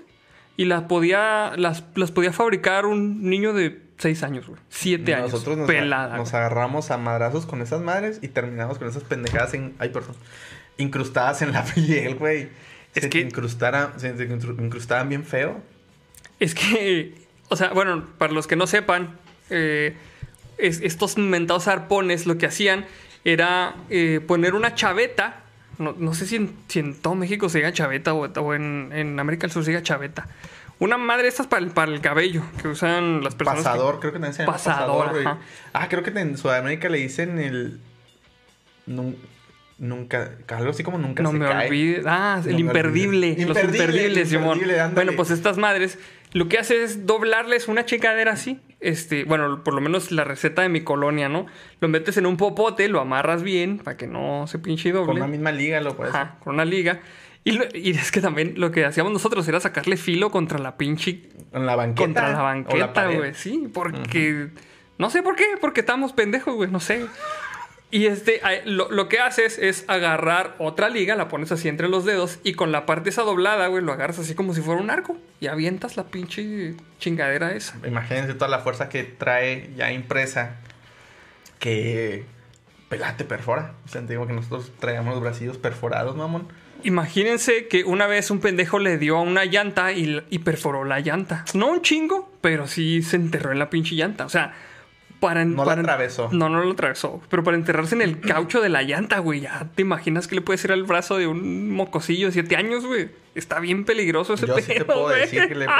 y 0.57 0.65
las 0.65 0.83
podía, 0.83 1.53
las, 1.55 1.85
las 1.95 2.11
podía 2.11 2.33
fabricar 2.33 2.85
un 2.85 3.23
niño 3.29 3.53
de 3.53 3.81
6 3.99 4.23
años, 4.23 4.47
güey. 4.47 4.59
7 4.69 5.13
años. 5.15 5.31
Nosotros 5.31 5.57
nos, 5.59 5.67
pelada. 5.67 6.17
nos 6.17 6.31
güey. 6.31 6.41
agarramos 6.41 6.89
a 6.91 6.97
madrazos 6.97 7.45
con 7.45 7.61
esas 7.61 7.81
madres 7.81 8.19
y 8.21 8.29
terminamos 8.29 8.77
con 8.79 8.87
esas 8.87 9.03
pendejadas 9.03 9.53
en, 9.53 9.75
ay, 9.79 9.89
perdón, 9.89 10.15
incrustadas 10.77 11.41
en 11.41 11.51
la 11.51 11.63
piel, 11.75 12.15
güey. 12.15 12.49
Es 12.95 13.03
se 13.03 13.09
que- 13.09 13.19
te 13.21 13.27
incrustaran, 13.27 13.99
se 13.99 14.11
te 14.13 14.27
incru- 14.27 14.59
incrustaban 14.63 15.09
bien 15.09 15.23
feo. 15.23 15.61
Es 16.39 16.55
que, 16.55 17.13
o 17.49 17.55
sea, 17.55 17.69
bueno, 17.73 18.05
para 18.17 18.33
los 18.33 18.47
que 18.47 18.55
no 18.55 18.65
sepan, 18.67 19.17
eh, 19.49 19.95
es- 20.57 20.81
estos 20.81 21.17
mentados 21.17 21.67
arpones 21.67 22.25
lo 22.25 22.37
que 22.37 22.45
hacían 22.47 22.85
era 23.25 23.75
eh, 23.89 24.21
poner 24.25 24.53
una 24.55 24.73
chaveta. 24.75 25.41
No, 25.77 25.93
no 25.97 26.13
sé 26.13 26.25
si 26.25 26.37
en, 26.37 26.55
si 26.67 26.79
en 26.79 26.95
todo 26.95 27.15
México 27.15 27.47
se 27.49 27.59
diga 27.59 27.71
chaveta 27.73 28.13
o, 28.13 28.25
o 28.27 28.53
en, 28.53 28.89
en 28.93 29.19
América 29.19 29.41
del 29.41 29.51
Sur 29.51 29.63
se 29.63 29.71
diga 29.71 29.83
chaveta. 29.83 30.27
Una 30.79 30.97
madre 30.97 31.27
estas 31.27 31.47
para 31.47 31.63
el, 31.65 31.71
para 31.71 31.91
el 31.91 31.99
cabello 32.01 32.41
que 32.61 32.69
usan 32.69 33.21
las 33.23 33.35
personas. 33.35 33.63
que- 33.63 33.69
Pasador, 33.69 33.99
creo 33.99 34.11
que 34.13 34.19
también 34.19 34.33
se 34.33 34.43
llama 34.43 34.53
Pasador, 34.53 35.09
güey. 35.11 35.25
ajá. 35.25 35.37
Ah, 35.73 35.87
creo 35.89 36.03
que 36.03 36.09
en 36.17 36.37
Sudamérica 36.37 36.87
le 36.89 36.97
dicen 36.99 37.37
el. 37.39 37.79
nun- 38.87 39.15
Nunca. 39.77 40.31
Algo 40.49 40.71
así 40.71 40.83
como 40.83 40.97
nunca 40.97 41.23
No 41.23 41.31
se 41.31 41.37
me 41.37 41.47
olvides. 41.47 42.03
Ah, 42.05 42.41
No 42.43 42.49
el 42.51 42.59
imperdible. 42.59 43.29
Los 43.29 43.39
Imperdible, 43.57 43.77
imperdibles, 43.85 44.29
Simón. 44.29 44.59
Bueno, 44.93 45.13
pues 45.15 45.31
estas 45.31 45.57
madres 45.57 45.97
lo 46.33 46.49
que 46.49 46.57
hace 46.59 46.83
es 46.83 47.05
doblarles 47.05 47.69
una 47.69 47.85
chingadera 47.85 48.33
así. 48.33 48.59
Este, 48.81 49.23
bueno, 49.23 49.63
por 49.63 49.73
lo 49.73 49.79
menos 49.79 50.11
la 50.11 50.25
receta 50.25 50.61
de 50.63 50.69
mi 50.69 50.81
colonia, 50.81 51.29
¿no? 51.29 51.45
Lo 51.79 51.87
metes 51.87 52.17
en 52.17 52.25
un 52.25 52.35
popote, 52.35 52.89
lo 52.89 52.99
amarras 52.99 53.41
bien 53.41 53.77
para 53.77 53.95
que 53.95 54.05
no 54.05 54.47
se 54.47 54.59
pinche 54.59 54.89
y 54.89 54.91
doble. 54.91 55.07
Con 55.07 55.15
una 55.17 55.27
misma 55.27 55.53
liga 55.53 55.79
lo 55.79 55.95
puedes 55.95 56.13
Ajá, 56.13 56.35
con 56.43 56.55
una 56.55 56.65
liga. 56.65 56.99
Y, 57.49 57.57
lo- 57.57 57.65
y 57.73 57.91
es 57.91 58.11
que 58.11 58.21
también 58.21 58.53
lo 58.57 58.71
que 58.71 58.85
hacíamos 58.85 59.11
nosotros 59.11 59.47
era 59.47 59.59
sacarle 59.59 59.97
filo 59.97 60.31
contra 60.31 60.59
la 60.59 60.77
pinche. 60.77 61.21
En 61.53 61.65
la 61.65 61.75
banqueta. 61.75 62.01
Contra 62.05 62.23
la 62.29 62.33
o 62.33 62.37
la 62.37 62.43
banqueta, 62.43 63.07
güey. 63.07 63.33
Sí, 63.33 63.69
porque. 63.73 64.49
No 64.97 65.09
sé 65.09 65.23
por 65.23 65.35
qué, 65.35 65.45
porque 65.61 65.79
estamos 65.79 66.11
pendejos, 66.13 66.55
güey, 66.55 66.69
no 66.69 66.79
sé. 66.79 67.05
Y 67.91 68.05
este, 68.05 68.39
lo, 68.65 68.91
lo 68.91 69.07
que 69.09 69.19
haces 69.19 69.57
es 69.57 69.83
agarrar 69.87 70.53
otra 70.59 70.89
liga, 70.89 71.15
la 71.15 71.27
pones 71.27 71.51
así 71.51 71.67
entre 71.69 71.89
los 71.89 72.05
dedos 72.05 72.37
y 72.43 72.53
con 72.53 72.71
la 72.71 72.85
parte 72.85 73.09
esa 73.09 73.23
doblada, 73.23 73.65
güey, 73.67 73.83
lo 73.83 73.91
agarras 73.93 74.19
así 74.19 74.35
como 74.35 74.53
si 74.53 74.61
fuera 74.61 74.79
un 74.79 74.91
arco 74.91 75.17
y 75.39 75.47
avientas 75.47 75.97
la 75.97 76.03
pinche 76.03 76.75
chingadera 76.99 77.53
esa. 77.53 77.75
Imagínense 77.87 78.35
toda 78.35 78.47
la 78.47 78.59
fuerza 78.59 78.89
que 78.89 79.03
trae 79.05 79.71
ya 79.75 79.91
impresa. 79.91 80.57
Que. 81.59 82.25
Pelate 82.89 83.23
perfora. 83.23 83.73
O 83.85 83.87
sea, 83.87 84.01
te 84.01 84.07
digo 84.13 84.25
que 84.25 84.33
nosotros 84.33 84.71
traíamos 84.79 85.13
los 85.13 85.21
bracillos 85.23 85.57
perforados, 85.57 86.15
mamón. 86.15 86.47
Imagínense 86.83 87.67
que 87.67 87.83
una 87.83 88.07
vez 88.07 88.31
un 88.31 88.39
pendejo 88.39 88.79
le 88.79 88.97
dio 88.97 89.17
a 89.17 89.21
una 89.21 89.45
llanta 89.45 89.91
y, 89.91 90.21
y 90.29 90.39
perforó 90.39 90.85
la 90.85 90.99
llanta. 90.99 91.45
No 91.53 91.67
un 91.67 91.81
chingo, 91.81 92.31
pero 92.41 92.67
sí 92.67 93.01
se 93.01 93.15
enterró 93.17 93.51
en 93.51 93.59
la 93.59 93.69
pinche 93.69 93.95
llanta. 93.95 94.25
O 94.25 94.29
sea, 94.29 94.53
para... 95.19 95.43
No 95.45 95.57
la 95.63 95.65
para- 95.65 95.81
atravesó. 95.81 96.29
No, 96.31 96.47
no 96.49 96.63
lo 96.63 96.71
atravesó. 96.71 97.21
Pero 97.29 97.43
para 97.43 97.57
enterrarse 97.57 97.95
en 97.95 98.01
el 98.01 98.19
caucho 98.21 98.61
de 98.61 98.69
la 98.69 98.83
llanta, 98.83 99.19
güey. 99.19 99.41
Ya 99.41 99.67
te 99.75 99.81
imaginas 99.81 100.27
que 100.27 100.35
le 100.35 100.41
puede 100.41 100.57
ser 100.57 100.71
al 100.71 100.83
brazo 100.83 101.17
de 101.17 101.27
un 101.27 101.71
mocosillo 101.71 102.27
de 102.27 102.33
7 102.33 102.55
años, 102.55 102.85
güey. 102.85 103.09
Está 103.35 103.59
bien 103.59 103.85
peligroso 103.85 104.33
ese 104.33 104.47
Yo 104.47 104.55
pedo, 104.55 104.65
sí 104.65 104.73
te 104.73 104.85
puedo 104.85 105.03
güey. 105.03 105.19
decir 105.21 105.47
que 105.47 105.55
le. 105.55 105.67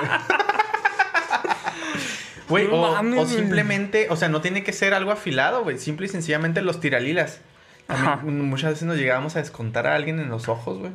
Güey, 2.50 2.68
No 2.68 2.82
o, 2.82 2.92
mames, 2.94 3.20
o 3.20 3.28
simplemente, 3.28 4.08
o 4.10 4.16
sea, 4.16 4.28
no 4.28 4.42
tiene 4.42 4.64
que 4.64 4.74
ser 4.74 4.96
algo 4.96 5.12
afilado, 5.12 5.64
güey. 5.64 5.78
Simple 5.78 6.08
y 6.08 6.10
sencillamente 6.10 6.62
los 6.64 6.80
tiralilas. 6.80 7.42
También, 7.90 8.42
muchas 8.46 8.72
veces 8.72 8.88
nos 8.88 8.98
llegábamos 8.98 9.36
a 9.36 9.40
descontar 9.40 9.88
a 9.88 9.96
alguien 9.96 10.20
en 10.20 10.30
los 10.30 10.48
ojos, 10.48 10.78
güey. 10.80 10.92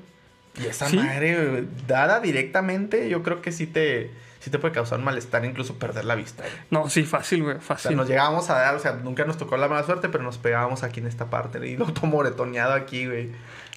Y 0.63 0.67
esa 0.67 0.89
¿Sí? 0.89 0.97
madre, 0.97 1.49
güey, 1.49 1.65
dada 1.89 2.21
directamente, 2.21 3.09
yo 3.09 3.23
creo 3.25 3.43
que 3.43 3.51
sí 3.51 3.67
te, 3.67 4.11
sí 4.41 4.51
te 4.51 4.59
puede 4.61 4.73
causar 4.73 5.01
malestar, 5.01 5.45
incluso 5.45 5.77
perder 5.79 6.05
la 6.05 6.15
vista, 6.15 6.45
güey. 6.45 6.55
No, 6.71 6.89
sí, 6.89 7.03
fácil, 7.03 7.43
güey. 7.43 7.57
O 7.57 7.61
sea, 7.61 7.77
Fácil. 7.77 7.97
nos 7.97 8.09
llegábamos 8.09 8.49
a 8.51 8.55
dar, 8.55 8.75
o 8.77 8.79
sea, 8.79 8.93
nunca 8.93 9.25
nos 9.25 9.37
tocó 9.37 9.57
la 9.57 9.67
mala 9.67 9.83
suerte, 9.85 10.09
pero 10.09 10.23
nos 10.23 10.39
pegábamos 10.39 10.85
aquí 10.85 11.01
en 11.01 11.09
esta 11.09 11.29
parte. 11.31 11.67
Y 11.69 11.77
lo 11.77 11.87
tomo 11.87 12.13
moretoneado 12.19 12.73
aquí, 12.75 13.07
güey. 13.07 13.31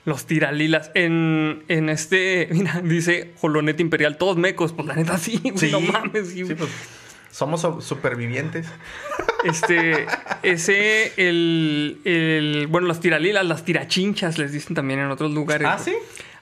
Los 0.06 0.26
tiralilas. 0.26 0.92
En, 0.94 1.64
en 1.68 1.90
este, 1.90 2.48
mira, 2.52 2.80
dice 2.84 3.34
Jolonete 3.42 3.82
Imperial, 3.82 4.18
todos 4.18 4.38
mecos. 4.38 4.72
Pues 4.74 4.88
la 4.88 4.96
neta 4.96 5.18
sí, 5.18 5.42
güey. 5.44 5.72
No 5.72 5.82
mames, 5.82 6.30
sí, 6.30 6.46
Sí, 6.46 6.54
pues 6.54 6.70
somos 7.38 7.62
so- 7.62 7.82
supervivientes. 7.82 8.68
Este, 9.44 10.08
ese, 10.44 11.14
el, 11.18 12.00
el, 12.04 12.68
bueno, 12.68 12.88
las 12.88 13.00
tiralilas, 13.00 13.46
las 13.46 13.64
tirachinchas 13.64 14.38
les 14.40 14.52
dicen 14.52 14.76
también 14.76 15.00
en 15.00 15.12
otros 15.12 15.32
lugares. 15.32 15.68
¿Ah, 15.70 15.78
sí? 15.78 15.94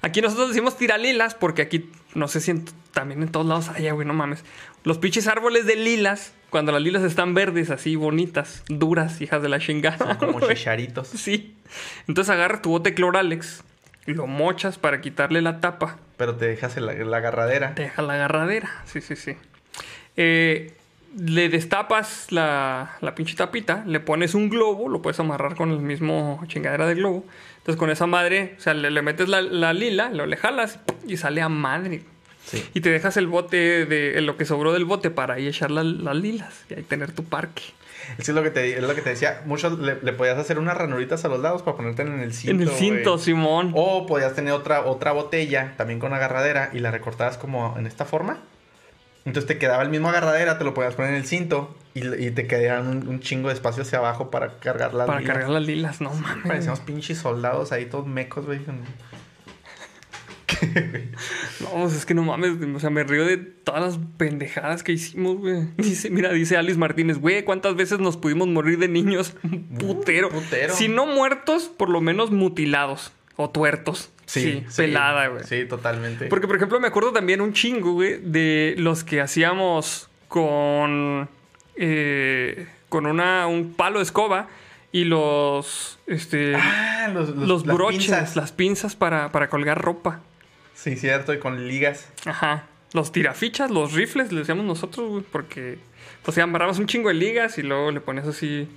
Aquí 0.01 0.21
nosotros 0.21 0.49
decimos 0.49 0.77
tiralilas 0.77 1.35
porque 1.35 1.63
aquí, 1.63 1.89
no 2.13 2.27
sé 2.27 2.39
si 2.39 2.51
en- 2.51 2.65
también 2.93 3.21
en 3.23 3.29
todos 3.29 3.45
lados 3.45 3.69
hay, 3.69 3.89
güey, 3.89 4.07
no 4.07 4.13
mames. 4.13 4.43
Los 4.83 4.97
pinches 4.99 5.27
árboles 5.27 5.65
de 5.65 5.75
lilas, 5.75 6.33
cuando 6.49 6.71
las 6.71 6.81
lilas 6.81 7.03
están 7.03 7.33
verdes, 7.33 7.71
así 7.71 7.95
bonitas, 7.97 8.63
duras, 8.69 9.19
hijas 9.19 9.41
de 9.41 9.49
la 9.49 9.59
chingada. 9.59 10.17
Como 10.17 10.39
güey. 10.39 10.55
chicharitos. 10.55 11.09
Sí. 11.09 11.55
Entonces 12.07 12.31
agarras 12.33 12.61
tu 12.61 12.69
bote 12.69 12.93
cloralex, 12.93 13.63
lo 14.05 14.27
mochas 14.27 14.77
para 14.77 15.01
quitarle 15.01 15.41
la 15.41 15.59
tapa, 15.59 15.97
Pero 16.15 16.35
te 16.35 16.45
dejas 16.45 16.77
la, 16.77 16.93
la 16.93 17.17
agarradera. 17.17 17.75
te 17.75 17.81
deja 17.83 18.01
la 18.01 18.13
agarradera. 18.13 18.83
Sí, 18.85 19.01
sí, 19.01 19.15
sí. 19.17 19.35
Eh, 20.15 20.73
le 21.17 21.49
destapas 21.49 22.31
la, 22.31 22.97
la 23.01 23.15
pinche 23.15 23.35
tapita, 23.35 23.83
le 23.85 23.99
pones 23.99 24.35
un 24.35 24.49
globo, 24.49 24.89
lo 24.89 25.01
puedes 25.01 25.19
amarrar 25.19 25.55
con 25.55 25.71
el 25.71 25.79
mismo 25.79 26.43
chingadera 26.47 26.85
de 26.87 26.95
globo. 26.95 27.25
Entonces 27.57 27.77
con 27.79 27.89
esa 27.89 28.05
madre, 28.05 28.55
o 28.57 28.61
sea, 28.61 28.73
le, 28.73 28.91
le 28.91 29.01
metes 29.01 29.27
la, 29.29 29.41
la 29.41 29.73
lila, 29.73 30.09
lo 30.09 30.25
le 30.25 30.37
jalas 30.37 30.79
y 31.07 31.17
sale 31.17 31.41
a 31.41 31.49
madre. 31.49 32.01
Sí. 32.45 32.63
Y 32.75 32.81
te 32.81 32.89
dejas 32.91 33.17
el 33.17 33.25
bote 33.27 33.85
de 33.85 34.21
lo 34.21 34.37
que 34.37 34.45
sobró 34.45 34.71
del 34.71 34.85
bote 34.85 35.09
para 35.09 35.35
ahí 35.35 35.47
echar 35.47 35.71
la- 35.71 35.83
las 35.83 36.15
lilas 36.15 36.65
y 36.69 36.75
ahí 36.75 36.83
tener 36.83 37.11
tu 37.11 37.23
parque. 37.23 37.63
Eso 38.19 38.31
es 38.33 38.35
lo 38.35 38.43
que 38.43 38.51
te, 38.51 38.73
es 38.77 38.83
lo 38.83 38.93
que 38.93 39.01
te 39.01 39.09
decía. 39.09 39.41
Muchos 39.45 39.79
le, 39.79 39.97
le 39.99 40.13
podías 40.13 40.37
hacer 40.37 40.59
unas 40.59 40.77
ranuritas 40.77 41.25
a 41.25 41.27
los 41.27 41.39
lados 41.39 41.63
para 41.63 41.75
ponerte 41.75 42.03
en 42.03 42.19
el 42.19 42.33
cinto. 42.33 42.61
en 42.63 42.69
el 42.69 42.75
cinto. 42.75 43.17
Simón. 43.17 43.71
O 43.73 44.05
podías 44.05 44.35
tener 44.35 44.53
otra, 44.53 44.85
otra 44.85 45.11
botella 45.11 45.73
también 45.75 45.99
con 45.99 46.13
agarradera 46.13 46.69
y 46.71 46.79
la 46.79 46.91
recortabas 46.91 47.39
como 47.39 47.75
en 47.79 47.87
esta 47.87 48.05
forma. 48.05 48.37
Entonces 49.25 49.47
te 49.47 49.57
quedaba 49.57 49.81
el 49.83 49.89
mismo 49.89 50.07
agarradera, 50.09 50.57
te 50.59 50.63
lo 50.63 50.73
podías 50.73 50.93
poner 50.93 51.11
en 51.11 51.17
el 51.17 51.25
cinto 51.25 51.75
y, 51.95 52.07
y 52.23 52.31
te 52.31 52.45
quedaban 52.45 52.87
un, 52.87 53.07
un 53.07 53.19
chingo 53.19 53.47
de 53.49 53.55
espacio 53.55 53.81
hacia 53.81 53.97
abajo 53.97 54.29
para 54.29 54.59
cargar 54.59 54.93
las 54.93 55.07
para 55.07 55.19
lilas. 55.19 55.33
cargar 55.33 55.49
las 55.51 55.63
lilas, 55.65 56.01
no 56.01 56.13
mames. 56.13 56.45
Parecíamos 56.45 56.79
pinches 56.81 57.17
soldados 57.17 57.71
ahí 57.71 57.87
todos 57.87 58.05
mecos, 58.05 58.45
güey. 58.45 58.59
No, 61.61 61.69
pues 61.81 61.93
es 61.95 62.05
que 62.05 62.13
no 62.13 62.23
mames, 62.23 62.51
o 62.75 62.79
sea, 62.79 62.89
me 62.89 63.03
río 63.03 63.25
de 63.25 63.37
todas 63.37 63.81
las 63.81 63.99
pendejadas 64.17 64.83
que 64.83 64.91
hicimos, 64.93 65.37
güey. 65.37 65.67
Dice, 65.77 66.09
mira, 66.09 66.31
dice 66.31 66.57
Alice 66.57 66.77
Martínez, 66.77 67.17
güey, 67.17 67.43
¿cuántas 67.43 67.75
veces 67.75 67.99
nos 67.99 68.17
pudimos 68.17 68.47
morir 68.47 68.77
de 68.79 68.87
niños? 68.87 69.35
Putero. 69.79 70.29
putero. 70.29 70.73
Si 70.73 70.87
no 70.87 71.05
muertos, 71.07 71.63
por 71.65 71.89
lo 71.89 72.01
menos 72.01 72.31
mutilados 72.31 73.11
o 73.35 73.49
tuertos. 73.49 74.11
Sí, 74.25 74.65
pelada, 74.75 75.27
güey. 75.27 75.43
Sí, 75.43 75.65
totalmente. 75.65 76.25
Porque, 76.27 76.47
por 76.47 76.55
ejemplo, 76.55 76.79
me 76.79 76.87
acuerdo 76.87 77.13
también 77.13 77.41
un 77.41 77.53
chingo, 77.53 77.93
güey, 77.93 78.19
de 78.21 78.75
los 78.77 79.03
que 79.03 79.21
hacíamos 79.21 80.09
con. 80.27 81.29
eh, 81.75 82.67
con 82.89 83.05
una, 83.05 83.47
un 83.47 83.73
palo 83.73 83.99
de 83.99 84.03
escoba 84.03 84.47
y 84.91 85.03
los. 85.03 85.99
Este. 86.07 86.55
Ah, 86.55 87.09
los, 87.13 87.29
los, 87.29 87.47
los 87.47 87.65
las 87.67 87.75
broches, 87.75 88.05
pinzas. 88.05 88.35
las 88.35 88.51
pinzas 88.51 88.95
para, 88.95 89.31
para 89.31 89.49
colgar 89.49 89.81
ropa. 89.81 90.21
Sí, 90.73 90.95
cierto, 90.95 91.33
y 91.33 91.39
con 91.39 91.67
ligas. 91.67 92.09
Ajá. 92.25 92.67
Los 92.93 93.11
tirafichas, 93.11 93.71
los 93.71 93.93
rifles, 93.93 94.31
le 94.31 94.39
decíamos 94.39 94.65
nosotros, 94.65 95.09
güey, 95.09 95.23
porque 95.29 95.77
pues 96.23 96.37
ya 96.37 96.43
amarrabas 96.43 96.79
un 96.79 96.87
chingo 96.87 97.09
de 97.09 97.15
ligas 97.15 97.57
y 97.57 97.61
luego 97.61 97.91
le 97.91 97.99
ponías 97.99 98.27
así, 98.27 98.69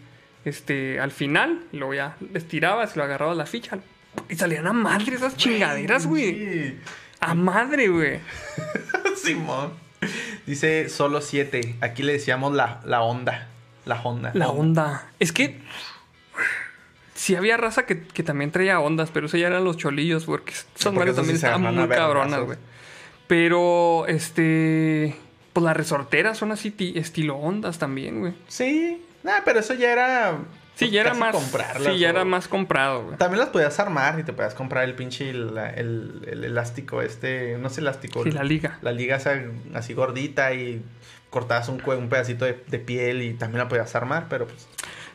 este, 0.44 0.98
al 0.98 1.12
final, 1.12 1.60
y 1.72 1.76
luego 1.76 1.94
ya 1.94 2.16
estirabas 2.34 2.94
y 2.94 2.98
lo 2.98 3.04
agarrabas 3.04 3.36
la 3.36 3.46
ficha. 3.46 3.78
Y 4.28 4.36
salían 4.36 4.66
a 4.66 4.72
madre 4.72 5.16
esas 5.16 5.36
chingaderas, 5.36 6.06
güey. 6.06 6.34
Sí. 6.34 6.78
A 7.20 7.34
madre, 7.34 7.88
güey. 7.88 8.20
Simón. 9.22 9.72
Dice 10.46 10.88
solo 10.88 11.20
siete. 11.20 11.76
Aquí 11.80 12.02
le 12.02 12.12
decíamos 12.12 12.54
la, 12.54 12.80
la 12.84 13.02
onda. 13.02 13.48
La 13.84 14.00
onda. 14.02 14.30
La 14.34 14.48
onda. 14.48 15.10
Es 15.18 15.32
que 15.32 15.60
sí 17.14 17.34
había 17.34 17.56
raza 17.56 17.86
que, 17.86 18.02
que 18.02 18.22
también 18.22 18.50
traía 18.50 18.80
ondas, 18.80 19.10
pero 19.12 19.26
eso 19.26 19.36
ya 19.36 19.46
eran 19.48 19.64
los 19.64 19.76
cholillos, 19.76 20.22
esas 20.24 20.92
madres 20.92 21.14
esos 21.14 21.16
sí 21.16 21.16
también 21.16 21.38
se 21.38 21.46
estaban 21.46 21.74
muy 21.74 21.88
cabronas, 21.88 22.40
güey. 22.42 22.58
Pero, 23.26 24.06
este, 24.06 25.16
pues 25.52 25.64
las 25.64 25.76
resorteras 25.76 26.38
son 26.38 26.52
así 26.52 26.70
ti- 26.70 26.94
estilo 26.96 27.36
ondas 27.36 27.78
también, 27.78 28.20
güey. 28.20 28.34
Sí. 28.46 29.02
Nah, 29.22 29.40
pero 29.44 29.60
eso 29.60 29.74
ya 29.74 29.92
era. 29.92 30.38
Sí, 30.78 30.90
ya 30.90 31.00
era 31.00 31.14
más. 31.14 31.34
comprarlas, 31.34 31.92
Sí, 31.94 31.98
ya 31.98 32.06
o- 32.08 32.10
era 32.10 32.24
más 32.24 32.46
comprado, 32.48 33.04
güey. 33.04 33.16
También 33.18 33.40
las 33.40 33.48
podías 33.48 33.78
armar 33.80 34.18
y 34.20 34.22
te 34.22 34.32
podías 34.32 34.54
comprar 34.54 34.84
el 34.84 34.94
pinche 34.94 35.28
el, 35.30 35.56
el- 35.76 36.24
el 36.30 36.44
elástico 36.44 37.02
este, 37.02 37.56
no 37.58 37.66
es 37.68 37.78
elástico. 37.78 38.22
Sí, 38.22 38.30
la 38.30 38.44
liga. 38.44 38.78
La 38.82 38.92
liga 38.92 39.16
esa, 39.16 39.40
así 39.74 39.92
gordita 39.94 40.54
y 40.54 40.82
cortabas 41.30 41.68
un, 41.68 41.82
un 41.84 42.08
pedacito 42.08 42.44
de, 42.44 42.62
de 42.68 42.78
piel 42.78 43.22
y 43.22 43.34
también 43.34 43.58
la 43.58 43.68
podías 43.68 43.94
armar, 43.96 44.26
pero 44.30 44.46
pues 44.46 44.66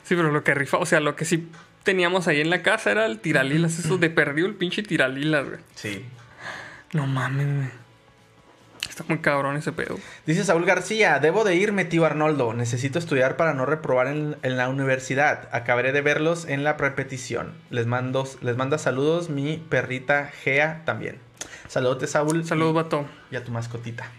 Sí, 0.03 0.15
pero 0.15 0.31
lo 0.31 0.43
que 0.43 0.53
rifa, 0.53 0.77
o 0.77 0.85
sea, 0.85 0.99
lo 0.99 1.15
que 1.15 1.23
sí 1.23 1.47
teníamos 1.83 2.27
ahí 2.27 2.41
en 2.41 2.49
la 2.49 2.61
casa 2.61 2.91
era 2.91 3.05
el 3.05 3.19
tiralilas, 3.19 3.79
eso 3.79 3.97
de 3.97 4.09
perdió 4.09 4.45
el 4.45 4.55
pinche 4.55 4.83
tiralilas, 4.83 5.45
güey. 5.47 5.59
sí. 5.75 6.05
No 6.91 7.07
mames, 7.07 7.47
güey. 7.47 7.82
Está 8.93 9.05
muy 9.07 9.17
cabrón 9.17 9.57
ese 9.57 9.71
pedo. 9.71 9.97
Dice 10.27 10.43
Saúl 10.43 10.65
García, 10.65 11.17
debo 11.17 11.43
de 11.43 11.55
irme, 11.55 11.83
tío 11.83 12.05
Arnoldo. 12.05 12.53
Necesito 12.53 12.99
estudiar 12.99 13.37
para 13.37 13.55
no 13.55 13.65
reprobar 13.65 14.05
en, 14.05 14.37
en 14.43 14.55
la 14.55 14.69
universidad. 14.69 15.49
Acabaré 15.51 15.93
de 15.93 16.01
verlos 16.01 16.45
en 16.45 16.63
la 16.63 16.73
repetición. 16.73 17.53
Les 17.71 17.87
mando, 17.87 18.29
les 18.41 18.55
manda 18.55 18.77
saludos 18.77 19.31
mi 19.31 19.57
perrita 19.57 20.27
Gea 20.27 20.83
también. 20.85 21.17
Saludos, 21.67 22.07
Saúl. 22.07 22.45
Saludos, 22.45 22.75
vato. 22.75 23.07
Y 23.31 23.35
a 23.35 23.43
tu 23.43 23.51
mascotita. 23.51 24.11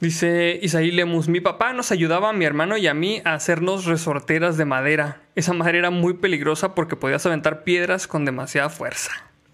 Dice 0.00 0.58
Isaí 0.62 0.90
Lemus, 0.90 1.28
mi 1.28 1.42
papá 1.42 1.74
nos 1.74 1.92
ayudaba 1.92 2.30
a 2.30 2.32
mi 2.32 2.46
hermano 2.46 2.78
y 2.78 2.86
a 2.86 2.94
mí 2.94 3.20
a 3.26 3.34
hacernos 3.34 3.84
resorteras 3.84 4.56
de 4.56 4.64
madera. 4.64 5.20
Esa 5.34 5.52
madera 5.52 5.76
era 5.76 5.90
muy 5.90 6.14
peligrosa 6.14 6.74
porque 6.74 6.96
podías 6.96 7.26
aventar 7.26 7.64
piedras 7.64 8.06
con 8.06 8.24
demasiada 8.24 8.70
fuerza. 8.70 9.12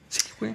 Sí, 0.09 0.20
güey. 0.39 0.55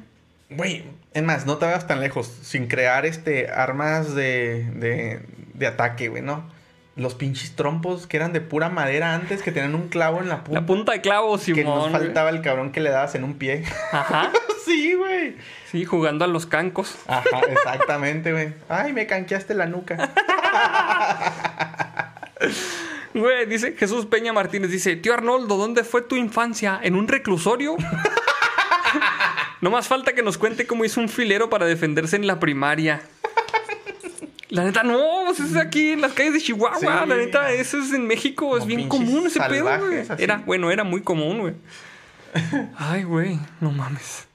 Güey, 0.50 0.84
es 1.14 1.24
más, 1.24 1.46
no 1.46 1.58
te 1.58 1.66
vayas 1.66 1.86
tan 1.88 2.00
lejos, 2.02 2.28
sin 2.42 2.68
crear 2.68 3.06
este 3.06 3.50
armas 3.50 4.16
de, 4.16 4.70
de, 4.76 5.22
de 5.54 5.68
ataque, 5.68 6.08
güey, 6.10 6.24
¿no? 6.24 6.50
Los 6.96 7.14
pinches 7.16 7.56
trompos 7.56 8.08
que 8.08 8.18
eran 8.18 8.34
de 8.34 8.42
pura 8.42 8.70
madera 8.70 9.14
antes, 9.14 9.42
que 9.44 9.52
tenían 9.52 9.76
un 9.76 9.88
clavo 9.90 10.20
en 10.20 10.28
la 10.28 10.44
punta. 10.44 10.60
La 10.60 10.66
punta 10.66 10.92
de 10.92 11.02
clavo, 11.02 11.38
que 11.38 11.44
Simón. 11.44 11.66
nos 11.66 11.90
güey. 11.90 11.92
faltaba 11.92 12.30
el 12.30 12.42
cabrón 12.42 12.72
que 12.72 12.80
le 12.82 12.90
dabas 12.90 13.16
en 13.16 13.24
un 13.24 13.36
pie. 13.36 13.64
Ajá. 13.92 14.32
sí, 14.66 14.96
güey. 14.96 15.38
Sí, 15.72 15.86
jugando 15.86 16.26
a 16.26 16.28
los 16.28 16.46
cancos. 16.46 16.96
Ajá, 17.08 17.42
exactamente, 17.50 18.32
güey. 18.34 18.54
Ay, 18.68 18.92
me 18.92 19.06
canqueaste 19.08 19.54
la 19.54 19.66
nuca. 19.68 20.10
Güey, 23.14 23.48
dice 23.48 23.74
Jesús 23.74 24.06
Peña 24.06 24.34
Martínez, 24.34 24.70
dice, 24.70 24.96
tío 24.96 25.14
Arnoldo, 25.16 25.58
¿dónde 25.58 25.84
fue 25.84 26.04
tu 26.04 26.16
infancia? 26.16 26.80
¿En 26.82 26.96
un 26.96 27.08
reclusorio? 27.08 27.76
no 29.62 29.70
más 29.70 29.88
falta 29.88 30.14
que 30.14 30.24
nos 30.24 30.38
cuente 30.38 30.66
cómo 30.66 30.86
hizo 30.86 31.02
un 31.02 31.10
filero 31.10 31.50
para 31.50 31.66
defenderse 31.66 32.16
en 32.16 32.28
la 32.28 32.40
primaria. 32.40 33.02
La 34.50 34.64
neta, 34.64 34.82
no, 34.84 35.24
pues 35.28 35.40
es 35.40 35.56
aquí 35.56 35.92
en 35.92 36.02
las 36.02 36.14
calles 36.14 36.34
de 36.34 36.42
Chihuahua. 36.42 36.80
Sí. 36.80 36.86
La 36.86 37.06
neta, 37.06 37.52
eso 37.52 37.78
es 37.78 37.94
en 37.94 38.08
México, 38.08 38.58
es 38.58 38.66
bien 38.66 38.90
común 38.90 39.28
ese 39.28 39.40
pedo, 39.42 39.66
güey. 39.66 40.04
Era, 40.18 40.38
bueno, 40.46 40.72
era 40.72 40.84
muy 40.84 41.02
común, 41.02 41.40
güey. 41.40 41.54
Ay, 42.78 43.04
güey, 43.04 43.40
no 43.60 43.72
mames. 43.72 44.28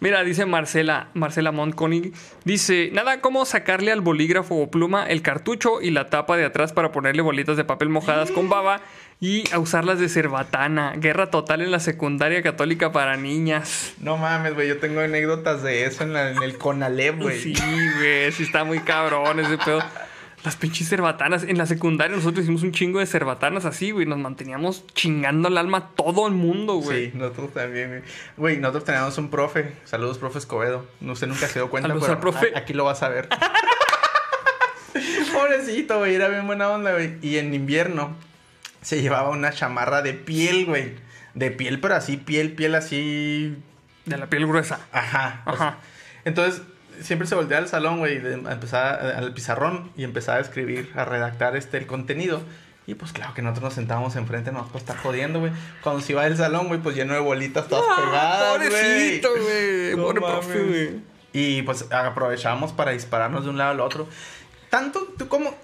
Mira, 0.00 0.24
dice 0.24 0.46
Marcela, 0.46 1.08
Marcela 1.12 1.52
Montconi, 1.52 2.12
dice, 2.44 2.88
nada 2.94 3.20
como 3.20 3.44
sacarle 3.44 3.92
al 3.92 4.00
bolígrafo 4.00 4.54
o 4.56 4.70
pluma 4.70 5.04
el 5.04 5.20
cartucho 5.20 5.82
y 5.82 5.90
la 5.90 6.08
tapa 6.08 6.38
de 6.38 6.46
atrás 6.46 6.72
para 6.72 6.90
ponerle 6.90 7.20
bolitas 7.20 7.58
de 7.58 7.64
papel 7.64 7.90
mojadas 7.90 8.30
con 8.30 8.48
baba 8.48 8.80
y 9.20 9.44
a 9.52 9.58
usarlas 9.58 9.98
de 9.98 10.08
cerbatana. 10.08 10.94
Guerra 10.96 11.30
total 11.30 11.60
en 11.60 11.70
la 11.70 11.78
secundaria 11.80 12.42
católica 12.42 12.90
para 12.90 13.16
niñas. 13.16 13.92
No 14.00 14.16
mames, 14.16 14.54
güey. 14.54 14.66
Yo 14.68 14.78
tengo 14.78 15.00
anécdotas 15.00 15.62
de 15.62 15.84
eso 15.84 16.04
en, 16.04 16.12
la- 16.14 16.30
en 16.30 16.42
el 16.42 16.56
Conalep, 16.56 17.18
güey. 17.20 17.38
Sí, 17.40 17.54
güey, 17.98 18.32
sí 18.32 18.42
está 18.44 18.64
muy 18.64 18.80
cabrón 18.80 19.38
ese 19.40 19.58
pedo. 19.58 19.80
Las 20.42 20.56
pinches 20.56 20.88
cerbatanas. 20.88 21.42
En 21.42 21.58
la 21.58 21.66
secundaria 21.66 22.16
nosotros 22.16 22.44
hicimos 22.44 22.62
un 22.62 22.72
chingo 22.72 22.98
de 22.98 23.04
cerbatanas 23.04 23.66
así, 23.66 23.90
güey. 23.90 24.06
Nos 24.06 24.16
manteníamos 24.16 24.86
chingando 24.94 25.48
el 25.48 25.58
alma 25.58 25.76
a 25.76 25.88
todo 25.88 26.26
el 26.26 26.32
mundo, 26.32 26.76
güey. 26.76 27.10
Sí, 27.10 27.18
nosotros 27.18 27.52
también, 27.52 27.88
güey. 27.90 28.02
Güey, 28.38 28.56
nosotros 28.56 28.84
teníamos 28.84 29.18
un 29.18 29.28
profe. 29.28 29.72
Saludos, 29.84 30.16
profe 30.16 30.38
Escobedo. 30.38 30.86
No 31.02 31.14
sé, 31.14 31.26
nunca 31.26 31.46
se 31.46 31.58
dio 31.58 31.68
cuenta, 31.68 31.88
Saludos 31.88 32.08
pero 32.08 32.14
al 32.14 32.20
profe. 32.20 32.52
aquí 32.56 32.72
lo 32.72 32.84
vas 32.84 33.02
a 33.02 33.10
ver. 33.10 33.28
Pobrecito, 35.34 35.98
güey. 35.98 36.14
Era 36.14 36.28
bien 36.28 36.46
buena 36.46 36.70
onda, 36.70 36.92
güey. 36.92 37.18
Y 37.22 37.36
en 37.36 37.52
invierno 37.54 38.16
se 38.82 39.02
llevaba 39.02 39.30
una 39.30 39.52
chamarra 39.52 40.02
de 40.02 40.14
piel, 40.14 40.66
güey. 40.66 40.94
De 41.34 41.50
piel, 41.50 41.80
pero 41.80 41.94
así, 41.94 42.16
piel, 42.16 42.52
piel 42.54 42.74
así. 42.74 43.56
De 44.06 44.16
la 44.16 44.26
piel 44.28 44.46
gruesa. 44.46 44.80
Ajá. 44.92 45.42
o 45.46 45.50
Ajá. 45.50 45.56
sea, 45.58 45.78
entonces, 46.24 46.62
siempre 47.00 47.26
se 47.26 47.34
volteaba 47.34 47.62
al 47.62 47.68
salón, 47.68 47.98
güey, 47.98 48.16
empezaba 48.16 48.90
al 48.90 49.32
pizarrón 49.34 49.92
y 49.96 50.04
empezaba 50.04 50.38
a 50.38 50.40
escribir, 50.40 50.90
a 50.94 51.04
redactar 51.04 51.56
este 51.56 51.78
el 51.78 51.86
contenido. 51.86 52.42
Y 52.86 52.94
pues 52.94 53.12
claro 53.12 53.34
que 53.34 53.42
nosotros 53.42 53.64
nos 53.64 53.74
sentábamos 53.74 54.16
enfrente, 54.16 54.50
no, 54.50 54.66
pues 54.66 54.82
estar 54.82 54.96
jodiendo, 54.96 55.38
güey. 55.38 55.52
Cuando 55.82 56.02
se 56.02 56.12
iba 56.12 56.24
del 56.24 56.36
salón, 56.36 56.68
güey, 56.68 56.80
pues 56.80 56.96
lleno 56.96 57.14
de 57.14 57.20
bolitas 57.20 57.68
todas 57.68 57.84
pegadas, 57.96 58.56
güey. 58.56 58.68
Ah, 58.68 58.72
Pobrecito, 58.72 59.28
güey. 59.30 59.96
No 59.96 60.02
Pobre 60.02 60.20
profe, 60.20 60.62
güey. 60.64 61.00
Y 61.32 61.62
pues 61.62 61.86
aprovechábamos 61.92 62.72
para 62.72 62.90
dispararnos 62.90 63.44
de 63.44 63.50
un 63.50 63.58
lado 63.58 63.70
al 63.70 63.80
otro. 63.80 64.08
Tanto, 64.70 65.06
tú 65.16 65.28
como. 65.28 65.54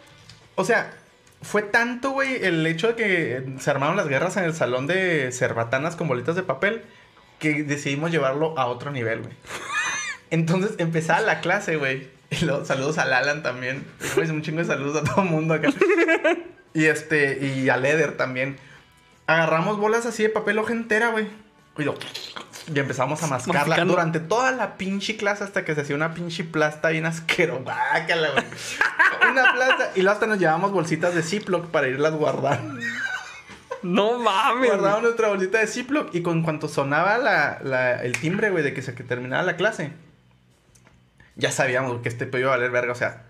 O 0.55 0.65
sea, 0.65 0.93
fue 1.47 1.63
tanto, 1.63 2.11
güey, 2.11 2.45
el 2.45 2.67
hecho 2.67 2.89
de 2.89 2.95
que 2.97 3.45
se 3.61 3.71
armaron 3.71 3.97
las 3.97 4.09
guerras 4.09 4.37
en 4.37 4.45
el 4.45 4.55
salón 4.55 4.87
de 4.87 5.31
cerbatanas 5.33 5.97
con 5.97 6.09
bolitas 6.09 6.35
de 6.37 6.43
papel 6.43 6.83
que 7.39 7.63
decidimos 7.63 8.11
llevarlo 8.11 8.59
a 8.59 8.67
otro 8.67 8.91
nivel, 8.91 9.21
güey. 9.21 9.35
Entonces 10.31 10.73
empezaba 10.79 11.21
la 11.21 11.41
clase, 11.41 11.77
güey. 11.77 12.09
Y 12.31 12.45
luego, 12.45 12.65
saludos 12.65 12.99
al 12.99 13.13
Alan 13.13 13.43
también. 13.43 13.85
Güey, 14.17 14.29
un 14.31 14.43
chingo 14.43 14.59
de 14.59 14.65
saludos 14.65 15.01
a 15.03 15.05
todo 15.05 15.23
el 15.25 15.31
mundo 15.31 15.55
acá. 15.55 15.69
Y 16.75 16.87
este, 16.87 17.39
y 17.47 17.69
a 17.69 17.77
Leder 17.77 18.17
también. 18.17 18.57
Agarramos 19.29 19.79
bolas 19.79 20.07
así 20.07 20.25
de 20.25 20.29
papel 20.29 20.59
hoja 20.59 20.73
entera, 20.73 21.09
güey. 21.11 21.29
Y, 21.79 21.85
lo- 21.85 21.95
y 22.73 22.79
empezamos 22.79 23.23
a 23.23 23.27
mascarla 23.29 23.77
durante 23.85 24.21
toda 24.21 24.51
la 24.53 24.77
pinche 24.77 25.17
clase 25.17 25.45
hasta 25.45 25.65
que 25.65 25.75
se 25.75 25.83
hacía 25.83 25.95
una 25.97 26.15
pinche 26.15 26.43
plasta 26.45 26.89
bien 26.89 27.07
asquerosa. 27.07 27.77
Una 29.31 29.53
plasta. 29.53 29.91
Y 29.97 30.01
luego 30.03 30.13
hasta 30.15 30.27
nos 30.27 30.39
llevamos 30.39 30.73
bolsitas 30.73 31.15
de 31.15 31.23
Ziploc 31.23 31.67
para 31.71 31.89
irlas 31.89 32.13
guardando. 32.15 32.81
No 33.83 34.19
mames. 34.19 34.71
Guardamos 34.71 35.03
nuestra 35.03 35.29
bolsita 35.29 35.59
de 35.59 35.67
Ziploc 35.67 36.15
y 36.15 36.23
con 36.23 36.43
cuanto 36.43 36.69
sonaba 36.69 37.19
la, 37.19 37.59
la- 37.63 38.03
el 38.03 38.19
timbre, 38.19 38.51
güey, 38.51 38.63
de 38.65 38.73
que 38.75 38.83
se 38.83 38.95
que 38.95 39.05
terminaba 39.05 39.43
la 39.43 39.57
clase, 39.57 39.93
ya 41.37 41.51
sabíamos 41.53 42.01
que 42.03 42.09
este 42.09 42.27
pedo 42.27 42.43
iba 42.43 42.55
a 42.55 42.57
valer 42.57 42.71
verga. 42.71 42.93
O 42.93 42.97
sea, 42.97 43.25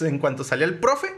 en 0.00 0.18
cuanto 0.18 0.42
salía 0.44 0.66
el 0.66 0.74
profe, 0.78 1.14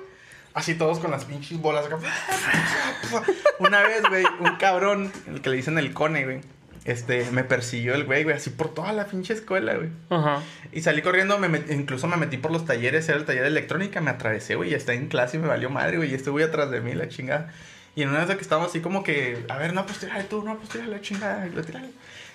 así 0.55 0.75
todos 0.75 0.99
con 0.99 1.11
las 1.11 1.25
pinches 1.25 1.59
bolas. 1.59 1.87
Una 3.59 3.83
vez, 3.83 4.03
güey, 4.09 4.25
un 4.41 4.57
cabrón, 4.57 5.13
el 5.29 5.41
que 5.41 5.51
le 5.51 5.57
dicen 5.57 5.79
el 5.79 5.93
cone, 5.95 6.25
güey, 6.25 6.41
este, 6.85 7.31
me 7.31 7.45
persiguió 7.45 7.95
el 7.95 8.05
güey, 8.05 8.25
güey, 8.25 8.37
así 8.37 8.51
por 8.51 8.75
toda 8.75 8.93
la 8.93 9.07
pinche 9.07 9.35
escuela, 9.35 9.75
güey. 9.75 9.91
Ajá. 10.11 10.43
Y 10.73 10.83
salí 10.83 11.03
corriendo, 11.03 11.39
me 11.39 11.49
met- 11.49 11.71
incluso 11.73 12.09
me 12.09 12.17
metí 12.17 12.37
por 12.39 12.51
los 12.51 12.65
talleres, 12.65 13.09
era 13.09 13.19
el 13.19 13.25
taller 13.25 13.43
de 13.43 13.49
electrónica, 13.49 14.01
me 14.01 14.11
atravesé, 14.11 14.55
güey, 14.57 14.71
y 14.71 14.75
está 14.75 14.93
en 14.93 15.09
clase 15.09 15.37
y 15.37 15.41
me 15.41 15.49
valió 15.49 15.71
madre, 15.71 15.97
güey, 15.99 16.11
y 16.11 16.15
este 16.15 16.31
güey 16.31 16.45
atrás 16.45 16.71
de 16.71 16.81
mí, 16.81 16.95
la 16.95 17.09
chingada. 17.09 17.53
Y 17.95 18.03
en 18.03 18.09
una 18.09 18.25
vez 18.25 18.35
que 18.37 18.43
estábamos 18.43 18.71
así 18.71 18.81
como 18.81 19.03
que, 19.05 19.45
a 19.49 19.59
ver, 19.59 19.75
no, 19.75 19.85
pues 19.87 19.99
tírale 19.99 20.25
tú, 20.25 20.43
no, 20.43 20.57
pues 20.57 20.71
tírale 20.71 20.91
la 20.91 21.01
chingada, 21.01 21.47
y 21.47 21.51
lo 21.51 21.63
tírale. 21.63 21.91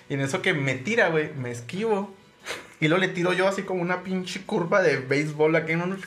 Y 0.08 0.14
en 0.14 0.20
eso 0.20 0.40
que 0.40 0.54
me 0.54 0.74
tira, 0.74 1.08
güey, 1.08 1.32
me 1.34 1.50
esquivo. 1.50 2.14
Y 2.80 2.88
luego 2.88 3.00
le 3.04 3.08
tiro 3.08 3.32
yo 3.32 3.48
así 3.48 3.62
como 3.62 3.82
una 3.82 4.02
pinche 4.04 4.42
curva 4.42 4.80
de 4.82 4.98
béisbol 4.98 5.56
aquí 5.56 5.72
en 5.72 5.82
un... 5.82 6.00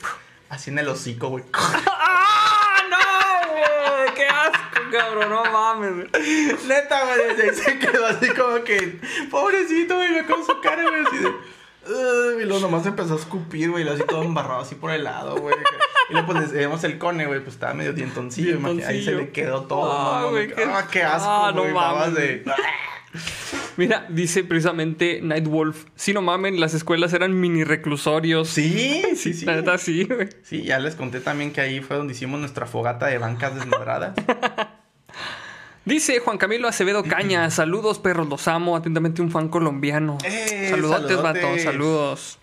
Así 0.48 0.70
en 0.70 0.78
el 0.78 0.88
hocico, 0.88 1.28
güey. 1.28 1.44
¡Ah, 1.52 2.82
no, 2.90 3.52
güey! 3.52 4.01
¡Qué 4.22 4.28
asco, 4.28 4.80
cabrón! 4.92 5.30
No 5.30 5.44
mames, 5.52 5.94
güey. 5.94 6.56
Neta, 6.66 7.04
güey, 7.04 7.52
se 7.54 7.78
quedó 7.78 8.06
así 8.06 8.28
como 8.30 8.62
que, 8.64 9.00
pobrecito, 9.30 9.96
güey, 9.96 10.10
me 10.12 10.24
con 10.24 10.44
su 10.44 10.60
cara, 10.60 10.82
güey, 10.82 11.02
así 11.06 11.18
de. 11.18 12.42
Y 12.42 12.44
luego 12.46 12.60
nomás 12.60 12.86
empezó 12.86 13.14
a 13.14 13.16
escupir, 13.16 13.70
güey, 13.70 13.88
así 13.88 14.02
todo 14.06 14.22
embarrado 14.22 14.60
así 14.60 14.76
por 14.76 14.92
el 14.92 15.02
lado, 15.04 15.36
güey. 15.36 15.56
Y 16.08 16.12
luego 16.12 16.28
pues 16.28 16.40
le 16.48 16.54
veíamos 16.54 16.84
el 16.84 16.98
cone, 16.98 17.26
güey, 17.26 17.40
pues 17.40 17.54
estaba 17.54 17.74
medio 17.74 17.92
dientoncillo, 17.92 18.54
imagínate, 18.54 18.86
ahí 18.86 19.04
se 19.04 19.12
le 19.12 19.30
quedó 19.30 19.62
todo. 19.64 19.90
Ah, 19.92 20.26
güey, 20.30 20.48
qué- 20.52 20.62
ah, 20.64 20.86
qué 20.90 21.02
asco, 21.02 21.28
Ah, 21.28 21.52
no 21.54 21.64
mames, 21.64 22.14
de... 22.14 22.44
Mira, 23.76 24.06
dice 24.10 24.44
precisamente 24.44 25.20
Nightwolf. 25.22 25.84
Si 25.96 26.12
no 26.12 26.22
mamen, 26.22 26.60
las 26.60 26.74
escuelas 26.74 27.12
eran 27.12 27.38
mini 27.38 27.64
reclusorios. 27.64 28.48
Sí, 28.52 29.02
sí, 29.16 29.32
sí. 29.34 29.44
La 29.46 29.56
neta, 29.56 29.78
sí, 29.78 30.04
güey. 30.04 30.28
Sí, 30.42 30.62
ya 30.62 30.78
les 30.78 30.94
conté 30.94 31.20
también 31.20 31.52
que 31.52 31.60
ahí 31.60 31.80
fue 31.80 31.96
donde 31.96 32.12
hicimos 32.14 32.38
nuestra 32.40 32.66
fogata 32.66 33.06
de 33.06 33.18
bancas 33.18 33.54
desmadradas. 33.54 34.14
Dice 35.84 36.20
Juan 36.20 36.38
Camilo 36.38 36.68
Acevedo 36.68 37.02
Caña. 37.02 37.50
Saludos, 37.50 37.98
perros, 37.98 38.28
los 38.28 38.46
amo. 38.48 38.76
Atentamente 38.76 39.20
un 39.20 39.30
fan 39.30 39.48
colombiano. 39.48 40.18
¡Eh, 40.24 40.68
Saludotes, 40.70 41.16
vato. 41.20 41.40
saludotes! 41.40 41.62
Saludos. 41.64 42.38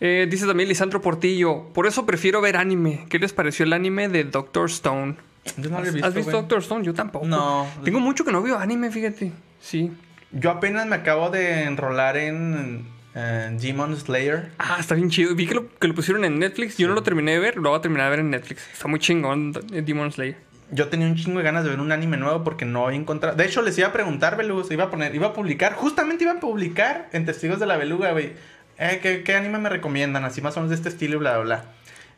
Eh, 0.00 0.26
dice 0.28 0.46
también 0.46 0.68
Lisandro 0.68 1.00
Portillo. 1.00 1.68
Por 1.72 1.86
eso 1.86 2.04
prefiero 2.04 2.40
ver 2.40 2.56
anime. 2.56 3.06
¿Qué 3.08 3.18
les 3.18 3.32
pareció 3.32 3.64
el 3.64 3.72
anime 3.72 4.08
de 4.08 4.24
Doctor 4.24 4.66
Stone? 4.68 5.16
Yo 5.56 5.70
no 5.70 5.78
lo 5.80 5.84
he 5.84 5.88
¿Has 5.88 5.94
visto, 5.94 6.10
visto 6.10 6.22
güey. 6.30 6.42
Doctor 6.42 6.58
Stone? 6.58 6.84
Yo 6.84 6.92
tampoco. 6.92 7.24
No. 7.26 7.66
Tengo 7.84 8.00
mucho 8.00 8.24
que 8.24 8.32
no 8.32 8.42
veo 8.42 8.58
anime, 8.58 8.90
fíjate. 8.90 9.32
Sí. 9.60 9.92
Yo 10.32 10.50
apenas 10.50 10.86
me 10.86 10.96
acabo 10.96 11.30
de 11.30 11.64
enrolar 11.64 12.16
en 12.16 12.86
eh, 13.14 13.56
Demon 13.60 13.96
Slayer. 13.96 14.50
Ah, 14.58 14.76
está 14.78 14.94
bien 14.94 15.08
chido. 15.08 15.34
Vi 15.34 15.46
que 15.46 15.54
lo, 15.54 15.68
que 15.78 15.88
lo 15.88 15.94
pusieron 15.94 16.24
en 16.24 16.38
Netflix. 16.38 16.76
Yo 16.76 16.88
no 16.88 16.94
lo 16.94 17.02
terminé 17.02 17.32
de 17.32 17.38
ver. 17.38 17.56
Lo 17.56 17.70
voy 17.70 17.78
a 17.78 17.82
terminar 17.82 18.06
de 18.06 18.10
ver 18.10 18.20
en 18.20 18.30
Netflix. 18.30 18.68
Está 18.72 18.88
muy 18.88 18.98
chingón 18.98 19.52
eh, 19.72 19.82
Demon 19.82 20.12
Slayer. 20.12 20.36
Yo 20.72 20.88
tenía 20.88 21.06
un 21.06 21.14
chingo 21.14 21.38
de 21.38 21.44
ganas 21.44 21.62
de 21.62 21.70
ver 21.70 21.80
un 21.80 21.92
anime 21.92 22.16
nuevo 22.16 22.42
porque 22.42 22.64
no 22.64 22.86
había 22.86 22.98
encontrado. 22.98 23.36
De 23.36 23.44
hecho, 23.44 23.62
les 23.62 23.78
iba 23.78 23.88
a 23.88 23.92
preguntar, 23.92 24.36
Beluga, 24.36 24.64
iba 24.70 24.84
a 24.84 24.90
poner, 24.90 25.14
iba 25.14 25.28
a 25.28 25.32
publicar, 25.32 25.74
justamente 25.74 26.24
iba 26.24 26.32
a 26.32 26.40
publicar 26.40 27.08
en 27.12 27.24
Testigos 27.24 27.60
de 27.60 27.66
la 27.66 27.76
Beluga, 27.76 28.10
güey. 28.10 28.32
Eh, 28.78 28.98
¿qué, 29.00 29.22
qué 29.22 29.34
anime 29.34 29.58
me 29.58 29.68
recomiendan? 29.68 30.24
Así 30.24 30.42
más 30.42 30.56
o 30.56 30.60
menos 30.60 30.70
de 30.70 30.76
este 30.76 30.88
estilo 30.88 31.16
y 31.16 31.18
bla, 31.18 31.38
bla, 31.38 31.44
bla. 31.44 31.64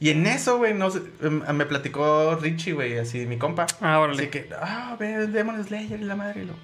Y 0.01 0.11
en 0.11 0.27
eso, 0.27 0.59
güey, 0.59 0.75
no 0.75 0.91
sé, 0.91 1.03
em, 1.23 1.43
me 1.55 1.67
platicó 1.67 2.37
Richie, 2.37 2.73
güey, 2.73 2.99
así 2.99 3.27
mi 3.27 3.37
compa. 3.37 3.67
Ah, 3.81 3.99
órale. 3.99 4.23
Así 4.23 4.31
que, 4.31 4.49
ah, 4.61 4.97
ve 4.99 5.27
Demon 5.27 5.63
Slayer 5.65 6.01
y 6.01 6.05
la 6.05 6.17
madre, 6.17 6.43
y 6.43 6.47
lo, 6.47 6.55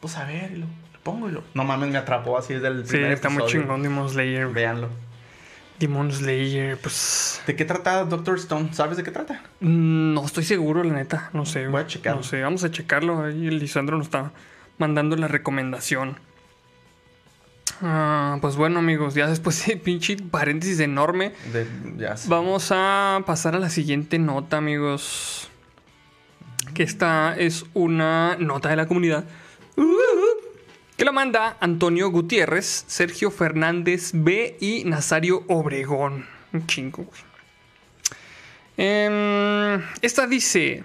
pues 0.00 0.16
a 0.16 0.24
ver, 0.24 0.52
lo, 0.52 0.66
lo 0.66 1.00
pongo 1.02 1.28
y 1.28 1.32
lo. 1.32 1.42
No 1.54 1.64
mames, 1.64 1.90
me 1.90 1.98
atrapó 1.98 2.38
así 2.38 2.54
desde 2.54 2.68
el 2.68 2.84
Sí, 2.84 2.92
primer 2.92 3.12
está 3.12 3.28
muy 3.28 3.44
chingón 3.46 3.82
Demon 3.82 4.08
Slayer. 4.08 4.46
Véanlo. 4.48 4.88
Demon 5.78 6.10
Slayer, 6.12 6.76
pues... 6.76 7.40
¿De 7.46 7.54
qué 7.54 7.64
trata 7.64 8.04
Doctor 8.04 8.36
Stone? 8.38 8.70
¿Sabes 8.72 8.96
de 8.96 9.04
qué 9.04 9.12
trata? 9.12 9.42
mm, 9.60 10.12
No 10.14 10.24
estoy 10.26 10.42
seguro, 10.44 10.82
la 10.82 10.92
neta. 10.94 11.30
No 11.32 11.46
sé. 11.46 11.68
Voy 11.68 11.82
a 11.82 11.86
checarlo. 11.86 12.20
No 12.20 12.24
sé, 12.24 12.42
vamos 12.42 12.64
a 12.64 12.70
checarlo. 12.72 13.22
Ahí 13.24 13.46
el 13.46 13.58
Lisandro 13.60 13.96
nos 13.96 14.06
está 14.08 14.32
mandando 14.78 15.14
la 15.16 15.28
recomendación. 15.28 16.18
Ah, 17.80 18.38
pues 18.40 18.56
bueno, 18.56 18.80
amigos, 18.80 19.14
ya 19.14 19.28
después 19.28 19.64
de 19.66 19.76
pinche 19.84 20.16
paréntesis 20.16 20.80
enorme, 20.80 21.32
De, 21.52 21.66
ya 21.96 22.16
sé. 22.16 22.28
vamos 22.28 22.72
a 22.72 23.20
pasar 23.24 23.54
a 23.54 23.60
la 23.60 23.70
siguiente 23.70 24.18
nota, 24.18 24.56
amigos. 24.56 25.48
Que 26.74 26.82
esta 26.82 27.36
es 27.38 27.64
una 27.74 28.36
nota 28.40 28.68
de 28.68 28.76
la 28.76 28.86
comunidad. 28.86 29.24
Que 30.96 31.04
la 31.04 31.12
manda 31.12 31.56
Antonio 31.60 32.10
Gutiérrez, 32.10 32.84
Sergio 32.88 33.30
Fernández 33.30 34.10
B 34.12 34.56
y 34.60 34.82
Nazario 34.84 35.44
Obregón. 35.46 36.26
Un 36.52 36.66
chingo. 36.66 37.06
Em, 38.76 39.80
esta 40.02 40.26
dice: 40.26 40.82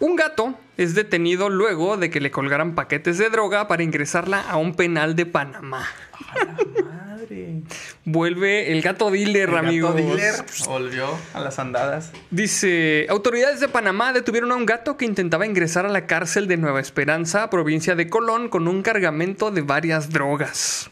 Un 0.00 0.16
gato 0.16 0.54
es 0.78 0.94
detenido 0.94 1.50
luego 1.50 1.98
de 1.98 2.08
que 2.08 2.20
le 2.20 2.30
colgaran 2.30 2.74
paquetes 2.74 3.18
de 3.18 3.28
droga 3.28 3.68
para 3.68 3.82
ingresarla 3.82 4.40
a 4.40 4.56
un 4.56 4.74
penal 4.74 5.14
de 5.16 5.26
Panamá. 5.26 5.86
¡A 6.30 6.44
la 6.44 7.05
madre! 7.26 7.62
Vuelve 8.04 8.72
el 8.72 8.82
gato 8.82 9.10
dealer, 9.10 9.48
El 9.48 9.54
gato 9.54 9.66
amigos. 9.66 9.96
dealer 9.96 10.34
volvió 10.66 11.06
a 11.34 11.40
las 11.40 11.58
andadas. 11.58 12.12
Dice, 12.30 13.06
autoridades 13.08 13.60
de 13.60 13.68
Panamá 13.68 14.12
detuvieron 14.12 14.52
a 14.52 14.56
un 14.56 14.66
gato 14.66 14.96
que 14.96 15.04
intentaba 15.04 15.46
ingresar 15.46 15.86
a 15.86 15.88
la 15.88 16.06
cárcel 16.06 16.48
de 16.48 16.56
Nueva 16.56 16.80
Esperanza, 16.80 17.50
provincia 17.50 17.94
de 17.94 18.08
Colón, 18.08 18.48
con 18.48 18.68
un 18.68 18.82
cargamento 18.82 19.50
de 19.50 19.62
varias 19.62 20.10
drogas. 20.10 20.90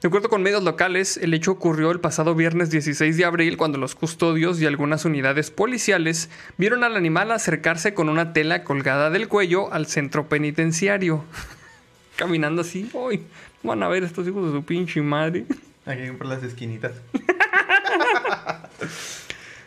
De 0.00 0.08
acuerdo 0.08 0.30
con 0.30 0.42
medios 0.42 0.62
locales, 0.62 1.18
el 1.18 1.34
hecho 1.34 1.52
ocurrió 1.52 1.90
el 1.90 2.00
pasado 2.00 2.34
viernes 2.34 2.70
16 2.70 3.18
de 3.18 3.24
abril 3.26 3.58
cuando 3.58 3.76
los 3.76 3.94
custodios 3.94 4.58
y 4.58 4.64
algunas 4.64 5.04
unidades 5.04 5.50
policiales 5.50 6.30
vieron 6.56 6.84
al 6.84 6.96
animal 6.96 7.30
acercarse 7.30 7.92
con 7.92 8.08
una 8.08 8.32
tela 8.32 8.64
colgada 8.64 9.10
del 9.10 9.28
cuello 9.28 9.70
al 9.74 9.84
centro 9.86 10.26
penitenciario. 10.26 11.22
Caminando 12.16 12.62
así, 12.62 12.90
¡ay! 12.94 13.26
Van 13.62 13.82
a 13.82 13.88
ver 13.88 14.04
estos 14.04 14.26
hijos 14.26 14.46
de 14.46 14.58
su 14.58 14.64
pinche 14.64 15.00
madre. 15.02 15.46
Aquí 15.86 16.10
por 16.16 16.26
las 16.26 16.42
esquinitas. 16.42 16.92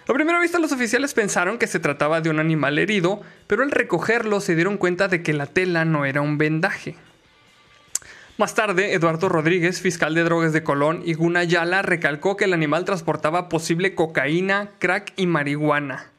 A 0.06 0.14
primera 0.14 0.40
vista 0.42 0.60
los 0.60 0.74
oficiales 0.74 1.14
pensaron 1.14 1.58
que 1.58 1.66
se 1.66 1.80
trataba 1.80 2.20
de 2.20 2.30
un 2.30 2.40
animal 2.40 2.78
herido, 2.78 3.22
pero 3.48 3.64
al 3.64 3.72
recogerlo 3.72 4.42
se 4.42 4.54
dieron 4.54 4.78
cuenta 4.78 5.08
de 5.08 5.24
que 5.24 5.32
la 5.32 5.46
tela 5.46 5.86
no 5.86 6.04
era 6.04 6.22
un 6.22 6.38
vendaje. 6.38 6.98
Más 8.38 8.54
tarde, 8.54 8.94
Eduardo 8.94 9.30
Rodríguez, 9.30 9.80
fiscal 9.80 10.14
de 10.14 10.24
drogas 10.24 10.52
de 10.52 10.64
Colón, 10.64 11.04
y 11.06 11.14
Guna 11.14 11.46
Yala 11.46 11.84
recalcó 11.84 12.36
que 12.36 12.46
el 12.46 12.54
animal 12.54 12.84
transportaba 12.84 13.48
posible 13.48 13.96
cocaína, 13.96 14.72
crack 14.80 15.14
y 15.16 15.26
marihuana. 15.28 16.10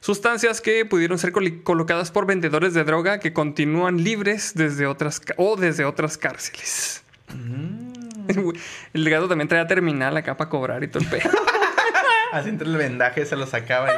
Sustancias 0.00 0.60
que 0.60 0.84
pudieron 0.84 1.18
ser 1.18 1.32
colocadas 1.62 2.10
por 2.10 2.26
vendedores 2.26 2.74
de 2.74 2.84
droga 2.84 3.20
que 3.20 3.32
continúan 3.32 4.02
libres 4.04 4.52
desde 4.54 4.86
otras 4.86 5.22
o 5.36 5.56
desde 5.56 5.84
otras 5.84 6.18
cárceles. 6.18 6.99
El 8.94 9.10
gato 9.10 9.28
también 9.28 9.48
traía 9.48 9.66
terminal 9.66 10.16
acá 10.16 10.36
para 10.36 10.50
cobrar 10.50 10.82
y 10.84 10.88
todo 10.88 11.02
el 11.02 11.08
pedo. 11.08 11.30
Así 12.32 12.48
entre 12.48 12.68
el 12.68 12.76
vendaje 12.76 13.26
se 13.26 13.36
lo 13.36 13.46
sacaba. 13.46 13.92
Y... 13.92 13.96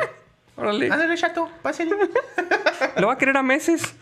Órale. 0.56 0.90
Ándale, 0.90 1.16
chato, 1.16 1.50
pásale. 1.62 1.90
Lo 2.96 3.06
va 3.06 3.14
a 3.14 3.18
querer 3.18 3.36
a 3.36 3.42
meses. 3.42 3.94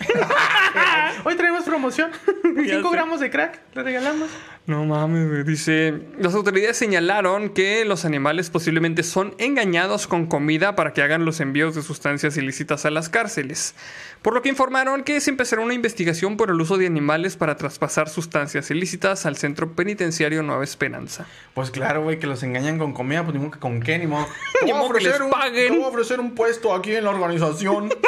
Hoy 1.24 1.36
traemos 1.36 1.64
promoción. 1.64 2.10
Ya 2.56 2.76
5 2.76 2.88
sé. 2.88 2.94
gramos 2.94 3.20
de 3.20 3.30
crack, 3.30 3.60
le 3.74 3.82
regalamos. 3.82 4.28
No 4.66 4.84
mames, 4.84 5.28
güey. 5.28 5.42
Dice, 5.42 5.94
las 6.18 6.34
autoridades 6.34 6.76
señalaron 6.76 7.48
que 7.48 7.84
los 7.84 8.04
animales 8.04 8.50
posiblemente 8.50 9.02
son 9.02 9.34
engañados 9.38 10.06
con 10.06 10.26
comida 10.26 10.76
para 10.76 10.92
que 10.92 11.02
hagan 11.02 11.24
los 11.24 11.40
envíos 11.40 11.74
de 11.74 11.82
sustancias 11.82 12.36
ilícitas 12.36 12.84
a 12.84 12.90
las 12.90 13.08
cárceles. 13.08 13.74
Por 14.22 14.32
lo 14.34 14.42
que 14.42 14.48
informaron 14.48 15.02
que 15.02 15.20
se 15.20 15.30
empezará 15.30 15.62
una 15.62 15.74
investigación 15.74 16.36
por 16.36 16.50
el 16.50 16.60
uso 16.60 16.76
de 16.78 16.86
animales 16.86 17.36
para 17.36 17.56
traspasar 17.56 18.08
sustancias 18.08 18.70
ilícitas 18.70 19.26
al 19.26 19.36
centro 19.36 19.72
penitenciario 19.72 20.42
Nueva 20.44 20.62
Esperanza. 20.62 21.26
Pues 21.54 21.72
claro, 21.72 22.02
güey, 22.04 22.20
que 22.20 22.28
los 22.28 22.42
engañan 22.44 22.78
con 22.78 22.92
comida, 22.92 23.24
pues 23.24 23.34
ni 23.34 23.40
modo 23.40 23.50
que 23.52 23.58
con 23.58 23.80
qué, 23.80 23.98
ni 23.98 24.06
modo. 24.06 24.28
Ni 24.64 24.72
modo 24.72 24.92
que 24.92 25.00
les 25.00 25.14
ofrecer 25.14 25.22
un- 25.22 25.30
paguen. 25.30 25.74
voy 25.76 25.84
a 25.84 25.88
ofrecer 25.88 26.20
un 26.20 26.34
puesto 26.34 26.74
aquí 26.74 26.94
en 26.94 27.04
la 27.04 27.10
organización. 27.10 27.90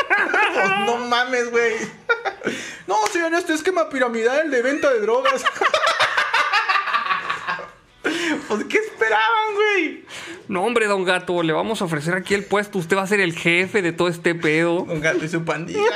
Pues 0.54 0.68
no 0.86 0.98
mames, 1.08 1.50
güey. 1.50 1.72
No, 2.86 2.96
en 3.26 3.34
este 3.34 3.54
esquema 3.54 3.88
piramidal 3.88 4.50
de 4.50 4.60
venta 4.62 4.92
de 4.92 5.00
drogas. 5.00 5.44
Pues, 8.54 8.66
¿qué 8.66 8.78
esperaban, 8.78 9.54
güey? 9.54 10.04
No, 10.48 10.62
hombre, 10.64 10.86
don 10.86 11.04
gato, 11.04 11.42
le 11.42 11.52
vamos 11.52 11.80
a 11.80 11.86
ofrecer 11.86 12.14
aquí 12.14 12.34
el 12.34 12.44
puesto. 12.44 12.78
Usted 12.78 12.96
va 12.96 13.02
a 13.02 13.06
ser 13.06 13.20
el 13.20 13.34
jefe 13.34 13.80
de 13.80 13.92
todo 13.92 14.08
este 14.08 14.34
pedo. 14.34 14.82
Un 14.82 15.00
gato 15.00 15.24
y 15.24 15.28
su 15.28 15.44
pandilla. 15.44 15.80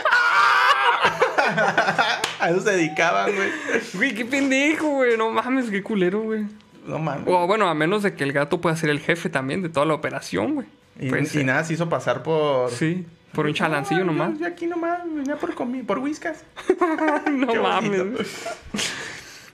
A 2.40 2.50
eso 2.50 2.60
se 2.60 2.72
dedicaban, 2.72 3.30
güey. 3.34 3.48
Güey, 3.94 4.14
qué 4.14 4.24
pendejo, 4.24 4.88
güey. 4.88 5.16
No 5.16 5.30
mames, 5.30 5.70
qué 5.70 5.82
culero, 5.82 6.22
güey. 6.22 6.44
No 6.86 6.98
mames. 6.98 7.24
O 7.26 7.46
bueno, 7.46 7.68
a 7.68 7.74
menos 7.74 8.02
de 8.02 8.14
que 8.14 8.24
el 8.24 8.32
gato 8.32 8.60
pueda 8.60 8.76
ser 8.76 8.90
el 8.90 9.00
jefe 9.00 9.28
también 9.28 9.62
de 9.62 9.68
toda 9.68 9.86
la 9.86 9.94
operación, 9.94 10.54
güey. 10.54 10.66
Y, 10.98 11.10
Puede 11.10 11.22
y 11.22 11.26
ser. 11.26 11.44
nada, 11.44 11.64
se 11.64 11.74
hizo 11.74 11.88
pasar 11.88 12.22
por. 12.22 12.70
Sí, 12.70 13.04
por 13.32 13.46
un 13.46 13.54
chalancillo 13.54 14.00
No, 14.00 14.12
nomás. 14.12 14.32
Yo, 14.34 14.40
yo 14.40 14.46
aquí 14.46 14.66
nomás, 14.66 15.00
venía 15.04 15.36
por 15.36 15.54
por 15.86 15.98
whiskas. 15.98 16.44
No 17.30 17.46
Qué 17.48 17.58
mames. 17.58 18.02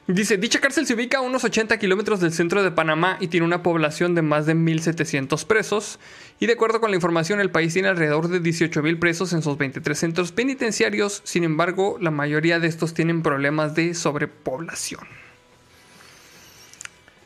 Dice, 0.09 0.37
dicha 0.37 0.61
cárcel 0.61 0.85
se 0.85 0.95
ubica 0.95 1.19
a 1.19 1.21
unos 1.21 1.45
80 1.45 1.79
kilómetros 1.79 2.19
del 2.19 2.33
centro 2.33 2.65
de 2.65 2.73
Panamá 2.73 3.19
y 3.21 3.29
tiene 3.29 3.47
una 3.47 3.63
población 3.63 4.17
de 4.17 4.23
más 4.23 4.47
de 4.47 4.57
1.700 4.57 5.47
presos. 5.47 6.01
Y 6.41 6.47
de 6.47 6.55
acuerdo 6.55 6.81
con 6.81 6.91
la 6.91 6.97
información, 6.97 7.39
el 7.39 7.53
país 7.53 7.73
tiene 7.73 7.89
alrededor 7.89 8.27
de 8.27 8.43
18.000 8.43 8.99
presos 8.99 9.33
en 9.33 9.43
sus 9.43 9.57
23 9.57 9.97
centros 9.97 10.33
penitenciarios. 10.33 11.23
Sin 11.25 11.45
embargo, 11.45 11.99
la 12.01 12.11
mayoría 12.11 12.59
de 12.59 12.67
estos 12.67 12.95
tienen 12.95 13.23
problemas 13.23 13.77
de 13.77 13.95
sobrepoblación. 13.95 15.07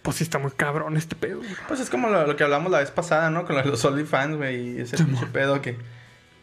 Pues 0.03 0.19
sí 0.19 0.25
está 0.25 0.39
muy 0.39 0.51
cabrón 0.51 0.99
este 0.99 1.17
pedo. 1.17 1.41
Pues 1.69 1.81
es 1.81 1.89
como 1.89 2.11
lo, 2.11 2.27
lo 2.27 2.37
que 2.37 2.45
hablamos 2.45 2.71
la 2.71 2.81
vez 2.81 2.91
pasada, 2.91 3.31
¿no? 3.31 3.47
Con 3.47 3.57
los 3.57 3.85
OnlyFans, 3.87 4.37
güey. 4.37 4.77
Y 4.77 4.81
ese 4.83 4.99
pinche 4.99 5.27
pedo 5.27 5.63
que. 5.63 5.79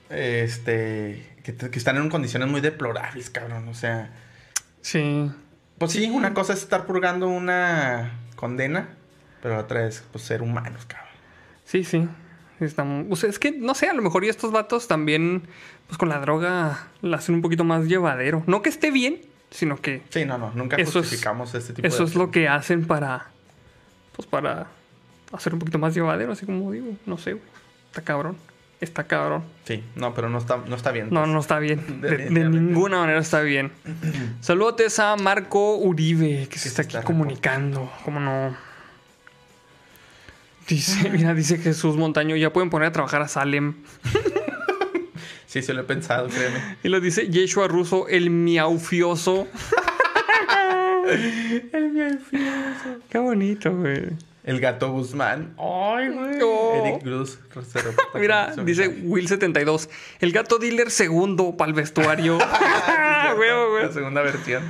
Este. 0.09 1.37
Que, 1.43 1.55
que 1.55 1.77
están 1.77 1.97
en 1.97 2.09
condiciones 2.09 2.49
muy 2.49 2.59
deplorables, 2.59 3.29
cabrón. 3.29 3.67
O 3.67 3.75
sea. 3.75 4.11
Sí. 4.81 5.31
Pues 5.85 5.93
sí, 5.93 6.09
una 6.09 6.33
cosa 6.33 6.53
es 6.53 6.59
estar 6.61 6.85
purgando 6.85 7.27
una 7.27 8.11
condena. 8.35 8.89
Pero 9.41 9.57
otra 9.59 9.85
es, 9.87 10.03
pues, 10.11 10.23
ser 10.23 10.41
humanos, 10.41 10.85
cabrón. 10.85 11.09
Sí, 11.65 11.83
sí. 11.83 12.07
O 13.09 13.15
sea, 13.17 13.29
es 13.29 13.39
que, 13.39 13.51
no 13.51 13.75
sé, 13.75 13.89
a 13.89 13.93
lo 13.93 14.01
mejor 14.01 14.23
y 14.23 14.29
estos 14.29 14.51
vatos 14.51 14.87
también, 14.87 15.43
pues 15.87 15.97
con 15.97 16.07
la 16.07 16.19
droga, 16.19 16.87
la 17.01 17.17
hacen 17.17 17.35
un 17.35 17.41
poquito 17.41 17.63
más 17.65 17.85
llevadero. 17.85 18.43
No 18.47 18.61
que 18.61 18.69
esté 18.69 18.89
bien, 18.91 19.19
sino 19.51 19.75
que 19.81 20.01
Sí, 20.09 20.23
no, 20.23 20.37
no. 20.37 20.51
Nunca 20.55 20.77
Eso 20.77 20.99
es- 20.99 21.05
justificamos 21.07 21.53
este 21.55 21.73
tipo 21.73 21.85
eso 21.87 22.03
de. 22.03 22.09
es 22.09 22.15
lo 22.15 22.31
que 22.31 22.47
hacen 22.47 22.85
para, 22.85 23.27
pues 24.15 24.27
para 24.27 24.67
hacer 25.33 25.51
un 25.53 25.59
poquito 25.59 25.77
más 25.79 25.93
llevadero, 25.93 26.31
así 26.31 26.45
como 26.45 26.71
digo. 26.71 26.87
No 27.05 27.17
sé, 27.17 27.33
güey. 27.33 27.43
Está 27.87 28.01
cabrón. 28.01 28.37
Está 28.83 29.05
cabrón. 29.05 29.43
Sí, 29.63 29.81
no, 29.95 30.13
pero 30.13 30.27
no 30.29 30.37
está, 30.37 30.57
no 30.57 30.75
está 30.75 30.91
bien. 30.91 31.07
No, 31.09 31.25
no 31.25 31.39
está 31.39 31.57
bien. 31.59 32.01
De, 32.01 32.29
ninguna 32.29 32.99
manera 32.99 33.19
está 33.19 33.39
bien. 33.39 33.71
Saludos 34.41 34.99
a 34.99 35.15
Marco 35.15 35.77
Uribe, 35.77 36.47
que 36.49 36.57
se 36.57 36.63
se 36.63 36.69
está 36.69 36.81
aquí 36.81 36.97
está 36.97 37.03
comunicando. 37.03 37.89
¿Cómo 38.03 38.19
no? 38.19 38.55
Dice, 40.67 41.09
mira, 41.11 41.33
dice 41.33 41.59
Jesús 41.59 41.95
Montaño, 41.95 42.35
ya 42.35 42.51
pueden 42.51 42.69
poner 42.69 42.89
a 42.89 42.91
trabajar 42.91 43.21
a 43.21 43.27
Salem. 43.27 43.75
Sí, 45.45 45.61
sí 45.61 45.71
lo 45.71 45.81
he 45.81 45.83
pensado, 45.83 46.29
créeme. 46.29 46.77
Y 46.81 46.89
lo 46.89 46.99
dice 46.99 47.29
Yeshua 47.29 47.67
Russo, 47.67 48.07
el 48.07 48.31
miaufioso. 48.31 49.47
El 51.07 51.91
miaufioso. 51.91 52.97
Qué 53.07 53.19
bonito, 53.19 53.71
güey. 53.71 54.13
El 54.43 54.59
gato 54.59 54.91
Guzmán. 54.91 55.53
Ay, 55.57 56.09
güey. 56.09 56.37
Eric 56.89 57.03
Cruz. 57.03 57.39
Mira, 58.15 58.53
dice 58.63 59.03
Will72, 59.03 59.89
el 60.19 60.31
gato 60.33 60.57
dealer 60.59 60.91
segundo 60.91 61.55
para 61.55 61.69
el 61.69 61.75
vestuario. 61.75 62.37
Güey. 63.35 63.83
La 63.85 63.91
segunda 63.91 64.21
versión. 64.21 64.63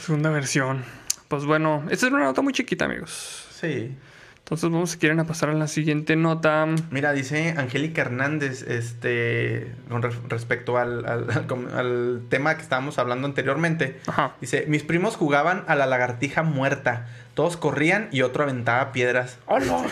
Segunda 0.00 0.30
versión. 0.30 0.84
Pues 1.28 1.44
bueno, 1.44 1.84
esta 1.90 2.06
es 2.06 2.12
una 2.12 2.24
nota 2.24 2.40
muy 2.40 2.52
chiquita, 2.52 2.84
amigos. 2.84 3.46
Sí. 3.60 3.94
Entonces 4.38 4.70
vamos, 4.70 4.90
si 4.92 4.98
quieren, 4.98 5.18
a 5.18 5.26
pasar 5.26 5.48
a 5.50 5.54
la 5.54 5.66
siguiente 5.66 6.14
nota. 6.14 6.66
Mira, 6.92 7.12
dice 7.12 7.54
Angélica 7.58 8.02
Hernández, 8.02 8.62
este, 8.62 9.72
con 9.90 10.02
re- 10.02 10.10
respecto 10.28 10.78
al, 10.78 11.04
al- 11.04 11.30
al 11.30 11.46
com- 11.48 11.66
al 11.74 12.22
tema 12.28 12.54
que 12.56 12.62
estábamos 12.62 12.98
hablando 13.00 13.26
anteriormente. 13.26 13.98
Ajá. 14.06 14.36
Dice, 14.40 14.64
mis 14.68 14.84
primos 14.84 15.16
jugaban 15.16 15.64
a 15.66 15.74
la 15.74 15.86
lagartija 15.86 16.44
muerta. 16.44 17.08
Todos 17.36 17.56
corrían 17.56 18.08
y 18.10 18.22
otro 18.22 18.42
aventaba 18.42 18.90
piedras. 18.92 19.38
¡Oh, 19.46 19.58
no! 19.60 19.84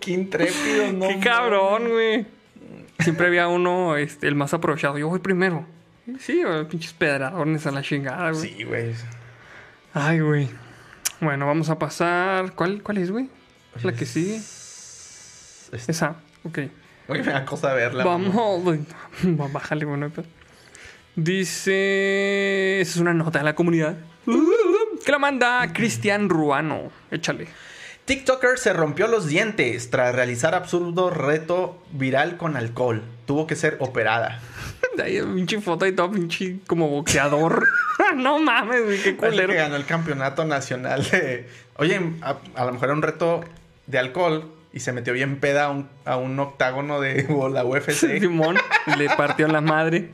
¡Qué 0.00 0.10
intrépido, 0.12 0.92
no! 0.92 1.08
Qué 1.08 1.20
cabrón, 1.20 1.88
güey. 1.88 2.26
Siempre 2.98 3.28
había 3.28 3.48
uno, 3.48 3.96
este, 3.96 4.26
el 4.28 4.34
más 4.34 4.52
aprovechado. 4.54 4.98
Yo 4.98 5.08
voy 5.08 5.20
primero. 5.20 5.66
Sí, 6.18 6.42
güey, 6.42 6.68
pinches 6.68 6.92
pedradones 6.92 7.66
a 7.66 7.70
la 7.70 7.80
chingada, 7.82 8.32
güey. 8.32 8.42
Sí, 8.54 8.64
güey. 8.64 8.92
Ay, 9.94 10.18
güey. 10.20 10.50
Bueno, 11.20 11.46
vamos 11.46 11.70
a 11.70 11.78
pasar. 11.78 12.52
¿Cuál, 12.54 12.82
cuál 12.82 12.98
es, 12.98 13.10
güey? 13.10 13.28
La 13.82 13.92
que 13.92 14.04
sigue. 14.06 14.36
Es- 14.36 15.70
Esa. 15.88 16.16
Ok. 16.44 16.58
Oye, 17.08 17.22
me 17.22 17.32
da 17.32 17.44
cosa 17.46 17.72
verla. 17.72 18.04
Vamos. 18.04 18.62
güey. 18.64 18.80
Va, 19.40 19.46
Bájale, 19.48 19.84
bueno. 19.84 20.10
pues. 20.10 20.26
Dice. 21.16 22.80
Esa 22.80 22.90
es 22.90 22.96
una 22.96 23.14
nota 23.14 23.38
de 23.38 23.44
la 23.44 23.54
comunidad. 23.54 23.94
Que 25.04 25.12
la 25.12 25.18
manda 25.18 25.72
Cristian 25.72 26.28
Ruano. 26.28 26.90
Échale. 27.10 27.46
TikToker 28.06 28.58
se 28.58 28.72
rompió 28.72 29.06
los 29.06 29.26
dientes 29.26 29.90
tras 29.90 30.14
realizar 30.14 30.54
absurdo 30.54 31.10
reto 31.10 31.82
viral 31.92 32.36
con 32.36 32.56
alcohol. 32.56 33.02
Tuvo 33.26 33.46
que 33.46 33.56
ser 33.56 33.76
operada. 33.80 34.40
De 34.96 35.02
ahí 35.02 35.20
pinche 35.22 35.60
foto 35.60 35.86
y 35.86 35.92
todo, 35.92 36.10
pinche 36.10 36.58
como 36.66 36.88
boxeador. 36.88 37.66
no 38.16 38.38
mames, 38.38 38.84
güey, 38.84 39.02
qué 39.02 39.16
culero. 39.16 39.48
que 39.48 39.58
ganó 39.58 39.76
el 39.76 39.86
campeonato 39.86 40.44
nacional 40.44 41.02
de... 41.10 41.48
Oye, 41.76 42.00
a, 42.22 42.36
a 42.54 42.64
lo 42.64 42.72
mejor 42.72 42.88
era 42.88 42.94
un 42.94 43.02
reto 43.02 43.44
de 43.86 43.98
alcohol 43.98 44.52
y 44.72 44.80
se 44.80 44.92
metió 44.92 45.12
bien 45.12 45.40
peda 45.40 45.64
a 45.64 45.70
un, 45.70 45.88
a 46.04 46.16
un 46.16 46.38
octágono 46.38 47.00
de 47.00 47.26
la 47.52 47.64
UFC. 47.64 48.20
Simón 48.20 48.56
le 48.96 49.08
partió 49.10 49.48
la 49.48 49.60
madre. 49.60 50.10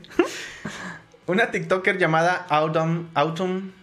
Una 1.27 1.51
TikToker 1.51 1.97
llamada 1.97 2.45
Autumn, 2.49 3.09
Autumn 3.13 3.73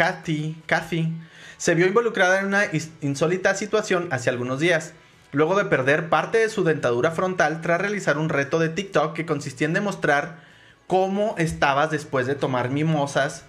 Kathy, 0.00 0.56
Kathy 0.64 1.12
se 1.58 1.74
vio 1.74 1.86
involucrada 1.86 2.40
en 2.40 2.46
una 2.46 2.62
insólita 3.02 3.54
situación 3.54 4.08
hace 4.10 4.30
algunos 4.30 4.58
días, 4.58 4.94
luego 5.30 5.58
de 5.58 5.66
perder 5.66 6.08
parte 6.08 6.38
de 6.38 6.48
su 6.48 6.64
dentadura 6.64 7.10
frontal 7.10 7.60
tras 7.60 7.82
realizar 7.82 8.16
un 8.16 8.30
reto 8.30 8.58
de 8.58 8.70
TikTok 8.70 9.12
que 9.12 9.26
consistía 9.26 9.66
en 9.66 9.74
demostrar 9.74 10.38
cómo 10.86 11.34
estabas 11.36 11.90
después 11.90 12.26
de 12.26 12.34
tomar 12.34 12.70
mimosas, 12.70 13.44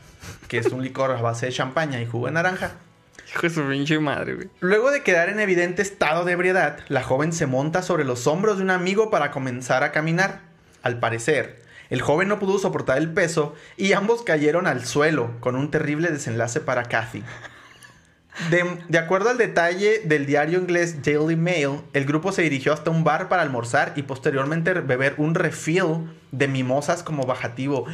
que 0.49 0.57
es 0.57 0.65
un 0.73 0.84
licor 0.84 1.11
a 1.11 1.22
base 1.22 1.45
de 1.45 1.53
champaña 1.53 2.02
y 2.02 2.06
jugo 2.06 2.26
de 2.26 2.34
naranja. 2.34 2.72
Hijo 3.30 3.44
de 3.44 3.49
su 3.49 3.65
pinche 3.65 3.98
madre, 3.99 4.34
güey. 4.36 4.49
Luego 4.60 4.91
de 4.91 5.03
quedar 5.03 5.30
en 5.30 5.40
evidente 5.40 5.82
estado 5.82 6.26
de 6.26 6.34
ebriedad, 6.34 6.80
la 6.90 7.02
joven 7.02 7.32
se 7.32 7.48
monta 7.48 7.82
sobre 7.82 8.03
los 8.03 8.28
hombros 8.28 8.57
de 8.57 8.64
un 8.64 8.72
amigo 8.72 9.10
para 9.10 9.32
comenzar 9.32 9.84
a 9.84 9.94
caminar. 9.94 10.41
Al 10.84 10.99
parecer, 10.99 11.61
el 11.92 12.02
joven 12.02 12.30
no 12.30 12.40
pudo 12.40 12.58
soportar 12.58 12.98
el 12.98 13.12
peso 13.12 13.54
y 13.78 13.92
ambos 13.92 14.24
cayeron 14.24 14.66
al 14.66 14.86
suelo, 14.86 15.32
con 15.42 15.56
un 15.56 15.70
terrible 15.70 16.10
desenlace 16.10 16.62
para 16.62 16.84
Kathy. 16.84 17.22
De, 18.50 18.98
acuerdo 18.98 19.30
al 19.30 19.38
detalle 19.38 20.00
del 20.06 20.26
diario 20.26 20.58
inglés 20.58 21.04
Daily 21.04 21.36
Mail, 21.36 21.82
el 21.94 22.06
grupo 22.06 22.32
se 22.32 22.44
dirigió 22.44 22.72
hasta 22.72 22.90
un 22.90 23.04
bar 23.04 23.28
para 23.28 23.42
almorzar 23.42 23.92
y 23.98 24.04
posteriormente 24.04 24.74
beber 24.74 25.16
un 25.18 25.36
refill 25.36 26.10
de 26.32 26.48
mimosas 26.48 27.04
como 27.04 27.26
bajativo. 27.26 27.86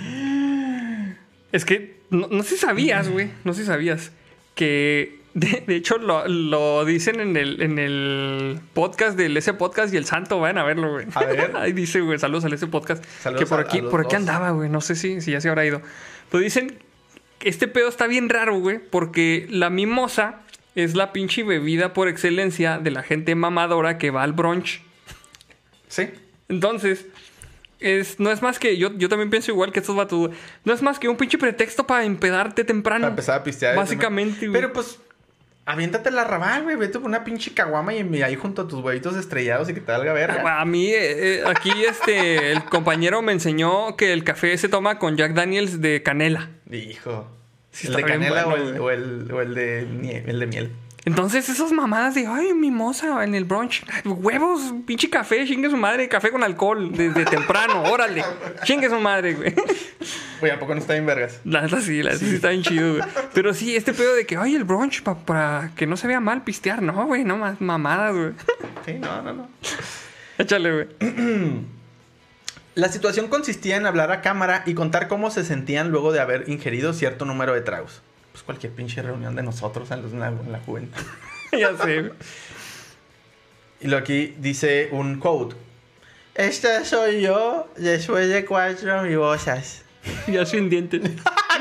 Es 1.52 1.65
que 1.65 1.99
no, 2.11 2.28
no 2.28 2.44
sabías, 2.44 3.10
güey. 3.10 3.32
No 3.44 3.53
sé 3.53 3.61
si 3.61 3.68
sabías 3.68 4.11
que. 4.53 5.16
De, 5.39 5.64
de 5.68 5.76
hecho, 5.76 5.99
lo, 5.99 6.27
lo 6.27 6.84
dicen 6.84 7.19
en 7.19 7.38
el, 7.38 7.61
en 7.61 7.77
el 7.77 8.59
podcast 8.73 9.15
del 9.15 9.38
ese 9.38 9.53
podcast 9.53 9.93
y 9.93 9.97
el 9.97 10.05
santo. 10.05 10.39
Vayan 10.39 10.57
a 10.57 10.64
verlo, 10.64 10.93
güey. 10.93 11.05
A 11.14 11.26
ver. 11.26 11.51
Ahí 11.55 11.73
dice, 11.73 12.01
güey, 12.01 12.18
saludos 12.18 12.45
al 12.45 12.53
ese 12.53 12.65
podcast. 12.65 13.05
Saludos 13.22 13.43
que 13.43 13.47
por 13.47 13.59
a- 13.59 13.61
aquí, 13.61 13.80
a 13.80 13.84
por 13.89 14.01
aquí 14.05 14.15
andaba, 14.15 14.49
güey. 14.49 14.68
No 14.68 14.81
sé 14.81 14.95
si, 14.95 15.22
si 15.22 15.31
ya 15.31 15.39
se 15.39 15.49
habrá 15.49 15.64
ido. 15.64 15.81
Pues 16.31 16.43
dicen 16.43 16.80
que 17.38 17.49
este 17.49 17.68
pedo 17.68 17.88
está 17.88 18.07
bien 18.07 18.30
raro, 18.30 18.57
güey. 18.59 18.80
Porque 18.80 19.45
la 19.51 19.69
mimosa 19.69 20.39
es 20.73 20.95
la 20.95 21.14
pinche 21.14 21.43
bebida 21.43 21.93
por 21.93 22.07
excelencia 22.07 22.80
de 22.80 22.89
la 22.89 23.03
gente 23.03 23.35
mamadora 23.35 23.99
que 23.99 24.09
va 24.09 24.23
al 24.23 24.34
brunch. 24.34 24.81
Sí. 25.88 26.09
Entonces, 26.49 27.05
es, 27.80 28.19
no 28.19 28.31
es 28.31 28.41
más 28.41 28.57
que. 28.57 28.76
Yo, 28.77 28.91
yo 28.97 29.07
también 29.07 29.30
pienso 29.30 29.51
igual 29.51 29.72
que 29.72 29.81
estos 29.81 29.95
vatos. 29.95 30.31
No 30.65 30.73
es 30.73 30.81
más 30.81 30.97
que 30.97 31.09
un 31.09 31.15
pinche 31.18 31.38
pretexto 31.38 31.85
para 31.85 32.05
empedarte 32.05 32.64
temprano. 32.64 33.01
Para 33.03 33.11
empezar 33.11 33.39
a 33.39 33.43
pistear. 33.43 33.76
Básicamente, 33.76 34.47
güey. 34.47 34.59
Pero 34.59 34.73
pues, 34.73 34.99
aviéntate 35.68 36.10
la 36.10 36.23
rabal, 36.23 36.64
güey. 36.64 36.76
Vete 36.77 36.98
por 36.98 37.07
una 37.07 37.23
pinche 37.23 37.53
caguama 37.53 37.94
y 37.94 38.22
ahí 38.23 38.35
junto 38.35 38.64
a 38.64 38.68
tus 38.68 38.84
huevitos 38.84 39.15
estrellados 39.15 39.69
y 39.69 39.73
que 39.73 39.81
te 39.81 39.91
valga 39.91 40.14
verga. 40.14 40.60
A 40.60 40.65
mí, 40.65 40.88
eh, 40.88 41.39
eh, 41.39 41.44
aquí, 41.45 41.72
este, 41.88 42.52
el 42.53 42.64
compañero 42.65 43.22
me 43.22 43.34
enseñó 43.34 43.95
que 43.95 44.14
el 44.14 44.23
café 44.23 44.57
se 44.57 44.69
toma 44.69 44.98
con 44.98 45.18
Jack 45.18 45.34
Daniels 45.34 45.81
de 45.81 46.02
canela. 46.02 46.49
Hijo. 46.72 47.27
Sí, 47.72 47.88
¿El 47.88 47.95
de 47.98 48.03
canela 48.03 48.45
bueno, 48.45 48.65
o, 48.65 48.68
el, 48.68 48.80
o, 48.80 48.91
el, 48.91 49.31
o 49.31 49.41
el 49.41 49.53
de 49.53 50.23
el 50.26 50.39
de 50.39 50.48
miel? 50.48 50.72
Entonces, 51.07 51.47
esas 51.47 51.71
mamadas 51.71 52.15
de, 52.15 52.27
ay, 52.27 52.53
mimosa 52.53 53.23
en 53.23 53.34
el 53.34 53.45
brunch. 53.45 53.81
Huevos, 54.03 54.73
pinche 54.85 55.09
café, 55.09 55.45
chingue 55.45 55.69
su 55.69 55.77
madre, 55.77 56.09
café 56.09 56.31
con 56.31 56.43
alcohol 56.43 56.91
desde 56.91 57.23
temprano, 57.23 57.84
órale. 57.84 58.25
Chingue 58.65 58.89
su 58.89 58.99
madre, 58.99 59.34
güey. 59.34 59.53
Güey, 60.39 60.51
¿a 60.51 60.59
poco 60.59 60.75
no 60.75 60.81
está 60.81 60.93
bien 60.93 61.05
vergas? 61.07 61.39
La 61.45 61.61
neta 61.63 61.81
sí, 61.81 62.03
la 62.03 62.11
neta 62.11 62.23
sí 62.23 62.35
está 62.35 62.49
bien 62.49 62.61
chido, 62.61 62.97
güey. 62.97 63.03
Pero 63.34 63.55
sí, 63.55 63.75
este 63.75 63.91
pedo 63.93 64.13
de 64.13 64.27
que, 64.27 64.38
ay, 64.38 64.53
el 64.55 64.65
brunch 64.65 65.01
pa- 65.01 65.17
para 65.17 65.71
que 65.75 65.88
no 65.88 65.97
se 65.97 66.05
vea 66.07 66.19
mal 66.19 66.43
pistear. 66.43 66.84
No, 66.84 67.07
güey, 67.07 67.23
no 67.23 67.38
más 67.38 67.59
mamadas, 67.59 68.13
güey. 68.13 68.34
Sí, 68.85 68.93
no, 68.99 69.21
no, 69.23 69.34
no. 69.34 69.47
Échale, 70.38 70.71
güey. 70.73 70.88
La 72.75 72.89
situación 72.89 73.29
consistía 73.29 73.77
en 73.77 73.88
hablar 73.88 74.11
a 74.11 74.21
cámara 74.21 74.61
y 74.67 74.75
contar 74.75 75.07
cómo 75.07 75.31
se 75.31 75.43
sentían 75.43 75.89
luego 75.89 76.11
de 76.11 76.19
haber 76.19 76.47
ingerido 76.49 76.93
cierto 76.93 77.25
número 77.25 77.53
de 77.55 77.61
tragos. 77.61 78.03
Pues 78.38 78.43
cualquier 78.43 78.72
pinche 78.73 79.01
reunión 79.01 79.35
de 79.35 79.41
nosotros 79.41 79.89
en 79.89 80.19
la, 80.19 80.27
en 80.27 80.51
la 80.51 80.59
juventud. 80.59 81.01
ya 81.51 81.76
sé. 81.76 82.11
Y 83.81 83.88
lo 83.88 83.97
aquí 83.97 84.35
dice 84.38 84.89
un 84.91 85.19
quote. 85.19 85.55
Esta 86.35 86.85
soy 86.85 87.22
yo 87.22 87.68
después 87.77 88.30
de 88.30 88.45
cuatro 88.45 89.01
mimosas. 89.01 89.84
Ya 90.27 90.45
sin 90.45 90.69
dientes. 90.69 91.01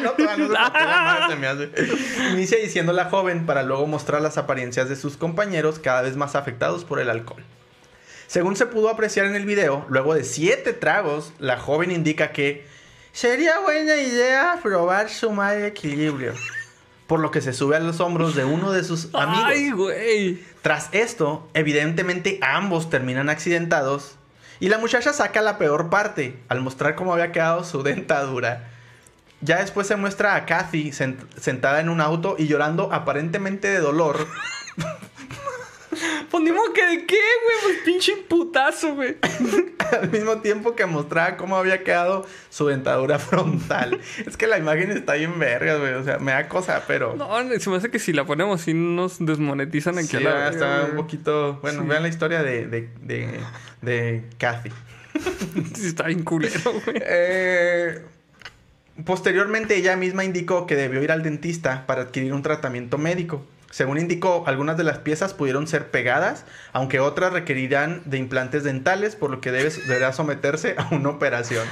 no, 0.03 0.15
no 0.19 1.27
se 1.27 1.31
se 1.31 1.36
me 1.36 1.47
hace. 1.47 1.70
Inicia 2.32 2.59
diciendo 2.59 2.93
la 2.93 3.07
joven 3.07 3.47
para 3.47 3.62
luego 3.62 3.86
mostrar 3.86 4.20
las 4.20 4.36
apariencias 4.36 4.90
de 4.90 4.97
sus 4.97 5.16
compañeros 5.16 5.78
cada 5.78 6.03
vez 6.03 6.15
más 6.15 6.36
afectados 6.36 6.85
por 6.85 7.01
el 7.01 7.09
alcohol. 7.09 7.43
Según 8.27 8.55
se 8.55 8.66
pudo 8.66 8.90
apreciar 8.90 9.24
en 9.24 9.35
el 9.35 9.47
video, 9.47 9.86
luego 9.89 10.15
de 10.15 10.24
siete 10.24 10.74
tragos, 10.74 11.32
la 11.39 11.57
joven 11.57 11.90
indica 11.90 12.32
que 12.32 12.66
sería 13.12 13.61
buena 13.61 13.97
idea 13.97 14.61
probar 14.62 15.09
sumar 15.09 15.61
equilibrio. 15.62 16.35
Por 17.07 17.20
lo 17.20 17.31
que 17.31 17.41
se 17.41 17.53
sube 17.53 17.77
a 17.77 17.81
los 17.81 18.01
hombros 18.01 18.35
de 18.35 18.45
uno 18.45 18.73
de 18.73 18.83
sus 18.85 19.09
amigos. 19.15 19.45
Ay, 19.47 19.70
güey. 19.70 20.45
Tras 20.62 20.89
esto, 20.93 21.49
evidentemente 21.55 22.39
ambos 22.43 22.91
terminan 22.91 23.28
accidentados 23.28 24.16
y 24.59 24.69
la 24.70 24.78
muchacha 24.78 25.12
saca 25.12 25.43
la 25.43 25.59
peor 25.59 25.91
parte 25.91 26.39
al 26.49 26.61
mostrar 26.62 26.95
cómo 26.97 27.12
había 27.12 27.31
quedado 27.33 27.62
su 27.65 27.83
dentadura. 27.85 28.70
Ya 29.43 29.59
después 29.61 29.87
se 29.87 29.97
muestra 29.97 30.35
a 30.35 30.47
Kathy 30.47 30.91
sent- 30.93 31.27
sentada 31.39 31.81
en 31.81 31.91
un 31.91 32.01
auto 32.01 32.37
y 32.39 32.47
llorando 32.49 32.93
aparentemente 32.93 33.69
de 33.69 33.78
dolor 33.81 34.27
Pues 36.31 36.43
ni 36.43 36.51
modo 36.52 36.73
que 36.73 36.85
de 36.85 37.06
qué, 37.06 37.16
güey. 37.44 37.56
Pues 37.62 37.77
pinche 37.85 38.16
putazo, 38.28 38.94
güey. 38.94 39.16
al 40.01 40.10
mismo 40.10 40.39
tiempo 40.40 40.74
que 40.74 40.86
mostraba 40.86 41.36
cómo 41.36 41.56
había 41.56 41.82
quedado 41.85 42.27
su 42.51 42.66
dentadura 42.66 43.18
frontal. 43.20 44.01
Es 44.27 44.36
que 44.36 44.47
la 44.47 44.59
imagen 44.59 44.90
está 44.90 45.14
bien 45.14 45.39
verga, 45.39 45.77
güey. 45.77 45.94
O 45.94 46.05
sea, 46.05 46.18
me 46.18 46.32
da 46.32 46.48
cosa, 46.48 46.82
pero... 46.86 47.14
No, 47.16 47.28
se 47.59 47.70
me 47.70 47.77
hace 47.77 47.90
que 47.90 47.98
si 47.98 48.12
la 48.12 48.24
ponemos, 48.24 48.60
sí 48.60 48.74
nos 48.74 49.24
desmonetizan 49.24 49.98
aquí 49.98 50.09
Sí, 50.16 50.23
la 50.23 50.48
está 50.48 50.86
un 50.90 50.97
poquito... 50.97 51.59
Bueno, 51.62 51.82
Sí. 51.82 51.89
vean 51.89 52.02
la 52.02 52.09
historia 52.09 52.43
de, 52.43 52.66
de, 52.66 52.89
de, 53.02 53.40
de 53.82 54.24
Kathy. 54.39 54.70
Está 55.82 56.05
bien 56.09 56.23
culero, 56.24 56.73
güey. 56.85 56.97
Eh, 57.01 58.02
posteriormente 59.05 59.77
ella 59.77 59.97
misma 59.97 60.24
indicó 60.24 60.66
que 60.66 60.77
debió 60.77 61.02
ir 61.02 61.12
al 61.12 61.23
dentista 61.23 61.86
para 61.86 62.02
adquirir 62.02 62.32
un 62.32 62.43
tratamiento 62.43 62.98
médico. 62.98 63.44
Según 63.77 63.98
indicó, 63.98 64.44
algunas 64.47 64.78
de 64.78 64.85
las 64.85 64.97
piezas 64.97 65.35
pudieron 65.35 65.66
ser 65.66 65.90
pegadas, 65.90 66.47
aunque 66.73 66.98
otras 66.98 67.35
requerirán 67.35 68.01
de 68.07 68.16
implantes 68.16 68.65
dentales, 68.65 69.16
por 69.16 69.31
lo 69.31 69.43
que 69.43 69.53
debe- 69.53 69.69
deberá 69.86 70.15
someterse 70.15 70.77
a 70.78 70.89
una 70.94 71.11
operación. 71.11 71.69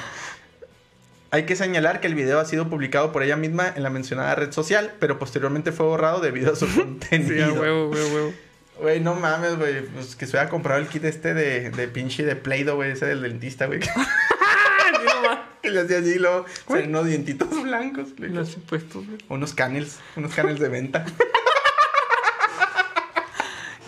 Hay 1.30 1.44
que 1.46 1.56
señalar 1.56 2.00
que 2.02 2.06
el 2.06 2.14
video 2.14 2.40
ha 2.40 2.44
sido 2.44 2.68
publicado 2.68 3.10
por 3.10 3.22
ella 3.22 3.36
misma 3.36 3.72
en 3.74 3.82
la 3.82 3.88
mencionada 3.88 4.34
red 4.34 4.52
social, 4.52 4.92
pero 5.00 5.18
posteriormente 5.18 5.72
fue 5.72 5.86
borrado 5.86 6.20
debido 6.20 6.52
a 6.52 6.56
su 6.56 6.66
Sí, 6.68 6.74
contenido. 6.78 7.54
huevo, 7.54 7.88
güey, 7.88 8.04
huevo. 8.12 8.34
Güey, 8.80 9.00
no 9.00 9.14
mames, 9.14 9.56
güey. 9.56 9.86
Pues 9.86 10.14
que 10.14 10.26
se 10.26 10.32
hubiera 10.32 10.50
comprado 10.50 10.80
el 10.82 10.88
kit 10.88 11.04
este 11.04 11.32
de, 11.32 11.70
de 11.70 11.88
pinche 11.88 12.22
de 12.26 12.36
Play-Doh, 12.36 12.74
güey. 12.74 12.90
Ese 12.90 13.06
del 13.06 13.22
dentista, 13.22 13.64
güey. 13.64 13.80
que 15.62 15.70
le 15.70 15.80
hacía 15.80 16.00
así, 16.00 16.10
y 16.10 16.18
luego 16.18 16.44
unos 16.68 17.06
dientitos 17.06 17.48
blancos. 17.62 18.08
Los 18.18 18.56
impuestos, 18.56 19.06
güey. 19.06 19.18
Unos 19.30 19.54
canels. 19.54 20.00
Unos 20.16 20.34
canels 20.34 20.60
de 20.60 20.68
venta. 20.68 21.06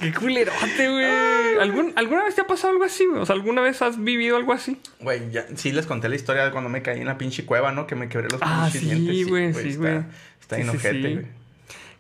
Qué 0.01 0.13
culerote, 0.13 0.91
güey. 0.91 1.59
¿Algún, 1.61 1.93
¿Alguna 1.97 2.25
vez 2.25 2.35
te 2.35 2.43
ha 2.43 2.47
pasado 2.47 2.73
algo 2.73 2.85
así, 2.85 3.07
güey? 3.07 3.21
O 3.21 3.27
sea, 3.27 3.35
¿alguna 3.35 3.63
vez 3.63 3.81
has 3.83 4.03
vivido 4.03 4.37
algo 4.37 4.53
así? 4.53 4.79
Güey, 5.01 5.31
ya, 5.31 5.47
sí 5.57 5.73
les 5.73 5.87
conté 5.87 6.09
la 6.09 6.17
historia 6.17 6.45
de 6.45 6.51
cuando 6.51 6.69
me 6.69 6.83
caí 6.83 7.01
en 7.01 7.07
la 7.07 7.17
pinche 7.17 7.45
cueva, 7.47 7.73
¿no? 7.73 7.87
Que 7.87 7.95
me 7.95 8.09
quebré 8.09 8.29
los 8.31 8.41
Ah, 8.43 8.69
pinches 8.71 8.83
sí, 8.83 8.89
dientes. 8.95 9.29
güey, 9.29 9.55
sí, 9.55 9.69
está- 9.71 9.79
güey. 9.81 10.03
Está 10.41 10.57
Sí, 10.57 10.63
en 10.63 10.71
sí, 10.71 10.77
ojete, 10.77 11.03
sí. 11.03 11.15
güey. 11.15 11.27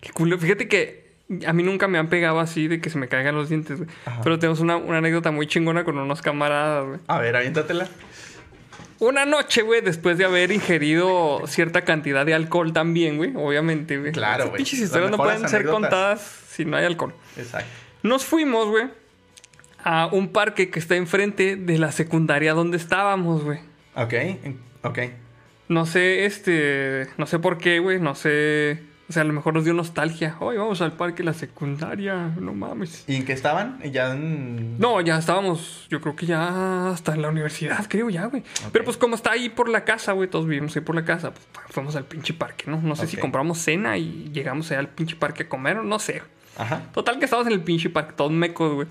Qué 0.01 0.11
culo. 0.13 0.39
Fíjate 0.39 0.69
que 0.69 1.07
a 1.47 1.53
mí 1.53 1.63
nunca 1.63 1.89
me 1.89 1.99
han 1.99 2.09
pegado 2.09 2.39
así 2.39 2.69
de 2.69 2.81
que 2.81 2.91
se 2.91 2.99
me 2.99 3.09
caigan 3.09 3.35
los 3.35 3.49
dientes, 3.49 3.79
güey. 3.79 3.89
Ajá. 4.05 4.21
Pero 4.23 4.39
tenemos 4.39 4.61
una, 4.61 4.77
una 4.77 4.99
anécdota 4.99 5.31
muy 5.31 5.47
chingona 5.47 5.83
con 5.85 5.97
unos 5.99 6.21
camaradas, 6.23 6.87
güey. 6.87 7.01
A 7.09 7.19
ver, 7.19 7.35
aviéntatela. 7.35 7.89
Una 8.99 9.27
noche, 9.27 9.63
güey, 9.63 9.81
después 9.83 10.17
de 10.17 10.25
haber 10.25 10.53
ingerido 10.53 11.43
cierta 11.47 11.83
cantidad 11.85 12.25
de 12.25 12.33
alcohol 12.35 12.73
también, 12.73 13.17
güey. 13.19 13.33
Obviamente, 13.37 13.99
güey. 13.99 14.13
Claro, 14.13 14.45
Esas 14.45 14.49
güey. 14.51 14.57
Pinches 14.59 14.81
historias 14.81 15.11
no 15.11 15.17
pueden 15.17 15.49
ser 15.49 15.67
contadas 15.67 16.21
si 16.51 16.65
no 16.65 16.77
hay 16.77 16.85
alcohol. 16.87 17.15
Exacto. 17.37 17.69
Nos 18.03 18.25
fuimos, 18.25 18.69
güey, 18.69 18.87
a 19.83 20.07
un 20.07 20.29
parque 20.29 20.71
que 20.71 20.79
está 20.79 20.97
enfrente 20.97 21.57
de 21.57 21.79
la 21.79 21.93
secundaria 21.93 22.55
donde 22.55 22.77
estábamos, 22.77 23.45
güey. 23.45 23.61
Ok, 23.95 24.15
ok. 24.83 24.99
No 25.69 25.87
sé, 25.87 26.25
este. 26.27 27.09
No 27.17 27.27
sé 27.27 27.39
por 27.39 27.59
qué, 27.59 27.79
güey. 27.81 28.01
No 28.01 28.15
sé 28.15 28.81
O 29.09 29.13
sea, 29.13 29.23
a 29.23 29.25
lo 29.25 29.33
mejor 29.33 29.55
nos 29.55 29.65
dio 29.65 29.73
nostalgia. 29.75 30.37
Hoy 30.41 30.57
vamos 30.57 30.81
al 30.81 30.93
parque 30.93 31.23
la 31.23 31.33
secundaria, 31.33 32.33
no 32.41 32.53
mames. 32.53 33.05
¿Y 33.07 33.15
en 33.17 33.25
qué 33.25 33.33
estaban? 33.33 33.81
Ya 33.93 34.13
en... 34.13 34.79
No, 34.79 35.01
ya 35.01 35.19
estábamos, 35.19 35.87
yo 35.89 36.01
creo 36.01 36.17
que 36.17 36.27
ya 36.27 36.91
hasta 36.91 37.15
en 37.15 37.23
la 37.23 37.29
universidad, 37.29 37.87
creo 37.89 38.11
ya, 38.11 38.27
güey. 38.27 38.43
Pero 38.73 38.85
pues 38.85 38.97
como 38.97 39.15
está 39.15 39.33
ahí 39.33 39.49
por 39.49 39.69
la 39.69 39.85
casa, 39.85 40.11
güey, 40.13 40.29
todos 40.29 40.47
vivimos 40.49 40.75
ahí 40.75 40.83
por 40.83 40.97
la 40.97 41.05
casa, 41.05 41.33
pues 41.33 41.67
fuimos 41.69 41.95
al 41.95 42.05
pinche 42.05 42.35
parque, 42.35 42.69
¿no? 42.69 42.81
No 42.83 42.97
sé 42.97 43.07
si 43.07 43.17
compramos 43.17 43.59
cena 43.59 43.97
y 43.97 44.31
llegamos 44.33 44.71
allá 44.73 44.81
al 44.81 44.89
pinche 44.89 45.15
parque 45.15 45.45
a 45.45 45.49
comer, 45.49 45.79
o 45.79 45.85
no 45.85 46.01
sé. 46.01 46.23
Ajá. 46.59 46.83
Total 46.95 47.19
que 47.19 47.25
estábamos 47.27 47.47
en 47.53 47.53
el 47.59 47.63
pinche 47.65 47.91
parque, 47.91 48.15
todos 48.17 48.33
mecos, 48.33 48.75
güey. 48.75 48.89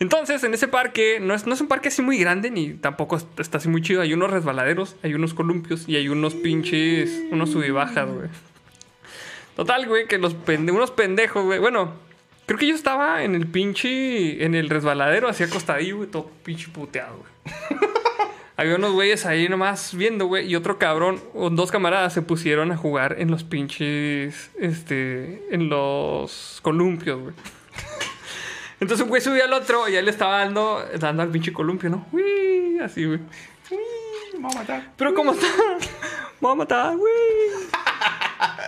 Entonces, 0.00 0.44
en 0.44 0.54
ese 0.54 0.68
parque, 0.68 1.18
no 1.20 1.34
es, 1.34 1.46
no 1.46 1.54
es 1.54 1.60
un 1.60 1.66
parque 1.68 1.88
así 1.88 2.02
muy 2.02 2.18
grande, 2.18 2.50
ni 2.50 2.74
tampoco 2.74 3.16
es- 3.16 3.26
está 3.38 3.58
así 3.58 3.68
muy 3.68 3.82
chido. 3.82 4.00
Hay 4.02 4.12
unos 4.14 4.30
resbaladeros, 4.30 4.94
hay 5.02 5.14
unos 5.14 5.34
columpios 5.34 5.88
y 5.88 5.96
hay 5.96 6.08
unos 6.08 6.34
pinches, 6.34 7.10
unos 7.30 7.50
subibajas, 7.50 8.08
güey. 8.08 8.28
Total, 9.56 9.86
güey, 9.88 10.06
que 10.06 10.18
los 10.18 10.34
pende 10.34 10.70
unos 10.70 10.90
pendejos, 10.92 11.44
güey. 11.44 11.58
Bueno, 11.58 11.94
creo 12.46 12.58
que 12.58 12.66
yo 12.68 12.74
estaba 12.74 13.24
en 13.24 13.34
el 13.34 13.46
pinche, 13.48 14.44
en 14.44 14.54
el 14.54 14.68
resbaladero, 14.70 15.28
así 15.28 15.42
acostadillo, 15.42 15.96
güey, 15.96 16.08
todo 16.10 16.30
pinche 16.44 16.68
puteado, 16.68 17.16
güey. 17.16 17.80
Había 18.58 18.74
unos 18.74 18.90
güeyes 18.90 19.24
ahí 19.24 19.48
nomás 19.48 19.94
viendo, 19.94 20.26
güey, 20.26 20.48
y 20.48 20.56
otro 20.56 20.78
cabrón, 20.78 21.22
o 21.32 21.48
dos 21.48 21.70
camaradas 21.70 22.12
se 22.12 22.22
pusieron 22.22 22.72
a 22.72 22.76
jugar 22.76 23.14
en 23.20 23.30
los 23.30 23.44
pinches, 23.44 24.50
este, 24.58 25.46
en 25.52 25.68
los 25.68 26.58
columpios, 26.62 27.20
güey. 27.20 27.34
Entonces 28.80 29.04
un 29.04 29.10
güey 29.10 29.22
subió 29.22 29.44
al 29.44 29.52
otro 29.52 29.88
y 29.88 29.94
él 29.94 30.06
le 30.06 30.10
estaba 30.10 30.38
dando, 30.38 30.84
dando 30.98 31.22
al 31.22 31.28
pinche 31.28 31.52
columpio, 31.52 31.88
¿no? 31.88 32.04
Uy, 32.10 32.80
así, 32.82 33.04
güey. 33.04 33.20
Me 34.32 34.40
voy 34.40 34.50
a 34.52 34.58
matar. 34.58 34.92
Pero 34.96 35.14
como 35.14 35.34
están, 35.34 35.50
me 35.78 36.40
voy 36.40 36.52
a 36.52 36.56
matar, 36.56 36.96
güey. 36.96 37.12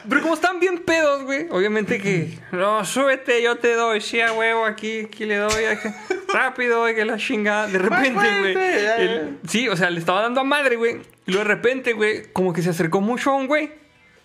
Pero 0.08 0.22
como 0.22 0.34
están 0.34 0.58
bien 0.60 0.78
pedos, 0.78 1.22
güey. 1.24 1.46
Obviamente 1.50 2.00
que, 2.00 2.38
no, 2.52 2.84
súbete, 2.84 3.42
yo 3.42 3.56
te 3.56 3.74
doy, 3.74 4.00
sí, 4.00 4.20
a 4.20 4.32
huevo, 4.32 4.64
aquí, 4.64 5.00
aquí 5.06 5.24
le 5.26 5.36
doy, 5.36 5.64
aquí. 5.66 5.88
rápido, 6.32 6.80
güey, 6.80 6.94
que 6.94 7.04
la 7.04 7.16
chingada. 7.18 7.66
De 7.66 7.78
repente, 7.78 8.12
güey. 8.40 8.54
el- 8.56 9.38
Sí, 9.46 9.68
o 9.68 9.76
sea, 9.76 9.90
le 9.90 9.98
estaba 10.00 10.22
dando 10.22 10.40
a 10.40 10.44
madre, 10.44 10.76
güey. 10.76 10.96
Y 11.26 11.32
luego 11.32 11.46
de 11.46 11.54
repente, 11.54 11.92
güey, 11.92 12.32
como 12.32 12.52
que 12.52 12.62
se 12.62 12.70
acercó 12.70 13.00
mucho 13.00 13.30
a 13.30 13.34
un 13.36 13.46
güey. 13.46 13.70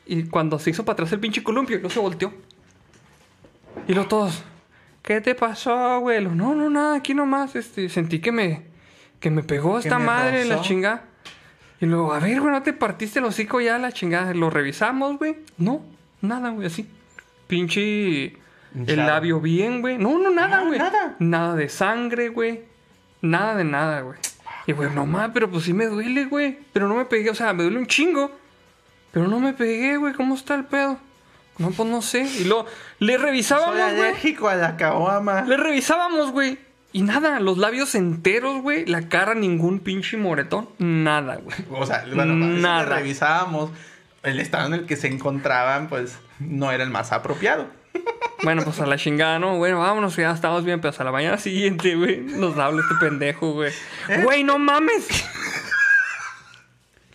Y 0.05 0.23
cuando 0.25 0.59
se 0.59 0.69
hizo 0.69 0.85
para 0.85 0.93
atrás 0.93 1.11
el 1.11 1.19
pinche 1.19 1.43
columpio, 1.43 1.79
no 1.79 1.89
se 1.89 1.99
volteó. 1.99 2.33
Y 3.87 3.93
luego 3.93 4.07
todos, 4.07 4.43
¿qué 5.03 5.19
te 5.21 5.35
pasó, 5.35 5.99
güey? 5.99 6.21
Lo, 6.21 6.33
No, 6.33 6.55
no, 6.55 6.69
nada, 6.69 6.95
aquí 6.95 7.13
nomás, 7.13 7.55
este, 7.55 7.89
sentí 7.89 8.19
que 8.19 8.31
me, 8.31 8.63
que 9.19 9.29
me 9.29 9.43
pegó 9.43 9.77
esta 9.79 9.99
me 9.99 10.05
madre, 10.05 10.45
la 10.45 10.55
rozó. 10.55 10.67
chingada. 10.67 11.03
Y 11.81 11.85
luego, 11.85 12.13
a 12.13 12.19
ver, 12.19 12.39
güey, 12.39 12.53
¿no 12.53 12.63
te 12.63 12.73
partiste 12.73 13.19
el 13.19 13.25
hocico 13.25 13.59
ya, 13.59 13.77
la 13.77 13.91
chingada? 13.91 14.33
Lo 14.33 14.49
revisamos, 14.49 15.17
güey. 15.17 15.37
No, 15.57 15.85
nada, 16.21 16.49
güey, 16.49 16.67
así. 16.67 16.87
Pinche. 17.47 18.37
El 18.75 18.97
labio 19.05 19.39
bien, 19.39 19.81
güey. 19.81 19.97
No, 19.97 20.17
no, 20.17 20.29
nada, 20.29 20.63
güey. 20.63 20.79
nada. 20.79 21.15
Nada 21.19 21.55
de 21.55 21.69
sangre, 21.69 22.29
güey. 22.29 22.63
Nada 23.21 23.55
de 23.55 23.63
nada, 23.63 24.01
güey. 24.01 24.17
Y, 24.67 24.71
güey, 24.73 24.89
no 24.93 25.05
más, 25.05 25.31
pero 25.33 25.49
pues 25.49 25.63
sí 25.65 25.73
me 25.73 25.85
duele, 25.85 26.25
güey. 26.25 26.59
Pero 26.73 26.87
no 26.87 26.95
me 26.95 27.05
pegué, 27.05 27.29
o 27.29 27.35
sea, 27.35 27.53
me 27.53 27.63
duele 27.63 27.77
un 27.77 27.87
chingo. 27.87 28.31
Pero 29.11 29.27
no 29.27 29.39
me 29.39 29.53
pegué, 29.53 29.97
güey. 29.97 30.13
¿Cómo 30.13 30.35
está 30.35 30.55
el 30.55 30.65
pedo? 30.65 30.97
No, 31.57 31.71
pues 31.71 31.87
no 31.87 32.01
sé. 32.01 32.23
Y 32.39 32.43
luego, 32.45 32.65
le 32.99 33.17
revisábamos, 33.17 33.75
güey. 33.75 33.83
alérgico 33.83 34.49
a 34.49 34.55
la 34.55 34.75
caguama. 34.75 35.43
Le 35.43 35.55
revisábamos, 35.55 36.31
güey. 36.31 36.57
Y 36.95 37.01
nada, 37.01 37.41
los 37.41 37.57
labios 37.57 37.93
enteros, 37.93 38.61
güey. 38.61 38.85
La 38.85 39.09
cara, 39.09 39.35
ningún 39.35 39.79
pinche 39.79 40.15
moretón. 40.15 40.69
Nada, 40.77 41.35
güey. 41.43 41.57
O 41.69 41.85
sea, 41.85 42.05
bueno, 42.15 42.33
Nada. 42.35 42.85
revisábamos 42.85 43.69
el 44.23 44.39
estado 44.39 44.67
en 44.67 44.75
el 44.75 44.85
que 44.85 44.95
se 44.95 45.07
encontraban, 45.07 45.89
pues 45.89 46.17
no 46.39 46.71
era 46.71 46.85
el 46.85 46.89
más 46.91 47.11
apropiado. 47.11 47.67
Bueno, 48.43 48.63
pues 48.63 48.79
a 48.79 48.85
la 48.85 48.95
chingada, 48.95 49.39
¿no? 49.39 49.57
Bueno, 49.57 49.79
vámonos, 49.79 50.15
ya 50.15 50.31
estamos 50.31 50.63
bien, 50.63 50.79
pero 50.79 50.91
hasta 50.91 51.03
la 51.03 51.11
mañana 51.11 51.37
siguiente, 51.37 51.95
güey, 51.95 52.21
nos 52.21 52.57
habla 52.57 52.81
este 52.81 52.95
pendejo, 52.95 53.51
güey. 53.51 53.73
Güey, 54.23 54.45
no 54.45 54.57
mames. 54.57 55.05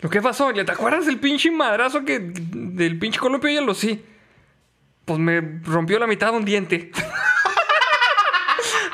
¿Lo 0.01 0.11
que 0.11 0.21
pasó? 0.21 0.51
¿Le 0.51 0.63
te 0.63 0.73
acuerdas 0.73 1.07
del 1.07 1.17
pinche 1.17 1.49
madrazo 1.49 2.05
que 2.05 2.19
del 2.19 2.99
pinche 2.99 3.17
columpio? 3.17 3.49
Ya 3.49 3.61
lo 3.61 3.73
sí. 3.73 4.05
Pues 5.05 5.17
me 5.17 5.41
rompió 5.63 5.97
la 5.97 6.05
mitad 6.05 6.29
de 6.31 6.37
un 6.37 6.45
diente. 6.45 6.91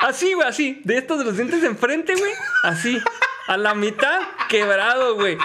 Así, 0.08 0.32
güey, 0.32 0.48
así. 0.48 0.80
De 0.84 0.98
estos 0.98 1.18
de 1.18 1.24
los 1.24 1.36
dientes 1.36 1.62
de 1.62 1.68
enfrente, 1.68 2.14
güey. 2.14 2.32
Así. 2.64 2.98
A 3.46 3.56
la 3.56 3.74
mitad 3.74 4.20
quebrado, 4.48 5.14
güey. 5.14 5.38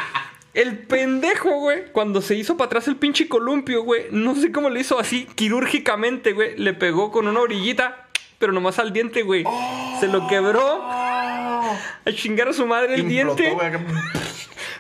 El 0.54 0.78
pendejo, 0.78 1.50
güey, 1.60 1.92
cuando 1.92 2.22
se 2.22 2.36
hizo 2.36 2.58
para 2.58 2.68
atrás 2.68 2.88
el 2.88 2.96
pinche 2.96 3.28
columpio, 3.28 3.82
güey, 3.82 4.06
no 4.12 4.36
sé 4.36 4.52
cómo 4.52 4.70
le 4.70 4.82
hizo 4.82 5.00
así 5.00 5.26
quirúrgicamente, 5.36 6.34
güey. 6.34 6.58
Le 6.58 6.74
pegó 6.74 7.12
con 7.12 7.28
una 7.28 7.40
orillita, 7.40 8.08
pero 8.38 8.52
nomás 8.52 8.78
al 8.78 8.94
diente, 8.94 9.24
güey. 9.24 9.44
Se 10.00 10.08
lo 10.08 10.28
quebró. 10.28 10.84
A 10.84 12.12
chingar 12.14 12.50
a 12.50 12.54
su 12.54 12.68
madre 12.68 12.94
el 12.96 13.12
Implotó, 13.12 13.42
diente. 13.42 13.80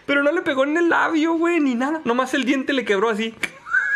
Pero 0.05 0.21
no 0.21 0.31
le 0.31 0.41
pegó 0.41 0.63
en 0.63 0.77
el 0.77 0.89
labio, 0.89 1.33
güey, 1.33 1.59
ni 1.59 1.73
nada. 1.73 2.01
Nomás 2.03 2.33
el 2.33 2.45
diente 2.45 2.73
le 2.73 2.85
quebró 2.85 3.09
así. 3.09 3.33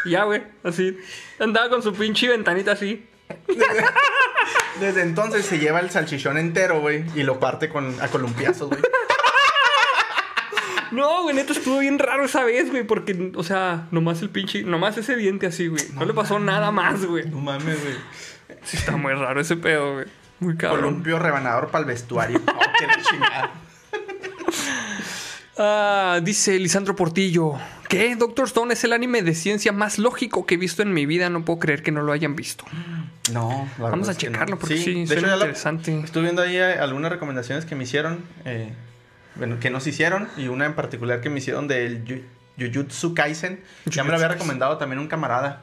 Ya, 0.06 0.24
güey, 0.24 0.42
así. 0.64 0.98
Andaba 1.38 1.70
con 1.70 1.84
su 1.84 1.94
pinche 1.94 2.28
ventanita 2.30 2.72
así. 2.72 3.06
Desde 4.80 5.02
entonces 5.02 5.46
se 5.46 5.60
lleva 5.60 5.80
el 5.80 5.90
salchichón 5.90 6.38
entero, 6.38 6.82
güey, 6.82 7.06
y 7.16 7.24
lo 7.24 7.40
parte 7.40 7.70
con 7.70 8.00
a 8.02 8.08
columpiazos, 8.08 8.70
güey. 8.70 8.82
No, 10.92 11.24
güey, 11.24 11.36
neta 11.36 11.54
estuvo 11.54 11.80
bien 11.80 12.00
raro 12.00 12.26
esa 12.26 12.44
vez, 12.44 12.70
güey, 12.70 12.84
porque, 12.84 13.32
o 13.36 13.44
sea, 13.44 13.88
nomás 13.92 14.22
el 14.22 14.30
pinche, 14.30 14.64
nomás 14.64 14.98
ese 14.98 15.16
diente 15.16 15.48
así, 15.48 15.68
güey. 15.68 15.84
No, 15.94 16.06
le 16.06 16.14
pasó 16.14 16.40
nada 16.40 16.72
más, 16.72 17.06
güey. 17.06 17.30
No 17.30 17.40
mames, 17.40 17.84
güey. 17.84 17.96
Sí, 18.64 18.78
está 18.78 18.96
muy 18.96 19.14
raro 19.14 19.42
ese 19.42 19.58
pedo, 19.58 19.96
güey. 19.96 20.06
Muy 20.40 20.56
cabrón. 20.56 20.82
Columpio 20.82 21.20
rebanador 21.20 21.68
para 21.68 21.82
el 21.82 21.86
vestuario. 21.86 22.42
Oh, 22.48 22.62
qué 22.80 22.88
chingada. 23.10 23.52
Ah, 25.58 26.20
dice 26.22 26.60
Lisandro 26.60 26.96
Portillo. 26.96 27.54
¿Qué? 27.90 28.16
Doctor 28.16 28.46
Stone 28.46 28.74
es 28.74 28.84
el 28.84 28.94
anime 28.94 29.24
de 29.24 29.34
ciencia 29.34 29.72
más 29.72 29.98
lógico 29.98 30.46
que 30.46 30.56
he 30.56 30.58
visto 30.58 30.84
en 30.84 30.94
mi 30.94 31.06
vida. 31.06 31.30
No 31.30 31.44
puedo 31.44 31.60
creer 31.60 31.82
que 31.82 31.92
no 31.92 32.04
lo 32.04 32.12
hayan 32.12 32.36
visto. 32.36 32.66
No, 33.34 33.70
la 33.80 33.90
Vamos 33.90 34.08
a 34.08 34.12
es 34.12 34.18
que 34.18 34.28
checarlo 34.28 34.58
porque 34.58 34.78
sí, 34.78 35.02
de 35.02 35.08
suena 35.08 35.22
hecho, 35.22 35.28
lo- 35.30 35.36
interesante. 35.46 36.00
estuve 36.00 36.24
viendo 36.24 36.42
ahí 36.42 36.56
eh, 36.58 36.74
algunas 36.80 37.12
recomendaciones 37.12 37.66
que 37.66 37.76
me 37.76 37.84
hicieron, 37.84 38.24
eh, 38.46 38.72
bueno, 39.36 39.60
que 39.60 39.70
nos 39.70 39.86
hicieron, 39.88 40.30
y 40.38 40.48
una 40.48 40.66
en 40.66 40.74
particular 40.76 41.22
que 41.22 41.30
me 41.30 41.40
hicieron 41.40 41.68
del 41.68 42.06
Yu- 42.06 42.24
Jujutsu 42.60 43.14
Kaisen. 43.14 43.60
Ya 43.86 44.04
me 44.04 44.10
lo 44.10 44.16
había 44.16 44.30
recomendado 44.30 44.78
también 44.78 45.00
un 45.00 45.08
camarada. 45.08 45.62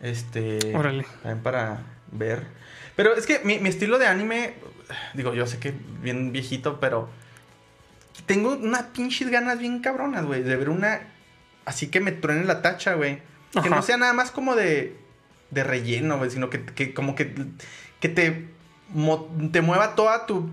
Este. 0.00 0.58
Órale. 0.74 1.04
También 1.22 1.42
para 1.42 1.80
ver. 2.12 2.44
Pero 2.96 3.14
es 3.14 3.26
que 3.26 3.40
mi, 3.44 3.58
mi 3.58 3.68
estilo 3.68 3.98
de 3.98 4.06
anime, 4.06 4.54
digo, 5.14 5.34
yo 5.34 5.46
sé 5.46 5.58
que 5.58 5.74
bien 6.02 6.32
viejito, 6.32 6.80
pero 6.80 7.08
tengo 8.26 8.52
unas 8.54 8.82
pinches 8.84 9.30
ganas 9.30 9.58
bien 9.58 9.80
cabronas, 9.80 10.24
güey, 10.24 10.42
de 10.42 10.56
ver 10.56 10.68
una 10.70 11.00
así 11.64 11.88
que 11.88 12.00
me 12.00 12.12
truene 12.12 12.44
la 12.44 12.62
tacha, 12.62 12.94
güey. 12.94 13.20
Que 13.62 13.68
no 13.70 13.82
sea 13.82 13.96
nada 13.96 14.12
más 14.12 14.30
como 14.30 14.54
de, 14.54 14.96
de 15.50 15.64
relleno, 15.64 16.28
sino 16.30 16.50
que, 16.50 16.64
que 16.64 16.94
como 16.94 17.14
que, 17.14 17.34
que 18.00 18.08
te, 18.08 18.48
te 19.52 19.60
mueva 19.62 19.94
toda 19.94 20.26
tu 20.26 20.48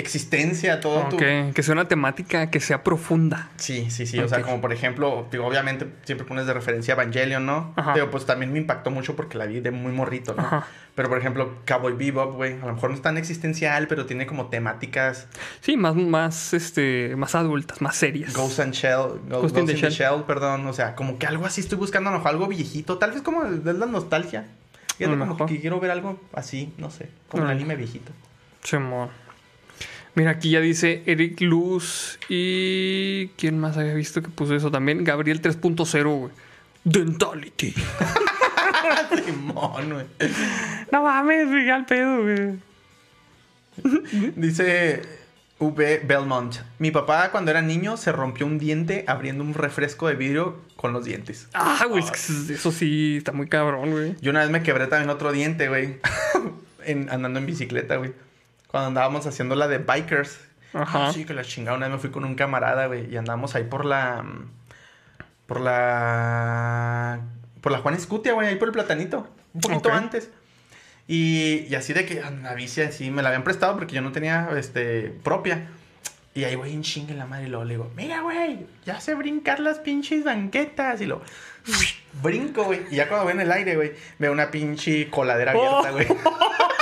existencia, 0.00 0.80
todo 0.80 1.08
tu... 1.08 1.16
Ok, 1.16 1.52
que 1.54 1.62
sea 1.62 1.72
una 1.72 1.86
temática 1.88 2.50
que 2.50 2.60
sea 2.60 2.82
profunda. 2.82 3.50
Sí, 3.56 3.90
sí, 3.90 4.06
sí. 4.06 4.18
O 4.18 4.28
sea, 4.28 4.42
como 4.42 4.60
por 4.60 4.72
ejemplo, 4.72 5.26
digo, 5.30 5.46
obviamente 5.46 5.86
siempre 6.04 6.26
pones 6.26 6.46
de 6.46 6.52
referencia 6.54 6.92
Evangelion, 6.94 7.44
¿no? 7.46 7.72
Ajá. 7.76 7.94
Digo, 7.94 8.10
pues 8.10 8.26
también 8.26 8.52
me 8.52 8.58
impactó 8.58 8.90
mucho 8.90 9.14
porque 9.16 9.38
la 9.38 9.46
vi 9.46 9.60
de 9.60 9.70
muy 9.70 9.92
morrito, 9.92 10.34
¿no? 10.34 10.42
Ajá. 10.42 10.66
Pero 10.94 11.08
por 11.08 11.18
ejemplo, 11.18 11.54
Cowboy 11.66 11.92
Bebop, 11.94 12.34
güey, 12.34 12.54
a 12.60 12.66
lo 12.66 12.74
mejor 12.74 12.90
no 12.90 12.96
es 12.96 13.02
tan 13.02 13.16
existencial, 13.16 13.86
pero 13.86 14.06
tiene 14.06 14.26
como 14.26 14.46
temáticas 14.46 15.28
Sí, 15.60 15.76
más, 15.76 15.94
más, 15.94 16.52
este, 16.52 17.14
más 17.16 17.34
adultas, 17.34 17.80
más 17.80 17.96
serias. 17.96 18.34
Ghost 18.34 18.60
and 18.60 18.74
Shell, 18.74 19.20
Go- 19.28 19.40
Ghost 19.42 19.56
in 19.56 19.66
the 19.66 19.72
in 19.72 19.80
the 19.80 19.90
Shell. 19.90 20.12
Shell, 20.14 20.24
perdón, 20.26 20.66
o 20.66 20.72
sea, 20.72 20.94
como 20.96 21.18
que 21.18 21.26
algo 21.26 21.46
así 21.46 21.60
estoy 21.60 21.78
buscando, 21.78 22.10
a 22.10 22.12
lo 22.12 22.18
mejor 22.18 22.32
algo 22.32 22.48
viejito, 22.48 22.98
tal 22.98 23.12
vez 23.12 23.22
como 23.22 23.44
es 23.44 23.64
la 23.64 23.86
nostalgia. 23.86 24.46
Fíjate, 24.98 25.16
A 25.16 25.26
como 25.26 25.46
que 25.46 25.58
quiero 25.60 25.80
ver 25.80 25.90
algo 25.92 26.20
así, 26.34 26.74
no 26.76 26.90
sé, 26.90 27.08
como 27.28 27.44
Órale. 27.44 27.58
anime 27.58 27.76
viejito. 27.76 28.12
Simón. 28.62 29.08
Mira, 30.14 30.32
aquí 30.32 30.50
ya 30.50 30.60
dice 30.60 31.02
Eric 31.06 31.40
Luz 31.40 32.18
y... 32.28 33.28
¿Quién 33.36 33.58
más 33.58 33.76
había 33.76 33.94
visto 33.94 34.20
que 34.22 34.28
puso 34.28 34.54
eso 34.56 34.70
también? 34.70 35.04
Gabriel 35.04 35.40
3.0, 35.40 36.18
güey. 36.18 36.32
Dentality. 36.84 37.74
Simón, 39.24 39.92
güey. 39.92 40.06
no 40.90 41.02
mames, 41.02 41.48
güey, 41.48 41.70
al 41.70 41.86
pedo, 41.86 42.22
güey. 42.22 42.58
Dice 44.36 45.02
V. 45.58 46.00
Belmont. 46.06 46.56
Mi 46.78 46.90
papá 46.90 47.30
cuando 47.30 47.50
era 47.50 47.62
niño 47.62 47.96
se 47.96 48.12
rompió 48.12 48.46
un 48.46 48.58
diente 48.58 49.04
abriendo 49.06 49.44
un 49.44 49.54
refresco 49.54 50.08
de 50.08 50.14
vidrio 50.14 50.60
con 50.76 50.92
los 50.92 51.04
dientes. 51.04 51.48
Ah, 51.54 51.84
güey, 51.88 52.02
es 52.02 52.10
que 52.10 52.54
eso 52.54 52.72
sí 52.72 53.16
está 53.18 53.32
muy 53.32 53.48
cabrón, 53.48 53.90
güey. 53.90 54.16
Yo 54.20 54.30
una 54.30 54.40
vez 54.40 54.50
me 54.50 54.62
quebré 54.62 54.86
también 54.86 55.10
otro 55.10 55.32
diente, 55.32 55.68
güey. 55.68 55.96
en- 56.84 57.10
andando 57.10 57.38
en 57.38 57.46
bicicleta, 57.46 57.96
güey. 57.96 58.12
Cuando 58.70 58.88
andábamos 58.88 59.26
haciendo 59.26 59.54
la 59.56 59.68
de 59.68 59.78
bikers. 59.78 60.38
Ajá. 60.72 61.08
Ah, 61.08 61.12
sí, 61.12 61.24
que 61.24 61.34
la 61.34 61.42
chingada. 61.42 61.76
Una 61.76 61.86
vez 61.86 61.96
me 61.96 62.00
fui 62.00 62.10
con 62.10 62.24
un 62.24 62.34
camarada, 62.34 62.86
güey. 62.86 63.12
Y 63.12 63.16
andábamos 63.16 63.54
ahí 63.54 63.64
por 63.64 63.84
la... 63.84 64.24
Por 65.46 65.60
la... 65.60 67.20
por 67.60 67.72
la 67.72 67.78
Juan 67.78 67.94
Escutia, 67.94 68.34
güey, 68.34 68.48
ahí 68.48 68.56
por 68.56 68.68
el 68.68 68.72
platanito. 68.72 69.28
Un 69.52 69.60
poquito 69.60 69.92
antes. 69.92 70.30
Y, 71.08 71.66
y 71.68 71.74
así 71.74 71.92
de 71.92 72.06
que 72.06 72.22
la 72.42 72.54
bici 72.54 72.82
así 72.82 73.10
me 73.10 73.22
la 73.22 73.30
habían 73.30 73.42
prestado 73.42 73.74
porque 73.74 73.96
yo 73.96 74.00
no 74.00 74.12
tenía 74.12 74.48
este 74.56 75.12
propia. 75.24 75.66
Y 76.32 76.44
ahí 76.44 76.54
voy 76.54 76.72
en 76.72 76.82
chingue 76.82 77.14
la 77.14 77.26
madre 77.26 77.46
y 77.46 77.48
luego 77.48 77.64
le 77.64 77.74
digo, 77.74 77.90
mira, 77.96 78.20
güey, 78.20 78.64
ya 78.86 79.00
sé 79.00 79.16
brincar 79.16 79.58
las 79.58 79.80
pinches 79.80 80.22
banquetas. 80.22 81.00
Y 81.00 81.06
lo 81.06 81.22
brinco, 82.22 82.62
güey. 82.62 82.82
Y 82.92 82.96
ya 82.96 83.08
cuando 83.08 83.24
voy 83.24 83.32
en 83.32 83.40
el 83.40 83.50
aire, 83.50 83.74
güey, 83.74 83.94
veo 84.20 84.30
una 84.30 84.52
pinche 84.52 85.10
coladera 85.10 85.50
abierta, 85.50 86.14
Oh. 86.14 86.30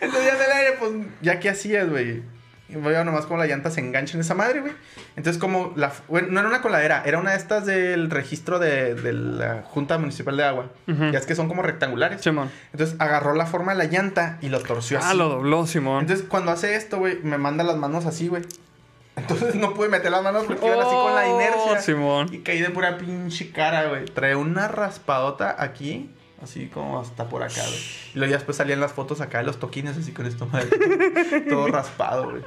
Entonces 0.00 0.26
ya 0.32 0.36
en 0.36 0.42
el 0.50 0.56
aire, 0.56 0.76
pues, 0.78 0.92
ya 1.22 1.40
qué 1.40 1.50
hacías, 1.50 1.88
güey. 1.88 2.22
Veo 2.68 3.04
nomás 3.04 3.26
como 3.26 3.38
la 3.38 3.46
llanta 3.46 3.70
se 3.70 3.78
engancha 3.80 4.14
en 4.14 4.22
esa 4.22 4.34
madre, 4.34 4.60
güey. 4.60 4.72
Entonces, 5.14 5.40
como 5.40 5.72
la. 5.76 5.92
Bueno, 6.08 6.28
no 6.32 6.40
era 6.40 6.48
una 6.48 6.62
coladera, 6.62 7.04
era 7.06 7.18
una 7.20 7.30
de 7.30 7.36
estas 7.36 7.64
del 7.64 8.10
registro 8.10 8.58
de, 8.58 8.96
de 8.96 9.12
la 9.12 9.62
Junta 9.62 9.98
Municipal 9.98 10.36
de 10.36 10.42
Agua. 10.44 10.70
Ujú. 10.88 11.10
Ya 11.12 11.18
es 11.20 11.26
que 11.26 11.36
son 11.36 11.46
como 11.46 11.62
rectangulares. 11.62 12.22
Simón. 12.22 12.50
Entonces 12.72 12.96
agarró 12.98 13.34
la 13.34 13.46
forma 13.46 13.70
de 13.72 13.78
la 13.78 13.84
llanta 13.84 14.38
y 14.42 14.48
lo 14.48 14.60
torció 14.60 14.98
así. 14.98 15.06
Ah, 15.08 15.14
lo 15.14 15.28
dobló, 15.28 15.64
Simón. 15.68 16.00
Entonces, 16.00 16.26
cuando 16.28 16.50
hace 16.50 16.74
esto, 16.74 16.98
güey, 16.98 17.20
me 17.22 17.38
manda 17.38 17.62
las 17.62 17.76
manos 17.76 18.04
así, 18.04 18.26
güey. 18.26 18.42
Entonces 19.14 19.54
no 19.54 19.72
pude 19.72 19.88
meter 19.88 20.10
las 20.10 20.22
manos 20.24 20.44
porque 20.44 20.66
iban 20.66 20.80
así 20.80 20.90
con 20.90 21.14
la 21.14 21.22
Oh, 21.26 21.34
inercia. 21.36 21.80
Simón. 21.80 22.28
Y 22.34 22.38
caí 22.40 22.60
de 22.60 22.70
pura 22.70 22.98
pinche 22.98 23.50
cara, 23.52 23.86
güey. 23.88 24.06
Trae 24.06 24.34
una 24.34 24.66
raspadota 24.66 25.54
aquí, 25.58 26.10
así 26.42 26.66
como 26.66 27.00
hasta 27.00 27.28
por 27.28 27.42
acá, 27.42 27.62
güey. 27.62 27.80
Y 28.14 28.18
luego 28.18 28.30
ya 28.30 28.36
después 28.36 28.56
salían 28.56 28.80
las 28.80 28.92
fotos 28.92 29.20
acá 29.20 29.38
de 29.38 29.44
los 29.44 29.58
toquines, 29.58 29.96
así 29.96 30.12
con 30.12 30.26
esto, 30.26 30.46
madre. 30.46 30.68
Todo 31.48 31.68
raspado, 31.68 32.30
güey. 32.30 32.42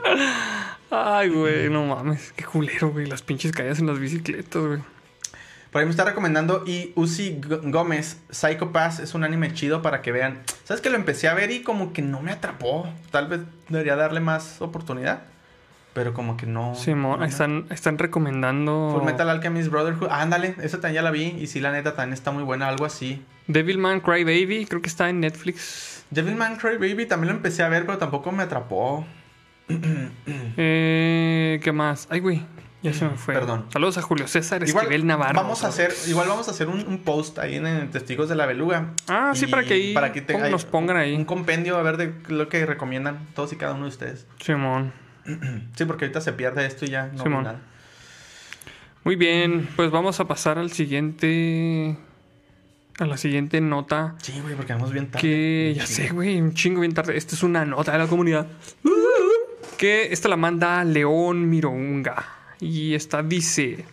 Ay, 0.92 1.30
güey, 1.30 1.70
no 1.70 1.86
mames. 1.86 2.34
Qué 2.34 2.44
culero, 2.44 2.92
güey. 2.92 3.06
Las 3.06 3.22
pinches 3.22 3.52
caídas 3.52 3.80
en 3.80 3.88
las 3.88 4.00
bicicletas, 4.00 4.62
güey. 4.62 4.80
Por 5.72 5.82
ahí 5.82 5.86
me 5.86 5.92
está 5.92 6.04
recomendando 6.04 6.64
y 6.66 6.94
Uzi 6.96 7.40
Gómez, 7.44 8.18
Psycho 8.32 8.72
Pass 8.72 9.00
es 9.00 9.14
un 9.14 9.24
anime 9.24 9.54
chido 9.54 9.84
para 9.84 10.02
que 10.02 10.12
vean. 10.12 10.42
¿Sabes 10.64 10.82
que 10.82 10.90
lo 10.90 10.96
empecé 10.96 11.28
a 11.28 11.36
ver 11.36 11.52
y 11.52 11.62
como 11.62 11.94
que 11.94 12.02
no 12.02 12.22
me 12.22 12.32
atrapó? 12.32 12.92
Tal 13.12 13.28
vez 13.28 13.42
debería 13.68 13.96
darle 13.96 14.20
más 14.20 14.64
oportunidad. 14.64 15.22
Pero 15.94 16.14
como 16.14 16.38
que 16.38 16.46
no. 16.46 16.74
Me- 17.18 17.26
están, 17.26 17.66
están 17.72 17.98
recomendando 17.98 18.92
Full 18.94 19.04
Metal 19.06 19.30
Alchemist 19.30 19.70
Brotherhood. 19.70 20.08
Ah, 20.12 20.22
ándale, 20.22 20.56
esa 20.62 20.80
también 20.80 20.96
ya 20.96 21.02
la 21.02 21.12
vi. 21.12 21.24
Y 21.40 21.48
sí, 21.48 21.60
la 21.60 21.72
neta 21.72 21.96
también 21.96 22.14
está 22.14 22.32
muy 22.32 22.44
buena, 22.44 22.68
algo 22.68 22.86
así. 22.86 23.24
Devilman 23.48 24.00
Crybaby. 24.00 24.66
Creo 24.68 24.82
que 24.82 24.88
está 24.90 25.10
en 25.10 25.20
Netflix. 25.20 26.06
Devilman 26.12 26.58
Crybaby 26.58 27.06
también 27.08 27.30
lo 27.32 27.36
empecé 27.38 27.64
a 27.64 27.70
ver, 27.70 27.86
pero 27.86 27.98
tampoco 27.98 28.32
me 28.32 28.44
atrapó. 28.44 29.06
Eh, 30.58 31.60
¿Qué 31.64 31.72
más? 31.72 32.08
Ay, 32.10 32.20
güey. 32.20 32.46
Ya 32.82 32.94
se 32.94 33.06
me 33.06 33.12
fue. 33.18 33.34
Perdón. 33.34 33.66
Saludos 33.74 33.98
a 33.98 34.02
Julio 34.02 34.28
César 34.28 34.64
Esquivel 34.64 35.06
Navarro. 35.06 35.36
vamos 35.36 35.64
a 35.66 35.68
hacer, 35.68 35.94
igual 36.08 36.30
vamos 36.30 36.48
a 36.48 36.52
hacer 36.52 36.70
un, 36.70 36.80
un 36.88 37.00
post 37.00 37.38
ahí 37.40 37.56
en, 37.56 37.90
Testigos 37.92 38.30
de 38.30 38.36
la 38.36 38.46
Beluga. 38.46 38.94
Ah, 39.10 39.34
sí, 39.36 39.48
para 39.48 39.64
que 39.64 39.74
ahí 39.74 39.94
para 39.94 40.14
que 40.14 40.22
te- 40.22 40.50
nos 40.50 40.64
pongan 40.64 40.96
ahí. 40.96 41.14
Un 41.14 41.26
compendio 41.26 41.78
a 41.78 41.82
ver 41.84 41.98
de 41.98 42.14
lo 42.34 42.48
que 42.48 42.66
recomiendan 42.66 43.28
todos 43.36 43.52
y 43.52 43.58
cada 43.58 43.74
uno 43.74 43.84
de 43.84 43.90
ustedes. 43.90 44.28
Simón. 44.42 44.94
Sí, 45.76 45.86
porque 45.86 46.06
ahorita 46.06 46.22
se 46.22 46.34
pierde 46.34 46.66
esto 46.66 46.86
y 46.86 46.90
ya 46.90 47.08
no 47.08 47.24
Simón. 47.24 47.40
vi 47.40 47.46
nada. 47.46 47.60
Muy 49.04 49.16
bien, 49.16 49.68
pues 49.76 49.92
vamos 49.92 50.20
a 50.20 50.28
pasar 50.28 50.58
al 50.58 50.72
siguiente. 50.72 51.98
A 53.00 53.06
la 53.06 53.16
siguiente 53.16 53.62
nota. 53.62 54.16
Sí, 54.22 54.40
güey, 54.42 54.56
porque 54.56 54.74
vamos 54.74 54.92
bien 54.92 55.10
tarde. 55.10 55.22
Que 55.22 55.74
ya 55.76 55.86
sé, 55.86 56.10
güey, 56.10 56.42
un 56.42 56.54
chingo 56.54 56.82
bien 56.82 56.94
tarde. 56.94 57.16
Esta 57.16 57.34
es 57.36 57.44
una 57.44 57.64
nota 57.66 57.94
de 57.94 57.98
la 57.98 58.08
comunidad. 58.08 58.48
Que 59.78 60.12
esta 60.12 60.28
la 60.28 60.36
manda 60.36 60.84
León 60.84 61.50
Mirounga. 61.50 62.26
Y 62.60 62.94
esta 62.94 63.24
dice: 63.24 63.86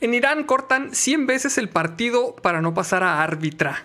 En 0.00 0.12
Irán 0.12 0.42
cortan 0.42 0.92
100 0.92 1.26
veces 1.28 1.56
el 1.56 1.68
partido 1.68 2.34
para 2.34 2.60
no 2.60 2.74
pasar 2.74 3.04
a 3.04 3.22
árbitra. 3.22 3.84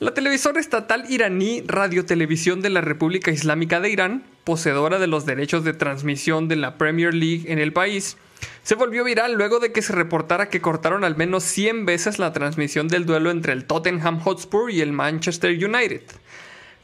La 0.00 0.14
televisora 0.14 0.60
estatal 0.60 1.06
iraní 1.08 1.64
Radio 1.66 2.06
Televisión 2.06 2.62
de 2.62 2.70
la 2.70 2.80
República 2.80 3.32
Islámica 3.32 3.80
de 3.80 3.90
Irán, 3.90 4.22
poseedora 4.44 5.00
de 5.00 5.08
los 5.08 5.26
derechos 5.26 5.64
de 5.64 5.72
transmisión 5.72 6.46
de 6.46 6.54
la 6.54 6.78
Premier 6.78 7.12
League 7.12 7.50
en 7.50 7.58
el 7.58 7.72
país, 7.72 8.16
se 8.62 8.76
volvió 8.76 9.02
viral 9.02 9.32
luego 9.32 9.58
de 9.58 9.72
que 9.72 9.82
se 9.82 9.92
reportara 9.92 10.50
que 10.50 10.60
cortaron 10.60 11.02
al 11.02 11.16
menos 11.16 11.42
100 11.42 11.84
veces 11.84 12.20
la 12.20 12.32
transmisión 12.32 12.86
del 12.86 13.06
duelo 13.06 13.32
entre 13.32 13.52
el 13.52 13.64
Tottenham 13.64 14.20
Hotspur 14.20 14.70
y 14.70 14.82
el 14.82 14.92
Manchester 14.92 15.50
United. 15.50 16.02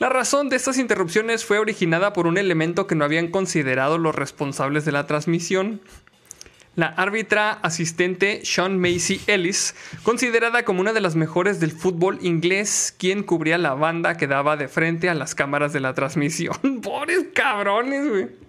La 0.01 0.09
razón 0.09 0.49
de 0.49 0.57
estas 0.57 0.77
interrupciones 0.77 1.45
fue 1.45 1.61
originada 1.61 2.12
por 2.12 2.27
un 2.27 2.36
elemento 2.36 2.89
que 2.89 2.97
no 2.97 3.05
habían 3.05 3.28
considerado 3.28 3.97
los 3.97 4.16
responsables 4.16 4.85
de 4.85 4.91
la 4.91 5.07
transmisión, 5.07 5.81
la 6.77 6.87
árbitra 6.87 7.53
asistente 7.63 8.41
Sean 8.45 8.79
Macy 8.79 9.21
Ellis, 9.27 9.75
considerada 10.03 10.65
como 10.65 10.81
una 10.81 10.93
de 10.93 11.01
las 11.01 11.17
mejores 11.17 11.61
del 11.61 11.73
fútbol 11.73 12.19
inglés, 12.23 12.95
quien 12.99 13.23
cubría 13.23 13.59
la 13.59 13.75
banda 13.75 14.17
que 14.17 14.27
daba 14.27 14.57
de 14.57 14.69
frente 14.69 15.09
a 15.09 15.15
las 15.15 15.35
cámaras 15.35 15.73
de 15.73 15.81
la 15.81 15.95
transmisión. 15.95 16.57
Pobres 16.83 17.27
cabrones, 17.35 18.09
güey. 18.09 18.44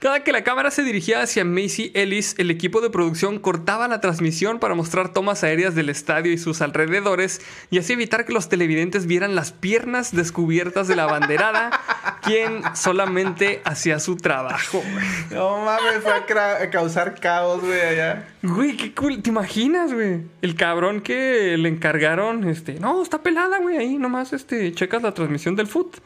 Cada 0.00 0.24
que 0.24 0.32
la 0.32 0.44
cámara 0.44 0.70
se 0.70 0.82
dirigía 0.82 1.20
hacia 1.20 1.44
Macy 1.44 1.92
Ellis, 1.92 2.34
el 2.38 2.50
equipo 2.50 2.80
de 2.80 2.88
producción 2.88 3.38
cortaba 3.38 3.86
la 3.86 4.00
transmisión 4.00 4.58
para 4.58 4.74
mostrar 4.74 5.12
tomas 5.12 5.44
aéreas 5.44 5.74
del 5.74 5.90
estadio 5.90 6.32
y 6.32 6.38
sus 6.38 6.62
alrededores 6.62 7.42
y 7.70 7.76
así 7.76 7.92
evitar 7.92 8.24
que 8.24 8.32
los 8.32 8.48
televidentes 8.48 9.04
vieran 9.04 9.34
las 9.34 9.52
piernas 9.52 10.16
descubiertas 10.16 10.88
de 10.88 10.96
la 10.96 11.04
banderada, 11.04 11.78
quien 12.22 12.62
solamente 12.74 13.60
hacía 13.66 13.98
su 14.00 14.16
trabajo. 14.16 14.82
güey. 14.90 15.04
No 15.32 15.66
mames, 15.66 16.02
fue 16.02 16.14
a 16.14 16.70
causar 16.70 17.20
caos, 17.20 17.60
güey, 17.60 17.78
allá. 17.78 18.26
Güey, 18.40 18.78
qué 18.78 18.94
cool. 18.94 19.20
¿Te 19.20 19.28
imaginas, 19.28 19.92
güey? 19.92 20.22
El 20.40 20.54
cabrón 20.54 21.02
que 21.02 21.58
le 21.58 21.68
encargaron, 21.68 22.48
este, 22.48 22.80
no, 22.80 23.02
está 23.02 23.22
pelada, 23.22 23.58
güey, 23.58 23.76
ahí 23.76 23.98
nomás, 23.98 24.32
este, 24.32 24.72
checas 24.72 25.02
la 25.02 25.12
transmisión 25.12 25.56
del 25.56 25.66
foot. 25.66 25.98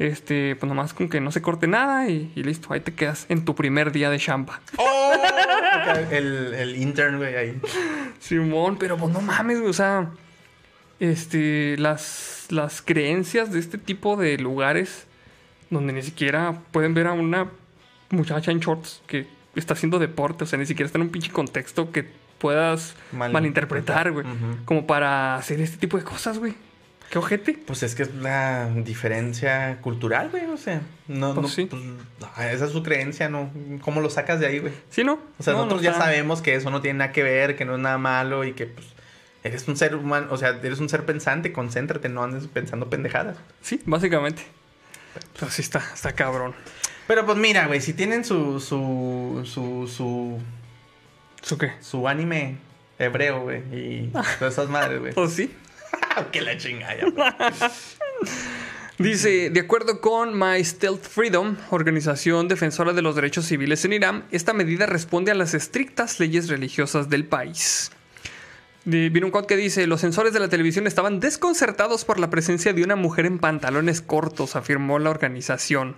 Este, 0.00 0.56
pues 0.56 0.66
nomás 0.66 0.94
con 0.94 1.08
que 1.10 1.20
no 1.20 1.30
se 1.30 1.42
corte 1.42 1.66
nada 1.66 2.08
y, 2.08 2.32
y 2.34 2.42
listo, 2.42 2.72
ahí 2.72 2.80
te 2.80 2.94
quedas 2.94 3.26
en 3.28 3.44
tu 3.44 3.54
primer 3.54 3.92
día 3.92 4.08
de 4.08 4.18
chamba. 4.18 4.60
¡Oh! 4.78 5.12
El, 6.10 6.54
el 6.54 6.76
intern, 6.76 7.18
güey, 7.18 7.36
ahí. 7.36 7.60
Simón, 8.18 8.76
pero 8.78 8.96
pues 8.96 9.12
no 9.12 9.20
mames, 9.20 9.58
güey, 9.58 9.70
o 9.70 9.74
sea, 9.74 10.10
este, 11.00 11.76
las, 11.78 12.46
las 12.50 12.82
creencias 12.82 13.52
de 13.52 13.58
este 13.58 13.78
tipo 13.78 14.16
de 14.16 14.36
lugares 14.38 15.06
donde 15.70 15.92
ni 15.92 16.02
siquiera 16.02 16.60
pueden 16.72 16.94
ver 16.94 17.06
a 17.06 17.12
una 17.12 17.48
muchacha 18.10 18.50
en 18.50 18.60
shorts 18.60 19.02
que 19.06 19.26
está 19.54 19.74
haciendo 19.74 19.98
deporte, 19.98 20.44
o 20.44 20.46
sea, 20.46 20.58
ni 20.58 20.66
siquiera 20.66 20.86
está 20.86 20.98
en 20.98 21.02
un 21.02 21.10
pinche 21.10 21.30
contexto 21.30 21.92
que 21.92 22.06
puedas 22.38 22.94
Mal- 23.12 23.32
malinterpretar, 23.32 24.12
güey, 24.12 24.26
como 24.64 24.86
para 24.86 25.36
hacer 25.36 25.60
este 25.60 25.76
tipo 25.78 25.96
de 25.98 26.04
cosas, 26.04 26.38
güey. 26.38 26.54
¿Qué 27.10 27.18
ojete? 27.18 27.54
Pues 27.66 27.82
es 27.82 27.94
que 27.96 28.04
es 28.04 28.14
la 28.14 28.68
diferencia 28.72 29.78
cultural, 29.80 30.30
güey, 30.30 30.46
o 30.46 30.56
sea. 30.56 30.80
No, 31.08 31.34
Pues 31.34 31.42
no, 31.42 31.48
sí. 31.48 31.64
pues, 31.66 31.82
no, 31.82 31.98
esa 32.44 32.64
es 32.66 32.70
su 32.70 32.82
creencia, 32.84 33.28
¿no? 33.28 33.50
¿Cómo 33.82 34.00
lo 34.00 34.08
sacas 34.10 34.38
de 34.38 34.46
ahí, 34.46 34.60
güey? 34.60 34.72
¿Sí, 34.90 35.02
no? 35.02 35.18
O 35.38 35.42
sea, 35.42 35.54
No, 35.54 35.60
no 35.60 35.64
nosotros 35.66 35.82
ya 35.82 35.94
sabemos 35.94 36.40
que 36.40 36.54
eso 36.54 36.70
no 36.70 36.80
tiene 36.80 37.00
nada 37.00 37.12
que 37.12 37.24
ver, 37.24 37.56
que 37.56 37.64
no 37.64 37.74
es 37.74 37.80
nada 37.80 37.98
malo 37.98 38.44
y 38.44 38.52
que, 38.52 38.66
pues, 38.66 38.86
eres 39.42 39.66
un 39.66 39.76
ser 39.76 39.96
humano, 39.96 40.28
o 40.30 40.36
sea, 40.36 40.50
eres 40.62 40.78
un 40.78 40.88
ser 40.88 41.04
pensante, 41.04 41.52
concéntrate, 41.52 42.08
no 42.08 42.22
andes 42.22 42.46
pensando 42.46 42.88
pendejadas. 42.88 43.36
Sí, 43.60 43.80
básicamente. 43.86 44.42
Pero 45.34 45.50
sí 45.50 45.62
está, 45.62 45.82
está 45.92 46.12
cabrón. 46.12 46.54
Pero 47.08 47.26
pues 47.26 47.36
mira, 47.38 47.66
güey, 47.66 47.80
si 47.80 47.92
tienen 47.92 48.24
su, 48.24 48.60
su, 48.60 49.42
su, 49.44 49.88
su, 49.88 50.38
¿Eso 51.42 51.58
qué? 51.58 51.72
su 51.80 52.06
anime 52.06 52.58
hebreo, 53.00 53.40
güey, 53.42 53.62
y 53.72 54.06
todas 54.38 54.52
esas 54.54 54.68
madres, 54.68 55.00
güey. 55.00 55.12
Pues 55.12 55.32
sí. 55.32 55.50
que 56.32 56.40
la 56.40 56.56
chingada. 56.56 57.06
Dice, 58.98 59.48
de 59.48 59.60
acuerdo 59.60 60.02
con 60.02 60.38
My 60.38 60.62
Stealth 60.62 61.04
Freedom, 61.04 61.56
organización 61.70 62.48
defensora 62.48 62.92
de 62.92 63.00
los 63.00 63.14
derechos 63.14 63.46
civiles 63.46 63.82
en 63.86 63.94
Irán, 63.94 64.24
esta 64.30 64.52
medida 64.52 64.84
responde 64.84 65.30
a 65.30 65.34
las 65.34 65.54
estrictas 65.54 66.20
leyes 66.20 66.50
religiosas 66.50 67.08
del 67.08 67.24
país. 67.24 67.90
Viene 68.84 69.24
un 69.24 69.30
quote 69.30 69.46
que 69.46 69.56
dice, 69.56 69.86
los 69.86 70.02
sensores 70.02 70.34
de 70.34 70.40
la 70.40 70.48
televisión 70.48 70.86
estaban 70.86 71.18
desconcertados 71.18 72.04
por 72.04 72.18
la 72.18 72.28
presencia 72.28 72.74
de 72.74 72.82
una 72.82 72.96
mujer 72.96 73.24
en 73.24 73.38
pantalones 73.38 74.02
cortos, 74.02 74.54
afirmó 74.54 74.98
la 74.98 75.08
organización. 75.08 75.96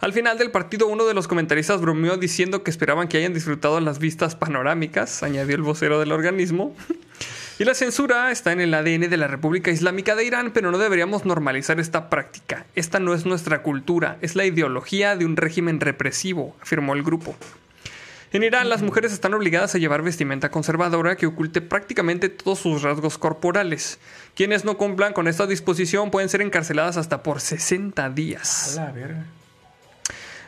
Al 0.00 0.12
final 0.12 0.36
del 0.36 0.50
partido, 0.50 0.86
uno 0.86 1.06
de 1.06 1.14
los 1.14 1.28
comentaristas 1.28 1.80
bromeó 1.80 2.18
diciendo 2.18 2.62
que 2.62 2.70
esperaban 2.70 3.08
que 3.08 3.16
hayan 3.16 3.34
disfrutado 3.34 3.80
las 3.80 3.98
vistas 3.98 4.36
panorámicas, 4.36 5.22
añadió 5.22 5.56
el 5.56 5.62
vocero 5.62 5.98
del 5.98 6.12
organismo. 6.12 6.76
Y 7.58 7.64
la 7.64 7.74
censura 7.74 8.30
está 8.30 8.52
en 8.52 8.60
el 8.60 8.72
ADN 8.72 9.10
de 9.10 9.16
la 9.16 9.26
República 9.26 9.72
Islámica 9.72 10.14
de 10.14 10.24
Irán, 10.24 10.52
pero 10.52 10.70
no 10.70 10.78
deberíamos 10.78 11.24
normalizar 11.24 11.80
esta 11.80 12.08
práctica. 12.08 12.66
Esta 12.76 13.00
no 13.00 13.14
es 13.14 13.26
nuestra 13.26 13.62
cultura, 13.62 14.16
es 14.20 14.36
la 14.36 14.44
ideología 14.44 15.16
de 15.16 15.24
un 15.24 15.36
régimen 15.36 15.80
represivo, 15.80 16.54
afirmó 16.62 16.94
el 16.94 17.02
grupo. 17.02 17.34
En 18.30 18.44
Irán, 18.44 18.68
las 18.68 18.82
mujeres 18.82 19.12
están 19.12 19.34
obligadas 19.34 19.74
a 19.74 19.78
llevar 19.78 20.02
vestimenta 20.02 20.50
conservadora 20.50 21.16
que 21.16 21.26
oculte 21.26 21.60
prácticamente 21.60 22.28
todos 22.28 22.60
sus 22.60 22.82
rasgos 22.82 23.18
corporales. 23.18 23.98
Quienes 24.36 24.64
no 24.64 24.76
cumplan 24.76 25.12
con 25.12 25.26
esta 25.26 25.46
disposición 25.46 26.12
pueden 26.12 26.28
ser 26.28 26.42
encarceladas 26.42 26.96
hasta 26.96 27.22
por 27.24 27.40
60 27.40 28.04
A 28.04 28.10
días. 28.10 28.74
la 28.76 28.92
verga. 28.92 29.24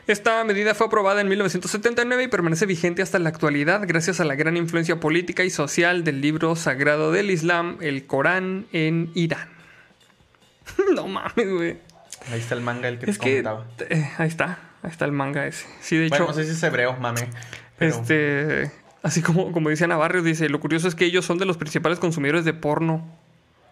Esta 0.06 0.42
medida 0.44 0.74
fue 0.74 0.86
aprobada 0.88 1.20
en 1.20 1.28
1979 1.28 2.24
y 2.24 2.28
permanece 2.28 2.66
vigente 2.66 3.02
hasta 3.02 3.18
la 3.18 3.28
actualidad 3.28 3.82
gracias 3.86 4.18
a 4.20 4.24
la 4.24 4.34
gran 4.34 4.56
influencia 4.56 4.98
política 4.98 5.44
y 5.44 5.50
social 5.50 6.02
del 6.04 6.20
libro 6.20 6.56
sagrado 6.56 7.12
del 7.12 7.30
Islam, 7.30 7.76
el 7.80 8.06
Corán, 8.06 8.66
en 8.72 9.10
Irán. 9.14 9.48
no 10.94 11.06
mames, 11.06 11.48
güey. 11.52 11.76
Ahí 12.32 12.40
está 12.40 12.54
el 12.54 12.60
manga 12.60 12.88
el 12.88 12.98
que 12.98 13.10
Es 13.10 13.18
te 13.18 13.24
que 13.24 13.42
comentaba. 13.42 13.66
eh, 13.88 14.10
ahí 14.18 14.28
está, 14.28 14.58
ahí 14.82 14.90
está 14.90 15.04
el 15.04 15.12
manga 15.12 15.46
ese. 15.46 15.66
Sí, 15.80 15.96
de 15.96 16.06
hecho, 16.06 16.16
Bueno, 16.16 16.26
no 16.28 16.34
sé 16.34 16.44
si 16.44 16.50
es 16.52 16.62
hebreo, 16.62 16.96
mame. 16.96 17.28
Pero 17.78 17.94
este, 17.96 18.70
así 19.02 19.22
como 19.22 19.52
como 19.52 19.70
decía 19.70 19.86
Navarro, 19.86 20.22
dice, 20.22 20.48
lo 20.48 20.60
curioso 20.60 20.88
es 20.88 20.94
que 20.94 21.04
ellos 21.04 21.24
son 21.24 21.38
de 21.38 21.46
los 21.46 21.56
principales 21.56 21.98
consumidores 21.98 22.44
de 22.44 22.52
porno. 22.52 23.06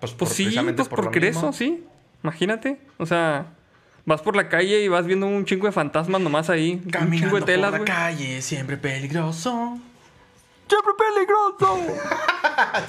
pues, 0.00 0.12
Pues 0.12 0.30
por- 0.30 0.36
sí, 0.36 0.56
pues 0.76 0.88
por 0.88 1.04
porque 1.04 1.28
eso, 1.28 1.52
sí. 1.52 1.84
Imagínate, 2.22 2.78
o 2.96 3.06
sea, 3.06 3.46
vas 4.08 4.22
por 4.22 4.34
la 4.34 4.48
calle 4.48 4.80
y 4.82 4.88
vas 4.88 5.06
viendo 5.06 5.26
un 5.26 5.44
chingo 5.44 5.66
de 5.66 5.72
fantasmas 5.72 6.20
nomás 6.20 6.50
ahí, 6.50 6.80
un 6.84 6.90
Caminando 6.90 7.16
chingo 7.26 7.36
de 7.40 7.46
telas, 7.46 7.70
por 7.70 7.80
la 7.80 7.84
calle, 7.84 8.42
siempre 8.42 8.76
peligroso. 8.76 9.78
¡Siempre 10.68 10.92
peligroso! 10.98 11.80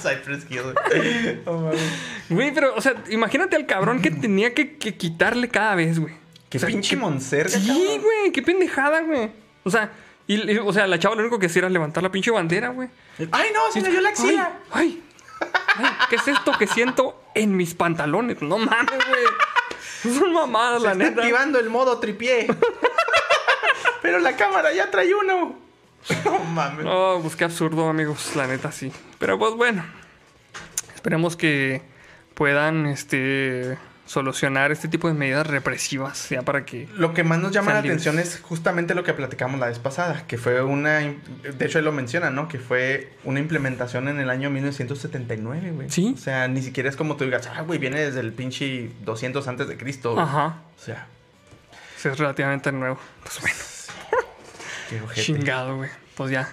Cypress 0.00 0.46
Hill. 0.50 1.40
Oh, 1.46 1.58
mames. 1.58 1.80
Güey, 2.28 2.52
pero, 2.52 2.74
o 2.74 2.80
sea, 2.80 2.94
imagínate 3.10 3.56
al 3.56 3.66
cabrón 3.66 4.02
que 4.02 4.10
tenía 4.10 4.52
que, 4.54 4.76
que 4.76 4.96
quitarle 4.96 5.48
cada 5.48 5.74
vez, 5.74 5.98
güey. 5.98 6.14
Qué 6.48 6.58
O 6.58 6.60
sea, 6.60 6.68
pinche 6.68 6.90
qué- 6.90 7.00
monserga, 7.00 7.50
Sí, 7.58 8.00
güey, 8.02 8.32
qué 8.32 8.42
pendejada, 8.42 9.00
güey. 9.02 9.30
O 9.64 9.70
sea, 9.70 9.92
y, 10.26 10.50
y- 10.52 10.58
o 10.58 10.72
sea, 10.72 10.86
la 10.86 10.98
chava 10.98 11.14
lo 11.14 11.22
único 11.22 11.38
que 11.38 11.46
hacía 11.46 11.60
era 11.60 11.68
levantar 11.70 12.02
la 12.02 12.10
pinche 12.10 12.30
bandera, 12.30 12.68
güey. 12.70 12.88
Ay, 13.30 13.48
no, 13.54 13.60
se 13.72 13.80
me 13.80 13.88
dio 13.90 14.00
la 14.00 14.08
axila. 14.10 14.58
Ay, 14.72 15.02
ay, 15.40 15.44
ay, 15.84 15.92
¿qué 16.10 16.16
es 16.16 16.28
esto 16.28 16.52
que 16.58 16.66
siento 16.66 17.22
en 17.34 17.56
mis 17.56 17.74
pantalones? 17.74 18.42
No 18.42 18.58
mames, 18.58 18.90
güey. 19.08 19.24
Son 20.18 20.32
mamadas, 20.32 20.82
Se 20.82 20.86
la 20.88 20.92
está 20.92 21.04
neta. 21.04 21.20
activando 21.22 21.58
el 21.58 21.70
modo 21.70 21.98
tripié. 21.98 22.46
Pero 24.02 24.18
la 24.18 24.36
cámara 24.36 24.72
ya 24.72 24.90
trae 24.90 25.12
uno. 25.14 25.56
No 26.24 26.38
mames. 26.38 26.84
No, 26.84 27.18
pues 27.22 27.36
qué 27.36 27.44
absurdo, 27.44 27.88
amigos, 27.88 28.32
la 28.34 28.46
neta 28.46 28.72
sí. 28.72 28.90
Pero 29.18 29.38
pues 29.38 29.54
bueno, 29.54 29.84
esperemos 30.94 31.36
que 31.36 31.82
puedan 32.34 32.86
este 32.86 33.76
solucionar 34.10 34.72
este 34.72 34.88
tipo 34.88 35.06
de 35.06 35.14
medidas 35.14 35.46
represivas, 35.46 36.30
ya 36.30 36.42
para 36.42 36.64
que 36.64 36.88
Lo 36.96 37.14
que 37.14 37.22
más 37.22 37.38
nos 37.38 37.52
llama 37.52 37.72
la 37.74 37.78
atención 37.78 38.18
es 38.18 38.40
justamente 38.40 38.96
lo 38.96 39.04
que 39.04 39.14
platicamos 39.14 39.60
la 39.60 39.68
vez 39.68 39.78
pasada, 39.78 40.26
que 40.26 40.36
fue 40.36 40.62
una, 40.64 40.98
de 40.98 41.64
hecho 41.64 41.78
él 41.78 41.84
lo 41.84 41.92
menciona, 41.92 42.28
¿no? 42.28 42.48
Que 42.48 42.58
fue 42.58 43.12
una 43.22 43.38
implementación 43.38 44.08
en 44.08 44.18
el 44.18 44.28
año 44.28 44.50
1979, 44.50 45.70
güey. 45.70 45.90
Sí. 45.90 46.12
O 46.12 46.18
sea, 46.18 46.48
ni 46.48 46.60
siquiera 46.60 46.88
es 46.88 46.96
como 46.96 47.14
tú 47.16 47.22
digas, 47.22 47.48
ah, 47.54 47.60
güey, 47.60 47.78
viene 47.78 48.00
desde 48.00 48.18
el 48.18 48.32
pinche 48.32 48.90
200 49.04 49.46
antes 49.46 49.68
de 49.68 49.76
Cristo. 49.76 50.14
güey". 50.14 50.24
Ajá, 50.24 50.58
O 50.76 50.82
sea, 50.82 51.06
sí, 51.96 52.08
es 52.08 52.18
relativamente 52.18 52.72
nuevo. 52.72 52.98
Pues 53.22 53.40
bueno, 53.40 53.58
qué 54.88 55.00
ojete. 55.02 55.22
chingado, 55.22 55.76
güey. 55.76 55.90
Pues 56.16 56.32
ya. 56.32 56.52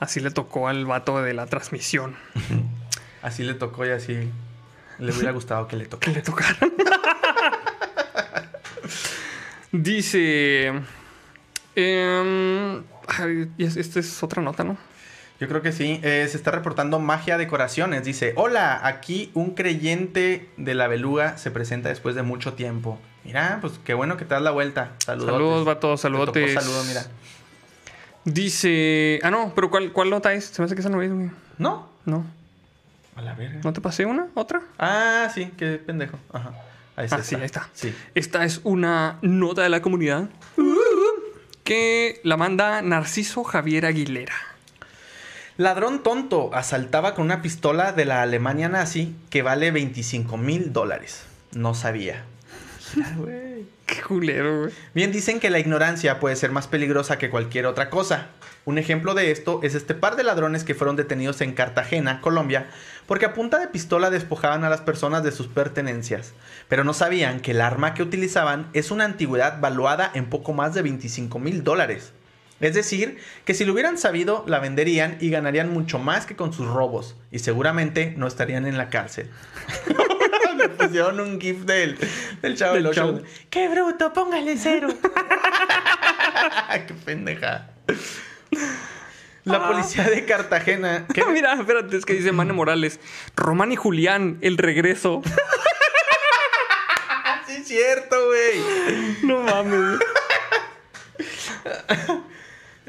Así 0.00 0.20
le 0.20 0.30
tocó 0.30 0.68
al 0.68 0.84
vato 0.84 1.22
de 1.22 1.32
la 1.32 1.46
transmisión. 1.46 2.14
Así 3.22 3.42
le 3.42 3.54
tocó 3.54 3.86
y 3.86 3.90
así 3.90 4.30
le 4.98 5.12
hubiera 5.12 5.30
gustado 5.32 5.68
que 5.68 5.76
le 5.76 5.84
que 5.84 5.90
toque. 5.90 6.10
le 6.10 6.22
tocaran. 6.22 6.56
Dice. 9.72 10.68
es- 11.74 13.76
esta 13.76 14.00
es 14.00 14.22
otra 14.22 14.42
nota, 14.42 14.64
¿no? 14.64 14.76
Yo 15.38 15.48
creo 15.48 15.60
que 15.60 15.72
sí. 15.72 16.00
Eh, 16.02 16.26
se 16.30 16.36
está 16.36 16.50
reportando 16.50 16.98
Magia 16.98 17.36
Decoraciones. 17.36 18.04
Dice, 18.04 18.32
hola, 18.36 18.80
aquí 18.86 19.30
un 19.34 19.50
creyente 19.54 20.48
de 20.56 20.74
la 20.74 20.88
beluga 20.88 21.36
se 21.36 21.50
presenta 21.50 21.90
después 21.90 22.14
de 22.14 22.22
mucho 22.22 22.54
tiempo. 22.54 22.98
Mira, 23.24 23.58
pues 23.60 23.74
qué 23.84 23.92
bueno 23.92 24.16
que 24.16 24.24
te 24.24 24.32
das 24.34 24.42
la 24.42 24.52
vuelta. 24.52 24.92
Saludos. 25.04 25.30
Saludos, 25.30 25.80
tocó 25.80 25.96
saludotes. 25.98 26.54
Saludo, 26.54 26.84
mira. 26.84 27.04
Dice. 28.24 29.20
Ah, 29.22 29.30
no, 29.30 29.52
pero 29.54 29.68
¿cuál, 29.70 29.92
cuál 29.92 30.08
nota 30.08 30.32
es? 30.32 30.46
Se 30.46 30.62
me 30.62 30.66
hace 30.66 30.74
que 30.74 30.80
esa 30.80 30.88
no 30.88 31.02
es, 31.02 31.12
güey. 31.12 31.30
¿No? 31.58 31.90
No. 32.06 32.24
A 33.16 33.22
la 33.22 33.34
verga. 33.34 33.60
¿No 33.64 33.72
te 33.72 33.80
pasé 33.80 34.04
una? 34.06 34.28
¿Otra? 34.34 34.62
Ah, 34.78 35.30
sí, 35.34 35.52
qué 35.56 35.78
pendejo. 35.78 36.18
Ajá. 36.32 36.52
Ahí 36.96 37.08
Ah, 37.10 37.22
sí, 37.22 37.34
ahí 37.34 37.44
está. 37.44 37.68
Sí. 37.72 37.94
Esta 38.14 38.44
es 38.44 38.60
una 38.64 39.18
nota 39.22 39.62
de 39.62 39.68
la 39.68 39.82
comunidad 39.82 40.28
que 41.64 42.20
la 42.22 42.36
manda 42.36 42.80
Narciso 42.82 43.42
Javier 43.44 43.86
Aguilera. 43.86 44.34
Ladrón 45.56 46.02
tonto 46.02 46.50
asaltaba 46.54 47.14
con 47.14 47.24
una 47.24 47.42
pistola 47.42 47.92
de 47.92 48.04
la 48.04 48.22
Alemania 48.22 48.68
nazi 48.68 49.14
que 49.30 49.42
vale 49.42 49.70
25 49.70 50.36
mil 50.36 50.72
dólares. 50.72 51.24
No 51.52 51.74
sabía. 51.74 52.24
Qué 53.86 54.02
culero, 54.02 54.60
güey. 54.60 54.72
Bien 54.94 55.12
dicen 55.12 55.40
que 55.40 55.50
la 55.50 55.58
ignorancia 55.58 56.20
puede 56.20 56.36
ser 56.36 56.50
más 56.50 56.66
peligrosa 56.66 57.18
que 57.18 57.30
cualquier 57.30 57.66
otra 57.66 57.88
cosa. 57.90 58.28
Un 58.64 58.78
ejemplo 58.78 59.14
de 59.14 59.30
esto 59.30 59.60
es 59.62 59.74
este 59.74 59.94
par 59.94 60.16
de 60.16 60.24
ladrones 60.24 60.64
que 60.64 60.74
fueron 60.74 60.96
detenidos 60.96 61.40
en 61.40 61.52
Cartagena, 61.52 62.20
Colombia, 62.20 62.66
porque 63.06 63.26
a 63.26 63.34
punta 63.34 63.58
de 63.58 63.68
pistola 63.68 64.10
despojaban 64.10 64.64
a 64.64 64.70
las 64.70 64.80
personas 64.80 65.22
de 65.22 65.32
sus 65.32 65.46
pertenencias, 65.46 66.32
pero 66.68 66.84
no 66.84 66.92
sabían 66.92 67.40
que 67.40 67.52
el 67.52 67.60
arma 67.60 67.94
que 67.94 68.02
utilizaban 68.02 68.68
es 68.72 68.90
una 68.90 69.04
antigüedad 69.04 69.60
valuada 69.60 70.10
en 70.14 70.26
poco 70.28 70.52
más 70.52 70.74
de 70.74 70.82
25 70.82 71.38
mil 71.38 71.64
dólares. 71.64 72.12
Es 72.58 72.74
decir, 72.74 73.18
que 73.44 73.52
si 73.52 73.64
lo 73.66 73.74
hubieran 73.74 73.98
sabido, 73.98 74.42
la 74.46 74.60
venderían 74.60 75.18
y 75.20 75.28
ganarían 75.28 75.70
mucho 75.70 75.98
más 75.98 76.24
que 76.24 76.36
con 76.36 76.52
sus 76.52 76.66
robos, 76.66 77.16
y 77.30 77.40
seguramente 77.40 78.14
no 78.16 78.26
estarían 78.26 78.66
en 78.66 78.78
la 78.78 78.88
cárcel. 78.88 79.30
Me 80.56 80.70
pusieron 80.70 81.20
un 81.20 81.38
gif 81.38 81.64
del, 81.66 81.98
del 82.40 82.56
chavo 82.56 82.74
Del 82.74 82.84
del 82.84 82.94
chavo. 82.94 83.20
¡Qué 83.50 83.68
bruto! 83.68 84.12
¡Póngale 84.14 84.56
cero! 84.56 84.88
¡Qué 86.86 86.94
pendeja! 86.94 87.68
La 89.46 89.68
policía 89.68 90.02
de 90.02 90.24
Cartagena. 90.24 91.06
¿Qué? 91.14 91.24
Mira, 91.32 91.54
espérate, 91.54 91.96
es 91.96 92.04
que 92.04 92.14
dice 92.14 92.32
Mane 92.32 92.52
Morales. 92.52 92.98
Román 93.36 93.70
y 93.70 93.76
Julián, 93.76 94.38
el 94.42 94.58
regreso. 94.58 95.22
Sí, 97.46 97.58
es 97.58 97.68
cierto, 97.68 98.16
güey. 98.26 98.60
No 99.22 99.40
mames. 99.40 100.00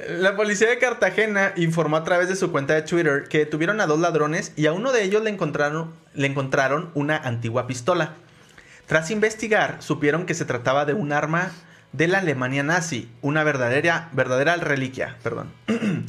La 0.10 0.36
policía 0.36 0.68
de 0.68 0.80
Cartagena 0.80 1.54
informó 1.58 1.96
a 1.98 2.04
través 2.04 2.28
de 2.28 2.36
su 2.36 2.52
cuenta 2.52 2.74
de 2.74 2.82
Twitter 2.82 3.28
que 3.30 3.40
detuvieron 3.40 3.80
a 3.82 3.86
dos 3.86 4.00
ladrones 4.00 4.54
y 4.56 4.66
a 4.66 4.74
uno 4.74 4.92
de 4.92 5.04
ellos 5.04 5.24
le 5.24 5.30
encontraron, 5.30 5.94
le 6.16 6.26
encontraron 6.26 6.90
una 6.96 7.18
antigua 7.18 7.68
pistola. 7.68 8.16
Tras 8.88 9.12
investigar, 9.12 9.78
supieron 9.80 10.26
que 10.26 10.34
se 10.34 10.46
trataba 10.46 10.86
de 10.86 10.96
un 10.96 11.12
arma 11.12 11.52
de 11.94 12.08
la 12.08 12.18
Alemania 12.20 12.64
nazi, 12.64 13.12
una 13.22 13.44
verdadera, 13.44 14.10
verdadera 14.14 14.56
reliquia, 14.56 15.18
perdón. 15.22 15.54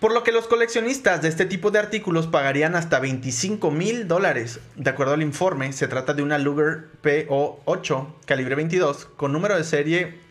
Por 0.00 0.12
lo 0.12 0.22
que 0.22 0.30
los 0.30 0.46
coleccionistas 0.46 1.22
de 1.22 1.28
este 1.28 1.44
tipo 1.44 1.70
de 1.72 1.80
artículos 1.80 2.28
pagarían 2.28 2.76
hasta 2.76 3.00
25 3.00 3.70
mil 3.72 4.06
dólares. 4.06 4.60
De 4.76 4.90
acuerdo 4.90 5.14
al 5.14 5.22
informe, 5.22 5.72
se 5.72 5.88
trata 5.88 6.14
de 6.14 6.22
una 6.22 6.38
Luger 6.38 6.88
PO8 7.02 8.06
calibre 8.24 8.54
22 8.54 9.06
con 9.16 9.32
número 9.32 9.56
de 9.56 9.64
serie 9.64 10.28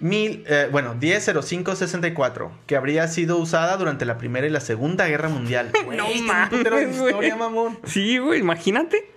Mil, 0.00 0.44
eh, 0.48 0.68
bueno, 0.70 0.94
100564, 0.96 2.52
que 2.66 2.76
habría 2.76 3.06
sido 3.08 3.38
usada 3.38 3.76
durante 3.76 4.04
la 4.04 4.18
Primera 4.18 4.46
y 4.46 4.50
la 4.50 4.60
Segunda 4.60 5.06
Guerra 5.06 5.28
Mundial. 5.28 5.70
Güey, 5.84 5.96
No 5.96 6.08
mames, 6.24 6.98
historia, 6.98 7.36
mamón. 7.36 7.78
Sí, 7.84 8.18
güey, 8.18 8.40
imagínate. 8.40 9.10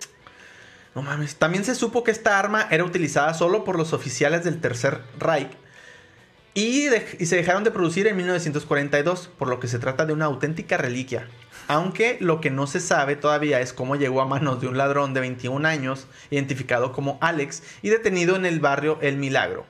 No 0.94 1.02
mames. 1.02 1.36
También 1.36 1.64
se 1.64 1.74
supo 1.74 2.04
que 2.04 2.10
esta 2.10 2.38
arma 2.38 2.68
era 2.70 2.84
utilizada 2.84 3.34
solo 3.34 3.64
por 3.64 3.76
los 3.76 3.92
oficiales 3.92 4.44
del 4.44 4.60
Tercer 4.60 5.02
Reich 5.18 5.50
y, 6.54 6.86
de- 6.86 7.16
y 7.18 7.26
se 7.26 7.36
dejaron 7.36 7.64
de 7.64 7.70
producir 7.70 8.06
en 8.06 8.16
1942, 8.16 9.30
por 9.38 9.48
lo 9.48 9.60
que 9.60 9.68
se 9.68 9.78
trata 9.78 10.06
de 10.06 10.12
una 10.12 10.24
auténtica 10.26 10.76
reliquia. 10.76 11.28
Aunque 11.68 12.16
lo 12.20 12.40
que 12.40 12.50
no 12.50 12.66
se 12.66 12.80
sabe 12.80 13.14
todavía 13.16 13.60
es 13.60 13.72
cómo 13.74 13.94
llegó 13.96 14.22
a 14.22 14.26
manos 14.26 14.60
de 14.60 14.68
un 14.68 14.78
ladrón 14.78 15.12
de 15.14 15.20
21 15.20 15.68
años, 15.68 16.06
identificado 16.30 16.92
como 16.92 17.18
Alex, 17.20 17.62
y 17.82 17.90
detenido 17.90 18.36
en 18.36 18.46
el 18.46 18.58
barrio 18.60 18.98
El 19.02 19.16
Milagro. 19.18 19.66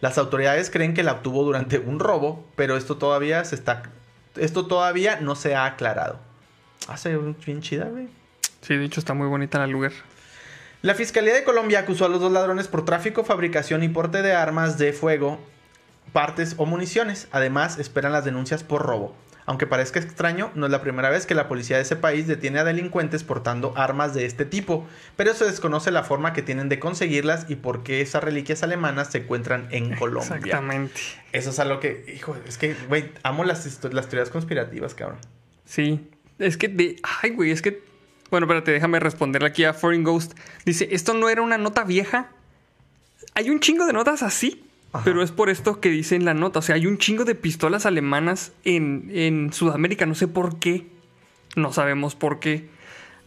Las 0.00 0.18
autoridades 0.18 0.70
creen 0.70 0.94
que 0.94 1.02
la 1.02 1.12
obtuvo 1.12 1.42
durante 1.44 1.78
un 1.78 1.98
robo, 1.98 2.46
pero 2.56 2.76
esto 2.76 2.96
todavía 2.96 3.44
se 3.44 3.54
está 3.54 3.82
esto 4.36 4.66
todavía 4.66 5.18
no 5.20 5.34
se 5.34 5.54
ha 5.56 5.64
aclarado. 5.66 6.20
Hace 6.88 7.16
bien 7.16 7.60
chida, 7.62 7.86
güey. 7.86 8.08
Sí, 8.60 8.76
de 8.76 8.84
hecho 8.84 9.00
está 9.00 9.12
muy 9.12 9.26
bonita 9.26 9.58
la 9.58 9.66
lugar. 9.66 9.90
La 10.82 10.94
Fiscalía 10.94 11.34
de 11.34 11.42
Colombia 11.42 11.80
acusó 11.80 12.04
a 12.04 12.08
los 12.08 12.20
dos 12.20 12.30
ladrones 12.32 12.68
por 12.68 12.84
tráfico, 12.84 13.24
fabricación 13.24 13.82
y 13.82 13.88
porte 13.88 14.22
de 14.22 14.32
armas 14.32 14.78
de 14.78 14.92
fuego, 14.92 15.40
partes 16.12 16.54
o 16.58 16.66
municiones. 16.66 17.28
Además, 17.30 17.78
esperan 17.78 18.12
las 18.12 18.24
denuncias 18.24 18.62
por 18.62 18.82
robo. 18.82 19.14
Aunque 19.46 19.66
parezca 19.66 19.98
extraño, 19.98 20.52
no 20.54 20.66
es 20.66 20.72
la 20.72 20.80
primera 20.80 21.10
vez 21.10 21.26
que 21.26 21.34
la 21.34 21.48
policía 21.48 21.76
de 21.76 21.82
ese 21.82 21.96
país 21.96 22.28
detiene 22.28 22.60
a 22.60 22.64
delincuentes 22.64 23.24
portando 23.24 23.72
armas 23.76 24.14
de 24.14 24.24
este 24.24 24.44
tipo, 24.44 24.86
pero 25.16 25.34
se 25.34 25.44
desconoce 25.44 25.90
la 25.90 26.04
forma 26.04 26.32
que 26.32 26.42
tienen 26.42 26.68
de 26.68 26.78
conseguirlas 26.78 27.46
y 27.48 27.56
por 27.56 27.82
qué 27.82 28.00
esas 28.00 28.22
reliquias 28.22 28.62
alemanas 28.62 29.08
se 29.10 29.18
encuentran 29.18 29.66
en 29.72 29.94
Colombia. 29.98 30.36
Exactamente. 30.36 31.00
Eso 31.32 31.50
es 31.50 31.58
algo 31.58 31.80
que, 31.80 32.14
hijo, 32.14 32.36
es 32.46 32.58
que, 32.58 32.76
güey, 32.88 33.10
amo 33.24 33.42
las, 33.42 33.82
las 33.92 34.08
teorías 34.08 34.30
conspirativas, 34.30 34.94
cabrón. 34.94 35.18
Sí. 35.64 36.08
Es 36.38 36.56
que 36.56 36.68
de. 36.68 36.96
Ay, 37.22 37.30
güey, 37.30 37.50
es 37.50 37.60
que. 37.60 37.82
Bueno, 38.30 38.46
espérate, 38.46 38.70
déjame 38.70 39.00
responderle 39.00 39.48
aquí 39.48 39.64
a 39.64 39.74
Foreign 39.74 40.04
Ghost. 40.04 40.38
Dice: 40.64 40.88
¿Esto 40.92 41.12
no 41.14 41.28
era 41.28 41.42
una 41.42 41.58
nota 41.58 41.82
vieja? 41.82 42.30
Hay 43.34 43.50
un 43.50 43.58
chingo 43.58 43.84
de 43.86 43.92
notas 43.92 44.22
así 44.22 44.69
Ajá. 44.92 45.04
Pero 45.04 45.22
es 45.22 45.30
por 45.30 45.50
esto 45.50 45.80
que 45.80 45.88
dice 45.88 46.16
en 46.16 46.24
la 46.24 46.34
nota. 46.34 46.58
O 46.58 46.62
sea, 46.62 46.74
hay 46.74 46.86
un 46.86 46.98
chingo 46.98 47.24
de 47.24 47.34
pistolas 47.34 47.86
alemanas 47.86 48.52
en, 48.64 49.10
en 49.14 49.52
Sudamérica. 49.52 50.06
No 50.06 50.14
sé 50.14 50.26
por 50.28 50.58
qué. 50.58 50.86
No 51.56 51.72
sabemos 51.72 52.14
por 52.14 52.40
qué. 52.40 52.68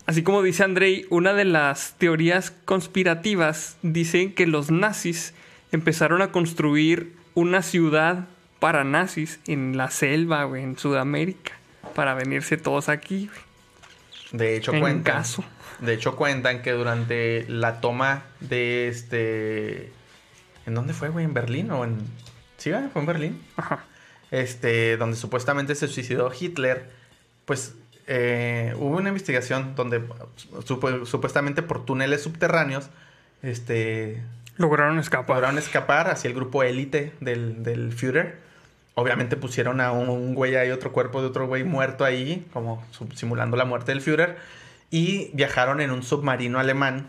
Así 0.05 0.23
como 0.23 0.41
dice 0.41 0.63
Andrei, 0.63 1.05
una 1.09 1.33
de 1.33 1.45
las 1.45 1.95
teorías 1.97 2.51
conspirativas 2.65 3.77
dice 3.81 4.33
que 4.33 4.45
los 4.47 4.69
nazis 4.71 5.33
empezaron 5.71 6.21
a 6.21 6.31
construir 6.31 7.13
una 7.35 7.61
ciudad 7.61 8.27
para 8.59 8.83
nazis 8.83 9.39
en 9.47 9.77
la 9.77 9.89
selva, 9.89 10.43
güey, 10.43 10.63
en 10.63 10.77
Sudamérica. 10.77 11.53
Para 11.95 12.13
venirse 12.15 12.57
todos 12.57 12.89
aquí, 12.89 13.27
güey. 13.27 13.39
De 14.33 14.55
hecho, 14.57 14.73
En 14.73 14.81
cuentan. 14.81 15.15
caso. 15.15 15.43
De 15.79 15.93
hecho, 15.93 16.15
cuentan 16.15 16.61
que 16.61 16.71
durante 16.71 17.45
la 17.47 17.79
toma 17.81 18.23
de 18.39 18.87
este. 18.87 19.91
¿En 20.65 20.73
dónde 20.75 20.93
fue, 20.93 21.09
güey? 21.09 21.25
¿En 21.25 21.33
Berlín 21.33 21.71
o 21.71 21.83
en.? 21.83 21.97
Sí, 22.57 22.71
güey, 22.71 22.83
fue 22.91 23.01
en 23.01 23.05
Berlín. 23.05 23.41
Ajá. 23.57 23.83
Este, 24.31 24.97
donde 24.97 25.15
supuestamente 25.17 25.75
se 25.75 25.87
suicidó 25.87 26.31
Hitler. 26.37 26.89
Pues 27.45 27.75
eh, 28.07 28.73
hubo 28.77 28.97
una 28.97 29.09
investigación 29.09 29.75
donde 29.75 30.01
supu- 30.65 31.05
supuestamente 31.05 31.61
por 31.61 31.85
túneles 31.85 32.21
subterráneos. 32.23 32.89
Este. 33.41 34.21
Lograron 34.57 34.99
escapar. 34.99 35.35
lograron 35.35 35.57
escapar 35.57 36.09
hacia 36.09 36.27
el 36.29 36.35
grupo 36.35 36.63
élite 36.63 37.13
del, 37.19 37.63
del 37.63 37.91
Führer. 37.91 38.37
Obviamente 38.95 39.35
pusieron 39.35 39.81
a 39.81 39.91
un, 39.91 40.07
un 40.09 40.35
güey 40.35 40.55
ahí, 40.55 40.69
otro 40.69 40.91
cuerpo 40.91 41.21
de 41.21 41.27
otro 41.27 41.47
güey 41.47 41.63
muerto 41.63 42.05
ahí, 42.05 42.47
como 42.53 42.85
simulando 43.15 43.57
la 43.57 43.65
muerte 43.65 43.91
del 43.91 44.01
Führer. 44.01 44.37
Y 44.91 45.31
viajaron 45.33 45.81
en 45.81 45.89
un 45.89 46.03
submarino 46.03 46.59
alemán 46.59 47.07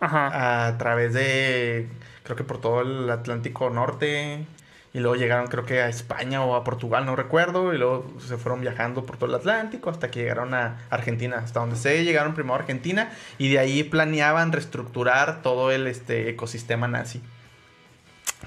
Ajá. 0.00 0.66
a 0.66 0.78
través 0.78 1.12
de, 1.14 1.86
creo 2.22 2.36
que 2.36 2.44
por 2.44 2.60
todo 2.60 2.80
el 2.82 3.10
Atlántico 3.10 3.70
Norte. 3.70 4.46
Y 4.94 5.00
luego 5.00 5.16
llegaron, 5.16 5.46
creo 5.46 5.64
que 5.64 5.80
a 5.80 5.88
España 5.88 6.44
o 6.44 6.54
a 6.54 6.64
Portugal, 6.64 7.06
no 7.06 7.16
recuerdo. 7.16 7.72
Y 7.72 7.78
luego 7.78 8.12
se 8.20 8.36
fueron 8.36 8.60
viajando 8.60 9.06
por 9.06 9.16
todo 9.16 9.30
el 9.30 9.36
Atlántico 9.36 9.88
hasta 9.90 10.10
que 10.10 10.20
llegaron 10.20 10.52
a 10.52 10.80
Argentina. 10.90 11.38
Hasta 11.38 11.60
donde 11.60 11.76
se 11.76 12.04
llegaron 12.04 12.34
primero 12.34 12.54
a 12.54 12.58
Argentina. 12.58 13.10
Y 13.38 13.50
de 13.50 13.58
ahí 13.58 13.84
planeaban 13.84 14.52
reestructurar 14.52 15.42
todo 15.42 15.70
el 15.70 15.86
este, 15.86 16.28
ecosistema 16.28 16.88
nazi. 16.88 17.22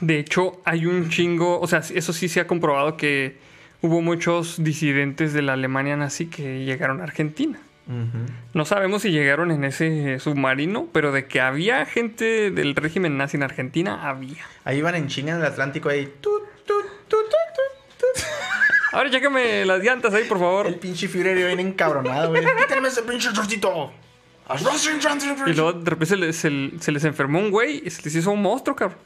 De 0.02 0.20
hecho, 0.20 0.62
hay 0.66 0.86
un 0.86 1.10
chingo, 1.10 1.60
o 1.60 1.68
sea, 1.68 1.80
eso 1.80 2.12
sí 2.12 2.28
se 2.28 2.42
ha 2.42 2.48
comprobado 2.48 2.98
que 2.98 3.38
hubo 3.82 4.02
muchos 4.02 4.62
disidentes 4.64 5.32
de 5.34 5.42
la 5.42 5.54
Alemania 5.54 5.96
nazi 5.96 6.26
que 6.26 6.66
llegaron 6.66 7.00
a 7.00 7.06
Argentina. 7.06 7.60
No 8.54 8.66
sabemos 8.66 9.04
si 9.04 9.12
llegaron 9.12 9.52
en 9.52 9.64
ese 9.64 10.20
submarino, 10.20 10.88
pero 10.92 11.12
de 11.12 11.28
que 11.28 11.42
había 11.42 11.86
gente 11.86 12.52
del 12.52 12.76
régimen 12.76 13.18
nazi 13.18 13.38
en 13.38 13.44
Argentina, 13.44 14.10
había. 14.10 14.44
Ahí 14.64 14.80
iban 14.80 14.96
en 14.96 15.08
China 15.08 15.32
en 15.32 15.38
el 15.38 15.46
Atlántico 15.46 15.90
ahí. 15.90 16.12
tut, 16.22 16.44
tut, 16.66 16.86
tut. 17.08 17.20
Ahora 18.92 19.10
chécame 19.10 19.66
las 19.66 19.84
llantas 19.84 20.14
ahí, 20.14 20.24
por 20.24 20.40
favor. 20.40 20.68
El 20.68 20.76
pinche 20.76 21.08
Führer 21.08 21.36
bien 21.36 21.60
encabronado, 21.60 22.30
güey. 22.30 22.46
Quítame 22.46 22.88
ese 22.88 23.04
pinche 23.04 23.30
shortcito. 23.34 23.92
Y 25.48 25.54
luego 25.54 25.74
de 25.74 25.90
repente 25.90 26.06
se 26.06 26.50
les, 26.50 26.84
se 26.84 26.92
les 26.92 27.04
enfermó 27.04 27.40
un 27.40 27.50
güey 27.50 27.82
y 27.84 27.90
se 27.90 28.04
les 28.04 28.16
hizo 28.16 28.32
un 28.32 28.42
monstruo, 28.42 28.76
cabrón. 28.76 29.00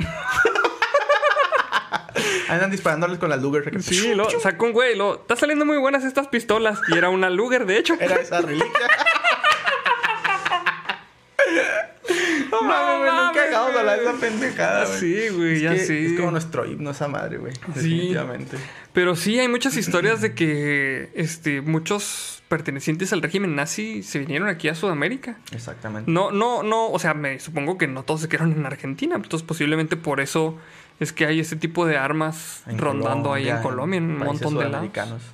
Andan 2.49 2.71
disparándoles 2.71 3.19
con 3.19 3.29
las 3.29 3.41
Luger. 3.41 3.81
Sí, 3.81 4.13
luego 4.15 4.31
sacó 4.39 4.65
un 4.65 4.73
güey 4.73 4.93
y 4.93 4.97
luego, 4.97 5.15
está 5.15 5.35
saliendo 5.35 5.65
muy 5.65 5.77
buenas 5.77 6.03
estas 6.03 6.27
pistolas. 6.27 6.79
Y 6.87 6.97
era 6.97 7.09
una 7.09 7.29
Luger, 7.29 7.65
de 7.65 7.77
hecho. 7.77 7.95
Era 7.99 8.15
esa 8.15 8.41
reliquia. 8.41 8.69
no 12.51 12.61
mames, 12.61 12.99
güey. 12.99 13.11
Nunca 13.11 13.13
mames, 13.13 13.45
llegamos 13.45 13.75
a 13.75 13.79
hablar 13.79 13.99
de 13.99 14.05
esa 14.05 14.13
pendejada, 14.13 14.85
güey. 14.85 14.99
Sí, 14.99 15.29
güey, 15.29 15.55
Es 15.55 15.61
ya 15.61 15.73
que 15.73 15.79
sí. 15.79 16.05
Es 16.07 16.19
como 16.19 16.31
nuestro 16.31 16.65
himno 16.65 16.91
esa 16.91 17.07
madre, 17.07 17.37
güey. 17.37 17.53
Definitivamente. 17.67 18.57
Pero 18.93 19.15
sí, 19.15 19.39
hay 19.39 19.47
muchas 19.47 19.77
historias 19.77 20.21
de 20.21 20.33
que 20.33 21.11
este, 21.13 21.61
muchos 21.61 22.43
pertenecientes 22.47 23.13
al 23.13 23.21
régimen 23.21 23.55
nazi 23.55 24.01
se 24.01 24.19
vinieron 24.19 24.49
aquí 24.49 24.67
a 24.67 24.75
Sudamérica. 24.75 25.37
Exactamente. 25.51 26.11
No, 26.11 26.31
no, 26.31 26.63
no, 26.63 26.89
o 26.89 26.99
sea, 26.99 27.13
me 27.13 27.39
supongo 27.39 27.77
que 27.77 27.87
no 27.87 28.03
todos 28.03 28.21
se 28.21 28.29
quedaron 28.29 28.53
en 28.53 28.65
Argentina. 28.65 29.15
Entonces, 29.15 29.43
posiblemente 29.43 29.95
por 29.95 30.19
eso 30.19 30.57
es 30.99 31.13
que 31.13 31.25
hay 31.25 31.39
este 31.39 31.55
tipo 31.55 31.85
de 31.85 31.97
armas 31.97 32.63
En 32.67 32.77
rondando 32.77 33.33
ahí 33.33 33.49
en 33.49 33.61
Colombia, 33.61 33.97
en 33.97 34.05
un 34.11 34.17
montón 34.19 34.57
de 34.57 34.69
lados. 34.69 34.89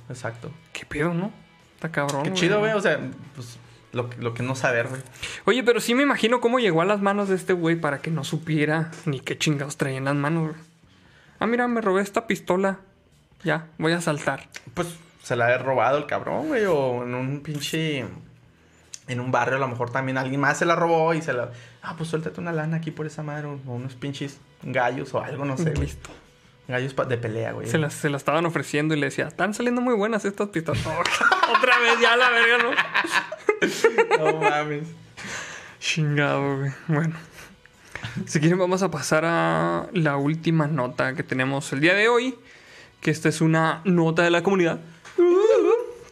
Exacto. 0.08 0.50
¿Qué 0.72 0.84
pedo, 0.86 1.12
no? 1.14 1.32
Está 1.74 1.90
cabrón. 1.92 2.22
Qué 2.22 2.32
chido, 2.32 2.60
güey. 2.60 2.72
O 2.72 2.80
sea, 2.80 2.98
pues 3.34 3.58
lo, 3.92 4.08
que- 4.10 4.16
lo 4.22 4.32
que 4.34 4.42
no 4.42 4.54
saber, 4.54 4.88
güey. 4.88 5.00
Oye, 5.44 5.62
pero 5.64 5.80
sí 5.80 5.94
me 5.94 6.02
imagino 6.02 6.40
cómo 6.40 6.58
llegó 6.58 6.82
a 6.82 6.84
las 6.84 7.00
manos 7.00 7.28
de 7.28 7.34
este 7.36 7.52
güey 7.52 7.76
para 7.76 8.00
que 8.00 8.10
no 8.10 8.24
supiera 8.24 8.90
ni 9.04 9.20
qué 9.20 9.36
chingados 9.36 9.76
traía 9.76 9.98
en 9.98 10.04
las 10.06 10.14
manos, 10.14 10.50
güey. 10.50 10.60
Ah, 11.38 11.46
mira, 11.46 11.66
me 11.68 11.80
robé 11.80 12.00
esta 12.02 12.26
pistola. 12.26 12.78
Ya, 13.44 13.66
voy 13.78 13.92
a 13.92 14.00
saltar. 14.00 14.48
Pues 14.74 14.88
se 15.22 15.36
la 15.36 15.46
ha 15.48 15.58
robado 15.58 15.98
el 15.98 16.06
cabrón, 16.06 16.48
güey. 16.48 16.64
O 16.64 17.02
en 17.04 17.14
un 17.14 17.40
pinche. 17.42 18.06
En 19.08 19.20
un 19.20 19.30
barrio 19.30 19.56
a 19.56 19.60
lo 19.60 19.68
mejor 19.68 19.90
también 19.90 20.18
alguien 20.18 20.40
más 20.40 20.58
se 20.58 20.64
la 20.64 20.74
robó 20.74 21.12
y 21.14 21.22
se 21.22 21.32
la. 21.32 21.50
Ah, 21.82 21.94
pues 21.96 22.08
suéltate 22.08 22.40
una 22.40 22.52
lana 22.52 22.78
aquí 22.78 22.90
por 22.90 23.06
esa 23.06 23.22
madre. 23.22 23.46
O 23.46 23.58
unos 23.72 23.94
pinches 23.94 24.38
gallos 24.62 25.12
o 25.14 25.22
algo, 25.22 25.44
no 25.44 25.56
sé, 25.56 25.70
güey. 25.70 25.86
Listo. 25.86 26.10
Gallos 26.68 26.96
de 27.08 27.16
pelea, 27.16 27.52
güey. 27.52 27.68
Se 27.68 27.78
las, 27.78 27.94
se 27.94 28.10
las 28.10 28.22
estaban 28.22 28.44
ofreciendo 28.44 28.94
y 28.94 28.98
le 28.98 29.06
decía, 29.06 29.28
están 29.28 29.54
saliendo 29.54 29.80
muy 29.80 29.94
buenas 29.94 30.24
estas 30.24 30.48
pistolas. 30.48 30.84
Otra 31.56 31.78
vez 31.78 32.00
ya 32.00 32.16
la 32.16 32.30
verga, 32.30 32.58
¿no? 32.58 32.70
No 34.18 34.40
mames. 34.40 34.88
Chingado, 35.78 36.58
güey. 36.58 36.72
Bueno. 36.88 37.14
Si 38.26 38.40
quieren 38.40 38.58
vamos 38.58 38.82
a 38.82 38.90
pasar 38.90 39.24
a 39.24 39.88
la 39.92 40.16
última 40.16 40.66
nota 40.66 41.14
que 41.14 41.22
tenemos 41.22 41.72
el 41.72 41.80
día 41.80 41.94
de 41.94 42.08
hoy. 42.08 42.36
Que 43.00 43.10
esta 43.10 43.28
es 43.28 43.40
una 43.40 43.82
nota 43.84 44.22
de 44.22 44.30
la 44.30 44.42
comunidad. 44.42 44.80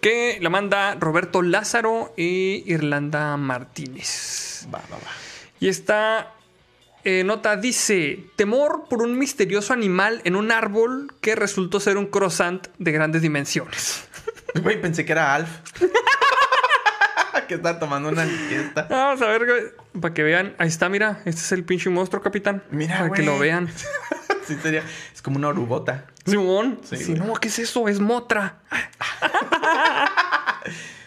Que 0.01 0.39
la 0.41 0.51
manda 0.51 0.95
Roberto 0.95 1.43
Lázaro 1.43 2.13
e 2.17 2.63
Irlanda 2.67 3.37
Martínez. 3.37 4.69
Va, 4.73 4.79
va, 4.91 4.97
va. 4.97 5.11
Y 5.61 5.69
esta 5.69 6.35
eh, 7.05 7.25
nota 7.25 7.57
dice: 7.57 8.27
Temor 8.37 8.87
por 8.89 9.03
un 9.03 9.19
misterioso 9.19 9.73
animal 9.73 10.21
en 10.25 10.37
un 10.37 10.51
árbol 10.51 11.13
que 11.21 11.35
resultó 11.35 11.81
ser 11.81 11.97
un 11.97 12.07
croissant 12.07 12.67
de 12.79 12.93
grandes 12.93 13.23
dimensiones. 13.23 14.05
Güey, 14.63 14.81
pensé 14.81 15.05
que 15.05 15.11
era 15.11 15.35
Alf. 15.35 15.49
que 17.49 17.55
está 17.55 17.79
tomando 17.79 18.09
una 18.09 18.25
fiesta. 18.25 18.87
Vamos 18.89 19.23
a 19.23 19.27
ver, 19.27 19.47
güey, 19.47 19.63
para 20.01 20.15
que 20.15 20.23
vean. 20.23 20.55
Ahí 20.59 20.69
está, 20.69 20.89
mira. 20.89 21.21
Este 21.25 21.41
es 21.41 21.53
el 21.53 21.65
pinche 21.65 21.91
monstruo, 21.91 22.23
capitán. 22.23 22.63
Mira, 22.71 22.99
Para 22.99 23.11
que 23.11 23.23
lo 23.23 23.39
vean. 23.39 23.69
sí, 24.47 24.57
sería. 24.63 24.83
Es 25.13 25.23
como 25.23 25.39
una 25.39 25.49
orugota. 25.49 26.07
Simón. 26.25 26.81
Sí, 26.85 27.15
no, 27.15 27.35
¿qué 27.35 27.49
es 27.49 27.59
eso? 27.59 27.89
Es 27.89 28.01
motra. 28.01 28.61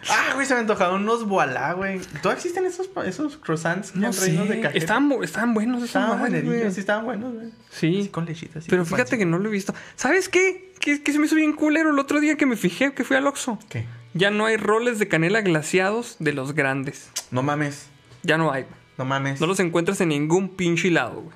Ah, 0.10 0.32
güey, 0.36 0.46
se 0.46 0.54
me 0.54 0.62
antojaron 0.62 1.02
unos 1.02 1.26
voilá, 1.28 1.74
güey. 1.74 2.00
¿Todavía 2.22 2.34
existen 2.36 2.66
esos, 2.66 2.90
esos 3.06 3.38
croissants 3.38 3.92
que 3.92 4.00
No 4.00 4.08
han 4.08 4.14
traído 4.14 4.44
sé. 4.46 4.50
de 4.54 4.62
cajeta? 4.62 4.78
Estaban, 4.78 5.10
bu- 5.10 5.24
estaban 5.24 5.54
buenos 5.54 5.78
esos 5.78 5.90
Estaban 5.90 6.20
güey. 6.46 6.72
sí 6.72 6.80
estaban 6.80 7.06
buenos, 7.06 7.34
güey. 7.34 7.50
Sí. 7.70 8.10
Con 8.12 8.26
lechita, 8.26 8.62
sí. 8.62 8.68
Pero 8.70 8.84
con 8.84 8.92
fíjate 8.92 9.18
que 9.18 9.26
no 9.26 9.38
lo 9.40 9.50
he 9.50 9.52
visto. 9.52 9.74
¿Sabes 9.96 10.30
qué? 10.30 10.74
Que, 10.80 11.02
que 11.04 11.12
se 11.12 11.20
me 11.20 11.26
hizo 11.26 11.36
bien 11.36 11.54
culero 11.54 11.92
el 11.92 12.00
otro 12.00 12.20
día 12.20 12.36
que 12.38 12.46
me 12.46 12.56
fijé 12.56 12.94
que 12.94 13.04
fui 13.04 13.16
al 13.18 13.28
Oxxo. 13.28 13.60
¿Qué? 13.70 13.86
Ya 14.14 14.32
no 14.32 14.46
hay 14.46 14.58
roles 14.58 15.00
de 15.00 15.08
canela 15.08 15.42
glaciados 15.42 16.16
de 16.20 16.34
los 16.34 16.54
grandes. 16.54 17.10
No 17.32 17.44
mames. 17.44 17.88
Ya 18.24 18.38
no 18.38 18.52
hay. 18.52 18.66
No 18.98 19.06
mames. 19.06 19.40
No 19.42 19.48
los 19.48 19.60
encuentras 19.60 20.00
en 20.02 20.10
ningún 20.10 20.56
pinche 20.56 20.90
lado, 20.90 21.22
güey. 21.22 21.36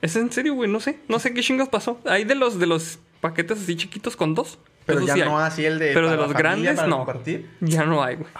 ¿Es 0.00 0.16
en 0.16 0.32
serio, 0.32 0.54
güey? 0.54 0.68
No 0.70 0.80
sé. 0.80 0.98
No 1.08 1.18
sé 1.18 1.32
qué 1.32 1.42
chingas 1.42 1.68
pasó. 1.68 2.00
Hay 2.06 2.24
de 2.24 2.34
los 2.34 2.58
de 2.58 2.66
los 2.66 2.98
paquetes 3.20 3.60
así 3.62 3.76
chiquitos 3.76 4.16
con 4.16 4.34
dos. 4.34 4.58
Pero 4.86 5.00
ya 5.00 5.14
sí 5.14 5.20
no 5.20 5.38
hay. 5.38 5.46
así 5.46 5.64
el 5.64 5.78
de. 5.78 5.92
Pero 5.92 6.10
de 6.10 6.16
los 6.16 6.32
grandes, 6.32 6.86
no. 6.86 6.98
compartir. 6.98 7.50
Ya 7.60 7.84
no 7.84 8.02
hay, 8.02 8.16
güey. 8.16 8.30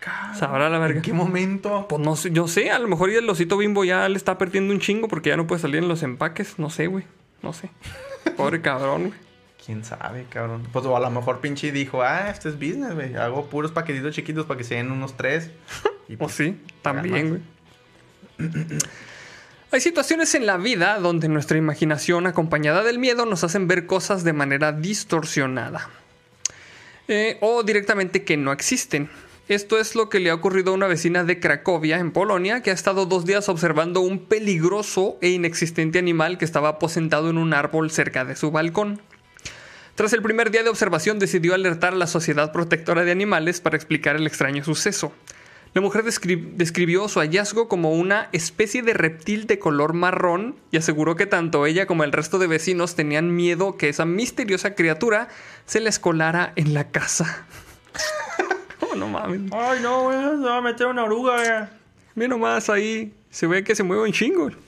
Cabrón, 0.00 0.36
Sabrá 0.36 0.70
la 0.70 0.78
verga. 0.78 0.96
¿En 0.96 1.02
qué 1.02 1.12
momento? 1.12 1.86
Pues 1.88 2.00
no 2.00 2.16
sé, 2.16 2.30
yo 2.30 2.48
sé, 2.48 2.70
a 2.70 2.78
lo 2.78 2.88
mejor 2.88 3.10
el 3.10 3.28
osito 3.28 3.58
bimbo 3.58 3.84
ya 3.84 4.08
le 4.08 4.16
está 4.16 4.38
perdiendo 4.38 4.72
un 4.72 4.80
chingo 4.80 5.08
porque 5.08 5.28
ya 5.28 5.36
no 5.36 5.46
puede 5.46 5.60
salir 5.60 5.76
en 5.76 5.88
los 5.88 6.02
empaques. 6.02 6.58
No 6.58 6.70
sé, 6.70 6.86
güey. 6.86 7.04
No 7.42 7.52
sé. 7.52 7.70
Pobre 8.36 8.62
cabrón, 8.62 9.08
güey. 9.08 9.30
Quién 9.64 9.84
sabe, 9.84 10.24
cabrón. 10.30 10.66
Pues 10.72 10.86
o 10.86 10.96
a 10.96 11.00
lo 11.00 11.10
mejor 11.10 11.40
pinche 11.40 11.70
dijo, 11.70 12.02
ah, 12.02 12.30
este 12.30 12.48
es 12.48 12.54
business, 12.54 12.94
güey. 12.94 13.14
Hago 13.14 13.50
puros 13.50 13.72
paquetitos 13.72 14.14
chiquitos 14.14 14.46
para 14.46 14.56
que 14.56 14.64
se 14.64 14.76
den 14.76 14.90
unos 14.90 15.16
tres. 15.16 15.50
Y 16.08 16.16
O 16.18 16.28
sí, 16.28 16.60
pagan 16.82 17.04
también, 17.04 17.28
güey. 18.38 18.50
Hay 19.72 19.80
situaciones 19.80 20.34
en 20.34 20.46
la 20.46 20.56
vida 20.56 20.98
donde 20.98 21.28
nuestra 21.28 21.56
imaginación 21.56 22.26
acompañada 22.26 22.82
del 22.82 22.98
miedo 22.98 23.24
nos 23.24 23.44
hacen 23.44 23.68
ver 23.68 23.86
cosas 23.86 24.24
de 24.24 24.32
manera 24.32 24.72
distorsionada. 24.72 25.88
Eh, 27.06 27.38
o 27.40 27.62
directamente 27.62 28.24
que 28.24 28.36
no 28.36 28.50
existen. 28.50 29.08
Esto 29.46 29.78
es 29.78 29.94
lo 29.94 30.08
que 30.08 30.18
le 30.18 30.30
ha 30.30 30.34
ocurrido 30.34 30.72
a 30.72 30.74
una 30.74 30.88
vecina 30.88 31.22
de 31.22 31.38
Cracovia, 31.38 31.98
en 31.98 32.10
Polonia, 32.10 32.62
que 32.62 32.70
ha 32.70 32.74
estado 32.74 33.06
dos 33.06 33.26
días 33.26 33.48
observando 33.48 34.00
un 34.00 34.26
peligroso 34.26 35.18
e 35.20 35.28
inexistente 35.28 36.00
animal 36.00 36.36
que 36.36 36.44
estaba 36.44 36.70
aposentado 36.70 37.30
en 37.30 37.38
un 37.38 37.54
árbol 37.54 37.92
cerca 37.92 38.24
de 38.24 38.34
su 38.34 38.50
balcón. 38.50 39.00
Tras 39.94 40.12
el 40.12 40.22
primer 40.22 40.50
día 40.50 40.64
de 40.64 40.70
observación 40.70 41.20
decidió 41.20 41.54
alertar 41.54 41.92
a 41.92 41.96
la 41.96 42.08
Sociedad 42.08 42.50
Protectora 42.50 43.04
de 43.04 43.12
Animales 43.12 43.60
para 43.60 43.76
explicar 43.76 44.16
el 44.16 44.26
extraño 44.26 44.64
suceso. 44.64 45.12
La 45.72 45.80
mujer 45.80 46.02
descri- 46.04 46.54
describió 46.56 47.08
su 47.08 47.20
hallazgo 47.20 47.68
como 47.68 47.92
una 47.92 48.28
especie 48.32 48.82
de 48.82 48.92
reptil 48.92 49.46
de 49.46 49.58
color 49.60 49.92
marrón 49.92 50.56
y 50.72 50.78
aseguró 50.78 51.14
que 51.14 51.26
tanto 51.26 51.64
ella 51.64 51.86
como 51.86 52.02
el 52.02 52.10
resto 52.10 52.38
de 52.40 52.48
vecinos 52.48 52.96
tenían 52.96 53.34
miedo 53.36 53.76
que 53.76 53.88
esa 53.88 54.04
misteriosa 54.04 54.74
criatura 54.74 55.28
se 55.66 55.78
les 55.80 55.98
colara 56.00 56.52
en 56.56 56.74
la 56.74 56.88
casa. 56.90 57.46
oh, 58.80 58.96
no 58.96 59.06
mames. 59.08 59.42
Ay, 59.52 59.78
no, 59.80 60.02
güey, 60.04 60.18
se 60.18 60.36
va 60.44 60.56
a 60.56 60.60
meter 60.60 60.86
una 60.88 61.04
oruga, 61.04 61.36
güey. 61.36 61.68
Mira 62.16 62.28
nomás 62.30 62.68
ahí. 62.68 63.14
Se 63.30 63.46
ve 63.46 63.62
que 63.62 63.76
se 63.76 63.84
mueve 63.84 64.02
un 64.02 64.12
chingo. 64.12 64.50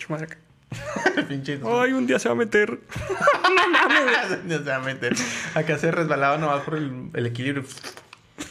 Ay, 1.67 1.93
un 1.93 2.07
día 2.07 2.21
se 2.21 2.29
va 2.29 2.35
a 2.35 2.39
meter. 2.39 2.71
no 3.43 3.69
mames. 3.71 4.39
Se 4.49 4.59
va 4.71 4.77
a 4.77 4.81
meter. 4.81 5.15
Acá 5.55 5.77
se 5.79 5.91
resbalaba 5.91 6.39
nomás 6.39 6.63
por 6.63 6.77
el, 6.77 7.11
el 7.13 7.27
equilibrio. 7.27 7.65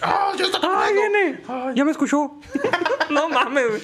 ¡Ah, 0.02 0.32
ya 0.38 0.46
está 0.46 0.60
¡Ay, 0.62 0.94
corriendo! 0.94 1.02
viene! 1.20 1.42
Ay. 1.48 1.76
Ya 1.76 1.86
me 1.86 1.92
escuchó. 1.92 2.40
no 3.10 3.30
mames, 3.30 3.68
güey. 3.68 3.82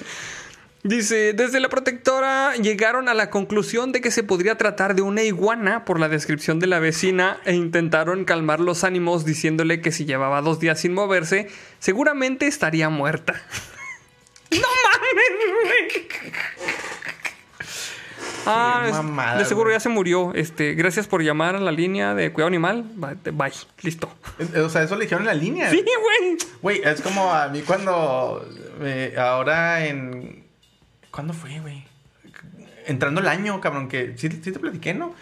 Dice, 0.83 1.33
desde 1.33 1.59
la 1.59 1.67
protectora 1.67 2.55
llegaron 2.55 3.09
a 3.09 3.13
la 3.13 3.29
conclusión 3.29 3.91
de 3.91 3.99
que 3.99 4.09
se 4.09 4.23
podría 4.23 4.57
tratar 4.57 4.95
de 4.95 5.01
una 5.01 5.23
iguana 5.23 5.83
por 5.83 5.99
la 5.99 6.07
descripción 6.07 6.59
de 6.59 6.67
la 6.67 6.79
vecina 6.79 7.41
e 7.43 7.53
intentaron 7.53 8.23
calmar 8.23 8.61
los 8.61 8.85
ánimos 8.85 9.25
diciéndole 9.25 9.81
que 9.81 9.91
si 9.91 10.05
llevaba 10.05 10.41
dos 10.41 10.59
días 10.61 10.79
sin 10.79 10.93
moverse, 10.93 11.49
seguramente 11.79 12.47
estaría 12.47 12.87
muerta. 12.89 13.33
¡No 14.51 14.59
mames! 14.59 15.27
Ah, 18.47 18.85
es- 18.87 18.93
mamada, 18.93 19.37
de 19.39 19.45
seguro 19.45 19.71
ya 19.71 19.79
se 19.79 19.89
murió. 19.89 20.33
Este, 20.33 20.73
gracias 20.73 21.07
por 21.07 21.21
llamar 21.23 21.55
a 21.55 21.59
la 21.59 21.71
línea 21.71 22.13
de 22.15 22.31
cuidado 22.31 22.47
animal. 22.47 22.83
Bye, 22.95 23.51
listo. 23.81 24.09
Eh, 24.39 24.59
O 24.61 24.69
sea, 24.69 24.83
eso 24.83 24.95
le 24.95 25.03
dijeron 25.05 25.23
en 25.23 25.27
la 25.27 25.33
línea. 25.33 25.69
Sí, 25.69 25.83
güey. 25.83 26.37
Güey, 26.61 26.81
es 26.83 27.01
como 27.01 27.33
a 27.33 27.47
mí 27.49 27.61
cuando. 27.61 28.47
eh, 28.81 29.15
ahora 29.17 29.85
en. 29.85 30.43
¿Cuándo 31.11 31.33
fue, 31.33 31.59
güey? 31.59 31.85
Entrando 32.85 33.21
el 33.21 33.27
año, 33.27 33.59
cabrón, 33.61 33.87
que. 33.89 34.13
Sí, 34.17 34.29
sí 34.29 34.51
te 34.51 34.59
platiqué, 34.59 34.93
¿no? 34.93 35.13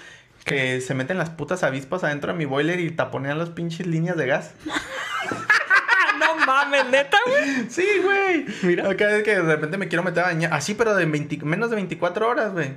Que 0.44 0.80
se 0.82 0.94
meten 0.94 1.18
las 1.18 1.32
putas 1.32 1.64
avispas 1.64 2.04
adentro 2.04 2.32
de 2.32 2.38
mi 2.38 2.46
boiler 2.46 2.80
y 2.80 2.92
taponean 2.92 3.40
las 3.40 3.50
pinches 3.50 3.88
líneas 3.88 4.16
de 4.18 4.28
gas. 4.28 4.52
No 6.20 6.46
mames, 6.46 6.86
neta, 6.90 7.18
güey. 7.28 7.70
Sí, 7.70 7.86
güey. 8.04 8.46
Mira. 8.64 8.90
Acá 8.90 9.16
es 9.18 9.24
que 9.24 9.36
de 9.36 9.42
repente 9.42 9.78
me 9.78 9.88
quiero 9.88 10.04
meter 10.04 10.24
a 10.24 10.28
bañar. 10.28 10.54
Así, 10.54 10.74
pero 10.74 10.96
de 10.96 11.06
20 11.06 11.38
menos 11.44 11.70
de 11.70 11.76
24 11.76 12.28
horas, 12.30 12.54
güey. 12.54 12.74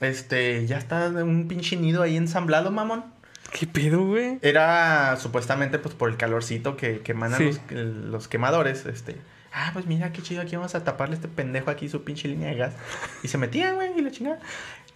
Este, 0.00 0.66
ya 0.66 0.78
está 0.78 1.08
un 1.08 1.48
pinche 1.48 1.76
nido 1.76 2.02
ahí 2.02 2.16
ensamblado, 2.16 2.70
mamón. 2.70 3.04
¿Qué 3.52 3.66
pedo, 3.66 4.04
güey? 4.04 4.38
Era 4.42 5.16
supuestamente 5.16 5.78
pues 5.78 5.94
por 5.94 6.10
el 6.10 6.16
calorcito 6.16 6.76
que, 6.76 7.00
que 7.00 7.12
emanan 7.12 7.38
Sí. 7.38 7.50
los, 7.70 7.84
los 7.86 8.28
quemadores, 8.28 8.84
este. 8.86 9.16
Ah, 9.52 9.70
pues 9.72 9.86
mira 9.86 10.12
qué 10.12 10.20
chido, 10.20 10.42
aquí 10.42 10.56
vamos 10.56 10.74
a 10.74 10.82
taparle 10.82 11.14
a 11.14 11.16
este 11.16 11.28
pendejo 11.28 11.70
aquí 11.70 11.88
su 11.88 12.02
pinche 12.02 12.26
línea 12.26 12.48
de 12.48 12.56
gas. 12.56 12.74
Y 13.22 13.28
se 13.28 13.38
metían, 13.38 13.76
güey, 13.76 13.92
y 13.96 14.02
la 14.02 14.10
chingada. 14.10 14.40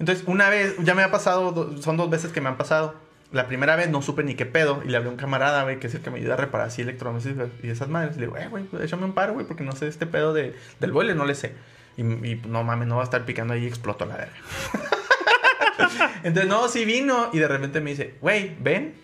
Entonces, 0.01 0.25
una 0.27 0.49
vez, 0.49 0.75
ya 0.83 0.97
me 0.97 1.03
ha 1.05 1.11
pasado, 1.13 1.53
do- 1.53 1.81
son 1.81 1.97
dos 1.97 2.11
veces 2.11 2.33
que 2.33 2.41
me 2.41 2.49
han 2.49 2.57
pasado. 2.57 2.97
La 3.31 3.47
primera 3.47 3.77
vez 3.77 3.89
no 3.91 4.03
supe 4.03 4.25
ni 4.25 4.35
qué 4.35 4.47
pedo 4.47 4.83
y 4.85 4.89
le 4.89 4.97
hablé 4.97 5.11
a 5.11 5.13
un 5.13 5.19
camarada, 5.19 5.63
güey, 5.63 5.79
que 5.79 5.87
es 5.87 5.95
el 5.95 6.01
que 6.01 6.11
me 6.11 6.19
ayuda 6.19 6.35
a 6.35 6.37
reparar 6.39 6.67
así 6.69 6.83
electrodomésticos 6.83 7.51
y 7.63 7.69
esas 7.69 7.89
madres. 7.89 8.17
Le 8.17 8.23
digo, 8.27 8.37
eh, 8.37 8.49
güey, 8.49 8.65
pues, 8.65 8.83
échame 8.83 9.05
un 9.05 9.13
paro, 9.13 9.35
güey, 9.35 9.47
porque 9.47 9.63
no 9.63 9.73
sé 9.73 9.87
este 9.87 10.07
pedo 10.07 10.33
de, 10.33 10.57
del 10.81 10.91
boiler, 10.93 11.15
no 11.15 11.25
le 11.27 11.37
sé. 11.37 11.53
Y, 11.99 12.03
y, 12.03 12.43
no 12.47 12.65
mames, 12.65 12.89
no 12.89 12.97
va 12.97 13.03
a 13.03 13.05
estar 13.05 13.27
picando 13.27 13.53
ahí 13.53 13.65
y 13.65 13.67
exploto 13.67 14.07
la 14.07 14.17
verga. 14.17 14.35
Entonces, 16.23 16.49
no, 16.49 16.69
sí 16.69 16.85
vino. 16.85 17.29
Y 17.33 17.39
de 17.39 17.49
repente 17.49 17.81
me 17.81 17.91
dice, 17.91 18.15
güey, 18.21 18.57
ven. 18.61 18.95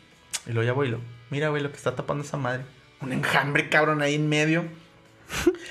Y 0.46 0.52
luego 0.52 0.66
ya 0.66 0.72
voy 0.72 0.88
y 0.88 0.90
lo, 0.92 1.00
mira, 1.30 1.48
güey, 1.48 1.62
lo 1.62 1.70
que 1.70 1.76
está 1.76 1.94
tapando 1.94 2.24
esa 2.24 2.36
madre. 2.36 2.64
Un 3.00 3.12
enjambre, 3.12 3.68
cabrón, 3.68 4.00
ahí 4.00 4.14
en 4.14 4.28
medio. 4.28 4.64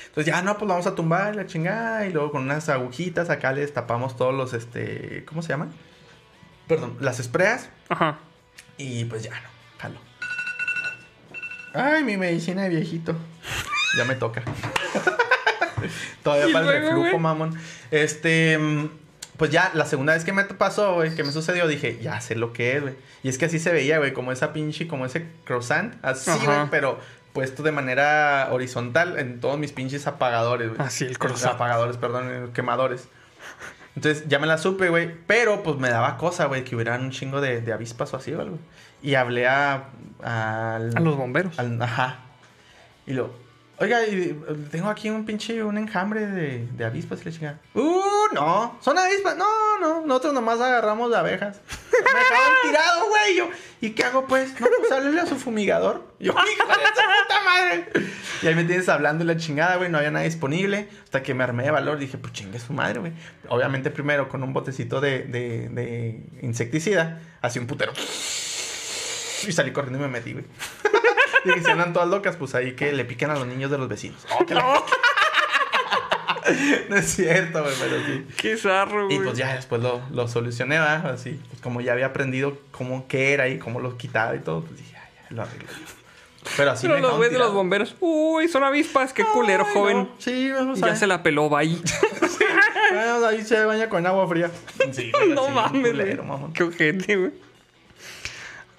Entonces, 0.06 0.26
ya, 0.26 0.42
no, 0.42 0.52
pues 0.54 0.62
lo 0.62 0.68
vamos 0.68 0.86
a 0.86 0.94
tumbar, 0.94 1.34
la 1.34 1.46
chingada. 1.46 2.06
Y 2.06 2.12
luego 2.12 2.30
con 2.30 2.42
unas 2.42 2.68
agujitas 2.68 3.30
acá 3.30 3.52
les 3.52 3.72
tapamos 3.72 4.16
todos 4.16 4.34
los, 4.34 4.52
este, 4.52 5.24
¿cómo 5.24 5.42
se 5.42 5.48
llaman? 5.48 5.72
Perdón, 6.68 6.96
las 7.00 7.20
espreas. 7.20 7.70
Ajá. 7.88 8.18
Y 8.76 9.04
pues 9.04 9.22
ya, 9.22 9.30
no, 9.30 9.48
jalo. 9.78 9.98
Ay, 11.74 12.04
mi 12.04 12.16
medicina 12.16 12.62
de 12.62 12.68
viejito. 12.70 13.14
Ya 13.96 14.04
me 14.04 14.14
toca. 14.14 14.42
Todavía 16.22 16.48
¿Y 16.48 16.52
para 16.52 16.66
el 16.76 16.82
reflujo, 16.82 17.18
mamón. 17.18 17.58
Este, 17.90 18.58
mm, 18.58 18.88
pues 19.36 19.50
ya, 19.50 19.70
la 19.74 19.86
segunda 19.86 20.12
vez 20.14 20.24
que 20.24 20.32
me 20.32 20.44
pasó, 20.44 20.94
güey, 20.94 21.14
que 21.14 21.24
me 21.24 21.32
sucedió, 21.32 21.66
dije, 21.66 21.98
ya 22.00 22.20
sé 22.20 22.34
lo 22.36 22.52
que 22.52 22.76
es, 22.76 22.82
güey. 22.82 22.94
Y 23.22 23.28
es 23.28 23.38
que 23.38 23.46
así 23.46 23.58
se 23.58 23.72
veía, 23.72 23.98
güey, 23.98 24.12
como 24.12 24.32
esa 24.32 24.52
pinche, 24.52 24.86
como 24.86 25.06
ese 25.06 25.26
croissant, 25.44 25.94
así, 26.02 26.30
güey, 26.30 26.58
pero 26.70 26.98
puesto 27.32 27.62
de 27.64 27.72
manera 27.72 28.48
horizontal 28.52 29.18
en 29.18 29.40
todos 29.40 29.58
mis 29.58 29.72
pinches 29.72 30.06
apagadores, 30.06 30.68
güey. 30.68 30.80
Ah, 30.80 30.88
sí, 30.90 31.04
el 31.04 31.18
croissant. 31.18 31.54
Apagadores, 31.54 31.96
perdón, 31.96 32.28
eh, 32.30 32.46
quemadores. 32.54 33.08
Entonces 33.96 34.24
ya 34.28 34.38
me 34.38 34.46
la 34.46 34.58
supe, 34.58 34.88
güey. 34.88 35.10
Pero 35.26 35.62
pues 35.62 35.76
me 35.78 35.88
daba 35.88 36.16
cosa, 36.16 36.46
güey, 36.46 36.64
que 36.64 36.74
hubieran 36.76 37.02
un 37.02 37.10
chingo 37.10 37.40
de, 37.40 37.60
de 37.60 37.72
avispas 37.72 38.12
o 38.14 38.16
así 38.16 38.32
o 38.32 38.40
algo. 38.40 38.58
Y 39.02 39.14
hablé 39.16 39.46
a. 39.48 39.84
al- 40.22 40.96
A 40.96 41.00
los 41.00 41.16
bomberos. 41.16 41.58
al- 41.58 41.80
ajá. 41.82 42.18
Y 43.06 43.12
lo. 43.12 43.34
Oiga, 43.84 44.06
y, 44.06 44.14
eh, 44.14 44.36
tengo 44.70 44.88
aquí 44.88 45.10
un 45.10 45.26
pinche, 45.26 45.62
un 45.62 45.76
enjambre 45.76 46.26
de, 46.26 46.66
de 46.72 46.84
avispas 46.86 47.20
y 47.20 47.24
le 47.26 47.32
chinga. 47.32 47.60
Uh, 47.74 48.32
no, 48.32 48.78
son 48.80 48.98
avispas. 48.98 49.36
No, 49.36 49.78
no, 49.78 50.06
nosotros 50.06 50.32
nomás 50.32 50.58
agarramos 50.58 51.10
de 51.10 51.18
abejas. 51.18 51.60
Me 51.92 52.18
dejaron 52.18 52.52
tirado, 52.62 53.08
güey. 53.08 53.50
¿y 53.82 53.90
qué 53.90 54.04
hago 54.04 54.26
pues? 54.26 54.58
No, 54.58 54.66
pues 54.78 54.90
háblele 54.90 55.20
a 55.20 55.26
su 55.26 55.36
fumigador. 55.36 56.02
Yo, 56.18 56.32
hijo 56.32 56.66
de 56.66 56.74
su 56.74 57.02
puta 57.28 57.42
madre. 57.44 57.88
Y 58.42 58.46
ahí 58.46 58.54
me 58.54 58.64
tienes 58.64 58.88
hablando 58.88 59.22
la 59.24 59.36
chingada, 59.36 59.76
güey. 59.76 59.90
No 59.90 59.98
había 59.98 60.10
nada 60.10 60.24
disponible. 60.24 60.88
Hasta 61.04 61.22
que 61.22 61.34
me 61.34 61.44
armé 61.44 61.64
de 61.64 61.70
valor. 61.70 61.98
Dije, 61.98 62.16
pues 62.16 62.32
chingue 62.32 62.58
su 62.58 62.72
madre, 62.72 63.00
güey. 63.00 63.12
Obviamente, 63.48 63.90
primero 63.90 64.30
con 64.30 64.42
un 64.42 64.54
botecito 64.54 65.02
de, 65.02 65.24
de, 65.24 65.68
de 65.68 66.22
insecticida. 66.40 67.20
Así 67.42 67.58
un 67.58 67.66
putero. 67.66 67.92
Y 69.46 69.52
salí 69.52 69.72
corriendo 69.72 69.98
y 69.98 70.02
me 70.02 70.08
metí, 70.08 70.32
güey. 70.32 70.46
Dije, 71.44 71.62
si 71.62 71.70
andan 71.70 71.92
todas 71.92 72.08
locas, 72.08 72.36
pues 72.36 72.54
ahí 72.54 72.74
que 72.74 72.92
le 72.92 73.04
piquen 73.04 73.30
a 73.30 73.34
los 73.34 73.46
niños 73.46 73.70
de 73.70 73.78
los 73.78 73.88
vecinos. 73.88 74.24
Oh, 74.38 74.44
que 74.46 74.54
la- 74.54 74.64
no 76.88 76.96
es 76.96 77.06
cierto, 77.06 77.62
güey, 77.62 77.74
pero 77.80 77.96
sí. 78.06 78.26
Qué 78.36 78.56
zarro, 78.56 79.10
Y 79.10 79.16
güey. 79.16 79.28
pues 79.28 79.38
ya 79.38 79.54
después 79.54 79.82
lo, 79.82 80.02
lo 80.10 80.28
solucioné, 80.28 80.78
¿verdad? 80.78 81.12
Así, 81.12 81.40
pues 81.48 81.60
como 81.62 81.80
ya 81.80 81.92
había 81.92 82.06
aprendido 82.06 82.58
cómo 82.70 83.06
qué 83.08 83.32
era 83.32 83.48
y 83.48 83.58
cómo 83.58 83.80
lo 83.80 83.96
quitaba 83.96 84.34
y 84.36 84.40
todo, 84.40 84.62
pues 84.62 84.76
dije, 84.78 84.92
ya, 84.92 85.10
ya, 85.30 85.36
lo 85.36 85.42
arreglé. 85.42 85.66
Pero 86.58 86.72
así 86.72 86.82
Pero 86.86 86.96
me 86.96 87.00
los 87.00 87.16
güeyes 87.16 87.32
de 87.32 87.38
los 87.38 87.54
bomberos. 87.54 87.96
Uy, 88.00 88.48
son 88.48 88.64
avispas. 88.64 89.14
Qué 89.14 89.24
culero, 89.24 89.64
joven. 89.64 89.96
no. 89.98 90.08
Sí, 90.18 90.50
vamos 90.50 90.78
Y 90.78 90.84
a 90.84 90.88
ya 90.88 90.96
se 90.96 91.06
la 91.06 91.22
peló, 91.22 91.48
bye. 91.48 91.78
Bueno, 92.92 93.26
ahí 93.26 93.42
se 93.42 93.64
baña 93.64 93.88
con 93.88 94.06
agua 94.06 94.28
fría. 94.28 94.50
Sí, 94.92 95.10
no 95.30 95.46
sí, 95.46 95.52
mames, 95.52 95.90
culero, 95.92 96.22
mamón. 96.22 96.52
Qué 96.52 96.62
ojete, 96.64 97.16
güey. 97.16 97.32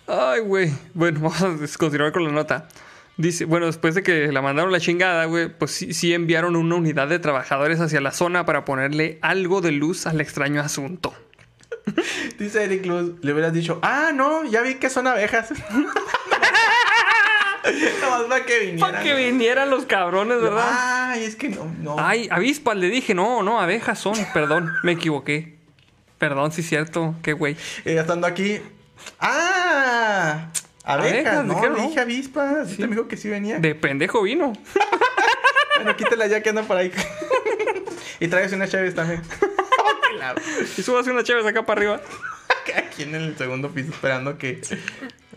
Ay, 0.07 0.41
güey. 0.41 0.71
Bueno, 0.93 1.19
vamos 1.23 1.41
a 1.41 1.77
continuar 1.77 2.11
con 2.11 2.23
la 2.23 2.31
nota. 2.31 2.67
Dice, 3.17 3.45
bueno, 3.45 3.65
después 3.67 3.95
de 3.95 4.03
que 4.03 4.31
la 4.31 4.41
mandaron 4.41 4.71
la 4.73 4.79
chingada, 4.79 5.25
güey, 5.25 5.47
pues 5.47 5.71
sí, 5.71 5.93
sí 5.93 6.13
enviaron 6.13 6.57
una 6.57 6.75
unidad 6.75 7.07
de 7.07 7.17
trabajadores 7.19 7.79
hacia 7.79 8.01
la 8.01 8.11
zona 8.11 8.45
para 8.45 8.65
ponerle 8.65 9.19
algo 9.21 9.61
de 9.61 9.71
luz 9.71 10.05
al 10.05 10.19
extraño 10.19 10.59
asunto. 10.61 11.13
Dice 12.37 12.65
Eric 12.65 12.85
Luz, 12.85 13.13
le 13.21 13.31
hubieras 13.31 13.53
dicho, 13.53 13.79
ah, 13.83 14.11
no, 14.13 14.43
ya 14.43 14.61
vi 14.61 14.75
que 14.75 14.89
son 14.89 15.07
abejas. 15.07 15.53
Nomás 18.01 18.23
para 18.23 18.45
que 18.45 18.59
vinieran. 18.59 18.91
Para 18.91 19.01
que 19.03 19.15
vinieran 19.15 19.69
los 19.69 19.85
cabrones, 19.85 20.41
¿verdad? 20.41 20.67
Ay, 20.69 21.23
es 21.23 21.35
que 21.35 21.49
no, 21.49 21.73
no. 21.79 21.95
Ay, 21.97 22.27
avispas, 22.29 22.77
le 22.77 22.89
dije, 22.89 23.15
no, 23.15 23.41
no, 23.43 23.59
abejas 23.59 23.97
son. 23.97 24.15
Perdón, 24.33 24.71
me 24.83 24.91
equivoqué. 24.91 25.55
Perdón, 26.19 26.51
sí 26.51 26.61
es 26.61 26.69
cierto. 26.69 27.15
Qué 27.23 27.33
güey. 27.33 27.55
Ya 27.83 28.01
estando 28.01 28.27
aquí. 28.27 28.59
¡Ah! 29.19 30.49
Abejas, 30.83 31.13
Abejas, 31.13 31.45
no, 31.45 31.53
dijeron, 31.55 31.75
le 31.75 31.81
¿no? 31.81 31.87
dije 31.87 31.99
avispas. 31.99 32.69
Sí. 32.69 32.81
me 32.81 32.95
dijo 32.95 33.07
que 33.07 33.17
sí 33.17 33.27
venía. 33.29 33.59
De 33.59 33.75
pendejo 33.75 34.21
vino. 34.21 34.53
Bueno, 35.77 35.97
quítala 35.97 36.25
ya 36.27 36.41
que 36.41 36.49
anda 36.49 36.63
por 36.63 36.77
ahí. 36.77 36.89
y 38.21 38.29
tráigase 38.29 38.55
una 38.55 38.65
Chaves 38.65 38.95
también. 38.95 39.21
Y 40.77 40.81
subas 40.81 41.05
una 41.07 41.23
chévere 41.23 41.47
acá 41.47 41.65
para 41.65 41.79
arriba. 41.79 42.01
Aquí 42.75 43.03
en 43.03 43.13
el 43.13 43.37
segundo 43.37 43.69
piso 43.71 43.91
esperando 43.91 44.37
que... 44.37 44.61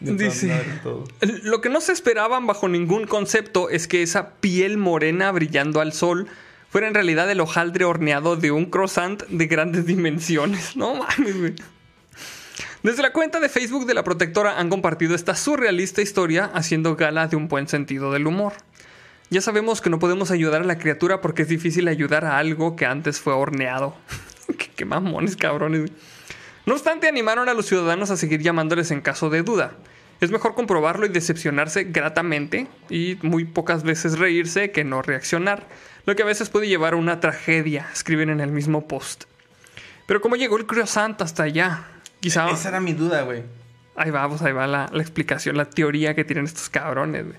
Dice-. 0.00 0.62
Lo 1.42 1.60
que 1.60 1.68
no 1.68 1.80
se 1.80 1.92
esperaban 1.92 2.46
bajo 2.46 2.68
ningún 2.68 3.06
concepto 3.06 3.68
es 3.68 3.88
que 3.88 4.02
esa 4.02 4.34
piel 4.34 4.78
morena 4.78 5.32
brillando 5.32 5.80
al 5.80 5.92
sol 5.92 6.28
fuera 6.70 6.86
en 6.86 6.94
realidad 6.94 7.30
el 7.30 7.40
hojaldre 7.40 7.84
horneado 7.84 8.36
de 8.36 8.52
un 8.52 8.66
croissant 8.66 9.24
de 9.26 9.46
grandes 9.46 9.86
dimensiones. 9.86 10.76
No 10.76 10.94
mames, 10.94 11.38
güey. 11.38 11.54
Desde 12.82 13.02
la 13.02 13.12
cuenta 13.12 13.40
de 13.40 13.48
Facebook 13.48 13.86
de 13.86 13.94
la 13.94 14.04
protectora 14.04 14.60
han 14.60 14.70
compartido 14.70 15.16
esta 15.16 15.34
surrealista 15.34 16.00
historia 16.00 16.48
haciendo 16.54 16.94
gala 16.94 17.26
de 17.26 17.34
un 17.34 17.48
buen 17.48 17.66
sentido 17.66 18.12
del 18.12 18.28
humor. 18.28 18.52
Ya 19.30 19.40
sabemos 19.40 19.80
que 19.80 19.90
no 19.90 19.98
podemos 19.98 20.30
ayudar 20.30 20.62
a 20.62 20.64
la 20.64 20.78
criatura 20.78 21.20
porque 21.20 21.42
es 21.42 21.48
difícil 21.48 21.88
ayudar 21.88 22.24
a 22.24 22.38
algo 22.38 22.76
que 22.76 22.86
antes 22.86 23.18
fue 23.18 23.32
horneado. 23.32 23.96
qué, 24.76 24.84
mamones, 24.84 25.36
cabrones. 25.36 25.90
No 26.66 26.74
obstante, 26.74 27.08
animaron 27.08 27.48
a 27.48 27.54
los 27.54 27.66
ciudadanos 27.66 28.12
a 28.12 28.16
seguir 28.16 28.42
llamándoles 28.42 28.92
en 28.92 29.00
caso 29.00 29.28
de 29.28 29.42
duda. 29.42 29.72
Es 30.20 30.30
mejor 30.30 30.54
comprobarlo 30.54 31.04
y 31.04 31.08
decepcionarse 31.08 31.84
gratamente 31.84 32.68
y 32.88 33.18
muy 33.22 33.44
pocas 33.44 33.82
veces 33.82 34.20
reírse 34.20 34.70
que 34.70 34.84
no 34.84 35.02
reaccionar. 35.02 35.66
lo 36.06 36.14
que 36.14 36.22
a 36.22 36.26
veces 36.26 36.48
puede 36.48 36.68
llevar 36.68 36.94
a 36.94 36.96
una 36.96 37.18
tragedia, 37.18 37.88
escriben 37.92 38.30
en 38.30 38.40
el 38.40 38.52
mismo 38.52 38.86
post. 38.86 39.24
Pero 40.06 40.20
¿cómo 40.20 40.36
llegó 40.36 40.56
el 40.56 40.64
croissant 40.64 41.20
hasta 41.20 41.42
allá? 41.42 41.84
Quizá... 42.20 42.50
Esa 42.50 42.68
era 42.68 42.80
mi 42.80 42.92
duda, 42.92 43.22
güey. 43.22 43.42
Ahí 43.96 44.10
vamos, 44.10 44.42
ahí 44.42 44.52
va 44.52 44.66
la, 44.66 44.88
la 44.92 45.02
explicación, 45.02 45.56
la 45.56 45.64
teoría 45.64 46.14
que 46.14 46.24
tienen 46.24 46.44
estos 46.44 46.68
cabrones, 46.68 47.26
güey. 47.26 47.38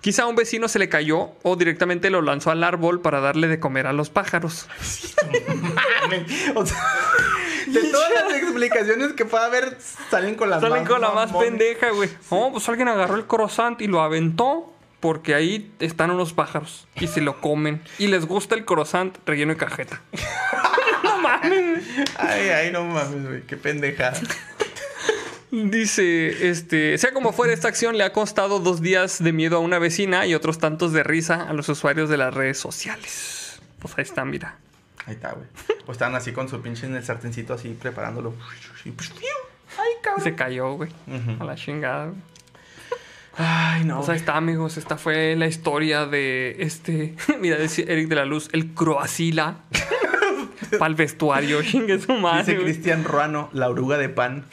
Quizá 0.00 0.22
a 0.22 0.26
un 0.26 0.36
vecino 0.36 0.68
se 0.68 0.78
le 0.78 0.88
cayó 0.88 1.32
o 1.42 1.56
directamente 1.56 2.10
lo 2.10 2.22
lanzó 2.22 2.52
al 2.52 2.62
árbol 2.62 3.00
para 3.00 3.20
darle 3.20 3.48
de 3.48 3.58
comer 3.58 3.88
a 3.88 3.92
los 3.92 4.08
pájaros. 4.08 4.68
o 6.54 6.64
sea, 6.64 6.78
de 7.66 7.82
todas 7.90 8.12
las 8.12 8.34
explicaciones 8.34 9.14
que 9.14 9.24
pueda 9.24 9.46
haber, 9.46 9.76
salen 10.08 10.36
con 10.36 10.50
la 10.50 10.60
Salen 10.60 10.82
más 10.82 10.88
con 10.88 11.00
la 11.00 11.10
más 11.10 11.32
pendeja, 11.32 11.90
güey. 11.90 12.08
Oh, 12.28 12.52
pues 12.52 12.68
alguien 12.68 12.86
agarró 12.86 13.16
el 13.16 13.26
croissant 13.26 13.80
y 13.80 13.88
lo 13.88 14.00
aventó 14.00 14.72
porque 15.00 15.34
ahí 15.34 15.74
están 15.80 16.12
unos 16.12 16.32
pájaros 16.32 16.86
y 16.94 17.08
se 17.08 17.20
lo 17.20 17.40
comen. 17.40 17.82
Y 17.98 18.06
les 18.06 18.26
gusta 18.26 18.54
el 18.54 18.64
croissant 18.64 19.16
relleno 19.26 19.54
de 19.54 19.58
cajeta. 19.58 20.02
no 21.16 21.22
mames. 21.22 21.84
Ay, 22.18 22.48
ay, 22.48 22.72
no 22.72 22.84
mames, 22.84 23.26
güey. 23.26 23.42
Qué 23.42 23.56
pendejada. 23.56 24.20
Dice, 25.50 26.50
este, 26.50 26.98
sea 26.98 27.12
como 27.12 27.32
fuera, 27.32 27.54
esta 27.54 27.68
acción 27.68 27.96
le 27.96 28.04
ha 28.04 28.12
costado 28.12 28.58
dos 28.58 28.82
días 28.82 29.22
de 29.22 29.32
miedo 29.32 29.56
a 29.56 29.60
una 29.60 29.78
vecina 29.78 30.26
y 30.26 30.34
otros 30.34 30.58
tantos 30.58 30.92
de 30.92 31.02
risa 31.02 31.48
a 31.48 31.52
los 31.52 31.68
usuarios 31.68 32.10
de 32.10 32.16
las 32.16 32.34
redes 32.34 32.58
sociales. 32.58 33.60
Pues 33.78 33.94
ahí 33.96 34.02
está, 34.02 34.24
mira. 34.24 34.56
Ahí 35.06 35.14
está, 35.14 35.32
güey. 35.32 35.46
O 35.86 35.92
estaban 35.92 36.14
así 36.16 36.32
con 36.32 36.48
su 36.48 36.60
pinche 36.60 36.86
en 36.86 36.96
el 36.96 37.04
sartencito 37.04 37.54
así 37.54 37.68
preparándolo. 37.80 38.34
Ay, 38.84 38.92
cabrón. 40.02 40.24
Se 40.24 40.34
cayó, 40.34 40.72
güey. 40.72 40.90
A 41.38 41.44
la 41.44 41.54
chingada. 41.54 42.06
güey. 42.06 42.20
Ay, 43.38 43.84
no. 43.84 43.98
Pues 43.98 44.08
ahí 44.08 44.16
está, 44.16 44.36
amigos. 44.36 44.76
Esta 44.76 44.96
fue 44.96 45.36
la 45.36 45.46
historia 45.46 46.06
de 46.06 46.56
este. 46.58 47.14
Mira, 47.40 47.56
dice 47.56 47.84
Eric 47.86 48.08
de 48.08 48.16
la 48.16 48.24
Luz, 48.24 48.48
el 48.52 48.74
croacila. 48.74 49.58
Para 50.78 50.86
el 50.86 50.94
vestuario, 50.94 51.62
chingue 51.64 52.00
su 52.00 52.12
madre. 52.14 52.54
Dice. 52.54 52.64
Cristian 52.64 53.04
Ruano, 53.04 53.48
la 53.52 53.68
oruga 53.68 53.98
de 53.98 54.08
pan. 54.08 54.44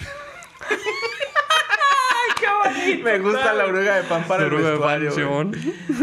Me 3.03 3.19
gusta 3.19 3.53
la 3.53 3.65
oruga 3.65 3.95
de 3.95 4.03
pan 4.03 4.23
para 4.27 4.41
La 4.41 4.47
oruga 4.47 4.69
el 4.69 4.76
de 4.76 4.80
pan, 4.80 5.01
vestuario. 5.01 5.51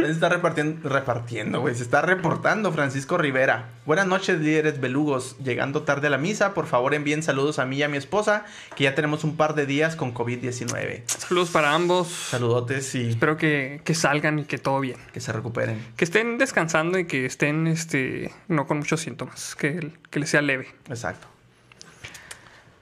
Se 0.07 0.11
está 0.11 0.29
repartiendo, 0.29 0.89
repartiendo, 0.89 1.61
güey. 1.61 1.75
Se 1.75 1.83
está 1.83 2.03
reportando 2.03 2.73
Francisco 2.73 3.19
Rivera. 3.19 3.69
Buenas 3.87 4.07
noches, 4.07 4.41
líderes 4.41 4.81
belugos. 4.81 5.37
Llegando 5.43 5.83
tarde 5.83 6.07
a 6.07 6.11
la 6.11 6.19
misa, 6.19 6.55
por 6.55 6.67
favor 6.67 6.95
envíen 6.95 7.23
saludos 7.23 7.59
a 7.59 7.67
mí 7.67 7.77
y 7.79 7.83
a 7.83 7.89
mi 7.89 7.97
esposa, 7.97 8.45
que 8.77 8.85
ya 8.85 8.95
tenemos 8.95 9.25
un 9.25 9.37
par 9.37 9.55
de 9.55 9.67
días 9.67 9.97
con 9.97 10.15
COVID-19. 10.15 11.03
Saludos 11.07 11.51
para 11.51 11.75
ambos. 11.75 12.09
Saludotes 12.09 12.95
y 12.95 13.09
Espero 13.11 13.37
que, 13.37 13.81
que 13.85 13.95
salgan 13.95 14.39
y 14.39 14.45
que 14.45 14.59
todo 14.59 14.81
bien. 14.81 14.97
que 15.13 15.21
se 15.21 15.33
recuperen. 15.33 15.85
Que 15.97 16.05
estén 16.05 16.39
descansando 16.39 16.99
y 16.99 17.07
que 17.07 17.27
estén, 17.27 17.67
este, 17.67 18.33
no 18.49 18.67
con 18.67 18.79
muchos 18.79 19.01
síntomas. 19.01 19.55
Que, 19.57 19.91
que 20.11 20.21
les 20.21 20.31
sea 20.31 20.43
leve. 20.43 20.69
Exacto. 20.89 21.27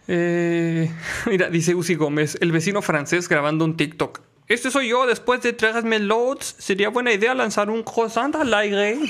Eh, 0.09 0.91
mira, 1.27 1.51
dice 1.51 1.75
Uzi 1.75 1.95
Gómez, 1.95 2.39
el 2.41 2.51
vecino 2.51 2.81
francés 2.83 3.29
grabando 3.29 3.65
un 3.67 3.77
TikTok. 3.77 4.21
Este 4.49 4.71
soy 4.71 4.89
yo, 4.89 5.07
después 5.07 5.43
de 5.43 5.53
traerme 5.53 5.99
loads, 5.99 6.57
sería 6.59 6.89
buena 6.89 7.13
idea 7.13 7.35
lanzar 7.35 7.69
un 7.69 7.83
croissant 7.83 8.35
al 8.35 8.53
aire. 8.55 8.99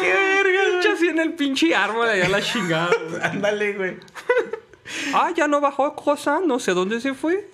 ¡Qué 0.00 0.12
verga! 0.12 0.60
Pinche 0.70 0.88
así 0.92 1.08
en 1.08 1.18
el 1.18 1.32
pinche 1.34 1.74
árbol 1.74 2.08
allá 2.08 2.28
la 2.28 2.40
chingada. 2.40 2.90
Ándale, 3.22 3.72
güey. 3.72 3.96
Ah, 5.12 5.32
ya 5.34 5.48
no 5.48 5.60
bajó 5.60 5.86
el 5.86 5.94
croissant, 5.94 6.46
no 6.46 6.60
sé 6.60 6.72
dónde 6.74 7.00
se 7.00 7.14
fue. 7.14 7.50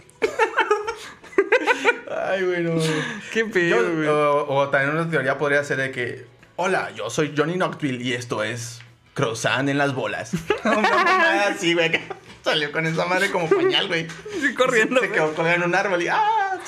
Ay, 2.10 2.42
güey, 2.44 2.62
no. 2.62 2.72
Qué 3.32 3.46
pedo, 3.46 3.94
güey. 3.94 4.06
o, 4.06 4.46
o 4.48 4.68
también 4.68 4.94
una 4.94 5.08
teoría 5.08 5.38
podría 5.38 5.64
ser 5.64 5.78
de 5.78 5.90
que, 5.90 6.26
hola, 6.56 6.90
yo 6.94 7.08
soy 7.08 7.32
Johnny 7.34 7.54
Knoxville 7.54 8.02
y 8.02 8.12
esto 8.12 8.42
es 8.42 8.82
croissant 9.14 9.68
en 9.68 9.78
las 9.78 9.94
bolas. 9.94 10.32
Una 10.64 11.46
así, 11.48 11.74
güey. 11.74 12.00
Salió 12.42 12.72
con 12.72 12.86
esa 12.86 13.04
madre 13.06 13.30
como 13.30 13.48
pañal, 13.48 13.88
güey. 13.88 14.06
Sí, 14.40 14.54
corriendo. 14.54 15.00
Se 15.00 15.06
güey. 15.08 15.12
quedó 15.18 15.34
colgado 15.34 15.56
en 15.56 15.62
un 15.64 15.74
árbol 15.74 16.02
y 16.02 16.08
¡ah! 16.08 16.58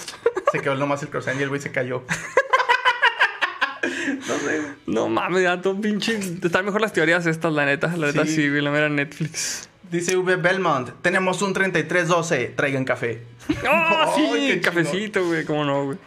Se 0.53 0.61
quedó 0.61 0.75
nomás 0.77 1.03
el 1.03 1.09
croissant 1.09 1.39
y 1.41 1.43
el 1.43 1.49
güey 1.49 1.61
se 1.61 1.73
cayó. 1.73 2.05
no 4.29 4.35
sé. 4.39 4.59
güey. 4.61 4.73
No 4.87 5.09
mames, 5.09 5.43
ya 5.43 5.61
todo 5.61 5.81
pinche. 5.81 6.17
Están 6.43 6.65
mejor 6.65 6.81
las 6.81 6.93
teorías 6.93 7.27
estas, 7.27 7.53
la 7.53 7.65
neta. 7.67 7.89
La 7.97 8.07
neta 8.09 8.25
Sí. 8.27 8.37
sí, 8.37 8.49
güey, 8.49 8.61
la 8.63 8.71
mera 8.71 8.89
Netflix. 8.89 9.69
Dice 9.91 10.17
V. 10.17 10.37
Belmont, 10.37 10.91
tenemos 11.03 11.43
un 11.43 11.53
3312, 11.53 12.55
traigan 12.57 12.85
café. 12.85 13.23
¡Ah, 13.69 14.13
Ay, 14.17 14.23
sí! 14.33 14.47
qué 14.49 14.61
cafecito, 14.61 15.25
güey, 15.27 15.45
cómo 15.45 15.65
no, 15.65 15.85
güey. 15.85 15.99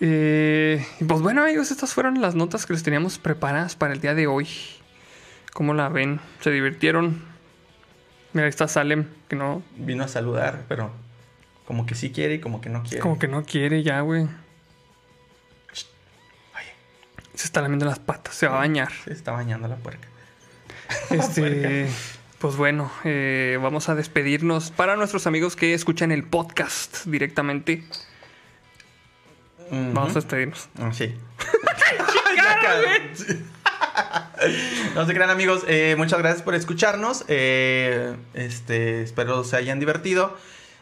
Eh, 0.00 0.86
pues 1.06 1.20
bueno, 1.20 1.42
amigos, 1.42 1.70
estas 1.72 1.92
fueron 1.92 2.20
las 2.20 2.34
notas 2.34 2.66
que 2.66 2.72
les 2.74 2.82
teníamos 2.82 3.18
preparadas 3.18 3.74
para 3.74 3.94
el 3.94 4.00
día 4.00 4.14
de 4.14 4.26
hoy. 4.26 4.46
¿Cómo 5.58 5.74
la 5.74 5.88
ven? 5.88 6.20
¿Se 6.40 6.52
divirtieron? 6.52 7.20
Mira, 8.32 8.44
ahí 8.44 8.48
está 8.48 8.68
Salem, 8.68 9.06
que 9.26 9.34
no, 9.34 9.64
Vino 9.74 10.04
a 10.04 10.08
saludar, 10.08 10.62
pero 10.68 10.92
como 11.64 11.84
que 11.84 11.96
sí 11.96 12.12
quiere 12.12 12.34
y 12.34 12.38
como 12.38 12.60
que 12.60 12.68
no 12.68 12.84
quiere. 12.84 13.00
como 13.00 13.18
que 13.18 13.26
no 13.26 13.42
quiere 13.42 13.82
ya, 13.82 14.00
güey. 14.02 14.22
Oye, 14.22 14.30
Se 17.34 17.46
está 17.46 17.60
lamiendo 17.60 17.86
las 17.86 17.98
patas, 17.98 18.36
se 18.36 18.46
va 18.46 18.54
a 18.54 18.58
bañar. 18.58 18.92
se 19.02 19.12
está 19.12 19.32
bañando 19.32 19.66
la 19.66 19.74
puerca. 19.74 20.06
Este, 21.10 21.88
pues 22.38 22.54
bueno, 22.54 22.92
eh, 23.02 23.58
vamos 23.60 23.88
a 23.88 23.96
despedirnos 23.96 24.70
para 24.70 24.94
nuestros 24.94 25.26
amigos 25.26 25.56
que 25.56 25.74
escuchan 25.74 26.12
el 26.12 26.22
podcast 26.22 27.04
directamente. 27.06 27.82
Vamos 29.72 30.12
a 30.12 30.20
despedirnos. 30.20 30.68
Ah, 30.78 30.92
sí. 30.92 31.16
No 34.94 35.06
se 35.06 35.14
crean 35.14 35.30
amigos, 35.30 35.64
eh, 35.68 35.94
muchas 35.98 36.18
gracias 36.20 36.42
por 36.42 36.54
escucharnos. 36.54 37.24
eh, 37.28 38.16
este, 38.34 39.02
espero 39.02 39.44
se 39.44 39.56
hayan 39.56 39.78
divertido. 39.80 40.36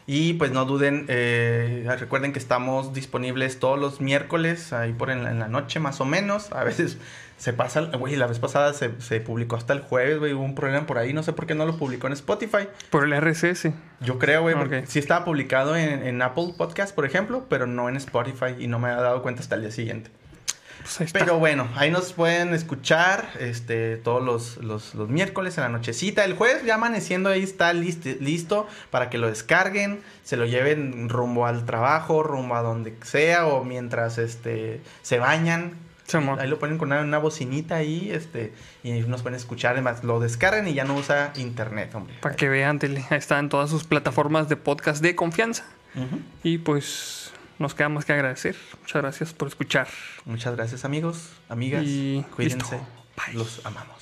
Y 0.09 0.33
pues 0.35 0.51
no 0.51 0.63
duden, 0.63 1.05
eh, 1.09 1.85
recuerden 1.99 2.31
que 2.31 2.39
estamos 2.39 2.93
disponibles 2.93 3.59
todos 3.59 3.77
los 3.77 3.99
miércoles, 3.99 4.71
ahí 4.71 4.93
por 4.93 5.09
en 5.09 5.21
la, 5.25 5.31
en 5.31 5.39
la 5.39 5.49
noche 5.49 5.81
más 5.81 5.99
o 5.99 6.05
menos. 6.05 6.49
A 6.53 6.63
veces 6.63 6.97
se 7.37 7.51
pasa, 7.51 7.81
güey, 7.81 8.15
la 8.15 8.25
vez 8.25 8.39
pasada 8.39 8.71
se, 8.73 8.91
se 9.01 9.19
publicó 9.19 9.57
hasta 9.57 9.73
el 9.73 9.81
jueves, 9.81 10.17
güey, 10.19 10.31
hubo 10.31 10.45
un 10.45 10.55
problema 10.55 10.85
por 10.87 10.97
ahí, 10.97 11.11
no 11.11 11.23
sé 11.23 11.33
por 11.33 11.45
qué 11.45 11.55
no 11.55 11.65
lo 11.65 11.75
publicó 11.77 12.07
en 12.07 12.13
Spotify. 12.13 12.69
Por 12.89 13.03
el 13.03 13.21
RSS. 13.21 13.71
Yo 13.99 14.17
creo, 14.17 14.43
güey, 14.43 14.55
porque 14.55 14.77
Ok. 14.79 14.85
sí 14.87 14.97
estaba 14.99 15.25
publicado 15.25 15.75
en, 15.75 16.01
en 16.07 16.21
Apple 16.21 16.53
Podcast, 16.57 16.95
por 16.95 17.05
ejemplo, 17.05 17.45
pero 17.49 17.67
no 17.67 17.89
en 17.89 17.97
Spotify 17.97 18.55
y 18.57 18.67
no 18.67 18.79
me 18.79 18.87
había 18.87 19.01
dado 19.01 19.21
cuenta 19.21 19.41
hasta 19.41 19.55
el 19.55 19.61
día 19.63 19.71
siguiente. 19.71 20.09
Pues 20.87 21.01
ahí 21.01 21.05
está. 21.07 21.19
Pero 21.19 21.37
bueno, 21.37 21.67
ahí 21.75 21.91
nos 21.91 22.13
pueden 22.13 22.53
escuchar 22.53 23.29
este, 23.41 23.97
todos 23.97 24.23
los, 24.23 24.55
los- 24.63 24.95
los 24.95 25.09
miércoles 25.09 25.57
en 25.57 25.63
la 25.63 25.69
nochecita. 25.69 26.23
El 26.23 26.33
jueves 26.35 26.63
ya 26.63 26.75
amaneciendo 26.75 27.29
ahí 27.29 27.43
está 27.43 27.73
listo, 27.73 28.07
listo 28.21 28.67
para 28.89 29.09
que 29.09 29.17
lo 29.17 29.27
descarguen, 29.27 29.99
se 30.23 30.37
lo 30.37 30.45
lleven 30.45 31.09
rumbo 31.09 31.45
al 31.45 31.65
trabajo, 31.65 32.23
rumbo 32.23 32.55
a 32.55 32.61
donde 32.61 32.95
sea 33.03 33.47
o 33.47 33.65
mientras 33.65 34.17
este, 34.17 34.79
se 35.01 35.19
bañan. 35.19 35.73
Ahí 36.39 36.47
lo 36.47 36.57
ponen 36.57 36.77
con 36.77 36.89
una, 36.93 37.01
una 37.01 37.17
bocinita 37.17 37.75
ahí 37.75 38.09
este, 38.13 38.53
y 38.81 38.91
nos 39.01 39.23
pueden 39.23 39.35
escuchar. 39.35 39.73
Además, 39.73 40.05
lo 40.05 40.21
descargan 40.21 40.65
y 40.69 40.73
ya 40.73 40.85
no 40.85 40.95
usa 40.95 41.33
internet, 41.35 41.93
hombre. 41.95 42.15
Para 42.21 42.33
que 42.37 42.47
vean, 42.47 42.79
tele. 42.79 43.03
Ahí 43.09 43.17
están 43.17 43.49
todas 43.49 43.69
sus 43.69 43.83
plataformas 43.83 44.47
de 44.47 44.55
podcast 44.55 45.01
de 45.01 45.17
confianza. 45.17 45.65
Y 46.43 46.59
pues 46.59 47.33
nos 47.59 47.73
queda 47.75 47.89
más 47.89 48.05
que 48.05 48.13
agradecer. 48.13 48.55
Muchas 48.81 49.01
gracias 49.01 49.33
por 49.33 49.47
escuchar. 49.47 49.87
Muchas 50.25 50.55
gracias 50.55 50.85
amigos, 50.85 51.29
amigas. 51.49 51.83
Y 51.85 52.23
Cuídense. 52.35 52.57
listo. 52.57 52.87
Los 53.33 53.65
amamos. 53.65 53.96